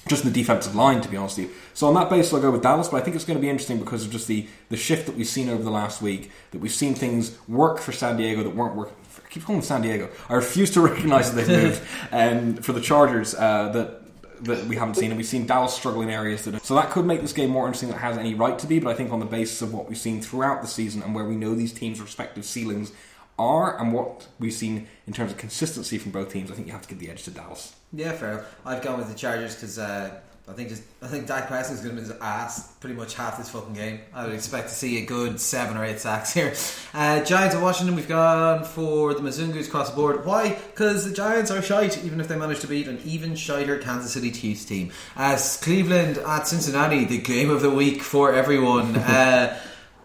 just 0.09 0.25
the 0.25 0.31
defensive 0.31 0.75
line, 0.75 1.01
to 1.01 1.09
be 1.09 1.17
honest 1.17 1.39
with 1.39 1.49
you. 1.49 1.55
So 1.73 1.87
on 1.87 1.95
that 1.95 2.11
basis, 2.11 2.33
I'll 2.35 2.41
go 2.41 2.51
with 2.51 2.63
Dallas, 2.63 2.89
but 2.89 2.99
I 2.99 3.01
think 3.05 3.17
it's 3.17 3.25
going 3.25 3.39
to 3.39 3.43
be 3.43 3.49
interesting 3.49 3.79
because 3.79 4.05
of 4.05 4.11
just 4.11 4.29
the, 4.29 4.47
the 4.69 4.77
shift 4.77 5.07
that 5.07 5.17
we've 5.17 5.27
seen 5.27 5.49
over 5.49 5.63
the 5.63 5.71
last 5.71 6.03
week, 6.03 6.31
that 6.51 6.59
we've 6.59 6.73
seen 6.73 6.95
things 6.95 7.39
work 7.49 7.79
for 7.79 7.93
San 7.93 8.17
Diego 8.17 8.43
that 8.43 8.55
weren't 8.55 8.75
working. 8.75 8.95
I 9.25 9.29
keep 9.31 9.45
calling 9.45 9.63
San 9.63 9.83
Diego. 9.83 10.11
I 10.29 10.35
refuse 10.35 10.71
to 10.73 10.81
recognise 10.83 11.33
that 11.33 11.47
they've 11.47 11.63
moved. 11.63 11.83
And 12.13 12.65
for 12.65 12.73
the 12.73 12.81
Chargers, 12.81 13.35
uh, 13.35 13.71
that 13.71 14.04
that 14.45 14.67
we 14.67 14.77
haven't 14.77 14.95
seen, 14.95 15.11
and 15.11 15.17
we've 15.17 15.27
seen 15.27 15.47
Dallas 15.47 15.75
struggle 15.75 16.03
in 16.03 16.11
areas 16.11 16.45
that. 16.45 16.65
So 16.65 16.75
that 16.75 16.91
could 16.91 17.07
make 17.07 17.21
this 17.21 17.33
game 17.33 17.51
more 17.51 17.67
interesting 17.67 17.91
than 17.91 17.99
it 17.99 18.03
has 18.03 18.19
any 18.19 18.35
right 18.35 18.59
to 18.59 18.67
be. 18.67 18.79
But 18.79 18.91
I 18.91 18.95
think 18.95 19.13
on 19.13 19.21
the 19.21 19.27
basis 19.27 19.63
of 19.63 19.73
what 19.73 19.89
we've 19.89 19.99
seen 19.99 20.21
throughout 20.21 20.63
the 20.63 20.69
season 20.69 21.03
and 21.03 21.15
where 21.15 21.25
we 21.25 21.37
know 21.37 21.55
these 21.55 21.73
teams' 21.73 22.01
respective 22.01 22.45
ceilings 22.45 22.93
are, 23.39 23.79
and 23.81 23.93
what 23.93 24.29
we've 24.39 24.53
seen 24.53 24.87
in 25.07 25.13
terms 25.13 25.33
of 25.33 25.39
consistency 25.39 25.99
from 25.99 26.13
both 26.13 26.33
teams, 26.33 26.51
I 26.51 26.55
think 26.55 26.67
you 26.67 26.73
have 26.73 26.83
to 26.83 26.89
give 26.89 26.99
the 26.99 27.11
edge 27.11 27.25
to 27.25 27.31
Dallas. 27.31 27.75
Yeah, 27.93 28.13
fair. 28.13 28.47
I've 28.65 28.83
gone 28.83 28.99
with 28.99 29.09
the 29.09 29.15
Chargers 29.15 29.55
because 29.55 29.79
uh, 29.79 30.21
I 30.47 30.53
think 30.53 30.69
just 30.69 30.83
I 31.01 31.07
think 31.07 31.27
Dak 31.27 31.49
Prescott's 31.49 31.81
going 31.81 31.97
to 31.97 32.03
be 32.03 32.07
his 32.07 32.19
ass 32.21 32.75
pretty 32.75 32.95
much 32.95 33.15
half 33.15 33.39
this 33.39 33.49
fucking 33.49 33.73
game. 33.73 34.01
I 34.13 34.27
would 34.27 34.35
expect 34.35 34.69
to 34.69 34.75
see 34.75 35.03
a 35.03 35.07
good 35.07 35.41
seven 35.41 35.79
or 35.79 35.85
eight 35.85 36.01
sacks 36.01 36.33
here. 36.33 36.55
Uh, 36.97 37.25
Giants 37.25 37.57
of 37.57 37.61
Washington, 37.61 37.97
we've 37.97 38.07
gone 38.07 38.63
for 38.63 39.15
the 39.15 39.21
Mizungus 39.21 39.67
across 39.67 39.91
the 39.91 39.97
board. 39.97 40.25
Why? 40.25 40.51
Because 40.51 41.05
the 41.05 41.13
Giants 41.13 41.51
are 41.51 41.61
shite, 41.61 42.05
even 42.05 42.21
if 42.21 42.29
they 42.29 42.37
manage 42.37 42.61
to 42.61 42.69
beat 42.69 42.87
an 42.87 43.01
even 43.05 43.35
shiter 43.35 43.79
Kansas 43.79 44.13
City 44.13 44.31
Chiefs 44.31 44.65
team. 44.65 44.93
As 45.17 45.57
Cleveland 45.57 46.19
at 46.19 46.47
Cincinnati, 46.47 47.05
the 47.05 47.19
game 47.19 47.51
of 47.51 47.63
the 47.63 47.71
week 47.71 48.01
for 48.01 48.33
everyone. 48.33 48.95
uh, 48.97 49.59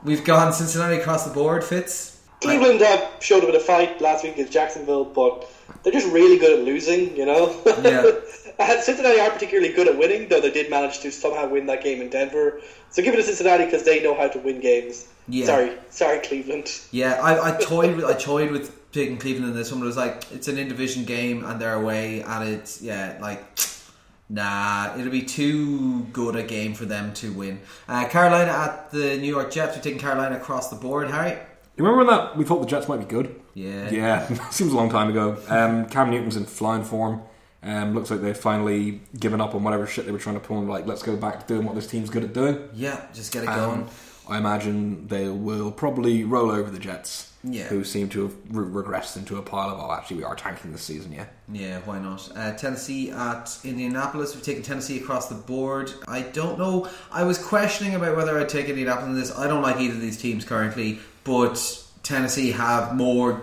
we've 0.04 0.24
gone 0.24 0.52
Cincinnati 0.52 0.96
across 0.98 1.28
the 1.28 1.34
board. 1.34 1.64
Fitz. 1.64 2.20
Cleveland 2.42 2.82
uh, 2.82 3.08
showed 3.20 3.44
a 3.44 3.46
bit 3.46 3.54
of 3.54 3.62
fight 3.62 4.02
last 4.02 4.24
week 4.24 4.34
against 4.34 4.52
Jacksonville, 4.52 5.06
but 5.06 5.48
they're 5.84 5.94
just 5.94 6.12
really 6.12 6.40
good 6.40 6.58
at 6.58 6.66
losing, 6.66 7.16
you 7.16 7.28
know. 7.28 7.56
Yeah. 7.84 8.12
and 8.60 8.82
Cincinnati 8.84 9.20
aren't 9.20 9.34
particularly 9.34 9.74
good 9.74 9.88
at 9.88 9.98
winning, 9.98 10.28
though 10.28 10.42
they 10.42 10.52
did 10.52 10.70
manage 10.70 11.00
to 11.00 11.12
somehow 11.12 11.48
win 11.48 11.66
that 11.68 11.84
game 11.84 12.02
in 12.02 12.10
Denver. 12.10 12.62
So 12.92 13.02
give 13.02 13.14
it 13.14 13.18
to 13.18 13.24
Cincinnati 13.24 13.66
because 13.66 13.84
they 13.84 14.04
know 14.04 14.16
how 14.16 14.28
to 14.28 14.40
win 14.40 14.60
games. 14.60 15.08
Yeah. 15.28 15.46
Sorry, 15.46 15.78
sorry, 15.90 16.20
Cleveland. 16.20 16.72
Yeah, 16.92 17.20
I, 17.22 17.54
I 17.54 17.58
toyed 17.62 17.96
with 17.96 18.06
I 18.06 18.14
toyed 18.14 18.52
with 18.52 18.92
picking 18.92 19.18
Cleveland 19.18 19.52
in 19.52 19.56
this 19.56 19.72
one, 19.72 19.80
but 19.80 19.86
it 19.86 19.88
was 19.88 19.98
like 19.98 20.26
it's 20.32 20.48
an 20.48 20.58
in 20.58 20.68
division 20.68 21.06
game 21.06 21.46
and 21.46 21.62
they're 21.62 21.76
away, 21.76 22.22
and 22.22 22.50
it's 22.50 22.82
yeah 22.82 23.18
like. 23.22 23.44
Nah, 24.32 24.96
it'll 24.96 25.12
be 25.12 25.24
too 25.24 26.02
good 26.14 26.36
a 26.36 26.44
game 26.44 26.76
for 26.76 26.86
them 26.86 27.16
to 27.16 27.34
win. 27.34 27.60
Uh, 27.88 28.08
Carolina 28.08 28.52
at 28.52 28.92
the 28.92 29.18
New 29.18 29.28
York 29.28 29.50
Jets. 29.50 29.76
We're 29.76 29.82
taking 29.82 29.98
Carolina 30.00 30.36
across 30.38 30.70
the 30.70 30.76
board. 30.76 31.10
Harry, 31.10 31.32
You 31.32 31.84
remember 31.84 32.06
when 32.06 32.08
that 32.16 32.38
we 32.38 32.46
thought 32.46 32.60
the 32.60 32.68
Jets 32.68 32.88
might 32.88 33.00
be 33.00 33.06
good? 33.06 33.34
yeah, 33.56 33.90
Yeah, 33.90 34.50
seems 34.52 34.72
a 34.72 34.76
long 34.76 34.92
time 34.92 35.10
ago. 35.10 35.36
Um, 35.48 35.88
Cam 35.88 36.12
Newton's 36.12 36.36
in 36.38 36.46
flying 36.46 36.84
form. 36.84 37.24
Um, 37.62 37.94
looks 37.94 38.10
like 38.10 38.22
they've 38.22 38.38
finally 38.38 39.02
given 39.20 39.42
up 39.42 39.54
on 39.54 39.64
whatever 39.64 39.86
shit 39.86 40.06
they 40.06 40.12
were 40.14 40.18
trying 40.20 40.36
to 40.40 40.46
pull. 40.46 40.60
And 40.60 40.70
like, 40.70 40.86
let's 40.88 41.04
go 41.04 41.16
back 41.18 41.42
to 41.42 41.54
doing 41.54 41.66
what 41.66 41.76
this 41.76 41.88
team's 41.88 42.10
good 42.10 42.24
at 42.24 42.34
doing. 42.34 42.58
yeah. 42.74 43.02
Just 43.14 43.34
get 43.34 43.44
it 43.44 43.50
Um, 43.50 43.56
going. 43.60 43.90
I 44.30 44.38
imagine 44.38 45.08
they 45.08 45.28
will 45.28 45.72
probably 45.72 46.24
roll 46.24 46.52
over 46.52 46.70
the 46.70 46.78
Jets, 46.78 47.32
Yeah. 47.44 47.64
who 47.66 47.84
seem 47.84 48.10
to 48.10 48.22
have 48.24 48.34
re- 48.52 48.84
regressed 48.84 49.18
into 49.18 49.38
a 49.38 49.42
pile 49.42 49.72
of, 49.72 49.80
oh, 49.80 49.92
actually, 49.92 50.18
we 50.18 50.24
are 50.24 50.36
tanking 50.36 50.72
this 50.72 50.84
season, 50.84 51.12
yeah. 51.12 51.26
Yeah, 51.52 51.80
why 51.84 51.98
not? 51.98 52.30
Uh, 52.36 52.52
Tennessee 52.54 53.10
at 53.10 53.58
Indianapolis. 53.64 54.36
We've 54.36 54.44
taken 54.44 54.62
Tennessee 54.62 55.00
across 55.00 55.30
the 55.30 55.36
board. 55.36 55.92
I 56.08 56.22
don't 56.22 56.60
know. 56.60 56.88
I 57.12 57.24
was 57.24 57.40
questioning 57.40 57.96
about 57.96 58.16
whether 58.16 58.40
I'd 58.40 58.50
take 58.50 58.70
Indianapolis 58.70 59.08
in 59.10 59.16
this. 59.20 59.36
I 59.38 59.48
don't 59.48 59.64
like 59.64 59.80
either 59.80 59.96
of 59.96 60.02
these 60.02 60.18
teams 60.18 60.46
currently, 60.46 61.00
but 61.24 61.84
Tennessee 62.04 62.52
have 62.52 62.96
more 62.96 63.42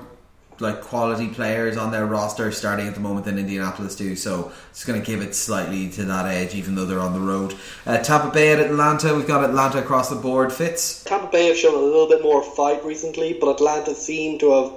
like 0.61 0.81
quality 0.81 1.29
players 1.29 1.77
on 1.77 1.91
their 1.91 2.07
roster 2.07 2.51
starting 2.53 2.87
at 2.87 2.95
the 2.95 3.01
moment 3.01 3.27
than 3.27 3.39
Indianapolis 3.39 3.97
do. 3.97 4.17
So 4.17 4.53
it's 4.71 4.85
going 4.85 5.01
to 5.01 5.07
give 5.07 5.21
it 5.21 5.35
slightly 5.35 5.89
to 5.91 6.05
that 6.05 6.27
edge, 6.27 6.55
even 6.55 6.75
though 6.75 6.87
they're 6.87 7.01
on 7.01 7.13
the 7.13 7.21
road. 7.21 7.55
Uh, 7.85 7.99
Tampa 7.99 8.33
Bay 8.33 8.53
at 8.53 8.61
Atlanta. 8.61 9.15
We've 9.15 9.27
got 9.27 9.45
Atlanta 9.45 9.79
across 9.79 10.09
the 10.11 10.17
board. 10.17 10.53
Fitz. 10.53 11.05
Tampa 11.05 11.27
Bay 11.27 11.49
have 11.49 11.57
shown 11.57 11.75
a 11.75 11.79
little 11.79 12.09
bit 12.09 12.23
more 12.23 12.43
fight 12.43 12.85
recently, 12.85 13.37
but 13.39 13.51
Atlanta 13.51 13.95
seem 13.95 14.39
to 14.39 14.51
have, 14.53 14.73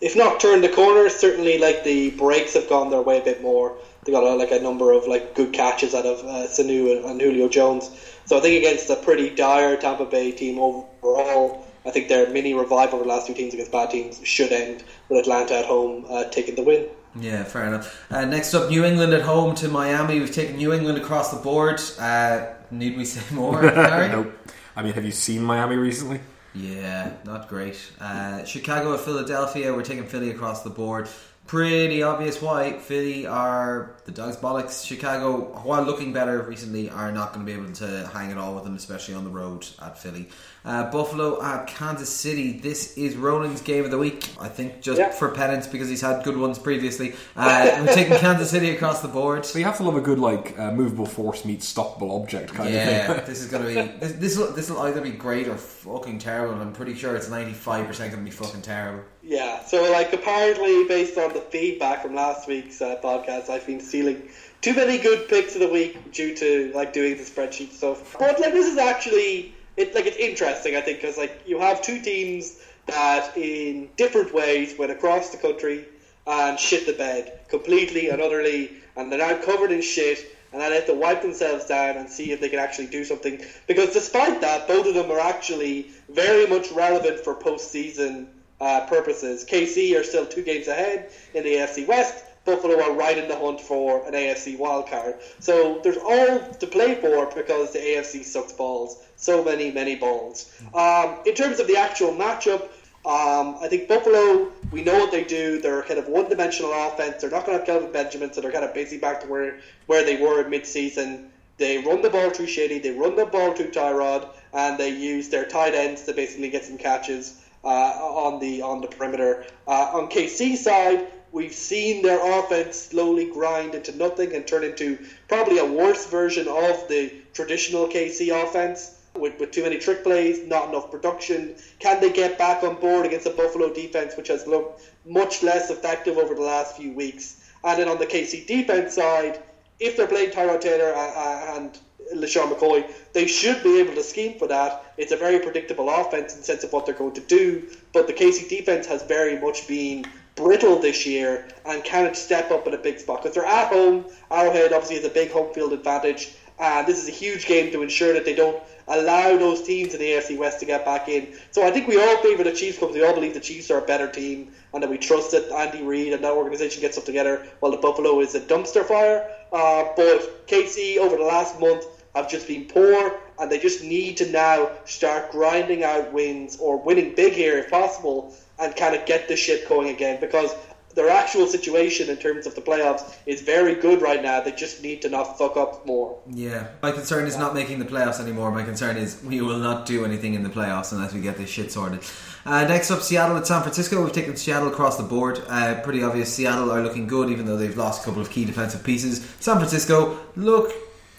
if 0.00 0.16
not 0.16 0.40
turned 0.40 0.62
the 0.62 0.68
corner, 0.68 1.08
certainly 1.08 1.58
like 1.58 1.84
the 1.84 2.10
breaks 2.12 2.54
have 2.54 2.68
gone 2.68 2.90
their 2.90 3.02
way 3.02 3.20
a 3.20 3.24
bit 3.24 3.42
more. 3.42 3.76
They 4.04 4.12
got 4.12 4.22
a, 4.22 4.34
like 4.34 4.50
a 4.50 4.60
number 4.60 4.92
of 4.92 5.06
like 5.06 5.34
good 5.34 5.52
catches 5.52 5.94
out 5.94 6.04
of 6.04 6.18
uh, 6.20 6.46
Sanu 6.46 6.96
and, 6.96 7.04
and 7.06 7.20
Julio 7.20 7.48
Jones. 7.48 7.90
So 8.26 8.38
I 8.38 8.40
think 8.40 8.58
against 8.58 8.90
a 8.90 8.96
pretty 8.96 9.30
dire 9.30 9.76
Tampa 9.76 10.04
Bay 10.04 10.32
team 10.32 10.58
overall, 10.58 11.66
I 11.86 11.90
think 11.90 12.08
their 12.08 12.30
mini 12.30 12.54
revival 12.54 12.96
over 12.96 13.04
the 13.04 13.10
last 13.10 13.26
two 13.26 13.34
teams 13.34 13.52
against 13.54 13.72
bad 13.72 13.90
teams 13.90 14.20
should 14.24 14.52
end 14.52 14.84
with 15.08 15.20
Atlanta 15.20 15.58
at 15.58 15.66
home 15.66 16.06
uh, 16.08 16.24
taking 16.24 16.54
the 16.54 16.62
win. 16.62 16.86
Yeah, 17.16 17.44
fair 17.44 17.66
enough. 17.66 18.06
Uh, 18.10 18.24
next 18.24 18.54
up, 18.54 18.70
New 18.70 18.84
England 18.84 19.12
at 19.12 19.22
home 19.22 19.54
to 19.56 19.68
Miami. 19.68 20.18
We've 20.18 20.32
taken 20.32 20.56
New 20.56 20.72
England 20.72 20.98
across 20.98 21.30
the 21.30 21.40
board. 21.40 21.80
Uh, 21.98 22.46
need 22.70 22.96
we 22.96 23.04
say 23.04 23.22
more, 23.34 23.60
Harry? 23.70 24.08
Nope. 24.08 24.32
I 24.74 24.82
mean, 24.82 24.94
have 24.94 25.04
you 25.04 25.12
seen 25.12 25.42
Miami 25.44 25.76
recently? 25.76 26.20
Yeah, 26.54 27.12
not 27.24 27.48
great. 27.48 27.78
Uh, 28.00 28.44
Chicago 28.44 28.94
at 28.94 29.00
Philadelphia. 29.00 29.72
We're 29.72 29.82
taking 29.82 30.06
Philly 30.06 30.30
across 30.30 30.62
the 30.62 30.70
board. 30.70 31.08
Pretty 31.46 32.02
obvious 32.02 32.40
why. 32.40 32.78
Philly 32.78 33.26
are 33.26 33.96
the 34.06 34.12
dog's 34.12 34.36
bollocks. 34.38 34.86
Chicago, 34.86 35.60
while 35.62 35.82
looking 35.82 36.10
better 36.10 36.40
recently, 36.42 36.88
are 36.88 37.12
not 37.12 37.34
going 37.34 37.44
to 37.44 37.52
be 37.52 37.58
able 37.60 37.70
to 37.74 38.06
hang 38.14 38.30
it 38.30 38.38
all 38.38 38.54
with 38.54 38.64
them, 38.64 38.74
especially 38.76 39.14
on 39.14 39.24
the 39.24 39.30
road 39.30 39.66
at 39.82 39.98
Philly. 39.98 40.30
Uh, 40.64 40.90
Buffalo 40.90 41.42
at 41.42 41.66
Kansas 41.66 42.08
City. 42.08 42.52
This 42.58 42.96
is 42.96 43.14
Roland's 43.14 43.60
game 43.60 43.84
of 43.84 43.90
the 43.90 43.98
week. 43.98 44.30
I 44.40 44.48
think 44.48 44.80
just 44.80 44.98
Yeah. 44.98 45.10
for 45.10 45.28
penance 45.32 45.66
because 45.66 45.90
he's 45.90 46.00
had 46.00 46.24
good 46.24 46.38
ones 46.38 46.58
previously. 46.58 47.12
Uh, 47.36 47.84
we're 47.86 47.94
taking 47.94 48.16
Kansas 48.18 48.50
City 48.50 48.70
across 48.70 49.02
the 49.02 49.08
board. 49.08 49.44
So 49.44 49.58
you 49.58 49.66
have 49.66 49.76
to 49.76 49.82
love 49.82 49.96
a 49.96 50.00
good, 50.00 50.18
like, 50.18 50.58
uh, 50.58 50.72
movable 50.72 51.04
force 51.06 51.44
meets 51.44 51.70
stoppable 51.70 52.22
object 52.22 52.54
kind 52.54 52.70
of 52.70 52.74
Yeah, 52.74 53.12
thing. 53.12 53.26
this 53.26 53.42
is 53.42 53.50
gonna 53.50 53.66
be 53.66 53.74
this. 53.74 54.12
This 54.12 54.38
will 54.38 54.50
this 54.52 54.70
will 54.70 54.80
either 54.80 55.02
be 55.02 55.10
great 55.10 55.46
or 55.48 55.58
fucking 55.58 56.20
terrible. 56.20 56.54
and 56.54 56.62
I'm 56.62 56.72
pretty 56.72 56.94
sure 56.94 57.14
it's 57.14 57.28
ninety 57.28 57.52
five 57.52 57.86
percent 57.86 58.12
gonna 58.12 58.24
be 58.24 58.30
fucking 58.30 58.62
terrible. 58.62 59.04
Yeah, 59.26 59.64
so 59.64 59.90
like 59.90 60.12
apparently 60.12 60.84
based 60.84 61.16
on 61.16 61.32
the 61.32 61.40
feedback 61.40 62.02
from 62.02 62.14
last 62.14 62.46
week's 62.46 62.82
uh, 62.82 63.00
podcast, 63.02 63.48
I've 63.48 63.66
been 63.66 63.80
stealing 63.80 64.28
too 64.60 64.74
many 64.74 64.98
good 64.98 65.28
picks 65.28 65.54
of 65.54 65.62
the 65.62 65.68
week 65.68 66.12
due 66.12 66.36
to 66.36 66.70
like 66.74 66.92
doing 66.92 67.16
the 67.16 67.22
spreadsheet 67.22 67.70
stuff. 67.70 68.16
But 68.18 68.38
like 68.38 68.52
this 68.52 68.70
is 68.70 68.76
actually 68.76 69.54
it 69.78 69.94
like 69.94 70.04
it's 70.04 70.18
interesting 70.18 70.76
I 70.76 70.82
think 70.82 71.00
because 71.00 71.16
like 71.16 71.40
you 71.46 71.58
have 71.58 71.80
two 71.80 72.02
teams 72.02 72.60
that 72.84 73.34
in 73.34 73.88
different 73.96 74.34
ways 74.34 74.78
went 74.78 74.92
across 74.92 75.30
the 75.30 75.38
country 75.38 75.86
and 76.26 76.58
shit 76.60 76.84
the 76.84 76.92
bed 76.92 77.40
completely 77.48 78.10
and 78.10 78.20
utterly, 78.20 78.72
and 78.94 79.10
they're 79.10 79.18
now 79.18 79.42
covered 79.42 79.72
in 79.72 79.80
shit. 79.80 80.18
And 80.52 80.60
then 80.60 80.70
they 80.70 80.76
have 80.76 80.86
to 80.86 80.94
wipe 80.94 81.22
themselves 81.22 81.64
down 81.64 81.96
and 81.96 82.08
see 82.08 82.30
if 82.30 82.40
they 82.40 82.48
can 82.48 82.60
actually 82.60 82.86
do 82.86 83.04
something. 83.04 83.40
Because 83.66 83.92
despite 83.92 84.40
that, 84.42 84.68
both 84.68 84.86
of 84.86 84.94
them 84.94 85.10
are 85.10 85.18
actually 85.18 85.90
very 86.08 86.46
much 86.46 86.70
relevant 86.70 87.18
for 87.20 87.34
postseason 87.34 88.28
uh, 88.64 88.80
purposes. 88.86 89.44
KC 89.44 89.94
are 89.98 90.02
still 90.02 90.24
two 90.24 90.42
games 90.42 90.68
ahead 90.68 91.10
in 91.34 91.44
the 91.44 91.56
AFC 91.56 91.86
West. 91.86 92.24
Buffalo 92.46 92.82
are 92.82 92.92
right 92.92 93.16
in 93.18 93.28
the 93.28 93.36
hunt 93.36 93.60
for 93.60 94.06
an 94.06 94.14
AFC 94.14 94.56
wildcard. 94.58 95.20
So 95.38 95.80
there's 95.82 95.98
all 95.98 96.40
to 96.40 96.66
play 96.66 96.94
for 96.94 97.30
because 97.34 97.72
the 97.72 97.78
AFC 97.78 98.24
sucks 98.24 98.52
balls. 98.52 99.02
So 99.16 99.44
many, 99.44 99.70
many 99.70 99.96
balls. 99.96 100.50
Um, 100.74 101.16
in 101.26 101.34
terms 101.34 101.60
of 101.60 101.66
the 101.66 101.76
actual 101.76 102.12
matchup, 102.12 102.62
um, 103.06 103.56
I 103.60 103.68
think 103.68 103.86
Buffalo, 103.86 104.50
we 104.70 104.82
know 104.82 104.98
what 104.98 105.10
they 105.10 105.24
do. 105.24 105.58
They're 105.58 105.82
kind 105.82 105.98
of 105.98 106.08
one 106.08 106.28
dimensional 106.30 106.72
offense. 106.72 107.20
They're 107.20 107.30
not 107.30 107.44
going 107.44 107.58
to 107.58 107.58
have 107.58 107.66
Kelvin 107.66 107.92
Benjamin, 107.92 108.32
so 108.32 108.40
they're 108.40 108.52
kind 108.52 108.64
of 108.64 108.72
busy 108.72 108.96
back 108.96 109.20
to 109.20 109.26
where, 109.26 109.58
where 109.86 110.04
they 110.04 110.16
were 110.16 110.42
in 110.42 110.50
mid 110.50 110.64
season. 110.64 111.30
They 111.58 111.78
run 111.78 112.02
the 112.02 112.10
ball 112.10 112.30
through 112.30 112.48
Shady, 112.48 112.78
they 112.80 112.90
run 112.90 113.14
the 113.14 113.26
ball 113.26 113.52
through 113.52 113.70
Tyrod, 113.70 114.26
and 114.52 114.76
they 114.76 114.88
use 114.88 115.28
their 115.28 115.44
tight 115.44 115.74
ends 115.74 116.02
to 116.02 116.12
basically 116.12 116.48
get 116.48 116.64
some 116.64 116.78
catches 116.78 117.43
Uh, 117.64 117.96
on 117.98 118.38
the 118.40 118.60
on 118.60 118.82
the 118.82 118.86
perimeter. 118.86 119.46
Uh, 119.66 119.90
on 119.94 120.10
KC 120.10 120.54
side, 120.54 121.06
we've 121.32 121.54
seen 121.54 122.02
their 122.02 122.20
offense 122.38 122.76
slowly 122.76 123.30
grind 123.30 123.74
into 123.74 123.96
nothing 123.96 124.34
and 124.34 124.46
turn 124.46 124.64
into 124.64 124.98
probably 125.28 125.56
a 125.56 125.64
worse 125.64 126.04
version 126.06 126.46
of 126.46 126.86
the 126.88 127.10
traditional 127.32 127.88
KC 127.88 128.30
offense. 128.44 129.00
With, 129.14 129.38
with 129.38 129.52
too 129.52 129.62
many 129.62 129.78
trick 129.78 130.02
plays, 130.02 130.46
not 130.46 130.68
enough 130.70 130.90
production. 130.90 131.54
Can 131.78 132.00
they 132.00 132.12
get 132.12 132.36
back 132.36 132.64
on 132.64 132.80
board 132.80 133.06
against 133.06 133.24
the 133.24 133.30
Buffalo 133.30 133.72
defense, 133.72 134.16
which 134.16 134.26
has 134.26 134.44
looked 134.46 134.82
much 135.06 135.42
less 135.42 135.70
effective 135.70 136.18
over 136.18 136.34
the 136.34 136.42
last 136.42 136.76
few 136.76 136.92
weeks? 136.92 137.48
And 137.62 137.78
then 137.78 137.88
on 137.88 137.98
the 137.98 138.06
KC 138.06 138.46
defense 138.46 138.94
side, 138.94 139.40
if 139.80 139.96
they're 139.96 140.06
playing 140.06 140.30
Tyrod 140.30 140.60
Taylor 140.60 140.92
uh, 140.94 140.98
uh, 140.98 141.54
and, 141.56 141.66
and 141.66 141.80
LeSean 142.14 142.52
McCoy, 142.52 142.90
they 143.12 143.26
should 143.26 143.62
be 143.62 143.80
able 143.80 143.94
to 143.94 144.02
scheme 144.02 144.38
for 144.38 144.48
that. 144.48 144.92
It's 144.96 145.12
a 145.12 145.16
very 145.16 145.38
predictable 145.38 145.88
offense 145.88 146.34
in 146.34 146.40
the 146.40 146.44
sense 146.44 146.64
of 146.64 146.72
what 146.72 146.86
they're 146.86 146.94
going 146.94 147.14
to 147.14 147.20
do, 147.20 147.68
but 147.92 148.06
the 148.06 148.12
KC 148.12 148.48
defense 148.48 148.86
has 148.86 149.02
very 149.02 149.40
much 149.40 149.66
been 149.66 150.04
brittle 150.36 150.78
this 150.78 151.06
year 151.06 151.46
and 151.64 151.84
cannot 151.84 152.16
step 152.16 152.50
up 152.50 152.66
in 152.66 152.74
a 152.74 152.78
big 152.78 152.98
spot 152.98 153.22
because 153.22 153.34
they're 153.34 153.46
at 153.46 153.68
home. 153.68 154.04
Arrowhead 154.30 154.72
obviously 154.72 154.96
has 154.96 155.04
a 155.04 155.10
big 155.10 155.30
home 155.30 155.52
field 155.54 155.72
advantage, 155.72 156.34
and 156.58 156.86
this 156.86 157.02
is 157.02 157.08
a 157.08 157.12
huge 157.12 157.46
game 157.46 157.72
to 157.72 157.82
ensure 157.82 158.12
that 158.12 158.24
they 158.24 158.34
don't 158.34 158.62
allow 158.88 159.36
those 159.36 159.62
teams 159.62 159.94
in 159.94 160.00
the 160.00 160.06
AFC 160.06 160.36
West 160.36 160.60
to 160.60 160.66
get 160.66 160.84
back 160.84 161.08
in. 161.08 161.34
So 161.50 161.66
I 161.66 161.70
think 161.70 161.88
we 161.88 162.00
all 162.00 162.16
favour 162.18 162.44
the 162.44 162.52
Chiefs 162.52 162.78
because 162.78 162.94
we 162.94 163.04
all 163.04 163.14
believe 163.14 163.34
the 163.34 163.40
Chiefs 163.40 163.70
are 163.70 163.78
a 163.78 163.86
better 163.86 164.08
team 164.10 164.52
and 164.72 164.82
that 164.82 164.90
we 164.90 164.98
trust 164.98 165.30
that 165.32 165.50
Andy 165.50 165.82
Reid 165.82 166.12
and 166.12 166.22
that 166.22 166.32
organization 166.32 166.80
gets 166.82 166.98
up 166.98 167.04
together 167.04 167.46
while 167.60 167.72
the 167.72 167.78
Buffalo 167.78 168.20
is 168.20 168.34
a 168.34 168.40
dumpster 168.40 168.84
fire. 168.84 169.30
Uh, 169.52 169.84
but 169.96 170.46
KC 170.46 170.98
over 170.98 171.16
the 171.16 171.24
last 171.24 171.58
month 171.60 171.84
have 172.14 172.30
just 172.30 172.46
been 172.46 172.64
poor 172.66 173.20
and 173.38 173.50
they 173.50 173.58
just 173.58 173.82
need 173.82 174.16
to 174.16 174.30
now 174.30 174.70
start 174.84 175.30
grinding 175.32 175.84
out 175.84 176.12
wins 176.12 176.56
or 176.58 176.80
winning 176.80 177.14
big 177.14 177.32
here 177.32 177.58
if 177.58 177.70
possible 177.70 178.34
and 178.58 178.74
kind 178.76 178.94
of 178.94 179.04
get 179.06 179.28
the 179.28 179.36
ship 179.36 179.68
going 179.68 179.88
again 179.88 180.20
because 180.20 180.54
their 180.94 181.10
actual 181.10 181.46
situation 181.46 182.08
in 182.08 182.16
terms 182.16 182.46
of 182.46 182.54
the 182.54 182.60
playoffs 182.60 183.16
is 183.26 183.42
very 183.42 183.74
good 183.74 184.00
right 184.00 184.22
now. 184.22 184.40
They 184.40 184.52
just 184.52 184.82
need 184.82 185.02
to 185.02 185.08
not 185.08 185.36
fuck 185.36 185.56
up 185.56 185.84
more. 185.84 186.18
Yeah, 186.30 186.68
my 186.82 186.92
concern 186.92 187.26
is 187.26 187.36
not 187.36 187.52
making 187.52 187.80
the 187.80 187.84
playoffs 187.84 188.20
anymore. 188.20 188.50
My 188.52 188.62
concern 188.62 188.96
is 188.96 189.20
we 189.24 189.40
will 189.40 189.58
not 189.58 189.86
do 189.86 190.04
anything 190.04 190.34
in 190.34 190.42
the 190.42 190.48
playoffs 190.48 190.92
unless 190.92 191.12
we 191.12 191.20
get 191.20 191.36
this 191.36 191.50
shit 191.50 191.72
sorted. 191.72 192.00
Uh, 192.46 192.64
next 192.64 192.90
up, 192.90 193.00
Seattle 193.00 193.36
at 193.36 193.46
San 193.46 193.62
Francisco. 193.62 194.04
We've 194.04 194.12
taken 194.12 194.36
Seattle 194.36 194.68
across 194.68 194.96
the 194.96 195.02
board. 195.02 195.42
Uh, 195.48 195.80
pretty 195.80 196.02
obvious. 196.02 196.32
Seattle 196.32 196.70
are 196.70 196.82
looking 196.82 197.06
good, 197.06 197.30
even 197.30 197.46
though 197.46 197.56
they've 197.56 197.76
lost 197.76 198.02
a 198.02 198.04
couple 198.04 198.22
of 198.22 198.30
key 198.30 198.44
defensive 198.44 198.84
pieces. 198.84 199.26
San 199.40 199.56
Francisco 199.56 200.18
look 200.36 200.72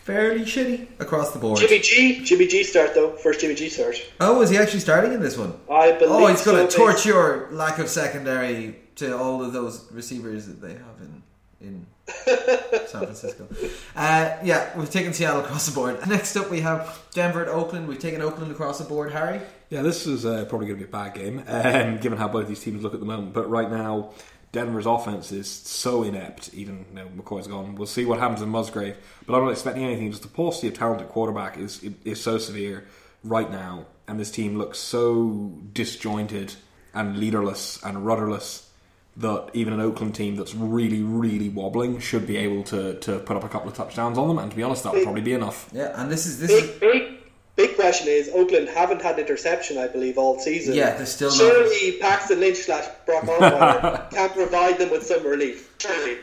fairly 0.06 0.42
shitty 0.42 0.88
across 1.00 1.32
the 1.32 1.40
board. 1.40 1.60
Jimmy 1.60 1.80
G, 1.80 2.24
Jimmy 2.24 2.46
G 2.46 2.64
start 2.64 2.94
though. 2.94 3.12
First 3.18 3.42
Jimmy 3.42 3.56
G 3.56 3.70
start. 3.70 3.96
Oh, 4.20 4.42
is 4.42 4.52
he 4.52 4.58
actually 4.58 4.80
starting 4.80 5.14
in 5.14 5.20
this 5.20 5.36
one? 5.36 5.54
I 5.70 5.94
believe. 5.94 6.12
Oh, 6.12 6.28
he's 6.28 6.46
going 6.46 6.64
to 6.64 6.72
so, 6.72 6.78
torch 6.78 7.06
your 7.06 7.50
lack 7.52 7.80
of 7.80 7.90
secondary 7.90 8.76
to 8.98 9.18
all 9.18 9.44
of 9.44 9.52
those 9.52 9.92
receivers 9.92 10.46
that 10.46 10.62
they 10.62 10.74
have 10.74 11.02
in 11.02 11.24
in 11.62 11.88
San 12.08 13.02
Francisco. 13.02 13.48
Uh, 13.96 14.38
yeah, 14.44 14.78
we've 14.78 14.92
taken 14.92 15.12
Seattle 15.12 15.42
across 15.42 15.66
the 15.66 15.74
board. 15.74 16.06
Next 16.08 16.36
up, 16.36 16.52
we 16.52 16.62
have 16.62 17.02
Denver 17.12 17.42
at 17.42 17.48
Oakland. 17.48 17.88
We've 17.88 17.98
taken 17.98 18.22
Oakland 18.22 18.52
across 18.52 18.78
the 18.78 18.84
board. 18.84 19.12
Harry, 19.12 19.42
Yeah, 19.72 19.82
this 19.82 20.06
is 20.06 20.24
uh, 20.24 20.46
probably 20.46 20.68
going 20.68 20.80
to 20.80 20.86
be 20.86 20.90
a 20.90 20.92
bad 20.92 21.16
game, 21.16 21.40
um, 21.48 21.98
given 21.98 22.20
how 22.20 22.28
both 22.28 22.48
these 22.48 22.62
teams 22.62 22.84
look 22.84 22.94
at 22.94 23.00
the 23.00 23.08
moment. 23.08 23.34
But 23.34 23.50
right 23.50 23.72
now, 23.72 24.12
Denver's 24.56 24.86
offense 24.86 25.34
is 25.34 25.52
so 25.52 26.04
inept. 26.04 26.54
Even 26.54 26.86
now 26.94 27.08
McCoy's 27.08 27.46
gone, 27.46 27.76
we'll 27.76 27.86
see 27.88 28.06
what 28.06 28.20
happens 28.20 28.42
in 28.42 28.48
Musgrave. 28.48 28.96
But 29.28 29.36
I'm 29.36 29.44
not 29.44 29.52
expecting 29.52 29.84
anything. 29.84 30.10
Just 30.12 30.22
the 30.24 30.30
paucity 30.30 30.70
of 30.70 30.76
talent 30.76 31.02
at 31.02 31.10
quarterback 31.10 31.58
is 31.58 31.84
is 32.06 32.24
so 32.24 32.38
severe 32.38 32.86
right 33.22 33.52
now, 33.52 33.86
and 34.08 34.18
this 34.18 34.32
team 34.32 34.58
looks 34.58 34.80
so 34.80 35.52
disjointed 35.74 36.56
and 36.94 37.18
leaderless 37.18 37.84
and 37.84 38.06
rudderless 38.06 38.70
that 39.18 39.50
even 39.54 39.74
an 39.74 39.82
Oakland 39.82 40.16
team 40.16 40.38
that's 40.38 40.56
really, 40.56 41.02
really 41.02 41.50
wobbling 41.50 42.00
should 42.00 42.26
be 42.26 42.38
able 42.38 42.64
to, 42.64 42.98
to 43.00 43.20
put 43.20 43.36
up 43.36 43.44
a 43.44 43.50
couple 43.50 43.68
of 43.70 43.76
touchdowns 43.76 44.18
on 44.18 44.28
them. 44.30 44.40
And 44.40 44.52
to 44.52 44.56
be 44.58 44.64
honest, 44.64 44.84
that 44.84 44.94
would 44.94 45.04
probably 45.04 45.22
be 45.22 45.34
enough. 45.34 45.70
yeah, 45.74 45.92
and 46.02 46.10
this 46.10 46.26
is 46.26 46.40
this 46.40 46.52
is 46.52 46.62
Big, 46.62 46.80
big, 46.80 46.92
big 47.10 47.15
question 47.86 48.08
is 48.08 48.30
Oakland 48.34 48.68
haven't 48.70 49.02
had 49.02 49.20
interception, 49.20 49.78
I 49.78 49.88
believe, 49.88 50.18
all 50.18 50.40
season. 50.40 50.74
Yeah, 50.76 50.96
they're 50.96 51.06
still 51.06 51.30
not- 51.30 51.38
Surely 51.38 51.98
Paxton 52.00 52.40
Lynch 52.40 52.58
slash 52.58 52.86
Brock 53.06 53.24
Osweiler 53.26 54.10
can 54.12 54.30
provide 54.32 54.78
them 54.78 54.90
with 54.92 55.04
some 55.04 55.24
relief. 55.24 55.74
Surely. 55.80 56.18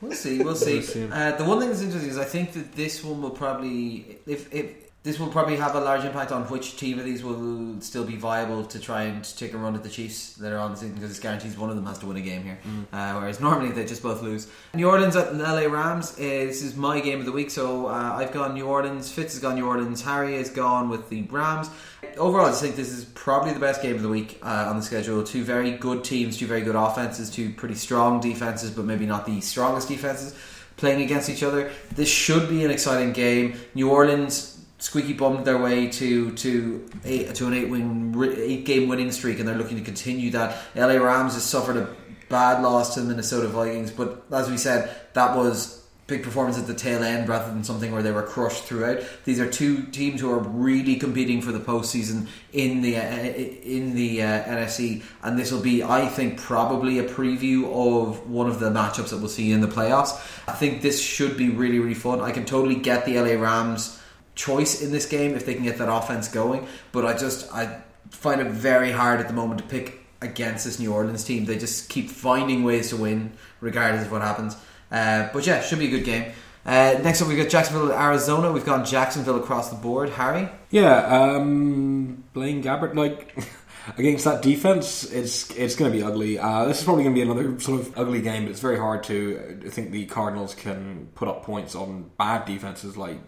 We'll 0.00 0.12
see. 0.12 0.42
We'll 0.42 0.54
see. 0.54 0.80
see. 0.82 1.08
Uh, 1.10 1.32
the 1.36 1.44
one 1.44 1.58
thing 1.60 1.68
that's 1.68 1.82
interesting 1.82 2.10
is 2.10 2.16
I 2.18 2.24
think 2.24 2.52
that 2.52 2.72
this 2.72 3.04
one 3.04 3.20
will 3.20 3.30
probably, 3.30 4.18
if, 4.26 4.52
if 4.54 4.66
this 5.02 5.18
will 5.18 5.28
probably 5.28 5.56
have 5.56 5.74
a 5.74 5.80
large 5.80 6.04
impact 6.04 6.30
on 6.30 6.42
which 6.44 6.76
team 6.76 6.98
of 6.98 7.06
these 7.06 7.24
will 7.24 7.80
still 7.80 8.04
be 8.04 8.16
viable 8.16 8.64
to 8.66 8.78
try 8.78 9.04
and 9.04 9.24
take 9.38 9.54
a 9.54 9.56
run 9.56 9.74
at 9.74 9.82
the 9.82 9.88
Chiefs 9.88 10.38
later 10.38 10.58
on 10.58 10.72
the 10.72 10.76
season 10.76 10.94
because 10.94 11.16
it 11.16 11.22
guarantees 11.22 11.56
one 11.56 11.70
of 11.70 11.76
them 11.76 11.86
has 11.86 11.98
to 12.00 12.06
win 12.06 12.18
a 12.18 12.20
game 12.20 12.42
here. 12.42 12.58
Uh, 12.92 13.14
whereas 13.14 13.40
normally 13.40 13.70
they 13.70 13.86
just 13.86 14.02
both 14.02 14.20
lose. 14.20 14.48
New 14.74 14.86
Orleans 14.86 15.16
at 15.16 15.32
the 15.32 15.42
LA 15.42 15.72
Rams. 15.72 16.12
Uh, 16.12 16.18
this 16.18 16.62
is 16.62 16.76
my 16.76 17.00
game 17.00 17.18
of 17.18 17.24
the 17.24 17.32
week, 17.32 17.50
so 17.50 17.86
uh, 17.86 17.92
I've 18.14 18.32
gone 18.32 18.52
New 18.52 18.66
Orleans. 18.66 19.10
Fitz 19.10 19.32
has 19.32 19.40
gone 19.40 19.54
New 19.54 19.66
Orleans. 19.66 20.02
Harry 20.02 20.36
has 20.36 20.50
gone 20.50 20.90
with 20.90 21.08
the 21.08 21.22
Rams. 21.22 21.70
Overall, 22.18 22.46
I 22.46 22.50
just 22.50 22.60
think 22.60 22.76
this 22.76 22.92
is 22.92 23.06
probably 23.06 23.54
the 23.54 23.60
best 23.60 23.80
game 23.80 23.96
of 23.96 24.02
the 24.02 24.08
week 24.08 24.38
uh, 24.42 24.66
on 24.68 24.76
the 24.76 24.82
schedule. 24.82 25.24
Two 25.24 25.44
very 25.44 25.72
good 25.72 26.04
teams, 26.04 26.36
two 26.36 26.46
very 26.46 26.60
good 26.60 26.76
offenses, 26.76 27.30
two 27.30 27.54
pretty 27.54 27.74
strong 27.74 28.20
defenses, 28.20 28.70
but 28.70 28.84
maybe 28.84 29.06
not 29.06 29.24
the 29.24 29.40
strongest 29.40 29.88
defenses 29.88 30.34
playing 30.76 31.00
against 31.00 31.30
each 31.30 31.42
other. 31.42 31.70
This 31.94 32.10
should 32.10 32.50
be 32.50 32.64
an 32.64 32.70
exciting 32.70 33.12
game. 33.12 33.58
New 33.74 33.90
Orleans 33.90 34.59
squeaky 34.80 35.12
bummed 35.12 35.44
their 35.44 35.58
way 35.58 35.88
to 35.88 36.32
to 36.32 36.90
eight, 37.04 37.34
to 37.36 37.46
an 37.46 37.54
eight 37.54 37.70
win 37.70 38.14
eight 38.36 38.64
game 38.64 38.88
winning 38.88 39.12
streak, 39.12 39.38
and 39.38 39.46
they're 39.46 39.56
looking 39.56 39.76
to 39.76 39.84
continue 39.84 40.30
that. 40.32 40.58
LA 40.74 40.94
Rams 40.94 41.34
has 41.34 41.44
suffered 41.44 41.76
a 41.76 41.94
bad 42.28 42.62
loss 42.62 42.94
to 42.94 43.00
the 43.00 43.06
Minnesota 43.06 43.48
Vikings, 43.48 43.90
but 43.90 44.24
as 44.32 44.50
we 44.50 44.56
said, 44.56 44.94
that 45.14 45.36
was 45.36 45.80
big 46.06 46.22
performance 46.24 46.58
at 46.58 46.66
the 46.66 46.74
tail 46.74 47.04
end 47.04 47.28
rather 47.28 47.52
than 47.52 47.62
something 47.62 47.92
where 47.92 48.02
they 48.02 48.10
were 48.10 48.24
crushed 48.24 48.64
throughout. 48.64 49.00
These 49.24 49.38
are 49.38 49.48
two 49.48 49.84
teams 49.86 50.20
who 50.20 50.30
are 50.32 50.40
really 50.40 50.96
competing 50.96 51.40
for 51.40 51.52
the 51.52 51.60
postseason 51.60 52.26
in 52.52 52.82
the 52.82 52.96
uh, 52.96 53.02
in 53.02 53.94
the 53.94 54.22
uh, 54.22 54.42
NFC, 54.44 55.04
and 55.22 55.38
this 55.38 55.52
will 55.52 55.62
be, 55.62 55.84
I 55.84 56.06
think, 56.08 56.40
probably 56.40 56.98
a 56.98 57.04
preview 57.04 57.64
of 57.72 58.28
one 58.28 58.48
of 58.48 58.58
the 58.58 58.70
matchups 58.70 59.10
that 59.10 59.18
we'll 59.18 59.28
see 59.28 59.52
in 59.52 59.60
the 59.60 59.68
playoffs. 59.68 60.14
I 60.48 60.52
think 60.52 60.82
this 60.82 61.00
should 61.00 61.36
be 61.36 61.48
really 61.48 61.78
really 61.78 61.94
fun. 61.94 62.20
I 62.20 62.32
can 62.32 62.44
totally 62.44 62.76
get 62.76 63.04
the 63.04 63.18
LA 63.18 63.40
Rams 63.40 63.99
choice 64.40 64.80
in 64.80 64.90
this 64.90 65.06
game 65.06 65.34
if 65.34 65.44
they 65.44 65.54
can 65.54 65.64
get 65.64 65.76
that 65.78 65.92
offense 65.92 66.28
going, 66.28 66.66
but 66.92 67.04
I 67.04 67.16
just 67.16 67.52
I 67.52 67.82
find 68.10 68.40
it 68.40 68.48
very 68.48 68.90
hard 68.90 69.20
at 69.20 69.28
the 69.28 69.34
moment 69.34 69.60
to 69.60 69.66
pick 69.66 70.00
against 70.22 70.64
this 70.64 70.78
New 70.78 70.92
Orleans 70.92 71.24
team. 71.24 71.44
They 71.44 71.58
just 71.58 71.90
keep 71.90 72.10
finding 72.10 72.64
ways 72.64 72.88
to 72.90 72.96
win 72.96 73.32
regardless 73.60 74.06
of 74.06 74.12
what 74.12 74.22
happens. 74.22 74.56
Uh, 74.90 75.28
but 75.32 75.46
yeah, 75.46 75.60
should 75.60 75.78
be 75.78 75.86
a 75.86 75.90
good 75.90 76.04
game. 76.04 76.32
Uh, 76.64 76.98
next 77.02 77.22
up, 77.22 77.28
we've 77.28 77.38
got 77.38 77.48
Jacksonville, 77.48 77.92
Arizona. 77.92 78.52
We've 78.52 78.64
gone 78.64 78.84
Jacksonville 78.84 79.36
across 79.36 79.70
the 79.70 79.76
board. 79.76 80.10
Harry? 80.10 80.48
Yeah, 80.70 80.96
um, 81.06 82.24
Blaine 82.32 82.62
Gabbert, 82.62 82.94
like 82.94 83.34
against 83.98 84.24
that 84.24 84.42
defense, 84.42 85.04
it's 85.04 85.50
it's 85.52 85.74
going 85.74 85.90
to 85.90 85.96
be 85.96 86.04
ugly. 86.04 86.38
Uh, 86.38 86.66
this 86.66 86.78
is 86.78 86.84
probably 86.84 87.04
going 87.04 87.14
to 87.14 87.18
be 87.18 87.30
another 87.30 87.58
sort 87.60 87.80
of 87.80 87.98
ugly 87.98 88.20
game, 88.20 88.44
but 88.44 88.50
it's 88.50 88.60
very 88.60 88.78
hard 88.78 89.04
to. 89.04 89.60
I 89.66 89.70
think 89.70 89.90
the 89.90 90.04
Cardinals 90.06 90.54
can 90.54 91.08
put 91.14 91.28
up 91.28 91.44
points 91.44 91.74
on 91.74 92.10
bad 92.18 92.44
defenses, 92.44 92.96
like 92.96 93.18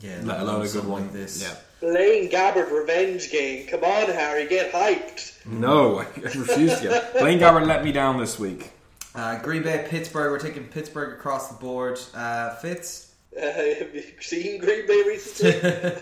Yeah, 0.00 0.20
let 0.22 0.40
alone 0.40 0.60
a 0.60 0.64
good 0.64 0.70
something 0.70 0.90
one. 0.90 1.02
like 1.02 1.12
this. 1.12 1.42
Yeah. 1.42 1.54
Blaine 1.80 2.30
Gabbert 2.30 2.70
revenge 2.70 3.30
game. 3.30 3.66
Come 3.66 3.82
on, 3.84 4.06
Harry, 4.06 4.46
get 4.46 4.72
hyped. 4.72 5.44
No, 5.44 5.98
I 6.16 6.20
refuse 6.20 6.80
to. 6.80 7.08
Blaine 7.18 7.40
Gabbert 7.40 7.66
let 7.66 7.84
me 7.84 7.92
down 7.92 8.18
this 8.18 8.38
week. 8.38 8.70
Uh, 9.14 9.38
Green 9.40 9.62
Bay, 9.62 9.86
Pittsburgh. 9.88 10.30
We're 10.30 10.38
taking 10.38 10.64
Pittsburgh 10.64 11.12
across 11.12 11.48
the 11.48 11.54
board. 11.54 12.00
Uh, 12.14 12.54
Fitz? 12.56 13.12
Uh, 13.36 13.50
have 13.50 13.94
you 13.94 14.04
seen 14.20 14.60
Green 14.60 14.86
Bay 14.86 15.02
recently? 15.06 15.52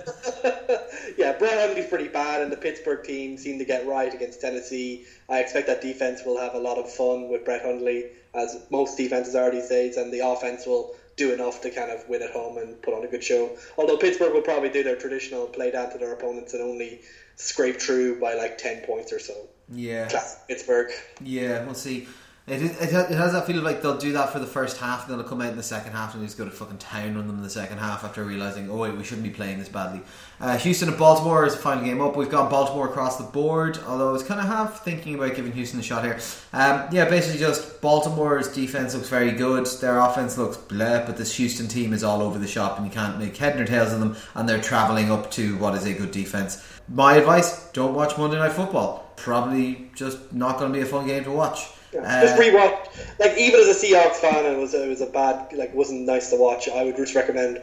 yeah, 1.16 1.32
Brett 1.38 1.58
Hundley's 1.66 1.86
pretty 1.86 2.08
bad, 2.08 2.42
and 2.42 2.52
the 2.52 2.56
Pittsburgh 2.56 3.04
team 3.04 3.36
seem 3.38 3.58
to 3.58 3.64
get 3.64 3.86
right 3.86 4.12
against 4.12 4.40
Tennessee. 4.40 5.06
I 5.28 5.40
expect 5.40 5.66
that 5.68 5.80
defense 5.80 6.22
will 6.24 6.38
have 6.38 6.54
a 6.54 6.58
lot 6.58 6.78
of 6.78 6.92
fun 6.92 7.28
with 7.28 7.44
Brett 7.44 7.62
Hundley, 7.62 8.06
as 8.34 8.64
most 8.70 8.96
defenses 8.96 9.34
are 9.34 9.50
these 9.50 9.68
days, 9.68 9.96
and 9.96 10.12
the 10.12 10.20
offense 10.20 10.66
will 10.66 10.94
do 11.20 11.34
enough 11.34 11.60
to 11.60 11.70
kind 11.70 11.90
of 11.90 12.08
win 12.08 12.22
at 12.22 12.30
home 12.30 12.56
and 12.56 12.80
put 12.80 12.94
on 12.94 13.04
a 13.04 13.06
good 13.06 13.22
show. 13.22 13.50
Although 13.76 13.98
Pittsburgh 13.98 14.32
will 14.32 14.40
probably 14.40 14.70
do 14.70 14.82
their 14.82 14.96
traditional 14.96 15.46
play 15.46 15.70
down 15.70 15.92
to 15.92 15.98
their 15.98 16.14
opponents 16.14 16.54
and 16.54 16.62
only 16.62 17.02
scrape 17.36 17.78
through 17.78 18.18
by 18.18 18.34
like 18.34 18.56
10 18.56 18.86
points 18.86 19.12
or 19.12 19.18
so. 19.18 19.34
Yeah. 19.68 20.08
Classic 20.08 20.40
Pittsburgh. 20.48 20.90
Yeah, 21.22 21.62
we'll 21.66 21.74
see. 21.74 22.08
It, 22.50 22.62
it, 22.62 22.92
it 22.92 23.16
has 23.16 23.32
that 23.32 23.46
feeling 23.46 23.62
like 23.62 23.80
they'll 23.80 23.96
do 23.96 24.10
that 24.14 24.32
for 24.32 24.40
the 24.40 24.46
first 24.46 24.78
half, 24.78 25.02
and 25.02 25.12
then 25.12 25.18
they'll 25.18 25.28
come 25.28 25.40
out 25.40 25.52
in 25.52 25.56
the 25.56 25.62
second 25.62 25.92
half 25.92 26.14
and 26.14 26.24
just 26.24 26.36
go 26.36 26.44
to 26.44 26.50
fucking 26.50 26.78
town 26.78 27.16
on 27.16 27.28
them 27.28 27.36
in 27.36 27.42
the 27.44 27.48
second 27.48 27.78
half 27.78 28.02
after 28.02 28.24
realizing, 28.24 28.68
oh 28.68 28.76
wait, 28.76 28.96
we 28.96 29.04
shouldn't 29.04 29.22
be 29.22 29.30
playing 29.30 29.60
this 29.60 29.68
badly. 29.68 30.00
Uh, 30.40 30.58
Houston 30.58 30.88
and 30.88 30.98
Baltimore 30.98 31.46
is 31.46 31.54
the 31.54 31.62
final 31.62 31.84
game 31.84 32.00
up. 32.00 32.16
We've 32.16 32.28
got 32.28 32.50
Baltimore 32.50 32.88
across 32.88 33.18
the 33.18 33.24
board, 33.24 33.78
although 33.86 34.08
I 34.08 34.12
was 34.12 34.24
kind 34.24 34.40
of 34.40 34.46
half 34.46 34.84
thinking 34.84 35.14
about 35.14 35.36
giving 35.36 35.52
Houston 35.52 35.78
a 35.78 35.82
shot 35.84 36.02
here. 36.02 36.18
Um, 36.52 36.88
yeah, 36.90 37.08
basically 37.08 37.38
just 37.38 37.80
Baltimore's 37.80 38.52
defense 38.52 38.94
looks 38.94 39.08
very 39.08 39.30
good, 39.30 39.66
their 39.80 40.00
offense 40.00 40.36
looks 40.36 40.56
bleh, 40.56 41.06
but 41.06 41.16
this 41.16 41.36
Houston 41.36 41.68
team 41.68 41.92
is 41.92 42.02
all 42.02 42.20
over 42.20 42.40
the 42.40 42.48
shop, 42.48 42.78
and 42.78 42.86
you 42.86 42.92
can't 42.92 43.16
make 43.20 43.36
head 43.36 43.54
nor 43.54 43.64
tails 43.64 43.92
of 43.92 44.00
them, 44.00 44.16
and 44.34 44.48
they're 44.48 44.60
traveling 44.60 45.12
up 45.12 45.30
to 45.30 45.56
what 45.58 45.76
is 45.76 45.86
a 45.86 45.94
good 45.94 46.10
defense. 46.10 46.66
My 46.88 47.14
advice: 47.14 47.70
don't 47.70 47.94
watch 47.94 48.18
Monday 48.18 48.38
Night 48.38 48.54
Football. 48.54 49.12
Probably 49.14 49.88
just 49.94 50.32
not 50.32 50.58
going 50.58 50.72
to 50.72 50.76
be 50.76 50.82
a 50.82 50.86
fun 50.86 51.06
game 51.06 51.22
to 51.22 51.30
watch. 51.30 51.68
Yeah. 51.92 52.20
Just 52.22 52.36
rewatch. 52.40 53.18
Like 53.18 53.36
even 53.36 53.60
as 53.60 53.68
a 53.82 53.86
Seahawks 53.86 54.16
fan, 54.16 54.44
it 54.46 54.56
was 54.58 54.74
it 54.74 54.88
was 54.88 55.00
a 55.00 55.06
bad 55.06 55.52
like 55.54 55.74
wasn't 55.74 56.02
nice 56.06 56.30
to 56.30 56.36
watch. 56.36 56.68
I 56.68 56.84
would 56.84 56.96
just 56.96 57.14
recommend 57.14 57.60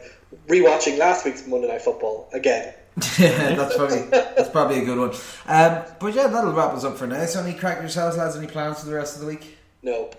rewatching 0.48 0.98
last 0.98 1.24
week's 1.24 1.46
Monday 1.46 1.68
Night 1.68 1.82
Football 1.82 2.28
again. 2.32 2.74
yeah, 3.18 3.54
that's 3.54 3.76
probably 3.76 4.02
that's 4.10 4.48
probably 4.50 4.80
a 4.80 4.84
good 4.84 4.98
one. 4.98 5.10
Um, 5.46 5.82
but 6.00 6.14
yeah, 6.14 6.26
that'll 6.26 6.52
wrap 6.52 6.74
us 6.74 6.84
up 6.84 6.96
for 6.98 7.06
now. 7.06 7.24
So, 7.26 7.42
any 7.42 7.54
crack 7.56 7.80
yourselves, 7.80 8.16
lads? 8.16 8.36
Any 8.36 8.48
plans 8.48 8.80
for 8.80 8.86
the 8.86 8.94
rest 8.94 9.14
of 9.14 9.20
the 9.22 9.28
week? 9.28 9.56
No. 9.82 10.10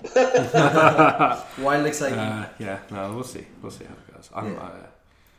Wild 1.60 1.86
exciting. 1.86 2.18
Uh, 2.18 2.50
yeah, 2.60 2.80
no, 2.92 3.12
we'll 3.14 3.24
see. 3.24 3.46
We'll 3.62 3.72
see 3.72 3.86
how 3.86 3.94
it 3.94 4.14
goes. 4.14 4.30
I'm, 4.34 4.54
Yeah. 4.54 4.60
uh, 4.60 4.72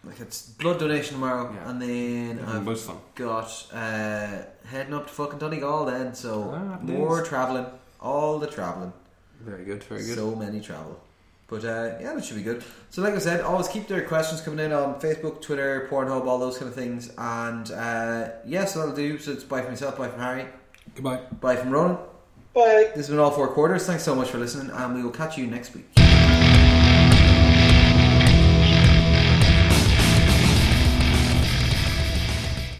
like 0.05 0.21
it's 0.21 0.43
blood 0.43 0.79
donation 0.79 1.15
tomorrow, 1.15 1.53
Yeah. 1.53 1.71
and 1.71 1.81
then 1.83 2.39
Yeah, 2.39 2.57
I've 2.57 2.65
most 2.65 2.91
got 3.15 3.67
uh, 3.73 4.43
heading 4.67 4.95
up 4.95 5.07
to 5.07 5.13
fucking 5.13 5.39
Donegal 5.39 5.87
then. 5.87 6.15
So 6.15 6.53
Ah, 6.55 6.79
more 6.83 7.19
nice. 7.21 7.29
Traveling, 8.01 8.23
all 8.23 8.39
the 8.39 8.47
traveling. 8.47 8.93
very 9.41 9.65
good, 9.65 9.83
very 9.85 10.03
good. 10.03 10.17
So 10.17 10.35
many 10.35 10.61
travel. 10.61 11.01
But 11.49 11.65
uh, 11.65 11.97
yeah, 12.01 12.15
that 12.15 12.25
should 12.25 12.37
be 12.37 12.43
good. 12.45 12.63
So, 12.91 13.03
like 13.03 13.15
I 13.15 13.19
said, 13.19 13.41
always 13.41 13.67
keep 13.67 13.89
their 13.89 14.03
questions 14.07 14.41
coming 14.41 14.65
in 14.65 14.73
on 14.73 15.01
Facebook, 15.01 15.43
Twitter, 15.43 15.89
Pornhub, 15.91 16.25
all 16.27 16.39
those 16.39 16.57
kind 16.59 16.69
of 16.69 16.75
things. 16.77 17.11
And 17.19 17.71
uh, 17.73 18.29
yeah, 18.47 18.65
so 18.67 18.79
that'll 18.81 18.95
do. 18.95 19.19
So 19.19 19.33
it's 19.33 19.43
bye 19.43 19.61
from 19.63 19.73
myself, 19.73 19.99
bye 19.99 20.09
from 20.09 20.21
Harry, 20.21 20.47
Goodbye. 20.95 21.21
bye 21.41 21.57
from 21.57 21.71
Ronan. 21.71 21.97
Bye. 22.55 22.91
This 22.95 23.07
has 23.07 23.09
been 23.11 23.19
all 23.19 23.31
four 23.33 23.49
quarters. 23.49 23.85
Thanks 23.87 24.03
so 24.05 24.15
much 24.15 24.31
for 24.31 24.39
listening, 24.39 24.71
and 24.71 24.95
we 24.95 25.03
will 25.03 25.11
catch 25.11 25.37
you 25.39 25.47
next 25.47 25.75
week. 25.75 25.89